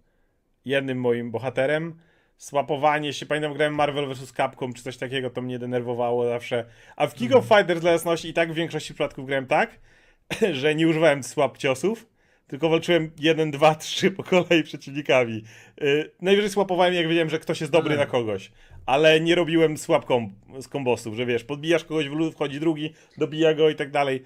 Jednym 0.66 1.00
moim 1.00 1.32
bohaterem. 1.32 2.00
Swapowanie 2.38 3.14
się, 3.14 3.26
pamiętam 3.26 3.54
grałem 3.54 3.76
Marvel 3.76 4.14
vs. 4.14 4.34
Capcom 4.34 4.74
czy 4.74 4.84
coś 4.84 4.98
takiego, 4.98 5.30
to 5.30 5.42
mnie 5.42 5.60
denerwowało 5.60 6.26
zawsze. 6.26 6.66
A 6.96 7.08
w 7.08 7.14
King 7.14 7.36
of 7.36 7.46
Fighters 7.46 7.82
dla 7.82 7.92
jasności 7.92 8.30
i 8.30 8.34
tak 8.34 8.52
w 8.52 8.56
większości 8.56 8.94
przypadków 8.94 9.26
grałem 9.26 9.46
tak, 9.46 9.80
że 10.52 10.76
nie 10.76 10.88
używałem 10.88 11.24
swap 11.24 11.58
ciosów, 11.58 12.08
tylko 12.48 12.70
walczyłem 12.70 13.12
1, 13.20 13.52
2, 13.52 13.76
3 13.76 14.12
po 14.12 14.24
kolei 14.24 14.64
przeciwnikami. 14.64 15.44
Yy, 15.82 16.12
najwyżej 16.22 16.50
słapowałem, 16.50 16.94
jak 16.94 17.08
wiedziałem, 17.08 17.30
że 17.30 17.40
ktoś 17.40 17.62
jest 17.62 17.74
dobry 17.74 17.90
Hmm. 17.90 18.08
na 18.08 18.12
kogoś, 18.12 18.52
ale 18.86 19.20
nie 19.20 19.36
robiłem 19.36 19.76
kom 20.06 20.34
z 20.62 20.68
kombosów, 20.68 21.16
że 21.16 21.26
wiesz, 21.26 21.44
podbijasz 21.44 21.84
kogoś 21.84 22.10
w 22.10 22.14
lód, 22.14 22.34
wchodzi 22.34 22.60
drugi, 22.60 22.94
dobija 23.18 23.54
go 23.54 23.70
i 23.70 23.76
tak 23.76 23.92
dalej. 23.92 24.24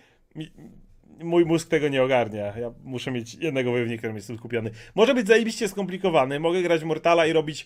Mój 1.24 1.46
mózg 1.46 1.70
tego 1.70 1.88
nie 1.88 2.04
ogarnia. 2.04 2.58
Ja 2.58 2.74
muszę 2.84 3.12
mieć 3.12 3.36
jednego 3.36 3.72
wojownika, 3.72 3.98
którym 3.98 4.16
jestem 4.16 4.38
skupiony. 4.38 4.72
Może 4.96 5.14
być 5.14 5.28
zajebiście 5.28 5.68
skomplikowany, 5.68 6.40
mogę 6.40 6.62
grać 6.62 6.84
Mortala 6.84 7.26
i 7.26 7.34
robić 7.34 7.66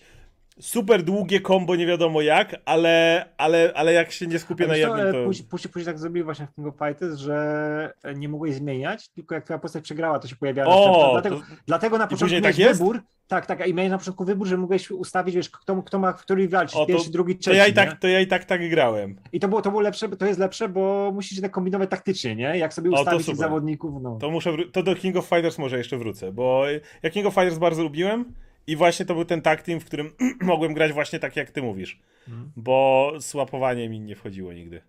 super 0.60 1.02
długie 1.02 1.40
combo 1.40 1.76
nie 1.76 1.86
wiadomo 1.86 2.22
jak, 2.22 2.56
ale, 2.64 3.24
ale, 3.36 3.72
ale 3.74 3.92
jak 3.92 4.12
się 4.12 4.26
nie 4.26 4.38
skupię 4.38 4.66
na 4.66 4.76
jednym, 4.76 5.06
e, 5.06 5.12
to... 5.12 5.24
Później, 5.24 5.48
później, 5.48 5.72
później 5.72 5.86
tak 5.86 5.98
zrobili 5.98 6.24
właśnie 6.24 6.46
w 6.46 6.54
King 6.54 6.68
of 6.68 6.74
Fighters, 6.88 7.18
że 7.18 7.92
nie 8.16 8.28
mogłeś 8.28 8.54
zmieniać, 8.54 9.08
tylko 9.08 9.34
jak 9.34 9.44
twoja 9.44 9.58
postać 9.58 9.84
przegrała, 9.84 10.18
to 10.18 10.28
się 10.28 10.36
pojawiała 10.36 10.74
O, 10.76 10.86
następna. 10.86 11.12
Dlatego, 11.12 11.36
to- 11.36 11.62
dlatego 11.66 11.98
na 11.98 12.06
początku 12.06 12.40
tak 12.40 12.58
jest? 12.58 12.80
wybór. 12.80 13.00
Tak, 13.28 13.46
tak, 13.46 13.66
i 13.66 13.74
miałeś 13.74 13.90
na 13.90 13.98
początku 13.98 14.24
wybór, 14.24 14.46
że 14.46 14.56
mogłeś 14.56 14.90
ustawić, 14.90 15.34
wiesz, 15.34 15.50
kto, 15.50 15.82
kto 15.82 15.98
ma 15.98 16.12
w 16.12 16.20
której 16.22 16.48
walczyć, 16.48 16.76
O, 16.76 16.80
to- 16.80 16.86
pierwszy, 16.86 17.10
drugi, 17.10 17.34
to 17.36 17.40
trzeci. 17.40 17.56
ja, 17.56 17.66
i 17.66 17.68
nie? 17.68 17.74
tak, 17.74 17.98
to 18.00 18.08
ja 18.08 18.20
i 18.20 18.26
tak 18.26 18.44
tak 18.44 18.70
grałem. 18.70 19.16
I 19.32 19.40
to 19.40 19.48
było, 19.48 19.62
to 19.62 19.70
było 19.70 19.82
lepsze, 19.82 20.08
to 20.08 20.26
jest 20.26 20.38
lepsze, 20.38 20.68
bo 20.68 21.10
musisz 21.14 21.32
jednak 21.32 21.52
kombinować 21.52 21.90
taktycznie, 21.90 22.36
nie? 22.36 22.58
Jak 22.58 22.74
sobie 22.74 22.90
O, 22.90 22.94
to 22.94 23.00
ustawić 23.00 23.26
tych 23.26 23.34
super. 23.36 23.48
zawodników, 23.48 24.02
no. 24.02 24.18
To 24.20 24.30
muszę, 24.30 24.56
to 24.72 24.82
do 24.82 24.94
King 24.94 25.16
of 25.16 25.26
Fighters 25.26 25.58
może 25.58 25.78
jeszcze 25.78 25.98
wrócę, 25.98 26.32
bo 26.32 26.64
ja 27.02 27.10
King 27.10 27.26
of 27.26 27.34
Fighters 27.34 27.58
bardzo 27.58 27.82
lubiłem 27.82 28.24
i 28.68 28.76
właśnie 28.76 29.06
to 29.06 29.14
był 29.14 29.24
ten 29.24 29.42
tag 29.42 29.62
team, 29.62 29.80
w 29.80 29.84
którym 29.84 30.12
mogłem 30.40 30.74
grać 30.74 30.92
właśnie 30.92 31.18
tak 31.18 31.36
jak 31.36 31.50
ty 31.50 31.62
mówisz, 31.62 32.00
Mhm. 32.28 32.52
bo 32.56 33.12
słapowanie 33.20 33.88
mi 33.88 34.00
nie 34.00 34.16
wchodziło 34.16 34.52
nigdy. 34.52 34.82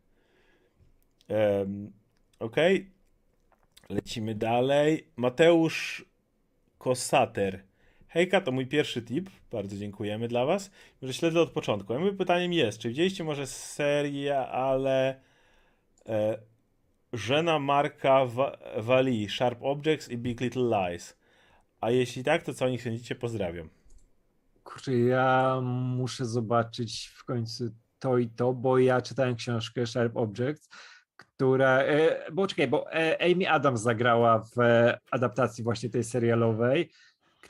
Um, 1.30 1.92
Okej, 2.40 2.90
lecimy 3.90 4.36
dalej. 4.36 5.08
Mateusz 5.16 6.06
Kosater. 6.78 7.64
Hejka, 8.08 8.42
to 8.42 8.52
mój 8.52 8.68
pierwszy 8.68 9.02
tip. 9.02 9.30
Bardzo 9.52 9.78
dziękujemy 9.78 10.28
dla 10.28 10.46
Was. 10.46 10.72
Może 11.02 11.14
śledzę 11.14 11.42
od 11.42 11.52
początku. 11.52 11.94
A 11.94 12.00
moim 12.00 12.18
pytaniem 12.18 12.54
jest, 12.54 12.80
czy 12.80 12.90
widzieliście 12.90 13.24
może 13.24 13.48
serię, 13.48 14.38
ale 14.40 15.20
e, 16.10 16.38
żena 17.14 17.60
Marka 17.60 18.26
Wa- 18.26 18.58
Wali, 18.78 19.30
Sharp 19.30 19.60
Objects 19.64 20.10
i 20.10 20.18
Big 20.18 20.42
Little 20.42 20.64
Lies? 20.92 21.18
A 21.82 21.92
jeśli 21.92 22.24
tak, 22.24 22.44
to 22.44 22.54
co 22.54 22.66
o 22.66 22.70
nich 22.70 22.84
sądzicie? 22.84 23.16
Pozdrawiam. 23.16 23.70
Kurczę, 24.64 24.94
ja 24.94 25.60
muszę 25.64 26.26
zobaczyć 26.26 27.12
w 27.16 27.24
końcu 27.24 27.70
to 28.00 28.18
i 28.18 28.30
to, 28.30 28.54
bo 28.54 28.78
ja 28.78 29.02
czytałem 29.02 29.36
książkę 29.36 29.88
Sharp 29.88 30.18
Objects, 30.18 30.70
która, 31.18 31.80
e, 31.80 32.32
bo 32.32 32.48
czekaj, 32.48 32.68
bo 32.68 32.94
e, 32.94 33.18
Amy 33.22 33.50
Adams 33.50 33.82
zagrała 33.82 34.40
w 34.40 34.60
e, 34.60 35.00
adaptacji 35.12 35.64
właśnie 35.64 35.90
tej 35.90 36.04
serialowej, 36.04 36.90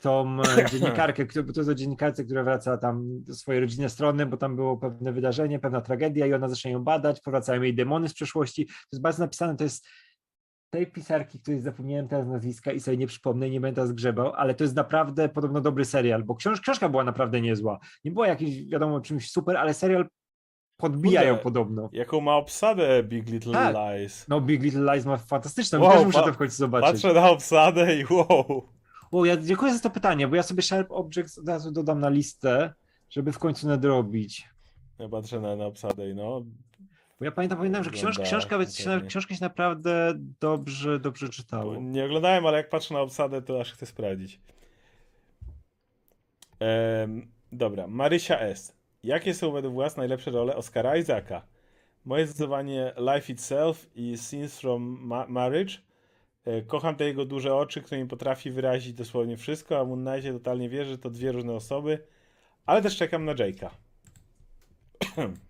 tą 0.00 0.38
dziennikarkę, 0.72 1.26
to 1.26 1.60
jest 1.60 1.74
dziennikarce, 1.74 2.24
która 2.24 2.44
wraca 2.44 2.76
tam 2.76 3.22
do 3.22 3.34
swojej 3.34 3.60
rodzinnej 3.60 3.90
strony, 3.90 4.26
bo 4.26 4.36
tam 4.36 4.56
było 4.56 4.76
pewne 4.76 5.12
wydarzenie, 5.12 5.58
pewna 5.58 5.80
tragedia 5.80 6.26
i 6.26 6.34
ona 6.34 6.48
zaczyna 6.48 6.72
ją 6.72 6.84
badać, 6.84 7.20
powracają 7.20 7.62
jej 7.62 7.74
demony 7.74 8.08
z 8.08 8.14
przeszłości, 8.14 8.66
to 8.66 8.72
jest 8.92 9.02
bardzo 9.02 9.22
napisane, 9.22 9.56
to 9.56 9.64
jest 9.64 9.86
tej 10.70 10.86
pisarki, 10.86 11.40
której 11.40 11.60
zapomniałem 11.60 12.08
teraz 12.08 12.28
nazwiska 12.28 12.72
i 12.72 12.80
sobie 12.80 12.96
nie 12.96 13.06
przypomnę, 13.06 13.50
nie 13.50 13.60
będę 13.60 13.74
teraz 13.74 13.92
grzebał, 13.92 14.32
ale 14.32 14.54
to 14.54 14.64
jest 14.64 14.76
naprawdę 14.76 15.28
podobno 15.28 15.60
dobry 15.60 15.84
serial, 15.84 16.24
bo 16.24 16.34
książ 16.34 16.60
książka 16.60 16.88
była 16.88 17.04
naprawdę 17.04 17.40
niezła. 17.40 17.78
Nie 18.04 18.10
była 18.10 18.28
jakiś, 18.28 18.64
wiadomo, 18.64 19.00
czymś 19.00 19.30
super, 19.30 19.56
ale 19.56 19.74
serial 19.74 20.08
podbijają 20.76 21.34
Kurde. 21.34 21.44
podobno. 21.44 21.88
Jaką 21.92 22.20
ma 22.20 22.36
obsadę 22.36 23.02
Big 23.02 23.28
Little 23.28 23.52
Tak. 23.52 23.76
Lies? 23.76 24.28
No 24.28 24.40
Big 24.40 24.62
Little 24.62 24.94
Lies 24.94 25.06
ma 25.06 25.16
fantastyczną, 25.16 25.80
Wow, 25.80 25.92
też 25.92 26.04
muszę 26.06 26.22
to 26.22 26.32
w 26.32 26.36
końcu 26.36 26.56
zobaczyć. 26.56 27.02
Patrzę 27.02 27.20
na 27.20 27.30
obsadę 27.30 27.96
i 27.96 28.04
wow. 28.10 28.68
O, 29.12 29.24
ja 29.24 29.36
dziękuję 29.36 29.74
za 29.74 29.80
to 29.80 29.90
pytanie, 29.90 30.28
bo 30.28 30.36
ja 30.36 30.42
sobie 30.42 30.62
Sharp 30.62 30.90
Objects 30.90 31.38
od 31.38 31.48
razu 31.48 31.72
dodam 31.72 32.00
na 32.00 32.08
listę, 32.08 32.74
żeby 33.10 33.32
w 33.32 33.38
końcu 33.38 33.68
nadrobić. 33.68 34.48
Ja 34.98 35.08
patrzę 35.08 35.40
na, 35.40 35.56
na 35.56 35.66
obsadę 35.66 36.10
i 36.10 36.14
no, 36.14 36.44
Bo 37.20 37.24
ja 37.24 37.32
pamiętam, 37.32 37.58
pamiętam 37.58 37.84
że 37.84 37.90
książ, 37.90 38.00
Wygląda 38.16 38.30
książka, 38.30 38.56
kompletnie. 38.58 39.08
książka 39.08 39.34
się 39.34 39.44
naprawdę 39.44 40.12
dobrze, 40.40 41.00
dobrze 41.00 41.28
czytało. 41.28 41.76
Nie 41.80 42.04
oglądałem, 42.04 42.46
ale 42.46 42.56
jak 42.56 42.68
patrzę 42.68 42.94
na 42.94 43.00
obsadę, 43.00 43.42
to 43.42 43.60
aż 43.60 43.72
chcę 43.72 43.86
sprawdzić. 43.86 44.40
Em, 46.60 47.32
dobra, 47.52 47.86
Marysia 47.86 48.38
S. 48.38 48.76
Jakie 49.02 49.34
są 49.34 49.52
według 49.52 49.74
Was 49.76 49.96
najlepsze 49.96 50.30
role 50.30 50.56
Oscara 50.56 50.96
Isaaca? 50.96 51.42
Moje 52.04 52.26
zdecydowanie 52.26 52.92
Life 53.14 53.32
Itself 53.32 53.90
i 53.94 54.16
Scenes 54.18 54.60
from 54.60 54.98
Ma- 55.02 55.26
Marriage. 55.28 55.74
E, 56.44 56.62
Kocham 56.62 56.96
te 56.96 57.04
jego 57.04 57.24
duże 57.24 57.54
oczy, 57.54 57.82
którymi 57.82 58.08
potrafi 58.08 58.50
wyrazić 58.50 58.92
dosłownie 58.94 59.36
wszystko, 59.36 59.80
a 59.80 59.84
Moon 59.84 60.04
Knightie 60.04 60.32
totalnie 60.32 60.68
wierzę, 60.68 60.90
że 60.90 60.98
to 60.98 61.10
dwie 61.10 61.32
różne 61.32 61.52
osoby. 61.52 61.98
Ale 62.66 62.82
też 62.82 62.96
czekam 62.96 63.24
na 63.24 63.34
Jake'a. 63.34 63.70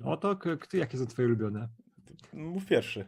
No 0.00 0.16
to 0.16 0.36
jakie 0.72 0.98
są 0.98 1.06
twoje 1.06 1.28
ulubione? 1.28 1.68
Mów 2.32 2.66
pierwszy. 2.66 3.04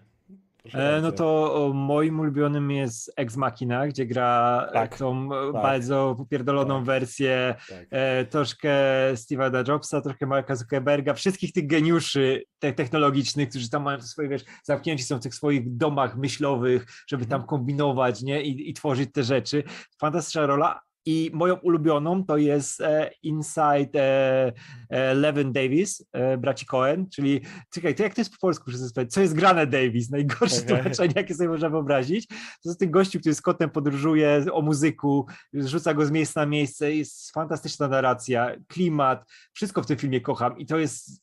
E, 0.74 1.00
no 1.02 1.12
to 1.12 1.54
o, 1.66 1.72
moim 1.72 2.20
ulubionym 2.20 2.70
jest 2.70 3.12
Ex 3.16 3.36
Machina, 3.36 3.86
gdzie 3.88 4.06
gra 4.06 4.66
e, 4.70 4.72
Tak, 4.72 4.98
tą 4.98 5.26
e, 5.26 5.52
tak. 5.52 5.62
bardzo 5.62 6.14
popierdoloną 6.18 6.76
Tak. 6.76 6.84
wersję 6.84 7.54
Tak. 7.68 7.86
e, 7.90 8.24
troszkę 8.24 8.70
Steve'a 9.14 9.68
Jobsa, 9.68 10.00
troszkę 10.00 10.26
Marka 10.26 10.56
Zuckerberga, 10.56 11.14
wszystkich 11.14 11.52
tych 11.52 11.66
geniuszy 11.66 12.44
te 12.58 12.72
technologicznych, 12.72 13.48
którzy 13.48 13.70
tam 13.70 13.82
mają 13.82 14.00
swoje, 14.00 14.28
wiesz, 14.28 14.44
zamknięci 14.64 15.04
są 15.04 15.18
w 15.18 15.22
tych 15.22 15.34
swoich 15.34 15.76
domach 15.76 16.16
myślowych, 16.16 16.86
żeby 17.08 17.24
Mhm. 17.24 17.40
tam 17.40 17.48
kombinować, 17.48 18.22
nie, 18.22 18.42
i, 18.42 18.70
i 18.70 18.74
tworzyć 18.74 19.10
te 19.12 19.22
rzeczy. 19.24 19.62
Fantastyczna 20.00 20.46
rola. 20.46 20.80
I 21.06 21.30
moją 21.34 21.54
ulubioną 21.54 22.24
to 22.24 22.36
jest 22.36 22.80
e, 22.80 23.10
Inside 23.22 24.00
e, 24.00 24.52
e, 24.90 25.14
Levin 25.14 25.52
Davis, 25.52 26.04
braci 26.38 26.66
Cohen, 26.66 27.06
czyli 27.10 27.40
czekaj, 27.74 27.94
to 27.94 28.02
jak 28.02 28.14
to 28.14 28.20
jest 28.20 28.30
po 28.30 28.38
polsku, 28.40 28.70
co 29.08 29.20
jest 29.20 29.34
grane 29.34 29.66
Davis, 29.66 30.10
najgorsze 30.10 30.62
tłumaczenie, 30.62 31.12
jakie 31.16 31.34
sobie 31.34 31.48
można 31.48 31.70
wyobrazić. 31.70 32.26
To 32.28 32.68
jest 32.68 32.80
ten 32.80 32.90
gościu, 32.90 33.20
który 33.20 33.34
z 33.34 33.42
kotem 33.42 33.70
podróżuje 33.70 34.44
o 34.52 34.62
muzyku, 34.62 35.26
rzuca 35.54 35.94
go 35.94 36.06
z 36.06 36.10
miejsca 36.10 36.40
na 36.40 36.46
miejsce, 36.46 36.94
jest 36.94 37.32
fantastyczna 37.32 37.88
narracja, 37.88 38.56
klimat, 38.68 39.30
wszystko 39.52 39.82
w 39.82 39.86
tym 39.86 39.96
filmie 39.96 40.20
kocham 40.20 40.58
i 40.58 40.66
to 40.66 40.78
jest 40.78 41.22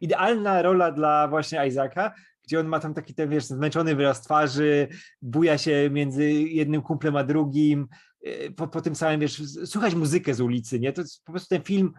idealna 0.00 0.62
rola 0.62 0.92
dla 0.92 1.28
właśnie 1.28 1.66
Isaaca, 1.66 2.12
gdzie 2.44 2.60
on 2.60 2.66
ma 2.66 2.80
tam 2.80 2.94
taki 2.94 3.14
ten, 3.14 3.30
wiesz, 3.30 3.44
zmęczony 3.44 3.94
wyraz 3.94 4.22
twarzy, 4.22 4.88
buja 5.22 5.58
się 5.58 5.90
między 5.90 6.32
jednym 6.32 6.82
kumplem 6.82 7.16
a 7.16 7.24
drugim, 7.24 7.88
po, 8.56 8.68
po 8.68 8.80
tym 8.80 8.94
samym, 8.94 9.20
wiesz, 9.20 9.42
słuchać 9.64 9.94
muzykę 9.94 10.34
z 10.34 10.40
ulicy, 10.40 10.80
nie? 10.80 10.92
To 10.92 11.02
po 11.24 11.32
prostu 11.32 11.48
ten 11.48 11.62
film 11.62 11.92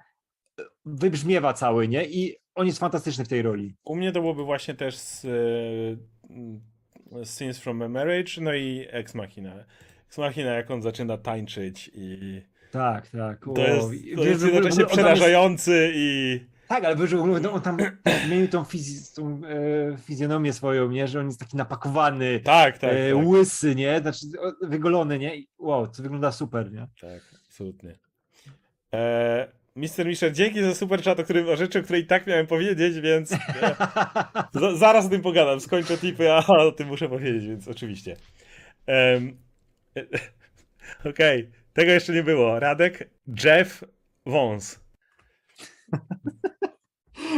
e, 0.59 0.63
wybrzmiewa 0.85 1.53
cały, 1.53 1.87
nie? 1.87 2.05
I 2.05 2.35
on 2.55 2.67
jest 2.67 2.79
fantastyczny 2.79 3.25
w 3.25 3.27
tej 3.27 3.41
roli. 3.41 3.75
U 3.83 3.95
mnie 3.95 4.11
to 4.11 4.21
byłoby 4.21 4.43
właśnie 4.43 4.73
też 4.73 4.97
z, 4.97 5.25
e, 5.25 7.25
Scenes 7.25 7.59
from 7.59 7.81
a 7.81 7.89
Marriage, 7.89 8.41
no 8.41 8.53
i 8.53 8.85
Ex 8.89 9.15
Machina. 9.15 9.65
Ex 10.07 10.17
Machina, 10.17 10.53
jak 10.53 10.71
on 10.71 10.81
zaczyna 10.81 11.17
tańczyć 11.17 11.91
i 11.93 12.41
Tak, 12.71 13.09
tak. 13.09 13.45
to 13.55 13.67
jest, 13.67 13.89
to 14.15 14.23
jest 14.23 14.43
jednocześnie 14.43 14.85
przerażający 14.85 15.91
i 15.95 16.39
Tak, 16.67 16.83
ale 16.83 16.95
wiesz, 16.95 17.11
no, 17.41 17.51
on 17.51 17.61
tam 17.61 17.77
zmienił 18.27 18.47
tą, 18.47 18.63
fiz- 18.63 19.15
tą 19.15 19.41
e, 19.47 19.97
fizjonomię 19.97 20.53
swoją, 20.53 20.91
nie? 20.91 21.07
Że 21.07 21.19
on 21.19 21.25
jest 21.25 21.39
taki 21.39 21.57
napakowany, 21.57 22.39
tak, 22.39 22.77
tak, 22.77 22.91
e, 22.93 23.13
tak, 23.15 23.27
łysy, 23.27 23.75
nie? 23.75 23.99
Znaczy 23.99 24.25
wygolony, 24.61 25.19
nie? 25.19 25.35
I, 25.35 25.47
wow, 25.57 25.87
to 25.87 26.03
wygląda 26.03 26.31
super, 26.31 26.71
nie? 26.71 26.87
tak, 27.01 27.21
absolutnie. 27.47 27.97
E, 28.93 29.47
Mr. 29.75 30.05
Misher, 30.05 30.33
dzięki 30.33 30.63
za 30.63 30.75
super 30.75 31.03
chat, 31.03 31.19
o, 31.19 31.23
którym, 31.23 31.49
o 31.49 31.55
rzeczy, 31.55 31.79
o 31.79 31.83
której 31.83 32.01
i 32.01 32.07
tak 32.07 32.27
miałem 32.27 32.47
powiedzieć, 32.47 32.99
więc 32.99 33.29
za, 34.53 34.75
zaraz 34.75 35.05
o 35.05 35.09
tym 35.09 35.21
pogadam. 35.21 35.59
Skończę 35.59 35.97
tipy, 35.97 36.31
a 36.31 36.47
o 36.47 36.71
tym 36.71 36.87
muszę 36.87 37.09
powiedzieć, 37.09 37.47
więc 37.47 37.67
oczywiście. 37.67 38.15
Um, 38.87 39.37
Okej, 41.11 41.39
okay. 41.39 41.51
tego 41.73 41.91
jeszcze 41.91 42.13
nie 42.13 42.23
było. 42.23 42.59
Radek, 42.59 43.09
Jeff 43.43 43.83
Wons. 44.25 44.79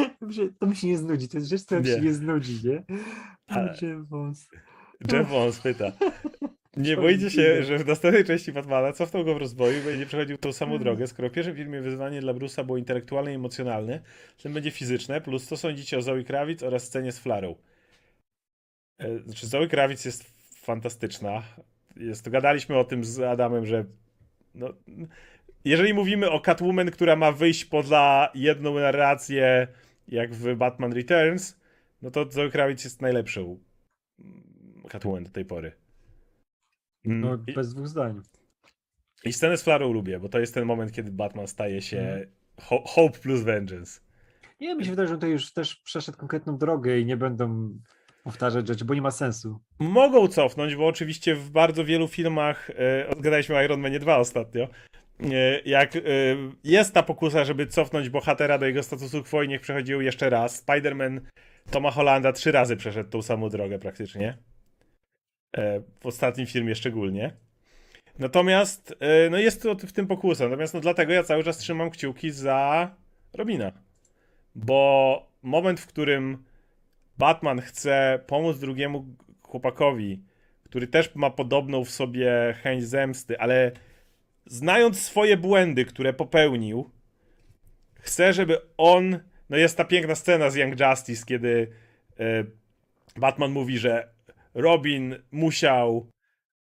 to 0.60 0.68
mi 0.68 0.76
się 0.76 0.88
nie 0.88 0.98
znudzi, 0.98 1.28
to 1.28 1.38
jest 1.38 1.50
rzecz, 1.50 1.66
która 1.66 1.80
mi 1.80 1.88
się 1.88 2.02
nie 2.02 2.14
znudzi, 2.14 2.60
nie? 2.68 2.84
A- 3.48 3.62
Jeff 3.62 4.10
Wons. 4.10 4.50
Jeff 5.14 5.30
Wons 5.30 5.60
pyta. 5.60 5.92
Nie 6.78 6.96
boicie 6.98 7.30
się, 7.30 7.64
że 7.64 7.78
w 7.78 7.88
następnej 7.88 8.24
części 8.24 8.52
Batmana 8.52 8.94
cofnął 8.94 9.26
go 9.26 9.34
w 9.34 9.38
rozwoju 9.38 9.80
i 9.80 9.84
będzie 9.84 10.06
przechodził 10.06 10.38
tą 10.38 10.54
samą 10.54 10.78
drogę, 10.80 11.08
skoro 11.08 11.30
w 11.30 11.32
pierwszym 11.32 11.56
filmie 11.56 11.82
wyzwanie 11.82 12.22
dla 12.22 12.34
Bruce'a 12.34 12.66
było 12.66 12.78
intelektualne 12.78 13.32
i 13.32 13.36
emocjonalne, 13.36 14.02
tym 14.44 14.54
będzie 14.54 14.72
fizyczne, 14.72 15.22
plus 15.22 15.48
co 15.48 15.58
sądzicie 15.58 15.98
o 15.98 16.02
Zoe 16.02 16.24
Kravitz 16.24 16.64
oraz 16.64 16.84
scenie 16.84 17.12
z 17.12 17.20
Flarą? 17.20 17.56
E, 19.00 19.20
Znaczy 19.20 19.48
Zoe 19.48 19.68
Kravitz 19.68 20.06
jest 20.06 20.24
fantastyczna. 20.56 21.44
Jest, 21.96 22.30
gadaliśmy 22.30 22.78
o 22.78 22.84
tym 22.84 23.04
z 23.04 23.20
Adamem, 23.20 23.66
że 23.66 23.86
no, 24.56 24.74
jeżeli 25.66 25.94
mówimy 25.94 26.32
o 26.32 26.40
Catwoman, 26.40 26.92
która 26.92 27.16
ma 27.16 27.32
wyjść 27.32 27.66
poza 27.66 28.30
jedną 28.36 28.74
narrację, 28.74 29.68
jak 30.08 30.34
w 30.36 30.56
Batman 30.56 30.94
Returns, 30.94 31.60
no 32.02 32.12
to 32.12 32.32
Zoe 32.32 32.50
Kravitz 32.50 32.84
jest 32.84 33.02
najlepszą 33.02 33.60
Catwoman 34.90 35.24
do 35.24 35.30
tej 35.30 35.46
pory. 35.46 35.72
Mm, 37.06 37.22
No, 37.22 37.44
I, 37.48 37.54
bez 37.54 37.74
dwóch 37.74 37.88
zdań. 37.88 38.22
I 39.24 39.34
scenę 39.34 39.58
z 39.58 39.64
Flarą 39.64 39.94
lubię, 39.94 40.20
bo 40.20 40.30
to 40.30 40.40
jest 40.40 40.54
ten 40.54 40.66
moment, 40.66 40.92
kiedy 40.92 41.12
Batman 41.12 41.48
staje 41.48 41.82
się 41.82 42.00
Mhm. 42.00 42.28
ho 42.62 42.84
Hope 42.86 43.20
plus 43.20 43.42
Vengeance. 43.42 44.00
Nie, 44.60 44.76
mi 44.76 44.84
się 44.86 44.90
wydaje, 44.90 45.08
że 45.08 45.14
on 45.14 45.20
to 45.20 45.28
już 45.28 45.54
też 45.54 45.76
przeszedł 45.76 46.18
konkretną 46.18 46.58
drogę 46.58 47.00
i 47.00 47.06
nie 47.06 47.18
będą 47.18 47.78
powtarzać 48.24 48.68
rzeczy, 48.68 48.86
bo 48.86 48.94
nie 48.94 49.02
ma 49.02 49.12
sensu. 49.12 49.60
Mogą 49.80 50.28
cofnąć, 50.28 50.76
bo 50.76 50.88
oczywiście 50.88 51.36
w 51.36 51.50
bardzo 51.52 51.86
wielu 51.86 52.08
filmach, 52.08 52.70
e, 52.70 53.10
odgadaliśmy 53.10 53.56
o 53.56 53.62
Iron 53.64 53.80
Manie 53.82 54.00
2 54.00 54.18
ostatnio, 54.18 54.68
jak 55.66 55.96
e, 55.96 56.00
jest 56.64 56.94
ta 56.94 57.04
pokusa, 57.04 57.46
żeby 57.46 57.68
cofnąć 57.68 58.10
bohatera 58.10 58.58
do 58.58 58.66
jego 58.66 58.84
statusu 58.84 59.24
quo 59.24 59.44
i 59.44 59.48
niech 59.48 59.62
przechodził 59.62 60.02
jeszcze 60.02 60.30
raz. 60.30 60.66
Spider-Man 60.66 61.22
Toma 61.72 61.92
Hollanda 61.92 62.34
trzy 62.34 62.52
razy 62.52 62.78
przeszedł 62.78 63.10
tą 63.10 63.22
samą 63.22 63.50
drogę 63.50 63.80
praktycznie. 63.80 64.38
E, 65.58 65.82
w 66.00 66.06
ostatnim 66.06 66.48
filmie 66.48 66.76
szczególnie. 66.76 67.34
Natomiast 68.20 68.96
e, 69.00 69.30
no 69.30 69.38
jest 69.38 69.64
to 69.64 69.76
w 69.76 69.94
tym 69.94 70.08
pokusa. 70.08 70.46
Natomiast 70.46 70.74
no 70.74 70.80
dlatego 70.80 71.14
ja 71.14 71.24
cały 71.24 71.44
czas 71.44 71.58
trzymam 71.58 71.90
kciuki 71.90 72.32
za 72.32 72.92
Robina. 73.34 73.72
Bo 74.56 75.32
moment, 75.42 75.80
w 75.80 75.88
którym 75.88 76.44
Batman 77.18 77.62
chce 77.62 78.20
pomóc 78.28 78.60
drugiemu 78.60 79.06
chłopakowi, 79.42 80.24
który 80.64 80.88
też 80.88 81.16
ma 81.16 81.30
podobną 81.30 81.86
w 81.86 81.90
sobie 81.90 82.56
chęć 82.64 82.84
zemsty, 82.84 83.40
ale 83.40 83.72
znając 84.48 85.02
swoje 85.02 85.38
błędy, 85.38 85.86
które 85.86 86.14
popełnił, 86.14 86.90
chce, 88.00 88.34
żeby 88.34 88.58
on. 88.78 89.20
No 89.50 89.58
jest 89.58 89.78
ta 89.78 89.86
piękna 89.86 90.16
scena 90.16 90.50
z 90.50 90.56
Young 90.56 90.80
Justice, 90.80 91.26
kiedy 91.26 91.68
e, 92.20 92.44
Batman 93.16 93.52
mówi, 93.52 93.78
że 93.78 94.10
Robin 94.54 95.16
musiał 95.32 96.10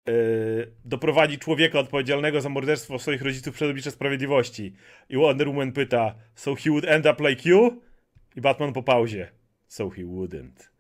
e, 0.08 0.12
doprowadzić 0.86 1.42
człowieka 1.42 1.80
odpowiedzialnego 1.80 2.42
za 2.42 2.50
morderstwo 2.50 3.00
swoich 3.00 3.22
rodziców 3.22 3.56
przed 3.56 3.70
oblicze 3.70 3.92
sprawiedliwości. 3.92 4.74
I 5.10 5.18
Wonder 5.18 5.48
Woman 5.48 5.72
pyta, 5.72 6.16
so 6.36 6.56
he 6.56 6.70
would 6.70 6.86
end 6.86 7.06
up 7.06 7.30
like 7.30 7.50
you? 7.50 7.82
I 8.36 8.42
Batman 8.42 8.74
po 8.74 8.84
pauzie, 8.84 9.32
so 9.68 9.90
he 9.90 10.02
wouldn't. 10.02 10.77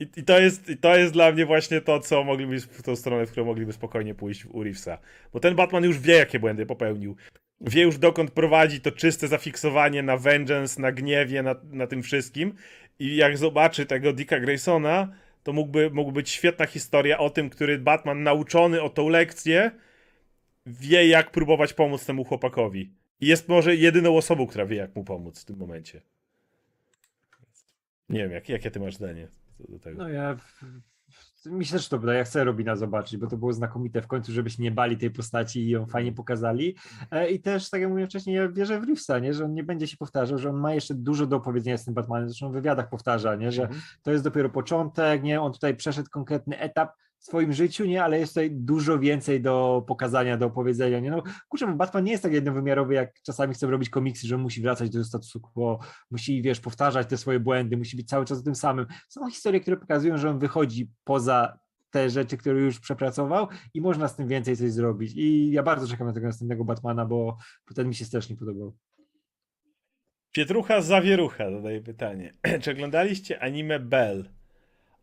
I, 0.00 0.08
i, 0.16 0.24
to 0.24 0.40
jest, 0.40 0.70
I 0.70 0.76
to 0.76 0.96
jest 0.96 1.12
dla 1.12 1.32
mnie 1.32 1.46
właśnie 1.46 1.80
to, 1.80 2.00
co 2.00 2.24
mogliby, 2.24 2.60
w 2.60 2.82
tą 2.82 2.96
stronę, 2.96 3.26
w 3.26 3.30
którą 3.30 3.46
mogliby 3.46 3.72
spokojnie 3.72 4.14
pójść 4.14 4.46
u 4.46 4.62
Reevesa. 4.62 4.98
Bo 5.32 5.40
ten 5.40 5.54
Batman 5.54 5.84
już 5.84 5.98
wie, 5.98 6.16
jakie 6.16 6.38
błędy 6.38 6.66
popełnił. 6.66 7.16
Wie 7.60 7.82
już, 7.82 7.98
dokąd 7.98 8.30
prowadzi 8.30 8.80
to 8.80 8.92
czyste 8.92 9.28
zafiksowanie 9.28 10.02
na 10.02 10.16
vengeance, 10.16 10.82
na 10.82 10.92
gniewie, 10.92 11.42
na, 11.42 11.54
na 11.70 11.86
tym 11.86 12.02
wszystkim. 12.02 12.54
I 12.98 13.16
jak 13.16 13.38
zobaczy 13.38 13.86
tego 13.86 14.12
Dicka 14.12 14.40
Graysona, 14.40 15.12
to 15.42 15.52
mógłby, 15.52 15.90
mógłby 15.90 16.20
być 16.20 16.30
świetna 16.30 16.66
historia 16.66 17.18
o 17.18 17.30
tym, 17.30 17.50
który 17.50 17.78
Batman 17.78 18.22
nauczony 18.22 18.82
o 18.82 18.88
tą 18.90 19.08
lekcję 19.08 19.70
wie, 20.66 21.08
jak 21.08 21.30
próbować 21.30 21.72
pomóc 21.72 22.06
temu 22.06 22.24
chłopakowi. 22.24 22.90
I 23.20 23.26
jest 23.26 23.48
może 23.48 23.76
jedyną 23.76 24.16
osobą, 24.16 24.46
która 24.46 24.66
wie, 24.66 24.76
jak 24.76 24.96
mu 24.96 25.04
pomóc 25.04 25.42
w 25.42 25.44
tym 25.44 25.56
momencie. 25.56 26.00
Nie 28.08 28.20
wiem, 28.20 28.32
jak, 28.32 28.48
jakie 28.48 28.70
ty 28.70 28.80
masz 28.80 28.94
zdanie 28.94 29.28
co 29.58 29.72
do 29.72 29.78
tego? 29.78 29.98
No 29.98 30.08
ja. 30.08 30.36
Mi 31.46 31.64
się 31.64 31.72
też 31.72 31.88
to 31.88 31.98
wydaje, 31.98 32.18
ja 32.18 32.24
chcę 32.24 32.44
Robina 32.44 32.76
zobaczyć, 32.76 33.16
bo 33.16 33.26
to 33.26 33.36
było 33.36 33.52
znakomite 33.52 34.02
w 34.02 34.06
końcu, 34.06 34.32
żebyśmy 34.32 34.62
nie 34.62 34.70
bali 34.70 34.96
tej 34.96 35.10
postaci 35.10 35.60
i 35.60 35.68
ją 35.68 35.86
fajnie 35.86 36.12
pokazali. 36.12 36.76
E, 37.10 37.30
I 37.30 37.40
też, 37.40 37.70
tak 37.70 37.80
jak 37.80 37.90
mówiłem 37.90 38.08
wcześniej, 38.10 38.36
ja 38.36 38.48
wierzę 38.48 38.80
w 38.80 38.84
Reevesa, 38.84 39.18
nie? 39.18 39.34
że 39.34 39.44
on 39.44 39.54
nie 39.54 39.64
będzie 39.64 39.86
się 39.86 39.96
powtarzał, 39.96 40.38
że 40.38 40.50
on 40.50 40.56
ma 40.56 40.74
jeszcze 40.74 40.94
dużo 40.94 41.26
do 41.26 41.36
opowiedzenia 41.36 41.78
z 41.78 41.84
tym 41.84 41.94
Batmanem, 41.94 42.28
zresztą 42.28 42.50
w 42.50 42.52
wywiadach 42.52 42.88
powtarza, 42.88 43.34
nie? 43.34 43.52
że 43.52 43.62
Mhm. 43.62 43.80
to 44.02 44.10
jest 44.10 44.24
dopiero 44.24 44.50
początek, 44.50 45.22
nie? 45.22 45.40
on 45.40 45.52
tutaj 45.52 45.76
przeszedł 45.76 46.08
konkretny 46.10 46.58
etap 46.58 46.92
swoim 47.26 47.52
życiu, 47.52 47.84
nie, 47.84 48.04
ale 48.04 48.26
tutaj 48.26 48.50
dużo 48.50 48.98
więcej 48.98 49.40
do 49.40 49.84
pokazania, 49.86 50.36
do 50.36 50.46
opowiedzenia, 50.46 51.00
nie, 51.00 51.10
no 51.10 51.22
kurczę, 51.48 51.76
Batman 51.76 52.04
nie 52.04 52.12
jest 52.12 52.22
tak 52.22 52.32
jednowymiarowy, 52.32 52.94
jak 52.94 53.22
czasami 53.22 53.54
chcą 53.54 53.70
robić 53.70 53.90
komiksy, 53.90 54.26
że 54.26 54.38
musi 54.38 54.62
wracać 54.62 54.90
do 54.90 55.04
statusu 55.04 55.40
quo, 55.40 55.78
musi, 56.10 56.42
wiesz, 56.42 56.60
powtarzać 56.60 57.08
te 57.08 57.16
swoje 57.16 57.40
błędy, 57.40 57.76
musi 57.76 57.96
być 57.96 58.08
cały 58.08 58.24
czas 58.24 58.42
tym 58.42 58.54
samym. 58.54 58.86
Są 59.08 59.30
historie, 59.30 59.60
które 59.60 59.76
pokazują, 59.76 60.18
że 60.18 60.30
on 60.30 60.38
wychodzi 60.38 60.90
poza 61.04 61.58
te 61.90 62.10
rzeczy, 62.10 62.36
które 62.36 62.60
już 62.60 62.80
przepracował 62.80 63.48
i 63.74 63.80
można 63.80 64.08
z 64.08 64.16
tym 64.16 64.28
więcej 64.28 64.56
coś 64.56 64.72
zrobić 64.72 65.12
i 65.16 65.50
ja 65.50 65.62
bardzo 65.62 65.88
czekam 65.88 66.06
na 66.06 66.12
tego 66.12 66.26
następnego 66.26 66.64
Batmana, 66.64 67.06
bo, 67.06 67.36
bo 67.68 67.74
ten 67.74 67.88
mi 67.88 67.94
się 67.94 68.04
strasznie 68.04 68.36
podobał. 68.36 68.76
Pietrucha 70.32 70.80
Zawierucha 70.80 71.50
zadaje 71.50 71.80
pytanie. 71.80 72.34
Czy 72.62 72.70
oglądaliście 72.70 73.42
anime 73.42 73.80
Bell? 73.80 74.30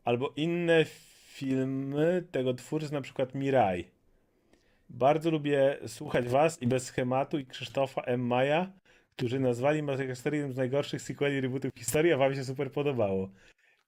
Albo 0.03 0.33
inne 0.35 0.85
filmy 1.31 2.23
tego 2.31 2.53
twórcy, 2.53 2.93
na 2.93 3.01
przykład 3.01 3.35
Mirai? 3.35 3.85
Bardzo 4.89 5.31
lubię 5.31 5.77
słuchać 5.87 6.29
was 6.29 6.61
i 6.61 6.67
bez 6.67 6.83
schematu 6.83 7.39
i 7.39 7.45
Krzysztofa 7.45 8.01
M. 8.01 8.27
Maja, 8.27 8.71
którzy 9.15 9.39
nazwali 9.39 9.83
Madagaskar 9.83 10.33
jednym 10.33 10.53
z 10.53 10.57
najgorszych 10.57 11.01
sequeli 11.01 11.41
rebootów 11.41 11.71
w 11.73 11.79
historii, 11.79 12.13
a 12.13 12.17
wam 12.17 12.35
się 12.35 12.43
super 12.43 12.71
podobało. 12.71 13.29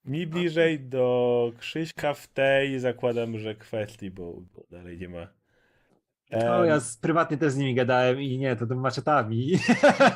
Mi 0.04 0.26
bliżej 0.26 0.80
do 0.80 1.52
Krzyśka 1.58 2.14
w 2.14 2.26
tej 2.26 2.80
zakładam, 2.80 3.38
że 3.38 3.54
kwestii, 3.54 4.10
bo, 4.10 4.32
bo 4.54 4.64
dalej 4.70 4.98
nie 4.98 5.08
ma. 5.08 5.28
No, 6.30 6.62
Em, 6.62 6.68
ja 6.68 6.80
z, 6.80 6.96
prywatnie 6.96 7.36
też 7.36 7.52
z 7.52 7.56
nimi 7.56 7.74
gadałem 7.74 8.22
i 8.22 8.38
nie, 8.38 8.56
to 8.56 8.66
tym 8.66 8.80
maczetami. 8.80 9.58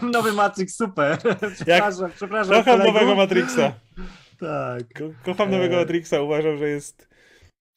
Nowy 0.13 0.33
Matrix, 0.33 0.77
super. 0.77 1.19
przepraszam, 1.55 2.11
przepraszam. 2.17 2.55
Kocham 2.55 2.79
nowego 2.79 3.15
Matrixa. 3.15 3.73
Tak. 4.41 4.83
Ko 4.99 5.05
kocham 5.25 5.51
nowego 5.51 5.77
E. 5.77 5.79
Matrixa. 5.79 6.21
Uważam, 6.21 6.59
że 6.59 6.69
jest. 6.69 7.09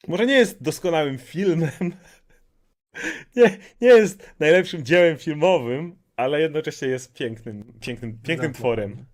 Może 0.07 0.25
nie 0.25 0.33
jest 0.33 0.63
doskonałym 0.63 1.17
filmem. 1.17 1.71
nie, 3.35 3.57
nie 3.81 3.87
jest 3.87 4.33
najlepszym 4.39 4.85
dziełem 4.85 5.17
filmowym, 5.17 5.95
ale 6.15 6.41
jednocześnie 6.41 6.87
jest 6.87 7.13
pięknym, 7.13 7.73
pięknym, 7.79 8.19
pięknym 8.23 8.53
tworem. 8.53 9.05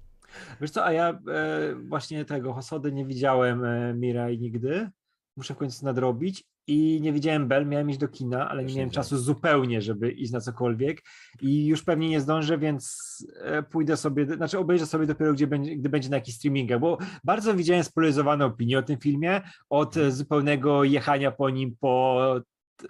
Wiesz 0.62 0.72
co, 0.72 0.86
a 0.86 0.92
ja 0.92 1.10
e, 1.10 1.76
właśnie 1.76 2.26
tego 2.26 2.54
Hosody 2.54 2.92
nie 2.92 3.06
widziałem 3.06 3.66
e, 3.66 3.94
Mirai 3.94 4.40
nigdy. 4.40 4.90
Muszę 5.38 5.54
w 5.54 5.58
końcu 5.58 5.86
nadrobić. 5.86 6.44
I 6.68 7.00
nie 7.02 7.14
widziałem 7.14 7.48
Bell, 7.48 7.68
miałem 7.68 7.90
iść 7.90 8.00
do 8.00 8.08
kina, 8.08 8.50
ale 8.50 8.64
nie 8.64 8.76
miałem 8.76 8.90
czasu 8.90 9.18
zupełnie, 9.18 9.82
żeby 9.82 10.12
iść 10.12 10.32
na 10.32 10.42
cokolwiek. 10.42 11.02
I 11.42 11.66
już 11.66 11.84
pewnie 11.84 12.10
nie 12.10 12.22
zdążę, 12.22 12.58
więc 12.58 12.98
e, 13.44 13.64
pójdę 13.64 13.98
sobie, 13.98 14.26
znaczy 14.26 14.60
obejrzę 14.60 14.86
sobie 14.86 15.06
dopiero, 15.06 15.34
gdzie 15.34 15.48
będzie, 15.48 15.76
gdy 15.76 15.90
będzie 15.90 16.10
na 16.10 16.18
jakichś 16.18 16.38
streamingach, 16.38 16.80
bo 16.80 16.98
bardzo 17.24 17.54
widziałem 17.54 17.84
spolaryzowane 17.84 18.46
opinie 18.46 18.80
o 18.80 18.84
tym 18.84 18.98
filmie, 18.98 19.42
od 19.70 19.98
e, 19.98 20.12
zupełnego 20.12 20.84
jechania 20.84 21.32
po 21.32 21.50
nim, 21.50 21.76
po 21.80 22.36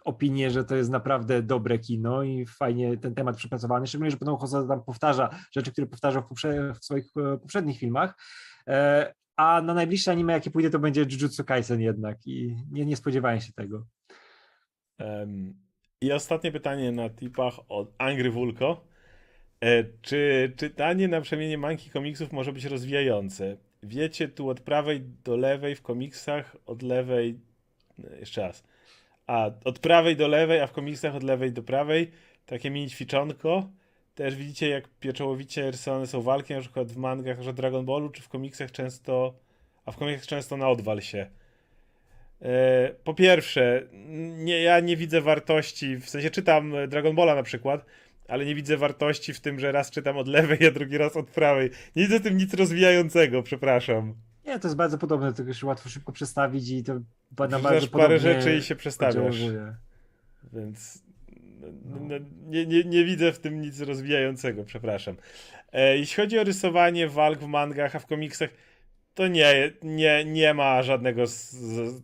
opinię, 0.06 0.52
że 0.52 0.64
to 0.64 0.76
jest 0.76 0.90
naprawdę 0.90 1.44
dobre 1.44 1.80
kino 1.80 2.24
i 2.24 2.46
fajnie 2.46 2.98
ten 2.98 3.16
temat 3.16 3.38
przepracowany, 3.38 3.88
szczególnie, 3.88 4.12
że 4.12 4.18
potem 4.18 4.38
Hosoda 4.38 4.76
tam 4.76 4.84
powtarza 4.86 5.30
rzeczy, 5.52 5.72
które 5.72 5.88
powtarzał 5.88 6.24
w, 6.24 6.26
poprze- 6.26 6.74
w 6.74 6.86
swoich 6.86 7.06
e, 7.18 7.38
poprzednich 7.38 7.80
filmach. 7.80 8.16
A 9.38 9.62
na 9.62 9.74
najbliższe 9.74 10.12
anime, 10.12 10.34
jakie 10.34 10.52
pójdzie, 10.52 10.70
to 10.70 10.80
będzie 10.80 11.02
Jujutsu 11.02 11.44
Kaisen 11.46 11.82
jednak 11.82 12.28
i 12.28 12.56
nie, 12.72 12.86
nie 12.86 12.96
spodziewałem 12.96 13.42
się 13.42 13.54
tego. 13.54 13.86
Em, 14.98 15.56
I 16.02 16.12
ostatnie 16.12 16.52
pytanie 16.52 16.92
na 16.92 17.10
tipach 17.10 17.54
od 17.70 17.94
Angry 17.98 18.32
Vulko. 18.32 18.88
E, 19.62 19.84
czy 20.02 20.54
czytanie 20.58 21.08
na 21.08 21.22
przemianie 21.22 21.58
manki 21.58 21.90
komiksów 21.90 22.32
może 22.32 22.54
być 22.54 22.66
rozwijające? 22.66 23.58
Wiecie, 23.84 24.28
tu 24.28 24.50
od 24.50 24.60
prawej 24.62 25.02
do 25.24 25.38
lewej 25.38 25.76
w 25.76 25.82
komiksach, 25.82 26.58
od 26.66 26.82
lewej. 26.82 27.40
e, 28.04 28.20
Jeszcze 28.20 28.42
raz. 28.42 28.64
A, 29.28 29.52
od 29.66 29.80
prawej 29.80 30.16
do 30.16 30.28
lewej, 30.28 30.62
a 30.62 30.68
w 30.68 30.74
komiksach 30.74 31.16
od 31.16 31.24
lewej 31.24 31.52
do 31.54 31.64
prawej. 31.64 32.12
Takie 32.46 32.70
mini 32.72 32.90
ćwiczonko. 32.90 33.70
Też 34.18 34.36
widzicie, 34.36 34.70
jak 34.70 34.88
pieczołowicie 35.00 35.72
rysowane 35.72 36.08
są 36.08 36.22
walki, 36.22 36.54
na 36.54 36.62
przykład 36.62 36.92
w 36.92 36.98
mangach, 36.98 37.42
że 37.42 37.54
Dragon 37.54 37.86
Ballu, 37.86 38.10
czy 38.10 38.22
w 38.22 38.30
komiksach 38.30 38.72
często, 38.72 39.34
a 39.86 39.92
w 39.92 39.98
komiksach 39.98 40.28
często 40.28 40.58
na 40.58 40.70
odwal 40.70 41.02
się. 41.02 41.30
E, 42.42 42.94
Po 43.04 43.14
pierwsze, 43.14 43.84
nie, 44.38 44.62
ja 44.62 44.80
nie 44.80 44.98
widzę 44.98 45.22
wartości, 45.22 45.96
w 45.96 46.10
sensie 46.10 46.30
czytam 46.30 46.74
Dragon 46.88 47.16
Balla 47.16 47.36
na 47.36 47.44
przykład, 47.44 47.86
ale 48.28 48.46
nie 48.46 48.56
widzę 48.56 48.78
wartości 48.78 49.34
w 49.34 49.40
tym, 49.40 49.60
że 49.60 49.72
raz 49.72 49.92
czytam 49.92 50.18
od 50.18 50.28
lewej, 50.28 50.68
a 50.68 50.72
drugi 50.72 50.98
raz 50.98 51.16
od 51.16 51.30
prawej. 51.30 51.70
Nie 51.96 52.04
widzę 52.04 52.20
w 52.20 52.24
tym 52.24 52.38
nic 52.38 52.54
rozwijającego, 52.54 53.44
przepraszam. 53.44 54.16
Nie, 54.46 54.60
to 54.60 54.68
jest 54.68 54.78
bardzo 54.78 54.98
podobne, 54.98 55.34
tylko 55.34 55.54
się 55.54 55.68
łatwo 55.68 55.90
szybko 55.90 56.12
przestawić 56.12 56.70
i 56.70 56.84
to 56.84 56.94
na 57.50 57.60
bardzo 57.60 57.88
parę 57.88 58.20
rzeczy 58.20 58.56
i 58.56 58.62
się 58.62 58.76
przestawiasz. 58.76 59.42
Więc 60.54 61.07
no, 61.86 61.98
no, 62.00 62.26
nie, 62.46 62.66
nie, 62.66 62.84
nie 62.84 63.06
widzę 63.06 63.32
w 63.32 63.40
tym 63.40 63.62
nic 63.62 63.82
rozwijającego, 63.82 64.64
przepraszam. 64.64 65.16
E, 65.74 65.98
jeśli 65.98 66.16
chodzi 66.16 66.40
o 66.40 66.44
rysowanie 66.44 67.08
walk 67.08 67.40
w 67.40 67.48
mangach, 67.48 67.96
a 67.96 68.00
w 68.00 68.06
komiksach, 68.06 68.50
to 69.18 69.28
nie, 69.28 69.72
nie, 69.84 70.26
nie 70.26 70.54
ma 70.54 70.84
żadnego. 70.84 71.28
Z, 71.28 71.56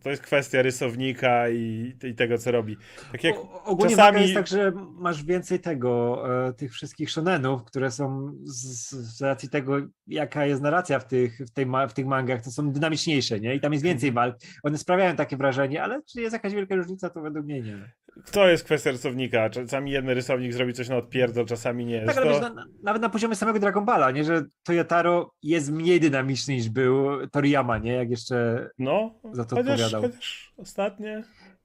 to 0.02 0.10
jest 0.10 0.22
kwestia 0.22 0.62
rysownika 0.62 1.48
i, 1.48 1.92
i 2.04 2.14
tego, 2.14 2.38
co 2.38 2.50
robi. 2.50 2.76
Tak 3.12 3.24
jak 3.24 3.36
O, 3.36 3.64
ogólnie 3.64 3.96
czasami- 3.96 4.20
jest 4.20 4.34
tak, 4.34 4.46
że 4.46 4.72
masz 4.98 5.24
więcej 5.24 5.60
tego, 5.60 6.24
e, 6.48 6.52
tych 6.52 6.72
wszystkich 6.72 7.10
shonenów, 7.10 7.64
które 7.64 7.90
są 7.90 8.32
z, 8.44 8.90
z 8.90 9.22
racji 9.22 9.48
tego, 9.48 9.76
jaka 10.06 10.46
jest 10.46 10.62
narracja 10.62 10.98
w 10.98 11.06
tych, 11.06 11.38
w, 11.38 11.50
tej, 11.50 11.66
w 11.88 11.92
tych 11.92 12.06
mangach, 12.06 12.44
to 12.44 12.50
są 12.50 12.72
dynamiczniejsze, 12.72 13.40
nie? 13.40 13.54
I 13.54 13.60
tam 13.60 13.72
jest 13.72 13.84
więcej 13.84 14.12
walk. 14.12 14.36
One 14.62 14.78
sprawiają 14.78 15.16
takie 15.16 15.36
wrażenie, 15.36 15.82
ale 15.82 16.02
czy 16.02 16.20
jest 16.20 16.32
jakaś 16.32 16.52
wielka 16.54 16.74
różnica, 16.74 17.10
to 17.10 17.20
według 17.20 17.46
mnie 17.46 17.62
nie. 17.62 17.92
To 18.32 18.48
jest 18.48 18.64
kwestia 18.64 18.90
rysownika. 18.90 19.50
Czasami 19.50 19.90
jeden 19.90 20.10
rysownik 20.10 20.52
zrobi 20.52 20.72
coś 20.72 20.88
na 20.88 20.96
odpierdol, 20.96 21.46
czasami 21.46 21.86
nie. 21.86 22.02
Tak, 22.02 22.16
ale 22.16 22.26
to... 22.26 22.32
wiesz, 22.32 22.42
na, 22.42 22.54
na, 22.54 22.66
nawet 22.82 23.02
na 23.02 23.08
poziomie 23.08 23.34
samego 23.34 23.58
Dragon 23.58 23.84
Balla, 23.84 24.10
nie? 24.10 24.24
Że 24.24 24.42
Toyotaro 24.62 25.30
jest 25.42 25.72
mniej 25.72 26.00
dynamiczny 26.00 26.54
niż 26.54 26.68
był 26.68 27.26
Toriyama, 27.28 27.78
nie? 27.78 27.92
Jak 27.92 28.10
jeszcze... 28.10 28.68
No, 28.78 29.14
za 29.32 29.44
to 29.44 29.56
chociaż, 29.56 29.80
odpowiadał. 29.80 30.02
chociaż 30.02 30.52
ostatnie. 30.56 31.24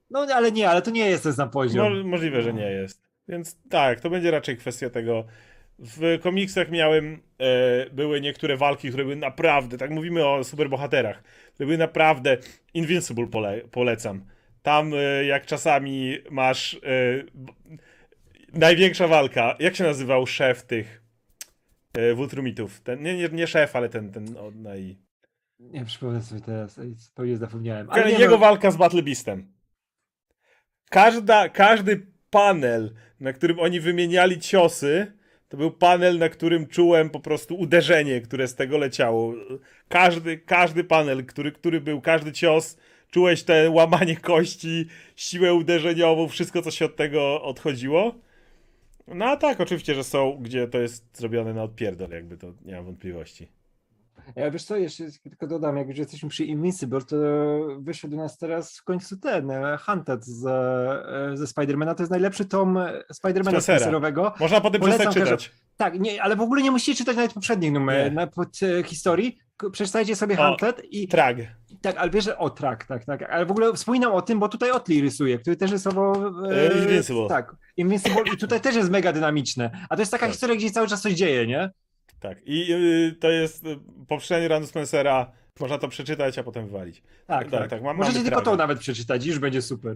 No 0.09 0.27
ale 0.35 0.51
nie, 0.51 0.69
ale 0.69 0.81
to 0.81 0.91
nie 0.91 1.09
jest 1.09 1.23
ten 1.23 1.33
sam 1.33 1.49
poziom. 1.49 1.97
Mo 1.97 2.03
możliwe, 2.03 2.41
że 2.41 2.53
nie 2.53 2.71
jest. 2.71 3.09
Więc 3.27 3.57
tak, 3.69 3.99
to 3.99 4.09
będzie 4.09 4.31
raczej 4.31 4.57
kwestia 4.57 4.89
tego. 4.89 5.25
W 5.79 6.19
komiksach 6.21 6.71
miałem, 6.71 7.19
e, 7.39 7.89
były 7.89 8.21
niektóre 8.21 8.57
walki, 8.57 8.87
które 8.87 9.03
były 9.03 9.15
naprawdę, 9.15 9.77
tak 9.77 9.91
mówimy 9.91 10.27
o 10.27 10.43
superbohaterach, 10.43 11.23
które 11.53 11.67
były 11.67 11.77
naprawdę 11.77 12.37
Invincible 12.73 13.27
pole 13.27 13.61
polecam. 13.71 14.25
Tam 14.61 14.93
e, 14.93 15.25
jak 15.25 15.45
czasami 15.45 16.17
masz 16.31 16.73
e, 16.73 16.79
największa 18.53 19.07
walka, 19.07 19.55
jak 19.59 19.75
się 19.75 19.83
nazywał 19.83 20.27
szef 20.27 20.63
tych 20.63 21.01
e, 21.93 22.13
Wultrumitów? 22.13 22.81
Ten, 22.81 23.03
nie, 23.03 23.17
nie, 23.17 23.29
nie 23.29 23.47
szef, 23.47 23.75
ale 23.75 23.89
ten, 23.89 24.11
ten 24.11 24.37
o, 24.37 24.51
naj... 24.51 24.97
Nie 25.59 25.85
przypomnę 25.85 26.21
sobie 26.21 26.41
teraz, 26.41 26.79
zupełnie 26.95 27.37
zapomniałem. 27.37 27.89
Ale 27.89 28.11
Jego 28.11 28.31
no, 28.31 28.37
walka 28.37 28.71
z 28.71 28.77
Battle 28.77 29.03
Beastem. 29.03 29.53
Każda, 30.89 31.49
każdy 31.49 32.07
panel, 32.29 32.93
na 33.19 33.33
którym 33.33 33.59
oni 33.59 33.79
wymieniali 33.79 34.39
ciosy, 34.39 35.19
to 35.49 35.57
był 35.57 35.71
panel, 35.71 36.17
na 36.17 36.29
którym 36.29 36.67
czułem 36.67 37.09
po 37.09 37.19
prostu 37.19 37.55
uderzenie, 37.55 38.21
które 38.21 38.47
z 38.47 38.55
tego 38.55 38.77
leciało. 38.77 39.33
Każdy, 39.87 40.37
każdy 40.37 40.83
panel, 40.83 41.25
który, 41.25 41.51
który 41.51 41.81
był, 41.81 42.01
każdy 42.01 42.31
cios, 42.31 42.77
czułeś 43.11 43.43
te 43.43 43.69
łamanie 43.69 44.15
kości, 44.15 44.85
siłę 45.15 45.53
uderzeniową, 45.53 46.27
wszystko, 46.27 46.61
co 46.61 46.71
się 46.71 46.85
od 46.85 46.95
tego 46.95 47.41
odchodziło. 47.41 48.15
No 49.07 49.25
a 49.25 49.37
tak, 49.37 49.61
oczywiście, 49.61 49.95
że 49.95 50.03
są, 50.03 50.37
gdzie 50.41 50.67
to 50.67 50.77
jest 50.79 51.17
zrobione 51.17 51.53
na 51.53 51.63
odpierdol, 51.63 52.09
jakby 52.09 52.37
to 52.37 52.53
nie 52.65 52.75
mam 52.75 52.85
wątpliwości. 52.85 53.51
Ja 54.35 54.51
wiesz 54.51 54.63
co, 54.63 54.75
jeszcze 54.75 55.03
tylko 55.23 55.47
dodam, 55.47 55.77
jak 55.77 55.87
już 55.87 55.97
jesteśmy 55.97 56.29
przy 56.29 56.45
Invincible, 56.45 57.01
to 57.01 57.15
wyszedł 57.79 58.15
do 58.15 58.17
nas 58.17 58.37
teraz 58.37 58.77
w 58.77 58.83
końcu 58.83 59.17
ten, 59.17 59.51
e, 59.51 59.77
Hunted 59.77 60.25
z, 60.25 60.45
e, 60.45 61.37
ze 61.37 61.47
Spidermana. 61.47 61.95
To 61.95 62.03
jest 62.03 62.11
najlepszy 62.11 62.45
tom 62.45 62.77
e, 62.77 63.03
Spidermana 63.13 63.51
Spencera. 63.51 63.79
Spencerowego. 63.79 64.33
Można 64.39 64.61
potem 64.61 64.81
Polecam 64.81 65.11
przestać 65.11 65.43
czytać. 65.43 65.51
Tak, 65.77 65.99
nie, 65.99 66.23
ale 66.23 66.35
w 66.35 66.41
ogóle 66.41 66.61
nie 66.61 66.71
musicie 66.71 66.95
czytać 66.97 67.15
nawet 67.15 67.33
poprzednich 67.33 67.71
Nie. 67.71 67.79
numer, 67.79 68.13
na, 68.13 68.27
pod 68.27 68.49
e, 68.63 68.83
historii. 68.83 69.37
Przeczytajcie 69.71 70.15
sobie 70.15 70.39
O, 70.39 70.47
Hunted 70.47 70.81
i 70.91 71.07
Trag. 71.07 71.37
Tak, 71.81 71.97
ale 71.97 72.09
wiesz, 72.11 72.27
o 72.27 72.49
tak, 72.49 72.85
tak, 72.85 73.05
tak. 73.05 73.21
Ale 73.23 73.45
w 73.45 73.51
ogóle 73.51 73.73
wspominam 73.73 74.11
o 74.11 74.21
tym, 74.21 74.39
bo 74.39 74.49
tutaj 74.49 74.71
Otli 74.71 75.01
rysuje, 75.01 75.39
który 75.39 75.55
też 75.55 75.71
rysował. 75.71 76.13
E, 76.51 76.77
Invincible. 76.81 77.27
Tak, 77.29 77.55
Invincible 77.77 78.23
i 78.33 78.37
tutaj 78.37 78.61
też 78.61 78.75
jest 78.75 78.89
mega 78.89 79.13
dynamiczne. 79.13 79.71
A 79.89 79.95
to 79.95 80.01
jest 80.01 80.11
taka 80.11 80.25
Tak. 80.25 80.31
historia, 80.31 80.55
gdzie 80.55 80.71
cały 80.71 80.87
czas 80.87 81.01
coś 81.01 81.13
dzieje, 81.13 81.47
nie? 81.47 81.69
Tak, 82.19 82.37
i 82.45 82.73
y, 82.73 83.15
to 83.19 83.29
jest 83.29 83.65
y, 83.65 83.79
poprzedni 84.07 84.47
run 84.47 84.67
Spencera. 84.67 85.31
Można 85.59 85.77
to 85.77 85.87
przeczytać, 85.87 86.37
a 86.37 86.43
potem 86.43 86.65
wywalić. 86.65 87.01
Tak, 87.01 87.49
Tak, 87.49 87.51
tak. 87.51 87.69
tak, 87.69 87.83
mam- 87.83 87.97
Możecie 87.97 88.23
tylko 88.23 88.41
to 88.41 88.55
nawet 88.55 88.79
przeczytać 88.79 89.25
już 89.25 89.39
będzie 89.39 89.61
super. 89.61 89.95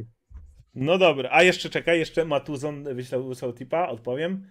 No 0.76 0.98
dobra, 0.98 1.30
a 1.32 1.44
jeszcze 1.44 1.70
czekaj, 1.70 2.00
jeszcze 2.00 2.26
Matuzon 2.26 2.84
wyślał, 2.96 3.28
wysłał 3.28 3.54
tipa, 3.54 3.88
odpowiem. 3.88 4.48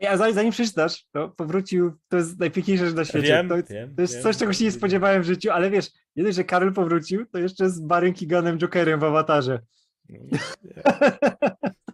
Ja 0.00 0.16
zanim, 0.16 0.52
przeczytasz, 0.52 1.04
to 1.12 1.28
powrócił, 1.28 1.92
to 2.08 2.16
jest 2.16 2.40
najpiękniejsza 2.40 2.86
rzecz 2.86 2.94
na 2.94 3.04
świecie. 3.04 3.28
Wiem, 3.28 3.48
to, 3.48 3.54
wiem, 3.56 3.94
to 3.94 4.02
jest 4.02 4.14
wiem. 4.14 4.22
coś, 4.22 4.36
czego 4.36 4.52
się 4.52 4.64
nie 4.64 4.72
spodziewałem 4.72 5.22
w 5.22 5.26
życiu, 5.26 5.50
ale 5.50 5.70
wiesz, 5.70 5.90
nie 6.16 6.24
dość, 6.24 6.36
że 6.36 6.44
Karol 6.44 6.72
powrócił, 6.72 7.26
to 7.26 7.38
jeszcze 7.38 7.70
z 7.70 7.80
Barym 7.80 8.14
Keeganem 8.14 8.58
Jokerem 8.58 9.00
w 9.00 9.04
awatarze. 9.04 9.60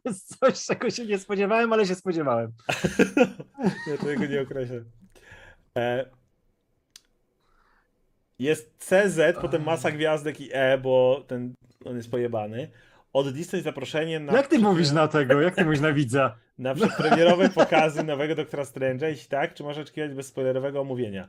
To 0.05 0.10
jest 0.10 0.39
coś, 0.39 0.64
czego 0.64 0.90
się 0.90 1.06
nie 1.06 1.18
spodziewałem, 1.18 1.72
ale 1.72 1.86
się 1.86 1.94
spodziewałem. 1.94 2.52
Ja 3.90 3.98
tego 3.98 4.26
nie 4.26 4.43
określę. 4.43 4.85
E, 5.78 6.10
jest 8.39 8.76
CZ, 8.78 9.20
potem 9.40 9.64
masa 9.64 9.90
gwiazdek 9.90 10.40
i 10.40 10.51
E, 10.52 10.78
bo 10.78 11.24
ten, 11.26 11.55
on 11.85 11.97
jest 11.97 12.10
pojebany. 12.10 12.70
Od 13.15 13.32
Disney 13.32 13.62
zaproszenie 13.62 14.20
na, 14.20 14.32
Jak 14.32 14.47
ty 14.47 14.59
mówisz 14.59 14.91
na 14.91 15.09
tego? 15.09 15.41
Jak 15.41 15.55
ty 15.55 15.65
mówisz 15.65 15.81
na 15.81 15.93
widza? 15.93 16.36
na 16.59 16.74
przedpremierowe 16.74 17.49
pokazy 17.49 18.05
nowego 18.05 18.35
Doktora 18.35 18.62
Strange'a. 18.62 19.05
Jeśli 19.05 19.28
tak, 19.28 19.55
czy 19.55 19.62
można 19.62 19.82
oczekiwać 19.82 20.15
bezspoilerowego 20.15 20.81
omówienia? 20.81 21.28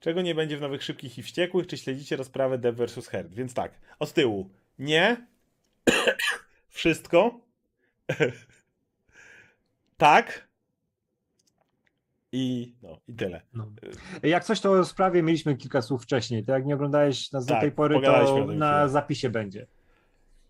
Czego 0.00 0.22
nie 0.22 0.34
będzie 0.34 0.56
w 0.56 0.60
nowych 0.60 0.82
Szybkich 0.82 1.18
i 1.18 1.22
Wściekłych? 1.22 1.66
Czy 1.66 1.78
śledzicie 1.78 2.16
rozprawę 2.16 2.58
Dev 2.58 2.86
vs. 2.86 3.08
Herd? 3.08 3.34
Więc 3.34 3.54
tak, 3.54 3.72
od 3.98 4.12
tyłu. 4.12 4.50
Nie. 4.78 5.26
Wszystko. 6.68 7.40
tak. 9.96 10.48
I 12.32 12.74
no, 12.82 13.00
i 13.08 13.14
tyle. 13.14 13.42
No. 13.54 13.72
Jak 14.22 14.44
coś, 14.44 14.60
to 14.60 14.72
o 14.72 14.84
sprawie 14.84 15.22
mieliśmy 15.22 15.56
kilka 15.56 15.82
słów 15.82 16.02
wcześniej. 16.02 16.44
To 16.44 16.52
jak 16.52 16.66
nie 16.66 16.74
oglądałeś 16.74 17.32
nas 17.32 17.46
do 17.46 17.54
Tak, 17.54 17.60
tej 17.60 17.72
pory, 17.72 18.00
to 18.00 18.46
na 18.46 18.88
zapisie 18.88 19.30
będzie. 19.30 19.66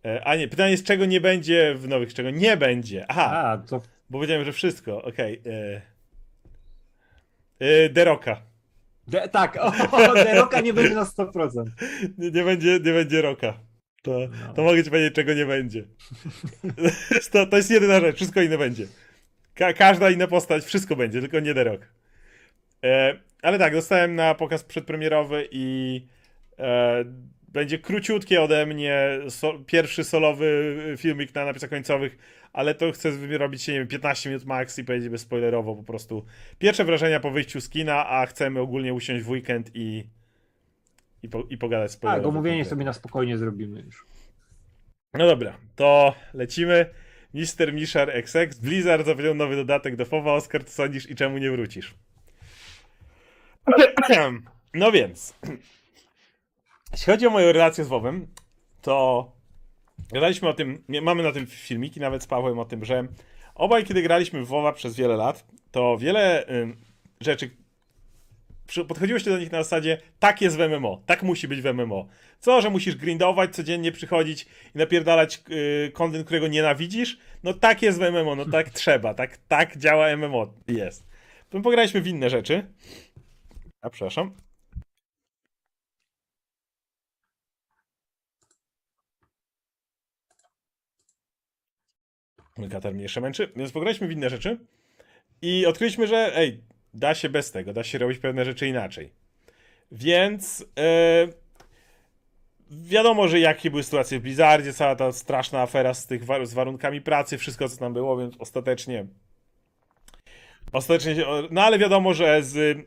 E, 0.05 0.25
A 0.25 0.37
nie, 0.37 0.49
pytanie 0.49 0.71
jest, 0.71 0.85
czego 0.85 1.05
nie 1.05 1.21
będzie 1.21 1.75
w 1.75 1.89
nowych, 1.89 2.15
czego 2.15 2.31
nie 2.31 2.57
będzie. 2.57 3.05
Aha, 3.09 3.31
A, 3.33 3.59
to 3.59 3.83
bo 4.11 4.19
powiedziałem, 4.19 4.45
że 4.45 4.53
wszystko. 4.53 5.03
Okej. 5.03 5.43
e. 5.47 5.81
E, 7.61 7.89
Deroka. 7.89 8.43
de, 9.09 9.29
tak, 9.29 9.57
o, 9.61 9.73
Deroka 10.15 10.61
nie 10.61 10.73
będzie 10.73 10.95
na 10.95 11.05
100%. 11.05 11.65
Nie, 12.19 12.31
nie, 12.31 12.45
będzie, 12.45 12.73
nie 12.73 12.93
będzie 12.93 13.23
roka. 13.23 13.61
To, 14.03 14.19
No. 14.47 14.55
to 14.55 14.63
mogę 14.63 14.85
ci 14.85 14.91
powiedzieć, 14.91 15.15
czego 15.15 15.35
nie 15.35 15.47
będzie. 15.47 15.85
to, 17.33 17.47
to 17.47 17.57
jest 17.57 17.71
jedyna 17.71 18.01
rzecz, 18.01 18.17
wszystko 18.17 18.43
inne 18.43 18.59
będzie. 18.59 18.87
Ka 19.55 19.73
każda 19.73 20.11
inna 20.11 20.27
postać, 20.27 20.65
wszystko 20.65 20.97
będzie, 20.97 21.21
tylko 21.21 21.41
nie 21.41 21.55
The 21.55 21.65
Rock. 21.65 21.83
E, 22.85 23.17
ale 23.43 23.59
tak, 23.59 23.73
dostałem 23.73 24.15
na 24.15 24.35
pokaz 24.35 24.65
przedpremierowy 24.65 25.49
i 25.51 26.07
e, 26.59 27.05
będzie 27.53 27.79
króciutkie 27.79 28.43
ode 28.43 28.67
mnie, 28.67 29.09
so, 29.29 29.59
pierwszy 29.67 30.05
solowy 30.05 30.77
filmik 30.99 31.35
na 31.35 31.45
napisach 31.45 31.71
końcowych, 31.71 32.19
ale 32.53 32.75
to 32.75 32.93
chcę 32.93 33.11
robić, 33.39 33.69
nie 33.69 33.75
wiem, 33.75 33.89
15 33.89 34.31
minut 34.31 34.45
max 34.45 34.79
i 34.79 34.85
powiedzieć 34.85 35.09
bezspoilerowo 35.09 35.77
po 35.77 35.83
prostu. 35.83 36.25
Pierwsze 36.59 36.85
wrażenia 36.85 37.21
po 37.21 37.31
wyjściu 37.31 37.61
z 37.61 37.69
kina, 37.69 38.07
a 38.09 38.27
chcemy 38.27 38.61
ogólnie 38.61 38.95
usiąść 38.95 39.25
w 39.25 39.31
weekend 39.31 39.71
i 39.75 40.05
i, 41.23 41.29
po, 41.29 41.43
i 41.51 41.59
pogadać 41.59 41.91
Tak, 41.91 41.99
spoilerowo. 41.99 42.29
omówienie 42.29 42.57
konkretnie. 42.57 42.71
sobie 42.71 42.85
na 42.85 42.93
spokojnie 42.93 43.39
zrobimy 43.39 43.81
już. 43.81 44.05
No 45.15 45.27
dobra, 45.27 45.59
to 45.77 46.15
lecimy. 46.35 46.87
Mister 47.35 47.75
Mishar 47.75 48.11
XX. 48.11 48.59
Blizzard 48.59 49.07
zapowiedział 49.07 49.35
nowy 49.35 49.57
dodatek 49.57 49.97
do 49.97 50.05
FOWA. 50.05 50.35
Oskar, 50.35 50.65
co 50.65 50.71
sądzisz 50.73 51.11
i 51.11 51.15
czemu 51.15 51.39
nie 51.39 51.51
wrócisz? 51.51 51.95
No 54.75 54.93
więc, 54.93 55.35
jeśli 56.93 57.13
chodzi 57.13 57.27
o 57.27 57.31
moją 57.31 57.53
relację 57.53 57.85
z 57.85 57.89
WoWem, 57.89 58.27
to 58.83 59.27
gadaliśmy 60.13 60.49
o 60.49 60.55
tym, 60.55 60.85
mamy 61.03 61.23
na 61.23 61.33
tym 61.33 61.47
filmiki 61.47 62.01
nawet 62.01 62.23
z 62.23 62.27
Pawłem 62.27 62.59
o 62.59 62.65
tym, 62.65 62.85
że 62.85 63.07
obaj 63.55 63.85
kiedy 63.85 64.03
graliśmy 64.03 64.45
w 64.45 64.47
WoWa 64.47 64.73
przez 64.73 64.97
wiele 64.97 65.17
lat, 65.17 65.45
to 65.71 65.99
wiele 65.99 66.47
ym, 66.49 66.77
rzeczy 67.21 67.51
podchodziło 68.89 69.19
się 69.19 69.31
do 69.31 69.39
nich 69.39 69.53
na 69.53 69.63
zasadzie 69.63 69.99
tak 70.19 70.41
jest 70.41 70.57
w 70.57 70.61
MMO, 70.61 71.03
tak 71.07 71.23
musi 71.23 71.49
być 71.49 71.61
w 71.61 71.75
MMO. 71.75 72.09
Co, 72.41 72.61
że 72.61 72.71
musisz 72.71 72.97
grindować, 72.97 73.55
codziennie 73.55 73.93
przychodzić 73.93 74.47
i 74.75 74.79
napierdalać 74.79 75.43
yy, 75.49 75.91
content, 75.93 76.25
którego 76.25 76.49
nienawidzisz, 76.49 77.19
no 77.43 77.55
tak 77.55 77.83
jest 77.83 77.99
w 77.99 78.03
MMO, 78.03 78.35
no 78.37 78.45
tak 78.45 78.71
trzeba, 78.81 79.15
tak, 79.15 79.37
tak 79.49 79.77
działa 79.77 80.17
MMO, 80.17 80.53
jest. 80.69 81.11
To 81.51 81.61
pograliśmy 81.61 82.01
w 82.01 82.07
inne 82.07 82.31
rzeczy. 82.31 82.67
A 83.83 83.91
przepraszam. 83.91 84.35
Katar 92.69 92.95
mnie 92.95 93.03
jeszcze 93.03 93.21
męczy, 93.21 93.53
więc 93.57 93.73
pograliśmy 93.73 94.09
w 94.09 94.13
inne 94.13 94.31
rzeczy 94.31 94.59
i 95.43 95.67
odkryliśmy, 95.67 96.07
że 96.07 96.37
ej, 96.37 96.61
da 96.95 97.15
się 97.15 97.29
bez 97.29 97.53
tego, 97.53 97.73
da 97.73 97.85
się 97.85 97.99
robić 97.99 98.19
pewne 98.19 98.45
rzeczy 98.45 98.67
inaczej. 98.69 99.13
Więc 99.93 100.65
e, 100.79 101.29
wiadomo, 102.71 103.29
że 103.29 103.41
jakie 103.41 103.71
były 103.71 103.83
sytuacje 103.83 104.19
w 104.19 104.23
Blizzardzie, 104.23 104.73
cała 104.73 104.97
ta 104.97 105.13
straszna 105.13 105.63
afera 105.63 105.95
z, 105.95 106.07
tych, 106.07 106.23
z 106.43 106.55
warunkami 106.55 107.01
pracy, 107.01 107.39
wszystko 107.39 107.69
co 107.69 107.77
tam 107.77 107.93
było, 107.93 108.17
więc 108.17 108.35
ostatecznie 108.39 109.07
ostatecznie, 110.73 111.25
no 111.51 111.63
ale 111.63 111.79
wiadomo, 111.79 112.15
że 112.15 112.43
z, 112.43 112.87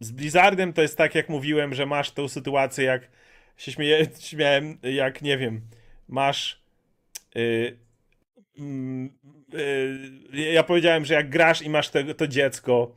z 0.00 0.12
Blizzardem 0.12 0.72
to 0.72 0.82
jest 0.82 0.98
tak, 0.98 1.14
jak 1.14 1.28
mówiłem, 1.28 1.74
że 1.74 1.86
masz 1.86 2.10
tę 2.10 2.28
sytuację, 2.28 2.84
jak 2.84 3.08
się 3.56 3.72
śmiałem, 4.20 4.78
jak 4.82 5.22
nie 5.22 5.38
wiem, 5.38 5.60
masz 6.08 6.62
y, 7.36 7.78
ja 10.32 10.62
powiedziałem, 10.62 11.04
że 11.04 11.14
jak 11.14 11.30
grasz 11.30 11.62
i 11.62 11.70
masz 11.70 11.88
te, 11.88 12.14
to 12.14 12.26
dziecko 12.26 12.96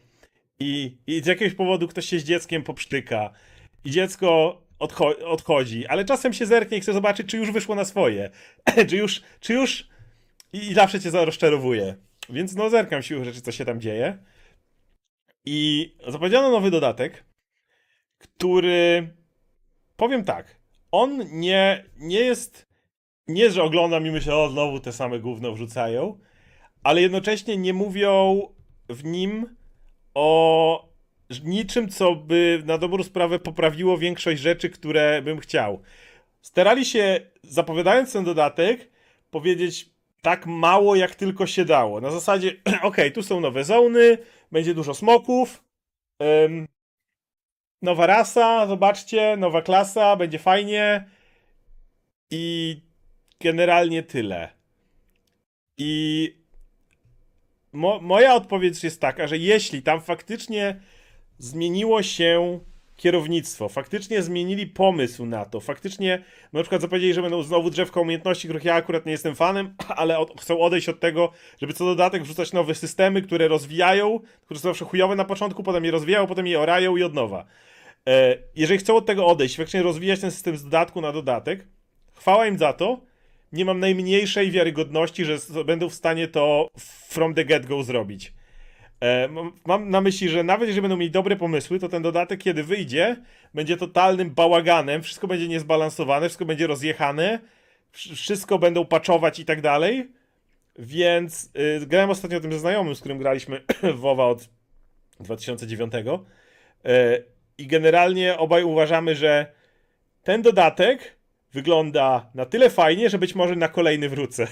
i, 0.59 0.97
i 1.07 1.21
z 1.21 1.25
jakiegoś 1.25 1.53
powodu 1.53 1.87
ktoś 1.87 2.05
się 2.05 2.19
z 2.19 2.23
dzieckiem 2.23 2.63
popsztyka 2.63 3.33
i 3.85 3.91
dziecko 3.91 4.61
odcho- 4.79 5.23
odchodzi, 5.23 5.87
ale 5.87 6.05
czasem 6.05 6.33
się 6.33 6.45
zerknie 6.45 6.77
i 6.77 6.81
chce 6.81 6.93
zobaczyć, 6.93 7.27
czy 7.27 7.37
już 7.37 7.51
wyszło 7.51 7.75
na 7.75 7.85
swoje, 7.85 8.29
czy 8.89 8.97
już, 8.97 9.21
czy 9.39 9.53
już 9.53 9.87
i, 10.53 10.57
i 10.57 10.73
zawsze 10.73 10.99
cię 10.99 11.11
rozczarowuje. 11.11 11.95
Więc 12.29 12.55
no 12.55 12.69
zerkam 12.69 13.01
siłą 13.01 13.23
rzeczy, 13.23 13.41
co 13.41 13.51
się 13.51 13.65
tam 13.65 13.81
dzieje. 13.81 14.17
I 15.45 15.91
zapowiedziano 16.07 16.49
nowy 16.49 16.71
dodatek, 16.71 17.25
który 18.17 19.13
powiem 19.95 20.23
tak, 20.23 20.59
on 20.91 21.23
nie, 21.31 21.85
nie 21.97 22.19
jest 22.19 22.67
nie, 23.27 23.51
że 23.51 23.63
oglądam 23.63 24.07
i 24.07 24.11
myślę, 24.11 24.35
o 24.35 24.49
znowu 24.49 24.79
te 24.79 24.91
same 24.91 25.19
gówno 25.19 25.51
wrzucają, 25.51 26.19
ale 26.83 27.01
jednocześnie 27.01 27.57
nie 27.57 27.73
mówią 27.73 28.41
w 28.89 29.03
nim 29.03 29.55
o 30.13 30.89
niczym, 31.43 31.89
co 31.89 32.15
by 32.15 32.63
na 32.65 32.77
dobrą 32.77 33.03
sprawę 33.03 33.39
poprawiło 33.39 33.97
większość 33.97 34.41
rzeczy, 34.41 34.69
które 34.69 35.21
bym 35.21 35.39
chciał. 35.39 35.81
Starali 36.41 36.85
się, 36.85 37.21
zapowiadając 37.43 38.13
ten 38.13 38.23
dodatek, 38.23 38.89
powiedzieć 39.31 39.89
tak 40.21 40.45
mało, 40.45 40.95
jak 40.95 41.15
tylko 41.15 41.47
się 41.47 41.65
dało. 41.65 42.01
Na 42.01 42.11
zasadzie, 42.11 42.51
okej, 42.81 43.11
tu 43.11 43.23
są 43.23 43.39
nowe 43.39 43.63
zony, 43.63 44.17
będzie 44.51 44.73
dużo 44.73 44.93
smoków, 44.93 45.63
ym, 46.45 46.67
nowa 47.81 48.05
rasa, 48.05 48.67
zobaczcie, 48.67 49.37
nowa 49.37 49.61
klasa, 49.61 50.15
będzie 50.15 50.39
fajnie 50.39 51.09
i 52.31 52.81
generalnie 53.39 54.03
tyle. 54.03 54.49
I 55.77 56.35
mo 57.73 57.99
moja 58.01 58.35
odpowiedź 58.35 58.83
jest 58.83 59.01
taka, 59.01 59.27
że 59.27 59.37
jeśli 59.37 59.81
tam 59.81 60.01
faktycznie 60.01 60.81
zmieniło 61.37 62.03
się 62.03 62.59
kierownictwo, 62.95 63.69
faktycznie 63.69 64.21
zmienili 64.21 64.67
pomysł 64.67 65.25
na 65.25 65.45
to, 65.45 65.59
faktycznie 65.59 66.23
na 66.53 66.61
przykład 66.61 66.81
zapowiedzieli, 66.81 67.13
że 67.13 67.21
będą 67.21 67.43
znowu 67.43 67.69
drzewka 67.69 68.01
umiejętności, 68.01 68.47
których 68.47 68.63
ja 68.63 68.75
akurat 68.75 69.05
nie 69.05 69.11
jestem 69.11 69.35
fanem, 69.35 69.75
ale 70.01 70.19
od, 70.19 70.41
chcą 70.41 70.59
odejść 70.59 70.89
od 70.89 70.99
tego, 70.99 71.31
żeby 71.61 71.73
co 71.73 71.85
dodatek 71.85 72.23
wrzucać 72.23 72.53
nowe 72.53 72.75
systemy, 72.75 73.21
które 73.21 73.47
rozwijają, 73.47 74.19
które 74.45 74.59
są 74.59 74.69
zawsze 74.69 74.85
chujowe 74.85 75.15
na 75.15 75.25
początku, 75.25 75.63
potem 75.63 75.85
je 75.85 75.91
rozwijają, 75.91 76.27
potem 76.27 76.47
je 76.47 76.59
orają 76.59 76.97
i 76.97 77.03
od 77.03 77.13
nowa. 77.13 77.45
E, 78.07 78.37
jeżeli 78.55 78.79
chcą 78.79 78.95
od 78.95 79.05
tego 79.05 79.25
odejść, 79.25 79.57
faktycznie 79.57 79.83
rozwijać 79.83 80.19
ten 80.19 80.31
system 80.31 80.57
z 80.57 80.63
dodatku 80.63 81.01
na 81.01 81.11
dodatek, 81.11 81.67
chwała 82.13 82.47
im 82.47 82.57
za 82.57 82.73
to, 82.73 83.01
nie 83.55 83.65
mam 83.65 83.79
najmniejszej 83.79 84.51
wiarygodności, 84.51 85.25
że 85.25 85.37
będą 85.65 85.89
w 85.89 85.93
stanie 85.93 86.27
to 86.27 86.67
from 87.09 87.33
the 87.33 87.45
get-go 87.45 87.83
zrobić. 87.83 88.33
E, 89.03 89.29
mam- 89.65 89.89
na 89.89 90.01
myśli, 90.01 90.29
że 90.29 90.43
nawet 90.43 90.67
jeżeli 90.67 90.81
będą 90.81 90.97
mieli 90.97 91.11
dobre 91.11 91.35
pomysły, 91.35 91.79
to 91.79 91.89
ten 91.89 92.01
dodatek, 92.03 92.43
kiedy 92.43 92.63
wyjdzie, 92.63 93.15
będzie 93.53 93.77
totalnym 93.77 94.29
bałaganem, 94.29 95.01
wszystko 95.03 95.27
będzie 95.27 95.47
niezbalansowane, 95.47 96.25
wszystko 96.25 96.45
będzie 96.45 96.67
rozjechane, 96.67 97.39
wsz- 97.93 98.15
wszystko 98.15 98.59
będą 98.59 98.85
patchować 98.85 99.39
i 99.39 99.45
tak 99.45 99.61
dalej. 99.61 100.11
Więc 100.79 101.51
y, 101.83 101.87
grałem 101.87 102.09
ostatnio 102.09 102.37
o 102.37 102.41
tym 102.41 102.53
ze 102.53 102.59
znajomym, 102.59 102.95
z 102.95 102.99
którym 102.99 103.17
graliśmy 103.17 103.61
WoWa 104.03 104.25
od 104.27 104.49
2009. 105.19 105.93
E, 106.85 107.23
I 107.57 107.67
generalnie 107.67 108.37
obaj 108.37 108.63
uważamy, 108.63 109.15
że 109.15 109.51
ten 110.23 110.41
dodatek 110.41 111.14
wygląda 111.55 112.29
na 112.33 112.45
tyle 112.45 112.69
fajnie, 112.69 113.09
że 113.09 113.17
być 113.17 113.35
może 113.35 113.55
na 113.55 113.67
kolejny 113.67 114.09
wrócę. 114.09 114.47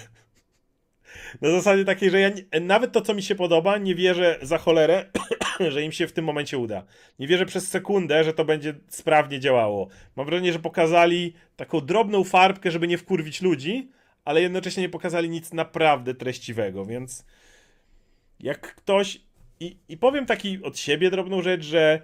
Na 1.41 1.51
zasadzie 1.51 1.85
takiej, 1.85 2.09
że 2.09 2.19
ja 2.19 2.29
nie, 2.29 2.59
nawet 2.59 2.91
to, 2.91 3.01
co 3.01 3.13
mi 3.13 3.23
się 3.23 3.35
podoba, 3.35 3.77
nie 3.77 3.95
wierzę 3.95 4.39
za 4.41 4.57
cholerę, 4.57 5.05
że 5.73 5.83
im 5.83 5.91
się 5.91 6.07
w 6.07 6.13
tym 6.13 6.25
momencie 6.25 6.57
uda. 6.57 6.83
Nie 7.19 7.27
wierzę 7.27 7.45
przez 7.45 7.67
sekundę, 7.67 8.23
że 8.23 8.33
to 8.33 8.45
będzie 8.45 8.73
sprawnie 8.87 9.39
działało. 9.39 9.87
Mam 10.15 10.25
wrażenie, 10.25 10.53
że 10.53 10.59
pokazali 10.59 11.33
taką 11.55 11.81
drobną 11.81 12.23
farbkę, 12.23 12.71
żeby 12.71 12.87
nie 12.87 12.97
wkurwić 12.97 13.41
ludzi, 13.41 13.91
ale 14.25 14.41
jednocześnie 14.41 14.83
nie 14.83 14.89
pokazali 14.89 15.29
nic 15.29 15.53
naprawdę 15.53 16.13
treściwego, 16.13 16.85
więc 16.85 17.25
jak 18.39 18.75
ktoś. 18.75 19.21
I, 19.59 19.77
I 19.89 19.97
powiem 19.97 20.25
taki 20.25 20.63
od 20.63 20.77
siebie 20.79 21.11
drobną 21.11 21.41
rzecz, 21.41 21.63
że 21.63 22.01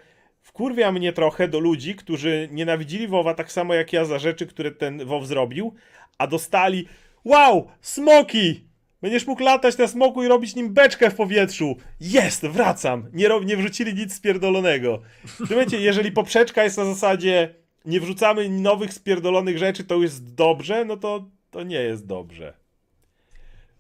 wkurwia 0.50 0.92
mnie 0.92 1.14
trochę 1.14 1.48
do 1.48 1.60
ludzi, 1.60 1.96
którzy 1.96 2.50
nienawidzili 2.52 3.08
WoWa 3.08 3.34
tak 3.34 3.52
samo 3.52 3.74
jak 3.74 3.94
ja 3.94 4.06
za 4.06 4.20
rzeczy, 4.20 4.48
które 4.48 4.72
ten 4.72 5.06
WoW 5.06 5.26
zrobił, 5.26 5.74
a 6.18 6.28
dostali 6.28 6.88
wow, 7.26 7.68
smoki! 7.82 8.64
Będziesz 9.02 9.28
mógł 9.28 9.44
latać 9.44 9.78
na 9.78 9.88
smoku 9.88 10.24
i 10.24 10.28
robić 10.28 10.56
nim 10.56 10.74
beczkę 10.74 11.10
w 11.10 11.16
powietrzu. 11.16 11.76
Jest, 12.02 12.46
wracam. 12.48 13.10
Nie, 13.14 13.28
ro- 13.28 13.44
nie 13.44 13.58
wrzucili 13.58 13.94
nic 13.94 14.14
spierdolonego. 14.14 15.02
W 15.26 15.38
tym 15.38 15.48
momencie, 15.50 15.82
jeżeli 15.82 16.12
poprzeczka 16.12 16.64
jest 16.64 16.78
na 16.78 16.86
zasadzie 16.86 17.56
nie 17.86 18.00
wrzucamy 18.00 18.50
nowych 18.50 18.94
spierdolonych 18.94 19.58
rzeczy, 19.58 19.84
to 19.84 20.02
jest 20.02 20.34
dobrze, 20.36 20.86
no 20.86 20.98
to, 20.98 21.30
to 21.52 21.64
nie 21.64 21.82
jest 21.82 22.06
dobrze. 22.06 22.54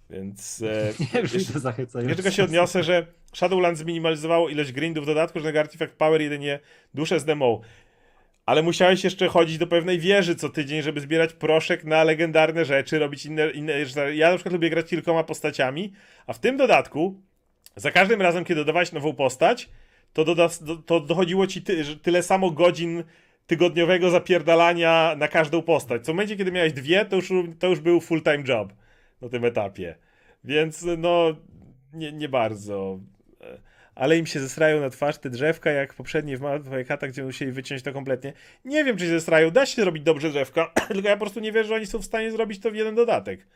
Więc... 0.10 0.62
E, 0.62 0.94
Nie 1.34 1.60
zachęcająco. 1.60 2.10
ja 2.10 2.16
tylko 2.16 2.32
się 2.32 2.44
odniosę, 2.44 2.84
że 2.84 3.08
Shadowlands 3.34 3.82
zminimalizowało 3.82 4.50
ilość 4.50 4.72
grindów 4.72 5.04
w 5.04 5.08
dodatku, 5.08 5.40
że 5.40 5.54
na 5.54 5.60
Artifact 5.60 5.94
Power 5.94 6.22
jedynie 6.22 6.60
dusze 6.94 7.20
z 7.20 7.26
demo. 7.26 7.62
Ale 8.46 8.64
musiałeś 8.64 9.04
jeszcze 9.04 9.28
chodzić 9.28 9.58
do 9.58 9.68
pewnej 9.68 10.00
wieży 10.00 10.36
co 10.36 10.50
tydzień, 10.50 10.82
żeby 10.82 11.02
zbierać 11.02 11.34
proszek 11.34 11.84
na 11.84 12.04
legendarne 12.04 12.66
rzeczy, 12.66 13.00
robić 13.00 13.26
inne, 13.26 13.50
inne 13.50 13.86
rzeczy. 13.86 14.16
Ja 14.16 14.30
na 14.30 14.36
przykład 14.36 14.54
lubię 14.54 14.70
grać 14.70 14.90
kilkoma 14.90 15.24
postaciami, 15.24 15.94
a 16.28 16.34
w 16.34 16.40
tym 16.40 16.58
dodatku 16.58 17.22
za 17.76 17.92
każdym 17.92 18.22
razem, 18.22 18.46
kiedy 18.46 18.62
dodawałeś 18.62 18.92
nową 18.92 19.14
postać, 19.14 19.70
to, 20.14 20.26
doda, 20.26 20.50
do, 20.62 20.76
to 20.76 21.00
dochodziło 21.00 21.48
ci 21.48 21.62
ty, 21.62 21.96
tyle 21.96 22.24
samo 22.24 22.52
godzin 22.52 23.04
tygodniowego 23.48 24.10
zapierdalania 24.10 25.16
na 25.18 25.28
każdą 25.28 25.62
postać. 25.62 26.06
Co 26.06 26.12
w 26.12 26.16
momencie, 26.16 26.38
kiedy 26.38 26.52
miałeś 26.52 26.74
dwie, 26.74 27.06
to 27.06 27.16
już, 27.16 27.30
to 27.60 27.68
już 27.68 27.80
był 27.80 28.00
full-time 28.00 28.44
job 28.48 28.74
na 29.22 29.30
tym 29.30 29.46
etapie. 29.46 29.96
Więc 30.44 30.86
no, 30.98 31.36
nie, 31.94 32.12
nie 32.12 32.30
bardzo. 32.30 33.00
Ale 34.00 34.18
im 34.18 34.26
się 34.26 34.40
zesrają 34.40 34.82
na 34.82 34.90
twarz 34.90 35.18
te 35.18 35.30
drzewka, 35.30 35.72
jak 35.72 35.94
poprzednie 35.94 36.38
w 36.38 36.42
Małych 36.42 36.88
Katach, 36.88 37.10
gdzie 37.10 37.24
musieli 37.24 37.52
wyciąć 37.52 37.84
to 37.84 37.94
kompletnie. 37.94 38.34
Nie 38.66 38.84
wiem, 38.84 38.98
czy 38.98 39.06
się 39.06 39.10
zesrają. 39.10 39.52
Da 39.52 39.66
się 39.66 39.82
zrobić 39.82 40.04
dobrze 40.04 40.30
drzewka, 40.30 40.74
tylko 40.94 41.10
ja 41.10 41.16
po 41.16 41.20
prostu 41.20 41.40
nie 41.40 41.52
wierzę, 41.52 41.70
że 41.70 41.76
oni 41.76 41.86
są 41.86 42.00
w 42.00 42.06
stanie 42.06 42.32
zrobić 42.32 42.60
to 42.60 42.72
w 42.72 42.76
jeden 42.76 42.96
dodatek. 42.96 43.48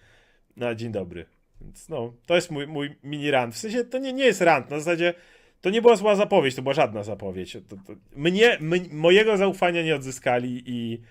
Na 0.57 0.75
dzień 0.75 0.91
dobry. 0.91 1.25
Więc 1.61 1.89
no, 1.89 2.13
to 2.25 2.35
jest 2.35 2.51
mój, 2.51 2.67
mój 2.67 2.95
mini 3.03 3.31
rant. 3.31 3.55
W 3.55 3.57
sensie 3.57 3.83
to 3.83 3.97
nie, 3.97 4.13
nie 4.13 4.25
jest 4.25 4.41
rant. 4.41 4.69
Na 4.69 4.79
zasadzie 4.79 5.13
to 5.61 5.69
nie 5.69 5.81
była 5.81 5.95
zła 5.95 6.15
zapowiedź, 6.15 6.55
to 6.55 6.61
była 6.61 6.73
żadna 6.73 7.03
zapowiedź. 7.03 7.53
To, 7.53 7.75
to, 7.75 7.93
mnie, 8.15 8.57
my, 8.59 8.81
mojego 8.91 9.37
zaufania 9.37 9.83
nie 9.83 9.95
odzyskali 9.95 10.63
i, 10.65 11.01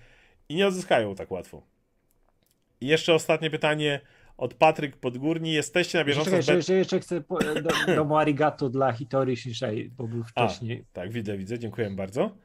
i 0.49 0.55
nie 0.55 0.67
odzyskają 0.67 1.15
tak 1.15 1.31
łatwo. 1.31 1.63
I 2.81 2.87
jeszcze 2.87 3.15
ostatnie 3.15 3.51
pytanie 3.51 4.01
od 4.43 4.55
Patryk 4.55 4.97
Podgórni. 4.97 5.53
Jesteście 5.53 5.99
na 5.99 6.05
bieżąco 6.05 6.31
Czekaj, 6.31 6.63
że 6.63 6.75
jeszcze 6.75 7.01
chcę 7.01 7.21
po, 7.21 7.39
do, 7.39 7.95
domu 7.97 8.17
arigato 8.17 8.69
dla 8.69 8.93
Hitori 8.93 9.37
Shishai, 9.37 9.91
bo 9.97 10.09
był 10.09 10.23
A. 10.35 10.47
wcześniej. 10.49 10.85
Tak, 10.93 11.13
widzę, 11.13 11.39
widzę, 11.39 11.59
dziękuję 11.59 11.91
bardzo. 11.91 12.37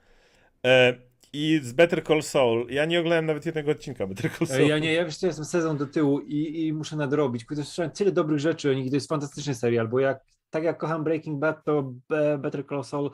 E, 0.65 0.93
I 1.33 1.59
z 1.63 1.73
Better 1.73 2.03
Call 2.03 2.23
Saul. 2.23 2.67
Ja 2.69 2.85
nie 2.85 2.99
oglądałem 2.99 3.25
nawet 3.25 3.45
jednego 3.45 3.71
odcinka 3.71 4.07
Better 4.07 4.31
Call 4.31 4.47
Saul. 4.47 4.61
E, 4.61 4.67
Ja 4.67 4.79
nie, 4.79 4.93
ja 4.93 5.09
co, 5.09 5.27
jestem 5.27 5.45
sezon 5.45 5.77
do 5.77 5.85
tyłu 5.87 6.19
i, 6.19 6.65
i 6.67 6.73
muszę 6.73 6.95
nadrobić. 6.95 7.45
Kurde, 7.45 7.63
słyszałem 7.63 7.91
tyle 7.91 8.11
dobrych 8.11 8.39
rzeczy 8.39 8.71
o 8.71 8.73
nich, 8.73 8.89
to 8.89 8.95
jest 8.95 9.09
fantastyczny 9.09 9.55
serial, 9.55 9.87
bo 9.87 9.99
jak, 9.99 10.23
tak 10.49 10.63
jak 10.63 10.77
kocham 10.77 11.03
Breaking 11.03 11.39
Bad, 11.39 11.63
to 11.63 11.93
Be- 12.09 12.37
Better 12.37 12.65
Call 12.69 12.83
Saul 12.83 13.11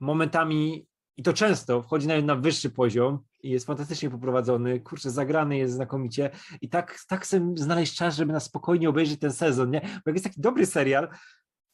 momentami 0.00 0.86
i 1.16 1.22
to 1.22 1.32
często 1.32 1.82
wchodzi 1.82 2.06
nawet 2.06 2.24
na 2.24 2.36
wyższy 2.36 2.70
poziom 2.70 3.18
i 3.42 3.50
jest 3.50 3.66
fantastycznie 3.66 4.10
poprowadzony, 4.10 4.80
kurczę, 4.80 5.10
zagrany 5.10 5.58
jest 5.58 5.74
znakomicie 5.74 6.30
i 6.60 6.68
tak, 6.68 6.98
tak 7.08 7.24
chcę 7.24 7.52
znaleźć 7.54 7.96
czas, 7.96 8.16
żeby 8.16 8.32
na 8.32 8.40
spokojnie 8.40 8.88
obejrzeć 8.88 9.20
ten 9.20 9.32
sezon, 9.32 9.70
nie? 9.70 9.80
Bo 9.80 9.86
jak 10.06 10.14
jest 10.14 10.24
taki 10.24 10.40
dobry 10.40 10.66
serial, 10.66 11.08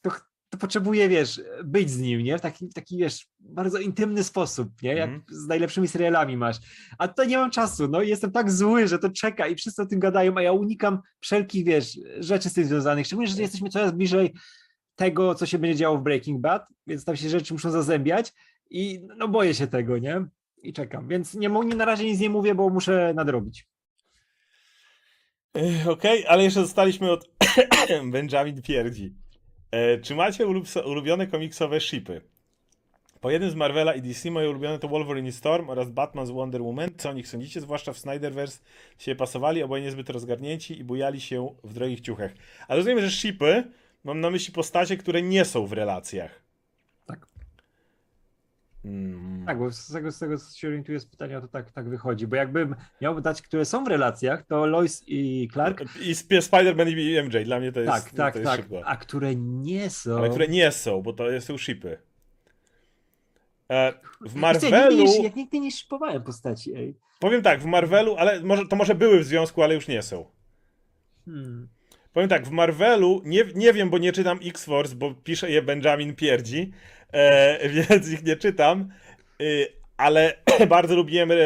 to, 0.01 0.11
to 0.51 0.59
potrzebuję, 0.59 1.09
wiesz, 1.09 1.41
być 1.65 1.91
z 1.91 1.99
nim, 1.99 2.21
nie? 2.21 2.39
W 2.39 2.41
taki, 2.41 2.69
taki 2.69 2.99
wiesz, 2.99 3.27
bardzo 3.41 3.79
intymny 3.79 4.25
sposób, 4.25 4.83
nie? 4.83 4.95
Jak 4.95 5.11
Mhm. 5.11 5.25
z 5.31 5.47
najlepszymi 5.47 5.89
serialami 5.89 6.37
masz. 6.37 6.57
A 6.99 7.09
tutaj 7.09 7.29
nie 7.29 7.39
mam 7.39 7.51
czasu, 7.51 7.89
no 7.89 8.03
i 8.03 8.09
jestem 8.09 8.33
tak 8.33 8.51
zły, 8.51 8.89
że 8.89 8.99
to 8.99 9.11
czeka 9.11 9.47
i 9.47 9.55
wszyscy 9.55 9.83
o 9.83 9.87
tym 9.87 10.01
gadają, 10.01 10.37
a 10.37 10.43
ja 10.43 10.53
unikam 10.53 11.01
wszelkich, 11.21 11.65
wiesz, 11.65 11.99
rzeczy 12.21 12.51
z 12.51 12.53
tym 12.53 12.65
związanych, 12.65 13.07
szczególnie, 13.07 13.31
że 13.31 13.43
jesteśmy 13.43 13.69
coraz 13.69 13.93
bliżej 13.93 14.35
tego, 14.97 15.35
co 15.35 15.47
się 15.47 15.59
będzie 15.59 15.77
działo 15.77 15.99
w 15.99 16.03
Breaking 16.03 16.41
Bad, 16.41 16.67
więc 16.87 17.05
tam 17.05 17.17
się 17.17 17.29
rzeczy 17.29 17.55
muszą 17.55 17.71
zazębiać 17.71 18.33
i 18.71 19.01
no 19.17 19.29
boję 19.29 19.55
się 19.55 19.67
tego, 19.67 19.99
nie? 19.99 20.27
I 20.63 20.73
czekam, 20.73 21.09
więc 21.09 21.35
nie, 21.35 21.49
na 21.49 21.85
razie 21.85 22.05
nic 22.05 22.21
nie 22.21 22.31
mówię, 22.31 22.55
bo 22.55 22.69
muszę 22.69 23.13
nadrobić. 23.15 23.67
Okej, 25.89 26.27
ale 26.27 26.45
jeszcze 26.45 26.61
zostaliśmy 26.61 27.11
od 27.11 27.31
Benjamin 28.13 28.63
Pierdzi. 28.63 29.15
E, 29.71 29.99
czy 29.99 30.15
macie 30.15 30.47
ulub- 30.47 30.87
ulubione 30.87 31.27
komiksowe 31.27 31.81
shipy? 31.81 32.21
Po 33.21 33.31
jednym 33.31 33.51
z 33.51 33.55
Marvela 33.55 33.95
i 33.95 34.03
DC 34.03 34.31
moje 34.31 34.51
ulubione 34.51 34.79
to 34.79 34.89
Wolverine 34.89 35.29
i 35.29 35.33
Storm 35.33 35.71
oraz 35.71 35.91
Batman 35.91 36.27
z 36.27 36.31
Wonder 36.31 36.63
Woman. 36.63 36.91
Co 36.99 37.11
o 37.11 37.13
nich 37.13 37.29
sądzicie? 37.29 37.61
Zwłaszcza 37.61 37.93
w 37.93 37.99
Snyderverse 37.99 38.61
się 38.99 39.15
pasowali, 39.15 39.63
oboje 39.63 39.83
niezbyt 39.83 40.11
rozgarnięci 40.11 40.79
i 40.79 40.85
bujali 40.85 41.21
się 41.21 41.55
w 41.65 41.73
drogich 41.73 42.01
ciuchach. 42.01 42.31
Ale 42.69 42.77
rozumiem, 42.77 43.01
że 43.01 43.11
shipy 43.11 43.65
mam 44.05 44.21
na 44.21 44.31
myśli 44.31 44.55
postacie, 44.55 44.97
które 44.97 45.23
nie 45.23 45.45
są 45.45 45.67
w 45.67 45.73
relacjach. 45.73 46.48
Tak. 48.89 48.95
Mm. 48.95 49.47
Tak, 49.47 49.59
bo 49.59 49.71
z 49.71 49.93
tego, 49.93 50.13
z 50.13 50.19
tego 50.19 50.39
co 50.39 50.59
się 50.59 50.69
orientuję 50.69 51.01
z 51.01 51.07
pytania, 51.07 51.41
to 51.41 51.49
tak, 51.49 51.71
tak 51.71 51.89
wychodzi, 51.89 52.27
bo 52.27 52.37
jakbym 52.37 52.75
miał 53.01 53.21
dać, 53.21 53.43
które 53.43 53.65
są 53.65 53.85
w 53.85 53.89
relacjach, 53.89 54.47
to 54.47 54.67
Lois 54.67 55.05
i 55.07 55.49
Clark, 55.53 55.85
I 56.01 56.11
Sp- 56.21 56.43
Spider-Man 56.43 56.89
i 56.89 57.23
MJ, 57.23 57.45
dla 57.45 57.61
mnie 57.61 57.73
to 57.73 57.81
jest, 57.81 57.93
tak, 57.93 58.11
tak, 58.11 58.35
jest 58.35 58.47
tak, 58.47 58.61
szybko. 58.61 58.83
a 58.85 58.97
które 58.97 59.35
nie 59.37 59.91
są... 59.91 60.19
Ale 60.19 60.31
które 60.31 60.49
nie 60.49 60.73
są, 60.73 61.03
bo 61.03 61.13
to 61.13 61.41
są 61.41 61.59
shipy. 61.59 61.99
E, 63.71 63.93
w 64.21 64.35
Marvelu... 64.35 64.77
Ja 64.77 64.89
nigdy, 64.89 65.19
nie, 65.19 65.25
ja 65.25 65.31
nigdy 65.37 65.61
nie 65.61 65.71
shipowałem 65.71 66.23
postaci, 66.23 66.75
ej. 66.75 66.95
Powiem 67.21 67.43
tak, 67.43 67.61
w 67.61 67.65
Marvelu, 67.65 68.17
ale 68.17 68.43
może, 68.43 68.67
to 68.67 68.77
może 68.77 68.95
były 68.95 69.21
w 69.21 69.25
związku, 69.25 69.63
ale 69.63 69.75
już 69.75 69.89
nie 69.89 70.03
są. 70.03 70.25
Hmm. 71.25 71.69
Powiem 72.19 72.31
tak, 72.31 72.47
w 72.47 72.51
Marvelu, 72.51 73.23
nie, 73.25 73.45
nie 73.55 73.73
wiem, 73.73 73.91
bo 73.91 73.99
nie 73.99 74.13
czytam 74.13 74.39
X-Force, 74.45 74.95
bo 74.95 75.15
pisze 75.15 75.51
je 75.51 75.63
Benjamin 75.63 76.17
Pierdzi, 76.17 76.73
e, 77.13 77.69
więc 77.75 78.11
ich 78.11 78.25
nie 78.25 78.37
czytam, 78.37 78.89
y, 79.43 79.67
ale 79.97 80.35
bardzo 80.69 80.97
lubiłem 80.97 81.31
e, 81.31 81.37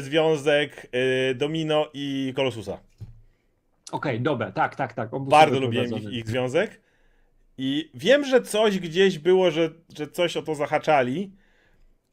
związek 0.00 0.86
e, 0.92 1.34
Domino 1.34 1.90
i 1.94 2.32
Kolosusa. 2.36 2.78
Okej, 3.90 4.20
dobra, 4.20 4.52
tak, 4.52 4.76
tak, 4.76 4.92
tak. 4.92 5.10
był 5.10 5.20
Bardzo 5.20 5.60
lubiłem 5.60 5.94
ich, 5.94 6.12
ich 6.12 6.28
związek. 6.28 6.80
I 7.58 7.90
wiem, 7.94 8.24
że 8.24 8.42
coś 8.42 8.78
gdzieś 8.78 9.18
było, 9.18 9.50
że, 9.50 9.70
że 9.96 10.06
coś 10.06 10.36
o 10.36 10.42
to 10.42 10.54
zahaczali, 10.54 11.32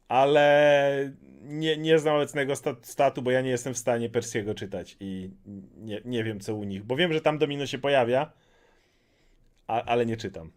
ale 0.08 1.12
nie, 1.40 1.76
nie 1.76 1.98
znam 1.98 2.16
obecnego 2.16 2.56
sta- 2.56 2.76
statu, 2.82 3.22
bo 3.22 3.30
ja 3.30 3.40
nie 3.40 3.50
jestem 3.50 3.74
w 3.74 3.78
stanie 3.78 4.08
Persiego 4.10 4.54
czytać 4.54 4.96
i 5.00 5.30
nie, 5.76 6.00
nie 6.04 6.24
wiem, 6.24 6.40
co 6.40 6.54
u 6.54 6.64
nich. 6.64 6.84
Bo 6.84 6.96
wiem, 6.96 7.12
że 7.12 7.20
tam 7.20 7.38
Domino 7.38 7.66
się 7.66 7.78
pojawia, 7.78 8.32
a, 9.66 9.82
ale 9.84 10.06
nie 10.06 10.16
czytam. 10.16 10.50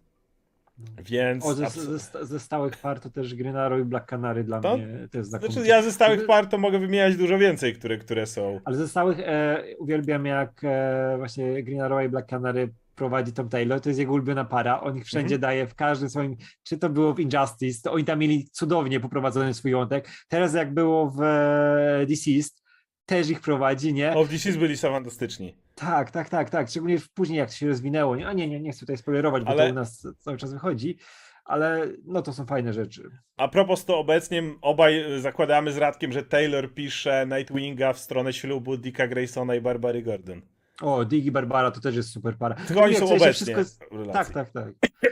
Więc. 1.06 1.46
O, 1.46 1.54
ze, 1.54 1.70
ze, 1.70 2.26
ze 2.26 2.40
stałych 2.40 2.78
par 2.78 3.00
to 3.00 3.10
też 3.10 3.36
Grenaro 3.36 3.80
i 3.80 3.84
Black 3.84 4.06
Canary 4.10 4.44
dla 4.44 4.62
To- 4.62 4.78
mnie 4.78 5.08
to 5.12 5.18
jest 5.18 5.30
znakomite. 5.30 5.54
Znaczy, 5.54 5.68
ja 5.70 5.82
ze 5.82 5.92
stałych 5.92 6.26
par 6.26 6.46
to 6.48 6.58
mogę 6.58 6.80
wymieniać 6.80 7.16
dużo 7.16 7.38
więcej, 7.38 7.74
które, 7.74 7.98
które 7.98 8.26
są. 8.26 8.60
Ale 8.66 8.78
ze 8.78 8.88
stałych 8.88 9.20
e, 9.20 9.64
uwielbiam 9.80 10.26
jak 10.26 10.62
e, 10.64 11.16
właśnie 11.18 11.64
Green 11.64 11.82
Arrow 11.82 12.06
i 12.06 12.10
Black 12.10 12.30
Canary 12.30 12.70
prowadzi 12.96 13.34
Tom 13.34 13.50
Taylor, 13.50 13.82
to 13.82 13.90
jest 13.90 14.00
jego 14.00 14.14
ulubiona 14.14 14.46
para, 14.46 14.82
on 14.82 14.98
ich 14.98 15.06
wszędzie 15.06 15.36
Mhm. 15.36 15.42
daje, 15.42 15.68
w 15.68 15.76
każdym 15.76 16.10
swoim, 16.10 16.36
czy 16.64 16.78
to 16.78 16.90
było 16.90 17.14
w 17.14 17.20
Injustice, 17.20 17.82
to 17.84 17.92
oni 17.94 18.04
tam 18.06 18.20
mieli 18.20 18.50
cudownie 18.52 19.00
poprowadzony 19.00 19.54
swój 19.54 19.72
wątek, 19.72 20.10
teraz 20.28 20.54
jak 20.54 20.74
było 20.74 21.10
w 21.10 21.22
e, 21.22 22.06
Deceased, 22.10 22.64
też 23.06 23.30
ich 23.30 23.42
prowadzi, 23.42 23.94
nie? 23.94 24.14
O, 24.14 24.24
w 24.26 24.30
DC's 24.30 24.58
byli 24.58 24.78
fantastyczni. 24.78 25.58
Tak, 25.76 26.12
tak, 26.12 26.30
tak, 26.30 26.50
tak, 26.50 26.70
szczególnie 26.70 26.98
później 27.14 27.38
jak 27.40 27.50
to 27.50 27.56
się 27.56 27.68
rozwinęło, 27.68 28.16
nie? 28.16 28.28
A 28.28 28.34
nie, 28.34 28.48
nie, 28.48 28.60
nie 28.60 28.72
chcę 28.72 28.80
tutaj 28.80 28.98
spoilerować, 28.98 29.44
bo 29.44 29.50
Ale- 29.50 29.66
to 29.66 29.72
u 29.72 29.76
nas 29.76 30.08
cały 30.20 30.38
czas 30.38 30.54
wychodzi, 30.54 30.98
ale 31.46 31.88
no 32.06 32.22
to 32.22 32.34
są 32.34 32.46
fajne 32.46 32.74
rzeczy. 32.74 33.10
A 33.38 33.48
propos 33.48 33.86
to 33.86 34.00
obecnie 34.00 34.44
obaj 34.62 35.04
zakładamy 35.22 35.72
z 35.72 35.78
Radkiem, 35.78 36.12
że 36.12 36.24
Taylor 36.24 36.74
pisze 36.74 37.28
Nightwinga 37.38 37.94
w 37.94 38.00
stronę 38.00 38.34
ślubu 38.34 38.78
Dicka 38.78 39.08
Graysona 39.08 39.56
i 39.56 39.62
Barbary 39.62 40.02
Gordon. 40.04 40.42
O, 40.82 41.06
Dig 41.06 41.26
i 41.26 41.32
Barbara 41.32 41.72
to 41.72 41.82
też 41.82 41.96
jest 41.96 42.10
super 42.10 42.38
para. 42.38 42.56
Tylko 42.56 42.84
oni 42.84 42.96
są 42.96 43.20
wszystko 43.20 43.52
jest-. 43.60 43.84
Tak, 44.14 44.30
tak, 44.30 44.50
tak. 44.50 44.68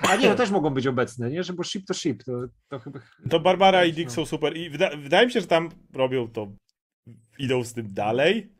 A 0.09 0.15
nie, 0.15 0.27
to 0.29 0.35
też 0.35 0.51
mogą 0.51 0.69
być 0.69 0.87
obecne, 0.87 1.29
nie? 1.29 1.43
Że 1.43 1.53
bo 1.53 1.63
ship 1.63 1.85
to 1.85 1.93
ship, 1.93 2.23
to, 2.23 2.31
to 2.69 2.79
chyba... 2.79 2.99
To 3.29 3.39
Barbara 3.39 3.85
i 3.85 3.89
No. 3.89 3.95
Dick 3.95 4.11
są 4.11 4.25
super 4.25 4.57
i 4.57 4.69
wyda 4.69 4.89
wydaje 4.97 5.25
mi 5.25 5.31
się, 5.33 5.41
że 5.41 5.47
tam 5.47 5.69
robią 5.93 6.27
to, 6.27 6.51
idą 7.39 7.63
z 7.63 7.73
tym 7.73 7.93
dalej. 7.93 8.51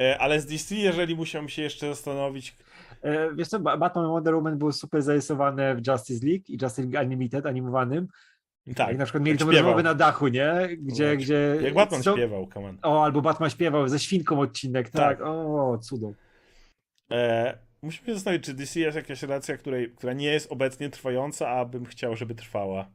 E, 0.00 0.18
Ale 0.18 0.40
z 0.40 0.46
DC, 0.46 0.74
jeżeli 0.74 1.16
musiałem 1.16 1.48
się 1.48 1.62
jeszcze 1.62 1.86
zastanowić, 1.88 2.56
E, 3.02 3.34
wiesz 3.34 3.48
co, 3.48 3.60
Ba- 3.60 3.76
Batman 3.76 4.06
Wonder 4.06 4.34
Woman 4.34 4.58
były 4.58 4.72
super 4.72 5.02
zarysowane 5.02 5.76
w 5.76 5.86
Justice 5.86 6.26
League 6.26 6.44
i 6.48 6.58
Justice 6.62 6.82
League 6.82 7.04
Unlimited 7.04 7.46
animowanym. 7.46 8.08
Tak, 8.76 8.88
jak 8.88 8.98
na 8.98 9.04
przykład 9.04 9.24
mieli 9.24 9.38
tą 9.38 9.50
rozmowę 9.50 9.82
na 9.82 9.94
dachu, 9.94 10.28
nie? 10.28 10.52
Gdzie, 10.78 11.04
Jak- 11.04 11.18
gdzie... 11.18 11.58
jak 11.62 11.74
Batman 11.74 12.02
co- 12.02 12.12
śpiewał, 12.12 12.48
come. 12.54 12.74
O, 12.82 13.04
albo 13.04 13.22
Batman 13.22 13.50
śpiewał 13.50 13.88
ze 13.88 13.98
świnką 13.98 14.40
odcinek, 14.40 14.90
tak. 14.90 15.18
Tak. 15.18 15.26
O, 15.26 15.78
cudo. 15.78 16.12
E, 17.12 17.58
musimy 17.82 18.06
się 18.06 18.14
zastanowić, 18.14 18.44
czy 18.46 18.54
DC 18.54 18.80
jest 18.80 18.96
jakaś 18.96 19.22
relacja, 19.22 19.56
której, 19.56 19.92
która 19.92 20.12
nie 20.12 20.26
jest 20.26 20.52
obecnie 20.52 20.90
trwająca, 20.90 21.48
a 21.48 21.64
bym 21.64 21.86
chciał, 21.86 22.16
żeby 22.16 22.34
trwała. 22.34 22.90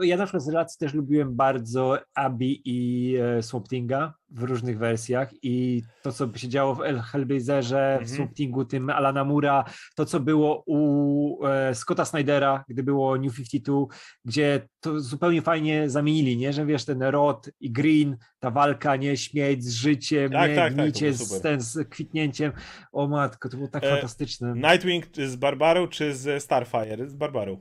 Ja 0.00 0.16
na 0.16 0.24
przykład 0.24 0.42
z 0.42 0.48
relacji 0.48 0.78
też 0.78 0.94
lubiłem 0.94 1.36
bardzo 1.36 1.98
Abby 2.14 2.44
i 2.64 3.14
e, 3.38 3.42
Swamp 3.42 3.68
Thinga 3.68 4.14
w 4.30 4.42
różnych 4.42 4.78
wersjach 4.78 5.30
i 5.42 5.82
to, 6.02 6.12
co 6.12 6.36
się 6.36 6.48
działo 6.48 6.74
w 6.74 6.80
El 6.82 7.00
Hellblazerze, 7.00 7.96
w 7.98 8.02
Mhm. 8.02 8.08
Swamp 8.08 8.34
Thingu, 8.34 8.64
tym 8.64 8.90
Alana 8.90 9.24
Mura, 9.24 9.64
to, 9.94 10.04
co 10.06 10.20
było 10.20 10.62
u 10.66 11.44
e, 11.46 11.74
Scotta 11.74 12.04
Snydera, 12.04 12.64
gdy 12.68 12.82
było 12.82 13.16
New 13.18 13.36
52, 13.36 13.86
gdzie 14.24 14.68
to 14.80 15.00
zupełnie 15.00 15.42
fajnie 15.42 15.90
zamienili, 15.90 16.36
nie? 16.36 16.52
Że 16.52 16.66
wiesz, 16.66 16.84
ten 16.84 17.02
Rod 17.02 17.50
i 17.60 17.70
Green, 17.72 18.16
ta 18.38 18.50
walka, 18.50 18.96
nie? 18.96 19.16
Śmieć 19.16 19.64
z 19.64 19.72
życiem, 19.74 20.32
Tak, 20.32 20.50
nie? 20.50 20.56
tak, 20.56 20.74
tak, 20.74 20.82
Gnicie 20.84 21.12
było 21.12 21.24
z, 21.24 21.40
ten, 21.40 21.60
z 21.60 21.88
kwitnięciem. 21.88 22.52
O 22.92 23.08
matko, 23.08 23.48
to 23.48 23.56
było 23.56 23.68
tak 23.68 23.84
E, 23.84 23.90
fantastyczne. 23.90 24.54
Nightwing 24.54 25.04
z 25.26 25.36
Barbarą, 25.36 25.88
czy 25.88 26.14
z 26.14 26.42
Starfire? 26.42 27.08
Z 27.08 27.14
Barbarą. 27.14 27.58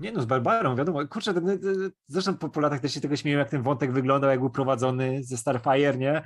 Nie 0.00 0.12
no, 0.12 0.22
z 0.22 0.26
Barbarą, 0.26 0.76
wiadomo. 0.76 1.08
Kurczę, 1.08 1.34
ten, 1.34 1.44
ten, 1.46 1.90
zresztą 2.06 2.36
po, 2.36 2.48
po 2.48 2.60
latach 2.60 2.80
też 2.80 2.94
się 2.94 3.00
tego 3.00 3.16
śmieją, 3.16 3.38
jak 3.38 3.50
ten 3.50 3.62
wątek 3.62 3.92
wyglądał, 3.92 4.30
jak 4.30 4.40
był 4.40 4.50
prowadzony 4.50 5.24
ze 5.24 5.36
Starfire, 5.36 5.98
nie? 5.98 6.22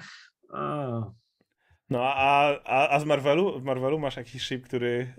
A, 0.53 0.87
No, 1.91 2.03
a, 2.05 2.59
a, 2.65 2.89
a 2.89 3.01
z 3.01 3.05
Marvelu? 3.05 3.61
W 3.61 3.65
Marvelu 3.65 3.99
masz 3.99 4.17
jakiś 4.17 4.43
ship, 4.43 4.65
który... 4.65 5.15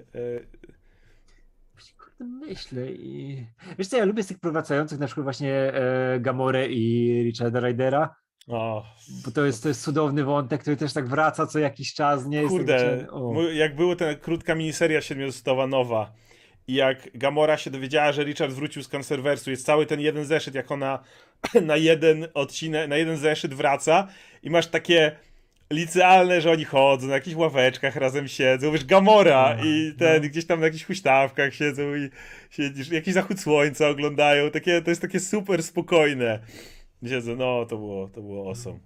Właśnie, 1.74 1.96
kurde, 1.98 2.26
myślę 2.26 2.92
i... 2.92 3.46
Wiesz 3.78 3.88
co, 3.88 3.98
ja 3.98 4.06
lubię 4.06 4.24
z 4.24 4.28
tych 4.28 4.40
prowadzających 4.40 5.00
na 5.00 5.06
przykład 5.06 5.24
właśnie 5.24 5.54
e, 5.54 6.20
Gamorę 6.20 6.68
i 6.68 7.22
Richarda 7.24 7.60
Rydera, 7.60 8.16
o, 8.48 8.86
bo 9.26 9.32
to 9.32 9.46
jest, 9.46 9.64
to 9.64 9.68
jest 9.70 9.84
cudowny 9.84 10.24
wątek, 10.24 10.62
który 10.62 10.78
też 10.78 10.94
tak 10.94 11.08
wraca 11.08 11.48
co 11.48 11.60
jakiś 11.60 11.94
czas, 11.94 12.26
nie? 12.26 12.38
Jest 12.38 12.50
Kurde, 12.50 13.08
jak 13.54 13.76
była 13.76 13.96
ta 13.96 14.16
krótka 14.16 14.56
miniseria 14.56 15.02
siedmiozeszytowa 15.02 15.68
nowa 15.68 16.12
i 16.68 16.74
jak 16.74 17.18
Gamora 17.18 17.58
się 17.58 17.72
dowiedziała, 17.72 18.12
że 18.12 18.24
Richard 18.24 18.52
wrócił 18.52 18.84
z 18.84 18.88
Cancerversu, 18.88 19.52
jest 19.52 19.66
cały 19.66 19.86
ten 19.86 20.00
jeden 20.00 20.26
zeszyt, 20.26 20.56
jak 20.56 20.72
ona 20.72 21.04
na 21.62 21.78
jeden 21.78 22.28
odcinek, 22.34 22.90
na 22.90 22.98
jeden 22.98 23.18
zeszyt 23.18 23.54
wraca 23.54 24.08
i 24.44 24.50
masz 24.50 24.68
takie 24.68 25.12
licealne, 25.72 26.42
że 26.42 26.52
oni 26.52 26.66
chodzą 26.66 27.08
na 27.08 27.14
jakichś 27.14 27.36
ławeczkach, 27.36 27.96
razem 27.96 28.28
siedzą, 28.28 28.72
wiesz, 28.72 28.86
Gamora 28.86 29.56
No, 29.58 29.66
i 29.66 29.94
ten, 30.00 30.22
no. 30.22 30.30
gdzieś 30.30 30.46
tam 30.46 30.60
na 30.60 30.66
jakichś 30.66 30.84
huśtawkach 30.86 31.54
siedzą 31.54 31.96
i 31.96 32.10
siedzisz, 32.50 32.90
jakiś 32.90 33.14
zachód 33.14 33.40
słońca 33.40 33.90
oglądają, 33.90 34.52
takie, 34.52 34.82
to 34.82 34.90
jest 34.90 35.02
takie 35.02 35.20
super 35.20 35.64
spokojne. 35.64 36.40
Siedzą, 37.08 37.36
no, 37.36 37.66
to 37.66 37.78
było, 37.78 38.08
to 38.08 38.22
było 38.22 38.50
awesome. 38.50 38.80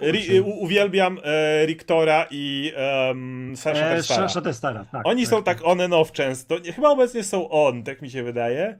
Ri, 0.00 0.40
u, 0.40 0.50
uwielbiam 0.50 1.18
e, 1.24 1.66
Riktora 1.66 2.26
i 2.30 2.72
um, 3.08 3.56
Sasha 3.56 3.86
E, 3.86 3.94
Terstara. 3.94 4.28
Shatterstara, 4.28 4.84
tak. 4.92 5.02
Oni 5.06 5.26
są 5.26 5.42
tak 5.42 5.58
on 5.64 5.80
and 5.80 5.94
off 5.94 6.12
często. 6.12 6.56
Chyba 6.74 6.88
obecnie 6.90 7.24
są 7.24 7.48
on, 7.50 7.82
tak 7.82 8.02
mi 8.02 8.10
się 8.10 8.22
wydaje. 8.22 8.78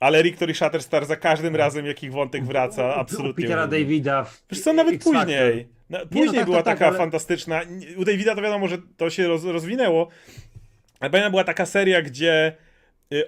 Ale 0.00 0.22
Riktor 0.22 0.50
i 0.50 0.54
Shatterstar 0.54 1.06
za 1.06 1.16
każdym 1.16 1.56
razem, 1.56 1.86
jak 1.86 2.02
ich 2.02 2.12
wątek 2.12 2.44
wraca, 2.44 2.94
absolutnie. 2.94 3.44
U 3.44 3.48
Petera. 3.48 3.66
Davida. 3.66 4.26
Wiesz 4.50 4.60
co, 4.60 4.72
nawet 4.72 5.04
później. 5.04 5.68
Na, 5.90 6.06
później 6.06 6.34
tak, 6.34 6.44
była 6.44 6.56
tak, 6.56 6.64
tak, 6.64 6.78
taka 6.78 6.88
ale- 6.88 6.98
fantastyczna. 6.98 7.60
U 7.96 8.04
Davida 8.04 8.34
to 8.34 8.42
wiadomo, 8.42 8.68
że 8.68 8.78
to 8.96 9.10
się 9.10 9.28
roz, 9.28 9.44
rozwinęło. 9.44 10.08
Ale 11.00 11.10
pamiętam, 11.10 11.30
była 11.32 11.44
taka 11.44 11.66
seria, 11.66 12.02
gdzie 12.02 12.56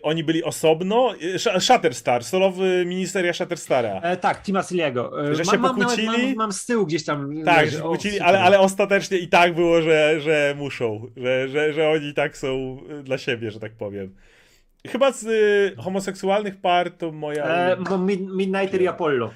oni 0.02 0.24
byli 0.24 0.44
osobno. 0.44 1.15
y, 1.23 1.36
Sh- 1.39 1.61
Shatterstar, 1.61 2.24
solowy 2.24 2.85
ministeria 2.86 3.32
Shatterstara. 3.32 4.01
E, 4.01 4.16
tak, 4.16 4.43
Tima 4.43 4.62
Siliego. 4.62 5.31
E, 5.31 5.35
Że 5.35 5.43
mam, 5.44 5.55
się 5.55 5.61
mam, 5.61 5.77
pokłócili? 5.77 6.07
Mam, 6.07 6.35
mam 6.35 6.52
z 6.52 6.66
tyłu 6.66 6.86
gdzieś 6.86 7.05
tam. 7.05 7.44
Tak, 7.44 7.57
leży. 7.65 7.77
że 7.77 7.82
pokłócili, 7.82 8.20
ale, 8.20 8.40
ale 8.40 8.61
ostatecznie 8.61 9.19
i 9.19 9.28
tak 9.28 9.55
było, 9.55 9.82
że, 9.82 10.20
że 10.20 10.55
muszą, 10.59 11.07
że, 11.16 11.48
że, 11.48 11.73
że 11.73 11.89
oni 11.89 12.15
tak 12.15 12.36
są 12.36 12.78
y, 13.01 13.02
dla 13.02 13.19
siebie, 13.19 13.51
że 13.51 13.61
tak 13.61 13.73
powiem. 13.73 14.15
Chyba 14.86 15.12
z 15.12 15.23
y, 15.24 15.77
homoseksualnych 15.82 16.61
par 16.61 16.90
to 16.90 17.12
moja. 17.12 17.44
E, 17.44 17.77
Mid, 17.98 18.20
Midnighter 18.20 18.82
i 18.82 18.89
Apollo. 18.89 19.31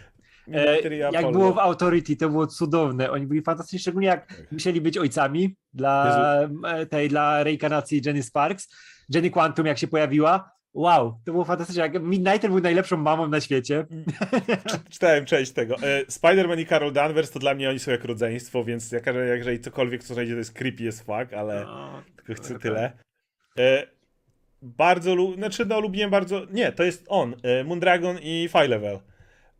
E, 0.53 0.97
jak 0.97 1.33
było 1.33 1.53
w 1.53 1.59
Authority, 1.59 2.17
to 2.17 2.29
było 2.29 2.47
cudowne. 2.47 3.11
Oni 3.11 3.27
byli 3.27 3.43
fantastyczni, 3.43 3.79
szczególnie 3.79 4.09
jak 4.09 4.27
Tak. 4.27 4.53
musieli 4.53 4.81
być 4.81 4.99
ojcami 4.99 5.57
dla 5.75 6.39
e, 6.67 6.87
tej, 6.87 7.09
dla 7.09 7.43
reinkarnacji 7.43 8.03
Jenny 8.07 8.23
Sparks. 8.23 8.69
Jenny 9.09 9.31
Quantum, 9.31 9.67
jak 9.67 9.79
się 9.79 9.87
pojawiła. 9.89 10.55
Wow, 10.75 11.21
to 11.25 11.33
było 11.33 11.45
fantastyczne. 11.45 11.91
Midnighter 12.01 12.51
był 12.51 12.61
najlepszą 12.61 12.97
mamą 12.97 13.29
na 13.29 13.41
świecie. 13.41 13.87
Czy- 14.67 14.79
Czytałem 14.93 15.25
część 15.25 15.53
tego. 15.53 15.75
E, 15.77 16.05
Spider-Man 16.05 16.61
i 16.61 16.67
Carol 16.67 16.93
Danvers 16.93 17.31
to 17.31 17.39
dla 17.39 17.55
mnie 17.55 17.71
oni 17.71 17.79
są 17.79 17.91
jak 17.91 18.05
rodzeństwo, 18.05 18.65
więc 18.65 18.93
jak, 18.93 19.07
jeżeli 19.07 19.61
cokolwiek 19.61 20.05
co 20.05 20.15
znajdzie 20.15 20.33
to 20.33 20.39
jest 20.39 20.53
creepy 20.53 20.89
as 20.89 21.01
fuck, 21.01 21.33
ale 21.37 21.65
No, 21.65 22.03
tylko 22.17 22.35
chcę 22.43 22.59
tyle. 22.59 22.93
E, 23.59 23.87
bardzo, 24.63 25.15
lu- 25.15 25.35
znaczy 25.35 25.67
no 25.67 25.81
lubiłem 25.81 26.11
bardzo, 26.11 26.43
nie, 26.53 26.73
to 26.73 26.85
jest 26.85 27.05
on, 27.09 27.35
e, 27.43 27.65
Moondragon 27.65 28.19
i 28.23 28.49
Fire 28.53 28.69
Level. 28.69 28.99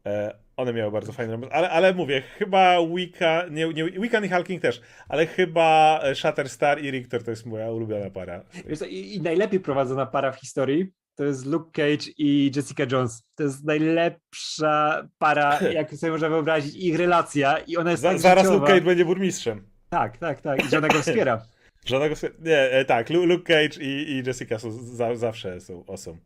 E, 0.07 0.35
one 0.57 0.73
miały 0.73 0.93
bardzo 0.93 1.13
fajne 1.13 1.33
romans, 1.33 1.53
ale, 1.53 1.71
ale 1.71 1.95
mówię, 1.95 2.23
chyba 2.39 2.87
Wicca, 2.97 3.45
nie, 3.51 3.69
nie, 3.69 3.85
Wiccan 3.91 4.25
i 4.25 4.29
Hulking 4.29 4.63
też, 4.63 4.81
ale 5.09 5.27
chyba 5.27 6.01
e, 6.03 6.15
Shatterstar 6.15 6.85
i 6.85 6.91
Richter 6.91 7.25
to 7.25 7.31
jest 7.31 7.47
moja 7.47 7.71
ulubiona 7.71 8.11
para. 8.11 8.43
I, 8.89 9.15
I 9.15 9.23
najlepiej 9.23 9.61
prowadzona 9.61 10.07
para 10.07 10.33
w 10.33 10.41
historii 10.41 10.93
to 11.15 11.25
jest 11.25 11.47
Luke 11.47 11.71
Cage 11.73 12.11
i 12.19 12.51
Jessica 12.57 12.85
Jones. 12.93 13.23
To 13.35 13.43
jest 13.43 13.65
najlepsza 13.65 15.09
para, 15.19 15.61
jak 15.73 15.95
sobie 15.95 16.13
można 16.13 16.29
wyobrazić, 16.29 16.77
ich 16.77 16.99
relacja 16.99 17.59
i 17.59 17.77
ona 17.77 17.91
jest 17.91 18.03
Za, 18.03 18.09
tak 18.11 18.19
zaraz 18.19 18.45
życiowa. 18.45 18.61
Luke 18.61 18.73
Cage 18.73 18.85
będzie 18.85 19.05
burmistrzem. 19.05 19.69
Tak, 19.89 20.19
tak, 20.19 20.41
tak. 20.41 20.65
I 20.65 20.69
że 20.69 20.79
ona 20.79 20.89
go 20.89 21.03
wspiera. 21.03 21.43
Żadnego. 21.87 22.15
swe- 22.17 22.31
Nie, 22.39 22.59
e, 22.59 22.85
tak, 22.85 23.11
Lu- 23.11 23.25
Luke 23.25 23.45
Cage 23.55 23.85
i, 23.85 24.11
i 24.13 24.23
Jessica 24.27 24.59
są 24.59 24.71
za, 24.71 25.17
zawsze 25.17 25.61
są 25.61 25.85
awesome. 25.89 26.19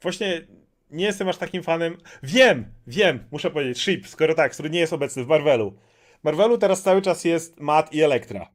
Właśnie 0.00 0.46
nie 0.90 1.04
jestem 1.04 1.28
aż 1.28 1.36
takim 1.36 1.62
fanem. 1.62 1.96
Wiem, 2.22 2.64
wiem, 2.86 3.24
muszę 3.30 3.50
powiedzieć, 3.50 3.78
Ship, 3.78 4.08
skoro 4.08 4.34
tak, 4.34 4.52
który 4.52 4.70
nie 4.70 4.80
jest 4.80 4.92
obecny 4.92 5.24
w 5.24 5.28
Marvelu. 5.28 5.74
Marvelu 6.22 6.58
teraz 6.58 6.82
cały 6.82 7.02
czas 7.02 7.24
jest 7.24 7.60
Matt 7.60 7.92
i 7.94 8.02
Elektra. 8.02 8.48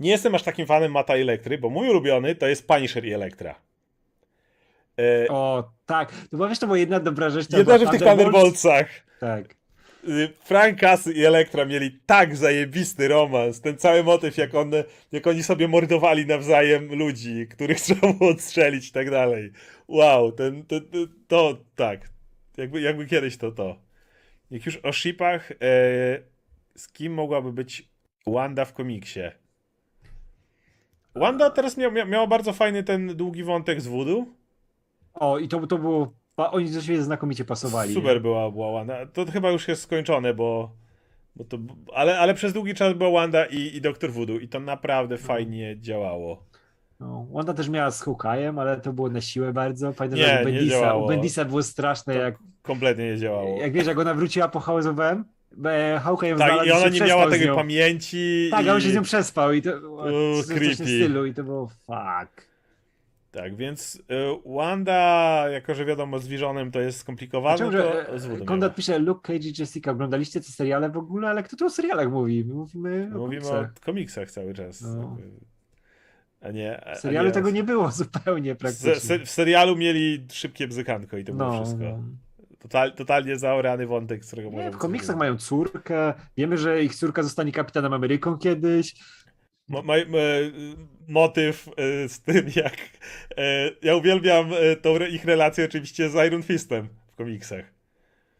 Nie 0.00 0.10
jestem 0.10 0.34
aż 0.34 0.42
takim 0.42 0.66
fanem 0.66 0.92
Mata 0.92 1.16
i 1.16 1.20
Elektry, 1.20 1.58
bo 1.58 1.70
mój 1.70 1.88
ulubiony 1.88 2.34
to 2.34 2.46
jest 2.46 2.68
Punisher 2.68 3.04
i 3.04 3.12
Elektra. 3.12 3.54
E, 4.98 5.28
O, 5.28 5.70
tak. 5.86 6.12
To 6.30 6.36
była, 6.36 6.48
wiesz, 6.48 6.58
to 6.58 6.66
była 6.66 6.78
jedna 6.78 7.00
dobra 7.00 7.30
rzecz. 7.30 7.52
Jedna 7.52 7.78
rzecz 7.78 7.88
w 7.88 7.90
tych 7.90 8.00
Thunderbolts. 8.00 8.62
Thunderboltsach. 8.62 8.88
Tak. 9.20 9.59
Frank 10.44 10.78
i 11.14 11.24
Elektra 11.24 11.64
mieli 11.64 12.00
tak 12.06 12.36
zajebisty 12.36 13.08
romans. 13.08 13.60
Ten 13.60 13.78
cały 13.78 14.04
motyw, 14.04 14.36
jak, 14.36 14.54
one, 14.54 14.84
jak 15.12 15.26
oni 15.26 15.42
sobie 15.42 15.68
mordowali 15.68 16.26
nawzajem 16.26 16.94
ludzi, 16.94 17.46
których 17.50 17.80
trzeba 17.80 18.12
było 18.12 18.30
odstrzelić 18.30 18.88
i 18.88 18.92
tak 18.92 19.10
dalej. 19.10 19.52
Wow, 19.88 20.32
ten, 20.32 20.64
to, 21.28 21.58
tak. 21.76 22.08
Jakby, 22.56 22.80
jakby 22.80 23.06
kiedyś 23.06 23.36
to 23.36 23.52
to. 23.52 23.76
Jak 24.50 24.66
już 24.66 24.76
o 24.76 24.92
shipach, 24.92 25.52
e, 25.52 25.56
z 26.74 26.88
kim 26.92 27.14
mogłaby 27.14 27.52
być 27.52 27.88
Wanda 28.26 28.64
w 28.64 28.72
komiksie? 28.72 29.20
Wanda 31.14 31.50
teraz 31.50 31.76
miał, 31.76 31.92
mia, 31.92 32.04
miała 32.04 32.26
bardzo 32.26 32.52
fajny 32.52 32.82
ten 32.82 33.16
długi 33.16 33.44
wątek 33.44 33.80
z 33.80 33.86
Voodoo. 33.86 34.26
O, 35.14 35.38
i 35.38 35.48
to, 35.48 35.66
to 35.66 35.78
było. 35.78 36.12
Pa- 36.40 36.50
Oni 36.50 36.82
siebie 36.82 37.02
znakomicie 37.02 37.44
pasowali. 37.44 37.94
Super 37.94 38.22
była, 38.22 38.50
była 38.50 38.72
Wanda. 38.72 39.06
To 39.06 39.26
chyba 39.26 39.50
już 39.50 39.68
jest 39.68 39.82
skończone, 39.82 40.34
bo. 40.34 40.70
bo 41.36 41.44
to, 41.44 41.58
ale, 41.94 42.18
ale 42.18 42.34
przez 42.34 42.52
długi 42.52 42.74
czas 42.74 42.94
była 42.94 43.10
Wanda 43.10 43.44
i, 43.46 43.76
i 43.76 43.80
Doktor 43.80 44.12
Voodoo 44.12 44.38
i 44.38 44.48
to 44.48 44.60
naprawdę 44.60 45.18
fajnie 45.18 45.76
działało. 45.80 46.42
No, 47.00 47.26
Wanda 47.32 47.54
też 47.54 47.68
miała 47.68 47.90
z 47.90 48.04
Hawkeye'em, 48.04 48.60
ale 48.60 48.80
to 48.80 48.92
było 48.92 49.08
na 49.10 49.20
siłę 49.20 49.52
bardzo. 49.52 49.92
Pamiętam, 49.92 50.20
Nie, 50.20 50.26
że 50.26 50.34
u 50.34 50.38
nie 50.38 50.44
Bendisa, 50.44 50.70
działało. 50.80 51.04
u 51.04 51.08
Bendisa 51.08 51.44
było 51.44 51.62
straszne, 51.62 52.14
To 52.14 52.20
jak, 52.20 52.34
Kompletnie 52.62 53.04
nie 53.04 53.16
działało. 53.18 53.60
jak 53.60 53.72
wiesz, 53.72 53.86
jak 53.86 53.98
ona 53.98 54.14
wróciła 54.14 54.48
po 54.48 54.60
House 54.60 54.86
of 54.86 54.98
M, 54.98 55.24
e, 55.64 56.00
Hawkeye 56.04 56.30
ją 56.30 56.36
tak, 56.38 56.66
i 56.66 56.72
ona 56.72 56.88
nie 56.88 57.00
miała 57.00 57.30
tego 57.30 57.54
pamięci. 57.54 58.48
Tak, 58.50 58.66
i... 58.66 58.68
a 58.68 58.74
on 58.74 58.80
się 58.80 58.90
z 58.90 58.94
nią 58.94 59.02
przespał 59.02 59.52
i 59.52 59.62
to 59.62 59.80
było 59.80 60.42
coś 60.42 60.68
w 60.68 60.74
stylu 60.74 61.26
i 61.26 61.34
to 61.34 61.44
było 61.44 61.66
fuck. 61.66 62.50
Tak, 63.30 63.56
więc 63.56 63.94
y, 63.96 64.00
Wanda, 64.46 65.44
jako 65.50 65.74
że 65.74 65.84
wiadomo, 65.84 66.18
z 66.18 66.28
Visionem 66.28 66.70
to 66.70 66.80
jest 66.80 66.98
skomplikowane, 66.98 67.58
Czemu, 67.58 67.72
to 67.72 67.76
że 67.78 68.18
z 68.20 68.26
Voodoo 68.26 68.44
Konrad 68.46 68.70
miała. 68.70 68.74
pisze 68.76 68.98
Luke 68.98 69.20
Cage 69.32 69.48
i 69.48 69.52
Jessica, 69.58 69.90
oglądaliście 69.90 70.40
te 70.40 70.46
seriale 70.46 70.90
w 70.90 70.96
ogóle, 70.96 71.28
ale 71.28 71.42
kto 71.42 71.56
tu 71.56 71.66
o 71.66 71.70
serialach 71.70 72.10
mówi? 72.10 72.44
My 72.44 72.54
mówimy 72.54 72.90
o 73.14 73.18
Mówimy 73.18 73.18
komiksach. 73.18 73.72
o 73.82 73.84
komiksach 73.84 74.30
cały 74.30 74.54
czas. 74.54 74.80
No. 74.80 75.16
A 76.40 76.50
nie. 76.50 76.84
A, 76.86 76.94
W 76.94 76.98
serialu 77.00 77.28
nie, 77.28 77.34
tego 77.34 77.50
nie 77.50 77.64
było 77.64 77.90
zupełnie 78.02 78.54
praktycznie. 78.54 78.94
Se, 78.94 79.00
se, 79.00 79.18
w 79.18 79.30
serialu 79.30 79.76
mieli 79.76 80.26
szybkie 80.32 80.68
bzykanko 80.68 81.16
i 81.16 81.24
to 81.24 81.32
było 81.32 81.48
no, 81.52 81.64
wszystko. 81.64 81.98
Total, 82.58 82.92
totalnie 82.94 83.38
zaorany 83.38 83.86
wątek, 83.86 84.24
z 84.24 84.26
którego 84.26 84.50
Nie, 84.50 84.70
w 84.70 84.76
komiksach 84.76 85.16
mają 85.16 85.36
córkę. 85.36 86.14
Wiemy, 86.36 86.58
że 86.58 86.82
ich 86.82 86.94
córka 86.94 87.22
zostanie 87.22 87.52
kapitanem 87.52 87.92
Ameryką 87.92 88.38
kiedyś. 88.38 88.94
E, 89.74 89.80
motyw 91.08 91.68
e, 91.76 92.08
z 92.08 92.20
tym, 92.20 92.46
jak. 92.56 92.76
E, 93.36 93.70
ja 93.82 93.94
uwielbiam 93.96 94.50
tą 94.82 94.96
ich 94.98 95.24
relację 95.24 95.64
oczywiście 95.64 96.10
z 96.10 96.26
Iron 96.26 96.42
Fistem 96.42 96.88
w 97.12 97.14
komiksach. 97.16 97.64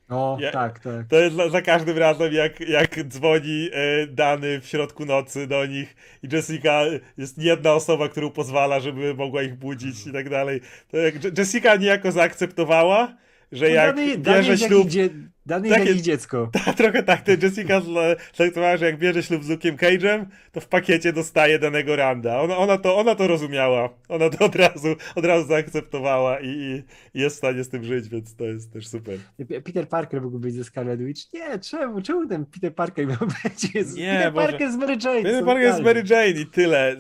No, 0.08 0.38
Ja- 0.40 0.50
tak, 0.52 0.78
tak. 0.80 1.06
To 1.08 1.16
jest 1.18 1.36
za, 1.36 1.48
za 1.48 1.62
każdym 1.62 1.98
razem, 1.98 2.32
jak, 2.32 2.60
jak 2.60 3.04
dzwoni 3.04 3.68
e, 3.72 4.06
Dany 4.06 4.60
w 4.60 4.66
środku 4.66 5.04
nocy 5.06 5.46
do 5.46 5.66
nich 5.66 5.96
i 6.22 6.28
Jessica 6.34 6.82
jest 7.18 7.38
jedna 7.38 7.72
osoba, 7.72 8.08
którą 8.08 8.30
pozwala, 8.30 8.80
żeby 8.80 9.14
mogła 9.14 9.42
ich 9.42 9.54
budzić 9.54 10.06
i 10.06 10.12
tak 10.12 10.28
dalej. 10.28 10.60
To 10.90 10.96
jak 10.96 11.24
Je- 11.24 11.30
Jessica 11.38 11.76
niejako 11.76 12.12
zaakceptowała, 12.12 13.16
że 13.52 13.64
No, 13.64 13.70
jak 13.74 13.96
dany, 13.96 14.18
bierze 14.18 14.58
ślub. 14.58 14.92
jak 14.92 15.12
Dany 15.50 15.68
Takie- 15.68 15.84
jest 15.90 16.00
dziecko. 16.00 16.50
A 16.66 16.72
trochę 16.82 17.02
tak, 17.02 17.22
to 17.22 17.32
Jessica 17.42 17.80
zaakceptowała, 17.80 18.76
że 18.76 18.86
jak 18.86 18.98
bierze 18.98 19.22
ślub 19.22 19.44
z 19.44 19.48
Luke'em 19.48 19.76
Cage'em, 19.76 20.24
to 20.52 20.60
w 20.60 20.68
pakiecie 20.68 21.12
dostaje 21.12 21.58
danego 21.58 21.96
Randa. 21.96 22.40
Ona, 22.40 22.56
ona, 22.56 22.78
to, 22.78 22.96
ona 22.96 23.14
to 23.14 23.26
rozumiała. 23.26 23.88
Ona 24.08 24.30
to 24.30 24.44
od 24.44 24.56
razu, 24.56 24.96
od 25.14 25.24
razu 25.24 25.48
zaakceptowała 25.48 26.40
i, 26.40 26.82
i 27.14 27.20
jest 27.20 27.36
w 27.36 27.38
stanie 27.38 27.64
z 27.64 27.68
tym 27.68 27.84
żyć, 27.84 28.08
więc 28.08 28.36
to 28.36 28.44
jest 28.44 28.72
też 28.72 28.88
super. 28.88 29.18
Peter 29.64 29.88
Parker 29.88 30.22
mógł 30.22 30.38
być 30.38 30.54
ze 30.54 30.64
Scarlet 30.64 31.02
Witch. 31.02 31.32
Nie, 31.32 31.58
czemu? 31.58 32.02
Czemu 32.02 32.28
ten 32.28 32.46
Peter 32.46 32.74
Parker 32.74 33.06
miał 33.06 33.18
być? 33.44 33.74
Jest 33.74 33.96
Nie, 33.96 34.12
Peter 34.16 34.32
Boże. 34.32 34.48
Parker 34.48 34.72
z 34.72 34.76
Mary 34.76 34.96
Jane. 35.04 35.22
Peter 35.22 35.44
Parker 35.44 35.62
jest 35.62 35.80
idealni. 35.80 35.84
Mary 35.84 36.02
Jane 36.10 36.40
i 36.40 36.46
tyle. 36.46 36.96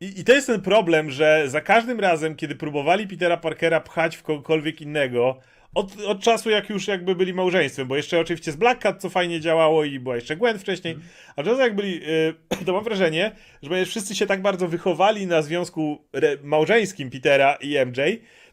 I, 0.00 0.20
I 0.20 0.24
to 0.24 0.32
jest 0.32 0.46
ten 0.46 0.60
problem, 0.60 1.10
że 1.10 1.44
za 1.46 1.60
każdym 1.60 2.00
razem, 2.00 2.36
kiedy 2.36 2.54
próbowali 2.54 3.06
Petera 3.08 3.36
Parkera 3.36 3.80
pchać 3.80 4.16
w 4.16 4.22
kogokolwiek 4.22 4.80
innego, 4.80 5.38
od, 5.78 6.00
od 6.06 6.20
czasu 6.20 6.50
jak 6.50 6.70
już 6.70 6.88
jakby 6.88 7.14
byli 7.14 7.34
małżeństwem, 7.34 7.88
bo 7.88 7.96
jeszcze 7.96 8.20
oczywiście 8.20 8.52
z 8.52 8.56
Black 8.56 8.82
Cat 8.82 9.00
co 9.00 9.10
fajnie 9.10 9.40
działało 9.40 9.84
i 9.84 10.00
była 10.00 10.16
jeszcze 10.16 10.36
Gwen 10.36 10.58
wcześniej, 10.58 10.96
a 11.36 11.42
czasem 11.42 11.60
jak 11.60 11.74
byli, 11.74 12.00
y, 12.08 12.34
to 12.66 12.72
mam 12.72 12.84
wrażenie, 12.84 13.32
że 13.62 13.84
wszyscy 13.84 14.14
się 14.14 14.26
tak 14.26 14.42
bardzo 14.42 14.68
wychowali 14.68 15.26
na 15.26 15.42
związku 15.42 16.04
małżeńskim 16.42 17.10
Petera 17.10 17.54
i 17.60 17.76
MJ, 17.86 18.00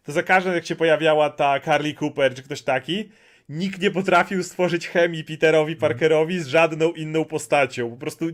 to 0.03 0.11
za 0.11 0.23
każdym 0.23 0.53
jak 0.53 0.65
się 0.65 0.75
pojawiała 0.75 1.29
ta 1.29 1.59
Carly 1.59 1.93
Cooper 2.01 2.35
czy 2.35 2.43
ktoś 2.43 2.61
taki, 2.61 3.09
nikt 3.49 3.81
nie 3.81 3.91
potrafił 3.91 4.43
stworzyć 4.43 4.87
chemii 4.87 5.23
Peterowi 5.23 5.75
Parkerowi 5.75 6.39
z 6.39 6.47
żadną 6.47 6.91
inną 6.91 7.25
postacią. 7.25 7.89
Po 7.89 7.97
prostu 7.97 8.25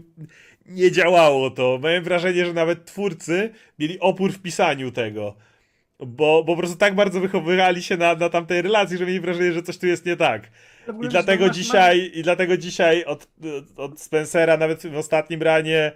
nie 0.66 0.92
działało 0.92 1.50
to. 1.50 1.80
Miałem 1.84 2.04
wrażenie, 2.04 2.46
że 2.46 2.54
nawet 2.54 2.86
twórcy 2.86 3.50
mieli 3.80 4.00
opór 4.00 4.32
w 4.32 4.42
pisaniu 4.42 4.92
tego. 4.92 5.36
Bo, 6.06 6.44
bo 6.44 6.54
po 6.54 6.58
prostu 6.58 6.78
tak 6.78 6.96
bardzo 6.96 7.20
wychowywali 7.20 7.84
się 7.84 7.98
na, 7.98 8.16
na 8.16 8.30
tamtej 8.30 8.62
relacji, 8.62 8.98
że 8.98 9.06
mieli 9.06 9.20
wrażenie, 9.20 9.54
że 9.54 9.64
coś 9.64 9.78
tu 9.78 9.88
jest 9.88 10.06
nie 10.06 10.16
tak. 10.16 10.52
I 11.04 11.08
dlatego 11.08 11.50
dzisiaj, 11.50 12.12
i 12.14 12.24
dlatego 12.24 12.58
dzisiaj 12.58 13.06
od, 13.06 13.28
od 13.78 14.00
Spencera, 14.00 14.58
nawet 14.58 14.88
w 14.88 14.98
ostatnim 14.98 15.42
ranie, 15.42 15.92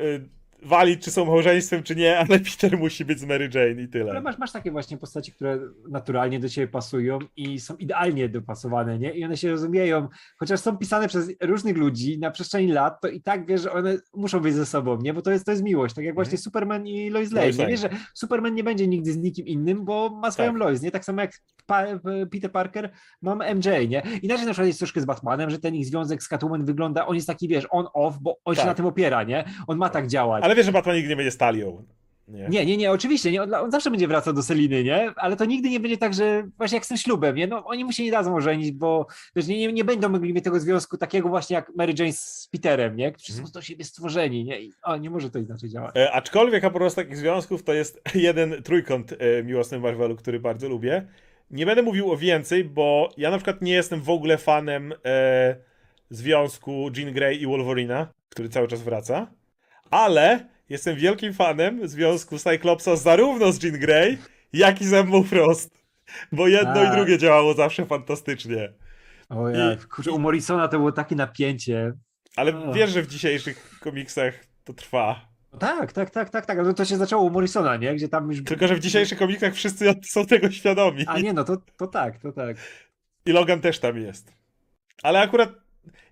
y, 0.00 0.28
walić, 0.62 1.04
czy 1.04 1.10
są 1.10 1.24
małżeństwem, 1.24 1.82
czy 1.82 1.96
nie, 1.96 2.18
ale 2.18 2.26
Peter 2.50 2.78
musi 2.78 3.04
być 3.04 3.20
z 3.20 3.24
Mary 3.24 3.50
Jane 3.54 3.70
i 3.70 3.78
Ale 3.78 3.88
tyle. 3.88 4.20
masz, 4.20 4.38
masz 4.38 4.52
takie 4.52 4.70
właśnie 4.70 4.96
postacie, 4.98 5.32
które 5.32 5.58
naturalnie 5.90 6.40
do 6.40 6.48
ciebie 6.48 6.68
pasują 6.68 7.18
i 7.36 7.60
są 7.60 7.76
idealnie 7.76 8.28
dopasowane, 8.28 8.98
nie? 8.98 9.10
I 9.10 9.24
one 9.24 9.36
się 9.36 9.50
rozumieją, 9.50 10.08
chociaż 10.38 10.60
są 10.60 10.76
pisane 10.78 11.08
przez 11.08 11.30
różnych 11.42 11.76
ludzi 11.76 12.18
na 12.18 12.30
przestrzeni 12.30 12.72
lat, 12.72 13.00
to 13.00 13.08
i 13.08 13.20
tak 13.22 13.46
wiesz, 13.46 13.62
że 13.62 13.72
one 13.72 13.96
muszą 14.14 14.40
być 14.40 14.54
ze 14.54 14.66
sobą, 14.66 14.98
nie? 15.00 15.14
Bo 15.14 15.22
to 15.22 15.30
jest, 15.30 15.44
to 15.44 15.50
jest 15.50 15.62
miłość, 15.62 15.94
tak 15.94 16.04
jak 16.04 16.14
właśnie 16.14 16.28
Mhm. 16.32 16.42
Superman 16.42 16.86
i 16.86 17.10
Lois 17.10 17.32
Lane. 17.32 17.46
Lois 17.46 17.58
Lane. 17.58 17.70
wiesz, 17.70 17.80
że 17.80 17.88
Superman 18.14 18.54
nie 18.54 18.64
będzie 18.64 18.86
nigdy 18.86 19.12
z 19.12 19.16
nikim 19.16 19.46
innym, 19.46 19.84
bo 19.84 20.10
ma 20.10 20.30
swoją 20.30 20.50
Tak. 20.52 20.60
Lois, 20.60 20.82
nie? 20.82 20.90
Tak 20.90 21.04
samo 21.04 21.20
jak 21.20 21.32
pa 21.66 21.84
Peter 22.32 22.52
Parker 22.52 22.90
mam 23.22 23.38
MJ, 23.56 23.68
nie? 23.88 24.02
Inaczej 24.22 24.46
na 24.46 24.52
przykład 24.52 24.66
jest 24.66 24.78
troszkę 24.78 25.00
z 25.00 25.04
Batmanem, 25.04 25.50
że 25.50 25.58
ten 25.58 25.74
ich 25.74 25.86
związek 25.86 26.22
z 26.22 26.28
Catwoman 26.28 26.64
wygląda, 26.64 27.06
on 27.06 27.14
jest 27.14 27.26
taki, 27.26 27.48
wiesz, 27.48 27.66
on-off, 27.70 28.18
bo 28.20 28.38
on 28.44 28.54
się 28.54 28.58
Tak. 28.58 28.66
na 28.66 28.74
tym 28.74 28.86
opiera, 28.86 29.22
nie? 29.22 29.44
On 29.66 29.78
ma 29.78 29.88
tak 29.88 30.06
działać. 30.06 30.44
Ale 30.48 30.56
wiesz, 30.56 30.66
że 30.66 30.72
Batman 30.72 30.96
nigdy 30.96 31.08
nie 31.08 31.16
będzie 31.16 31.30
stalią. 31.30 31.84
Nie. 32.28 32.48
Nie, 32.48 32.66
nie, 32.66 32.76
nie, 32.76 32.90
oczywiście, 32.90 33.32
nie, 33.32 33.42
on, 33.42 33.54
on 33.54 33.70
zawsze 33.70 33.90
będzie 33.90 34.08
wracał 34.08 34.34
do 34.34 34.42
Seliny, 34.42 34.84
nie? 34.84 35.12
Ale 35.16 35.36
to 35.36 35.44
nigdy 35.44 35.70
nie 35.70 35.80
będzie 35.80 35.96
tak, 35.96 36.14
że 36.14 36.48
właśnie 36.58 36.76
jak 36.76 36.84
z 36.84 36.88
tym 36.88 36.96
ślubem, 36.96 37.36
nie? 37.36 37.46
No 37.46 37.64
oni 37.64 37.84
mu 37.84 37.92
się 37.92 38.04
nie 38.04 38.10
dadzą 38.10 38.36
ożenić, 38.36 38.72
bo 38.72 39.06
wiesz, 39.36 39.46
nie, 39.46 39.58
nie, 39.58 39.72
nie 39.72 39.84
będą 39.84 40.08
mogli 40.08 40.32
mieć 40.34 40.44
tego 40.44 40.60
związku 40.60 40.96
takiego 40.98 41.28
właśnie 41.28 41.54
jak 41.56 41.72
Mary 41.76 41.94
Jane 41.98 42.12
z 42.12 42.48
Peterem, 42.52 42.96
nie? 42.96 43.12
Którzy 43.12 43.32
Mhm. 43.32 43.46
są 43.46 43.52
do 43.52 43.62
siebie 43.62 43.84
stworzeni, 43.84 44.44
nie? 44.44 44.60
I, 44.60 44.72
o, 44.82 44.96
nie 44.96 45.10
może 45.10 45.30
to 45.30 45.38
inaczej 45.38 45.70
działać. 45.70 45.96
E, 45.96 46.12
aczkolwiek 46.12 46.64
a 46.64 46.70
propos 46.70 46.94
takich 46.94 47.16
związków, 47.16 47.62
to 47.62 47.72
jest 47.72 48.00
jeden 48.14 48.62
trójkąt 48.62 49.12
e, 49.12 49.42
miłosny 49.44 49.78
Marvelu, 49.78 50.16
który 50.16 50.40
bardzo 50.40 50.68
lubię. 50.68 51.06
Nie 51.50 51.66
będę 51.66 51.82
mówił 51.82 52.12
o 52.12 52.16
więcej, 52.16 52.64
bo 52.64 53.08
ja 53.16 53.30
na 53.30 53.36
przykład 53.36 53.62
nie 53.62 53.72
jestem 53.72 54.00
w 54.00 54.10
ogóle 54.10 54.38
fanem 54.38 54.94
e, 55.04 55.56
związku 56.10 56.90
Jean 56.96 57.12
Grey 57.12 57.42
i 57.42 57.46
Wolverina, 57.46 58.08
który 58.28 58.48
cały 58.48 58.68
czas 58.68 58.82
wraca, 58.82 59.26
ale 59.90 60.48
jestem 60.68 60.96
wielkim 60.96 61.32
fanem 61.34 61.88
związku 61.88 62.38
Cyclopsa 62.38 62.96
zarówno 62.96 63.52
z 63.52 63.62
Jean 63.62 63.78
Grey, 63.78 64.18
jak 64.52 64.80
i 64.80 64.84
z 64.84 64.92
Emma 64.92 65.22
Frost. 65.22 65.78
Bo 66.32 66.48
jedno 66.48 66.82
i 66.82 66.86
Tak. 66.86 66.96
drugie 66.96 67.18
działało 67.18 67.54
zawsze 67.54 67.86
fantastycznie. 67.86 68.72
O 69.28 69.48
ja, 69.48 69.76
kurczę, 69.90 70.12
u 70.12 70.18
Morrisona 70.18 70.68
to 70.68 70.78
było 70.78 70.92
takie 70.92 71.16
napięcie. 71.16 71.92
Ale 72.36 72.56
O. 72.56 72.72
wiesz, 72.72 72.90
że 72.90 73.02
w 73.02 73.06
dzisiejszych 73.06 73.78
komiksach 73.80 74.34
to 74.64 74.72
trwa. 74.72 75.28
Tak, 75.58 75.92
tak, 75.92 76.10
tak, 76.10 76.30
tak, 76.30 76.46
tak, 76.46 76.58
ale 76.58 76.74
to 76.74 76.84
się 76.84 76.96
zaczęło 76.96 77.22
u 77.22 77.30
Morrisona, 77.30 77.76
nie? 77.76 77.94
Gdzie 77.94 78.08
tam 78.08 78.30
już... 78.30 78.44
Tylko, 78.44 78.68
że 78.68 78.74
w 78.74 78.80
dzisiejszych 78.80 79.18
komiksach 79.18 79.54
wszyscy 79.54 79.94
są 80.04 80.26
tego 80.26 80.50
świadomi. 80.50 81.04
A 81.06 81.18
nie, 81.18 81.32
no 81.32 81.44
to, 81.44 81.56
to 81.76 81.86
tak, 81.86 82.18
to 82.20 82.32
tak. 82.32 82.56
I 83.26 83.32
Logan 83.32 83.60
też 83.60 83.78
tam 83.78 83.98
jest. 83.98 84.32
Ale 85.02 85.20
akurat 85.20 85.50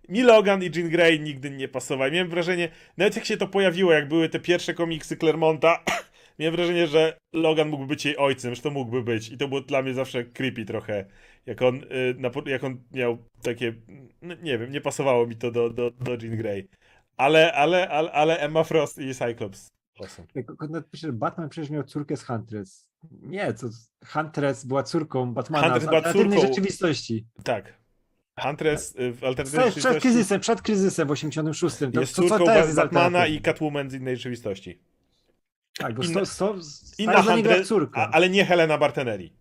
mi 0.09 0.23
Logan 0.23 0.63
i 0.63 0.71
Jean 0.77 0.89
Grey 0.91 1.21
nigdy 1.21 1.51
nie 1.51 1.69
pasowali. 1.69 2.13
Miałem 2.13 2.31
wrażenie, 2.31 2.69
nawet 2.97 3.17
jak 3.17 3.25
się 3.25 3.37
to 3.37 3.49
pojawiło, 3.49 3.93
jak 3.93 4.09
były 4.09 4.29
te 4.29 4.41
pierwsze 4.41 4.75
komiksy 4.75 5.17
Clermonta, 5.17 5.85
miałem 6.39 6.57
wrażenie, 6.57 6.87
że 6.87 7.19
Logan 7.33 7.69
mógłby 7.69 7.87
być 7.87 8.05
jej 8.05 8.17
ojcem, 8.17 8.55
że 8.55 8.63
to 8.63 8.71
mógłby 8.71 9.03
być. 9.03 9.29
I 9.29 9.39
to 9.39 9.49
było 9.49 9.61
dla 9.61 9.83
mnie 9.83 9.95
zawsze 9.95 10.25
creepy 10.25 10.65
trochę. 10.65 11.05
Jak 11.47 11.63
on, 11.63 11.77
y, 12.47 12.51
jak 12.51 12.65
on 12.65 12.83
miał 12.93 13.19
takie, 13.43 13.75
no, 14.23 14.35
nie 14.43 14.59
wiem, 14.59 14.73
nie 14.73 14.81
pasowało 14.81 15.27
mi 15.27 15.37
to 15.37 15.51
do, 15.51 15.71
do, 15.71 15.91
do 15.91 16.11
Jean 16.23 16.37
Grey. 16.37 16.69
Ale, 17.17 17.53
ale, 17.53 17.89
ale, 17.89 18.13
ale 18.13 18.39
Emma 18.39 18.65
Frost 18.65 18.99
i 18.99 19.15
Cyclops. 19.15 19.69
Awesome. 20.01 20.29
Że 20.93 21.13
Batman 21.13 21.49
przecież 21.49 21.71
miał 21.71 21.85
córkę 21.85 22.17
z 22.17 22.25
Huntress. 22.25 22.89
Nie, 23.11 23.53
to 23.53 23.67
Huntress 24.07 24.65
była 24.65 24.83
córką 24.83 25.35
Batmana 25.35 25.65
Huntress 25.65 25.85
w 25.85 25.89
była 25.89 26.01
córką- 26.01 26.41
rzeczywistości. 26.41 27.27
Tak. 27.45 27.86
Huntress 28.41 28.95
y, 29.01 29.13
w 29.13 29.25
alternatywnej 29.25 29.71
Przed, 29.71 29.85
przed 29.85 30.01
kryzysem, 30.03 30.41
przed 30.41 30.63
kryzysem 30.63 31.09
w 31.09 31.11
86. 31.11 31.77
To, 31.95 32.01
jest 32.01 32.17
to, 32.17 32.23
córką 32.23 32.55
jest 32.55 32.77
Batmana 32.77 33.27
i 33.27 33.41
Catwoman 33.41 33.91
z 33.91 33.95
innej 33.95 34.17
rzeczywistości. 34.17 34.79
Tak, 35.79 35.95
bo 35.95 36.03
inna- 36.03 36.25
sto, 36.27 36.63
sto, 36.63 37.03
Inna 37.03 37.23
Huntress, 37.23 37.69
córka. 37.69 38.11
ale 38.13 38.31
nie 38.31 38.45
Helena 38.45 38.79
Bartenelli. 38.79 39.33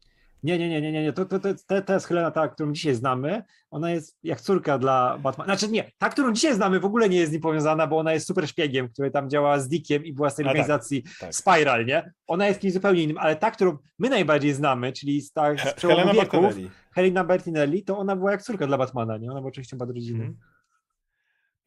Nie, 0.45 0.57
nie, 0.57 0.69
nie, 0.69 0.81
nie, 0.81 0.91
nie, 0.91 1.03
nie. 1.03 1.13
To, 1.13 1.26
to, 1.26 1.39
to, 1.39 1.49
to, 1.67 1.81
to 1.81 1.93
jest 1.93 2.07
Helena, 2.07 2.31
ta, 2.31 2.47
którą 2.47 2.73
dzisiaj 2.73 2.95
znamy. 2.95 3.43
Ona 3.72 3.91
jest 3.91 4.17
jak 4.23 4.41
córka 4.41 4.77
dla 4.77 5.17
Batmana. 5.17 5.55
Znaczy 5.55 5.72
nie, 5.72 5.91
ta, 5.97 6.09
którą 6.09 6.34
dzisiaj 6.34 6.55
znamy 6.55 6.80
w 6.80 6.85
ogóle 6.85 7.09
nie 7.09 7.17
jest 7.17 7.30
z 7.30 7.34
nim 7.34 7.41
powiązana, 7.41 7.88
bo 7.88 7.97
ona 7.97 8.13
jest 8.13 8.27
super 8.27 8.47
szpiegiem, 8.47 8.89
który 8.89 9.11
tam 9.11 9.30
działa 9.30 9.59
z 9.59 9.67
Dickiem 9.67 10.05
i 10.05 10.13
była 10.13 10.30
z 10.30 10.35
tej 10.35 10.45
A, 10.45 10.47
tak, 10.47 10.51
organizacji 10.51 11.03
tak. 11.19 11.35
Spiral, 11.35 11.85
nie? 11.85 12.11
Ona 12.27 12.47
jest 12.47 12.59
kimś 12.59 12.73
zupełnie 12.73 13.03
innym, 13.03 13.17
ale 13.17 13.35
ta, 13.35 13.51
którą 13.51 13.77
my 13.99 14.09
najbardziej 14.09 14.53
znamy, 14.53 14.93
czyli 14.93 15.22
z, 15.22 15.31
tak, 15.31 15.61
z 15.61 15.73
przełomu 15.73 15.99
Helena 15.99 16.22
wieków, 16.22 16.41
Bartenelli. 16.41 16.69
Helena 16.91 17.23
Bertinelli, 17.23 17.84
to 17.84 17.97
ona 17.97 18.15
była 18.15 18.31
jak 18.31 18.43
córka 18.43 18.67
dla 18.67 18.77
Batmana, 18.77 19.17
nie? 19.17 19.31
Ona 19.31 19.39
była 19.39 19.51
częścią 19.51 19.77
Badrodziny. 19.77 20.26
Mhm. 20.26 20.38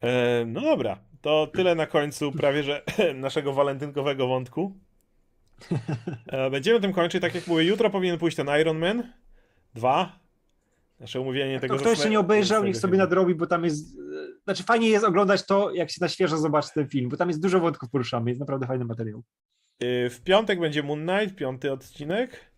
E, 0.01 0.45
no 0.45 0.61
dobra, 0.61 0.97
to 1.21 1.47
tyle 1.47 1.75
na 1.75 1.85
końcu 1.85 2.31
prawie, 2.31 2.63
że 2.63 2.83
naszego 3.15 3.53
walentynkowego 3.53 4.27
wątku. 4.27 4.79
E, 6.27 6.49
będziemy 6.49 6.79
tym 6.79 6.93
kończyć, 6.93 7.21
tak 7.21 7.35
jak 7.35 7.47
mówię, 7.47 7.63
jutro 7.63 7.89
powinien 7.89 8.17
pójść 8.17 8.37
ten 8.37 8.47
Iron 8.61 8.77
Man 8.79 9.13
2. 9.75 10.19
Nasze 10.99 11.21
umówienie 11.21 11.59
tego 11.59 11.75
To 11.75 11.81
kto 11.81 11.89
jeszcze 11.89 12.09
nie 12.09 12.19
obejrzał, 12.19 12.57
tego 12.57 12.67
niech 12.67 12.77
sobie 12.77 12.97
nadrobi, 12.97 13.35
bo 13.35 13.47
tam 13.47 13.63
jest. 13.63 13.95
e, 13.97 13.99
Znaczy, 14.43 14.63
fajnie 14.63 14.89
jest 14.89 15.05
oglądać 15.05 15.45
to, 15.45 15.71
jak 15.73 15.89
się 15.91 15.97
na 16.01 16.07
świeżo 16.09 16.37
zobaczy 16.37 16.69
ten 16.73 16.87
film, 16.87 17.09
bo 17.09 17.17
tam 17.17 17.27
jest 17.27 17.41
dużo 17.41 17.59
wątków 17.59 17.89
poruszamy, 17.89 18.29
jest 18.31 18.39
naprawdę 18.39 18.67
fajny 18.67 18.85
materiał. 18.85 19.23
Y, 19.83 20.09
W 20.09 20.21
piątek 20.23 20.59
będzie 20.59 20.83
Moon 20.83 21.07
Knight, 21.07 21.35
piąty 21.35 21.71
odcinek. 21.71 22.51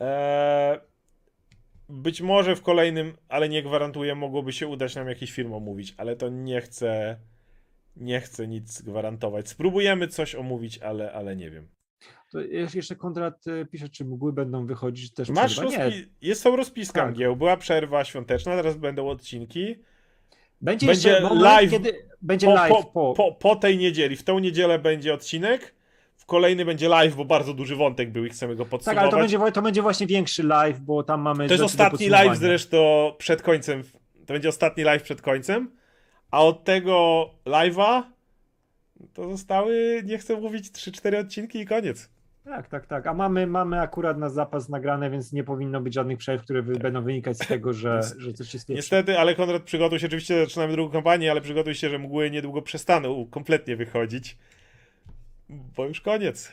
Eee, 0.00 0.78
być 1.88 2.20
może 2.20 2.56
w 2.56 2.62
kolejnym, 2.62 3.16
ale 3.28 3.48
nie 3.48 3.62
gwarantuję, 3.62 4.14
mogłoby 4.14 4.52
się 4.52 4.66
udać 4.68 4.94
nam 4.94 5.08
jakiś 5.08 5.32
film 5.32 5.52
omówić, 5.52 5.94
ale 5.96 6.16
to 6.16 6.28
nie 6.28 6.60
chcę, 6.60 7.16
nie 7.96 8.20
chcę 8.20 8.48
nic 8.48 8.82
gwarantować. 8.82 9.48
Spróbujemy 9.48 10.08
coś 10.08 10.34
omówić, 10.34 10.78
ale, 10.78 11.12
ale 11.12 11.36
nie 11.36 11.50
wiem. 11.50 11.68
To 12.30 12.40
jeszcze 12.74 12.96
Konrad 12.96 13.44
e, 13.46 13.64
pisze, 13.64 13.88
czy 13.88 14.04
mgły 14.04 14.32
będą 14.32 14.66
wychodzić 14.66 15.12
też 15.14 15.28
Masz 15.28 15.52
przerwa. 15.52 15.70
Rozpi- 15.70 16.06
jest 16.22 16.42
są 16.42 16.56
rozpiska 16.56 17.00
Tak. 17.00 17.10
mgieł, 17.10 17.36
była 17.36 17.56
przerwa 17.56 18.04
świąteczna, 18.04 18.56
teraz 18.56 18.76
będą 18.76 19.08
odcinki. 19.08 19.76
będzie, 20.60 20.86
będzie 20.86 21.20
moment, 21.20 21.42
live 21.42 21.70
kiedy 21.70 21.92
będzie 22.22 22.46
Po, 22.46 22.54
live 22.54 22.72
po, 22.72 22.84
po, 22.84 23.14
po, 23.14 23.32
po 23.32 23.56
tej 23.56 23.78
niedzieli, 23.78 24.16
w 24.16 24.22
tą 24.22 24.38
niedzielę 24.38 24.78
będzie 24.78 25.14
odcinek, 25.14 25.74
w 26.16 26.26
kolejny 26.26 26.64
będzie 26.64 26.88
live, 26.88 27.16
bo 27.16 27.24
bardzo 27.24 27.54
duży 27.54 27.76
wątek 27.76 28.12
był 28.12 28.24
i 28.24 28.30
chcemy 28.30 28.56
go 28.56 28.64
Tak, 28.64 28.70
podsumować. 28.70 29.02
ale 29.02 29.10
to 29.10 29.16
będzie, 29.18 29.52
to 29.52 29.62
będzie 29.62 29.82
właśnie 29.82 30.06
większy 30.06 30.42
live, 30.42 30.80
bo 30.80 31.02
tam 31.02 31.20
mamy. 31.20 31.46
To 31.48 31.54
jest 31.54 31.64
ostatni 31.64 32.08
live 32.08 32.36
zresztą 32.38 33.12
przed 33.18 33.42
końcem. 33.42 33.82
To 34.26 34.32
będzie 34.32 34.48
ostatni 34.48 34.84
live 34.84 35.02
przed 35.02 35.22
końcem. 35.22 35.70
A 36.30 36.44
od 36.44 36.64
tego 36.64 37.26
live'a 37.46 38.02
to 39.12 39.30
zostały, 39.30 40.02
nie 40.04 40.18
chcę 40.18 40.40
mówić, 40.40 40.70
3-4 40.70 41.20
odcinki 41.20 41.60
i 41.60 41.66
koniec. 41.66 42.08
Tak, 42.44 42.68
tak, 42.68 42.86
tak. 42.86 43.06
A 43.06 43.14
mamy, 43.14 43.46
mamy 43.46 43.80
akurat 43.80 44.18
na 44.18 44.28
zapas 44.28 44.68
nagrane, 44.68 45.10
więc 45.10 45.32
nie 45.32 45.44
powinno 45.44 45.80
być 45.80 45.94
żadnych 45.94 46.18
przerw, 46.18 46.42
które 46.42 46.62
wy, 46.62 46.78
będą 46.78 47.02
wynikać 47.02 47.36
z 47.36 47.46
tego, 47.46 47.72
że, 47.72 48.00
że 48.18 48.32
coś 48.32 48.48
się 48.48 48.58
spieprzy. 48.58 48.76
Niestety, 48.76 49.18
ale 49.18 49.34
Konrad, 49.34 49.62
przygotuj 49.62 49.98
się, 49.98 50.06
oczywiście 50.06 50.44
zaczynamy 50.44 50.72
drugą 50.72 50.92
kampanię, 50.92 51.30
ale 51.30 51.40
przygotuj 51.40 51.74
się, 51.74 51.90
że 51.90 51.98
mgły 51.98 52.30
niedługo 52.30 52.62
przestaną 52.62 53.26
kompletnie 53.30 53.76
wychodzić, 53.76 54.36
bo 55.48 55.86
już 55.86 56.00
koniec. 56.00 56.52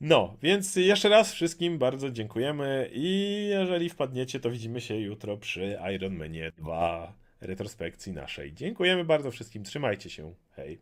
No, 0.00 0.36
więc 0.42 0.76
jeszcze 0.76 1.08
raz 1.08 1.32
wszystkim 1.32 1.78
bardzo 1.78 2.10
dziękujemy 2.10 2.90
i 2.92 3.46
jeżeli 3.50 3.88
wpadniecie, 3.88 4.40
to 4.40 4.50
widzimy 4.50 4.80
się 4.80 4.96
jutro 4.96 5.36
przy 5.36 5.78
Iron 5.94 6.16
Manie 6.16 6.52
2 6.58 7.25
retrospekcji 7.40 8.12
naszej. 8.12 8.52
Dziękujemy 8.52 9.04
bardzo 9.04 9.30
wszystkim, 9.30 9.64
trzymajcie 9.64 10.10
się, 10.10 10.34
hej. 10.50 10.78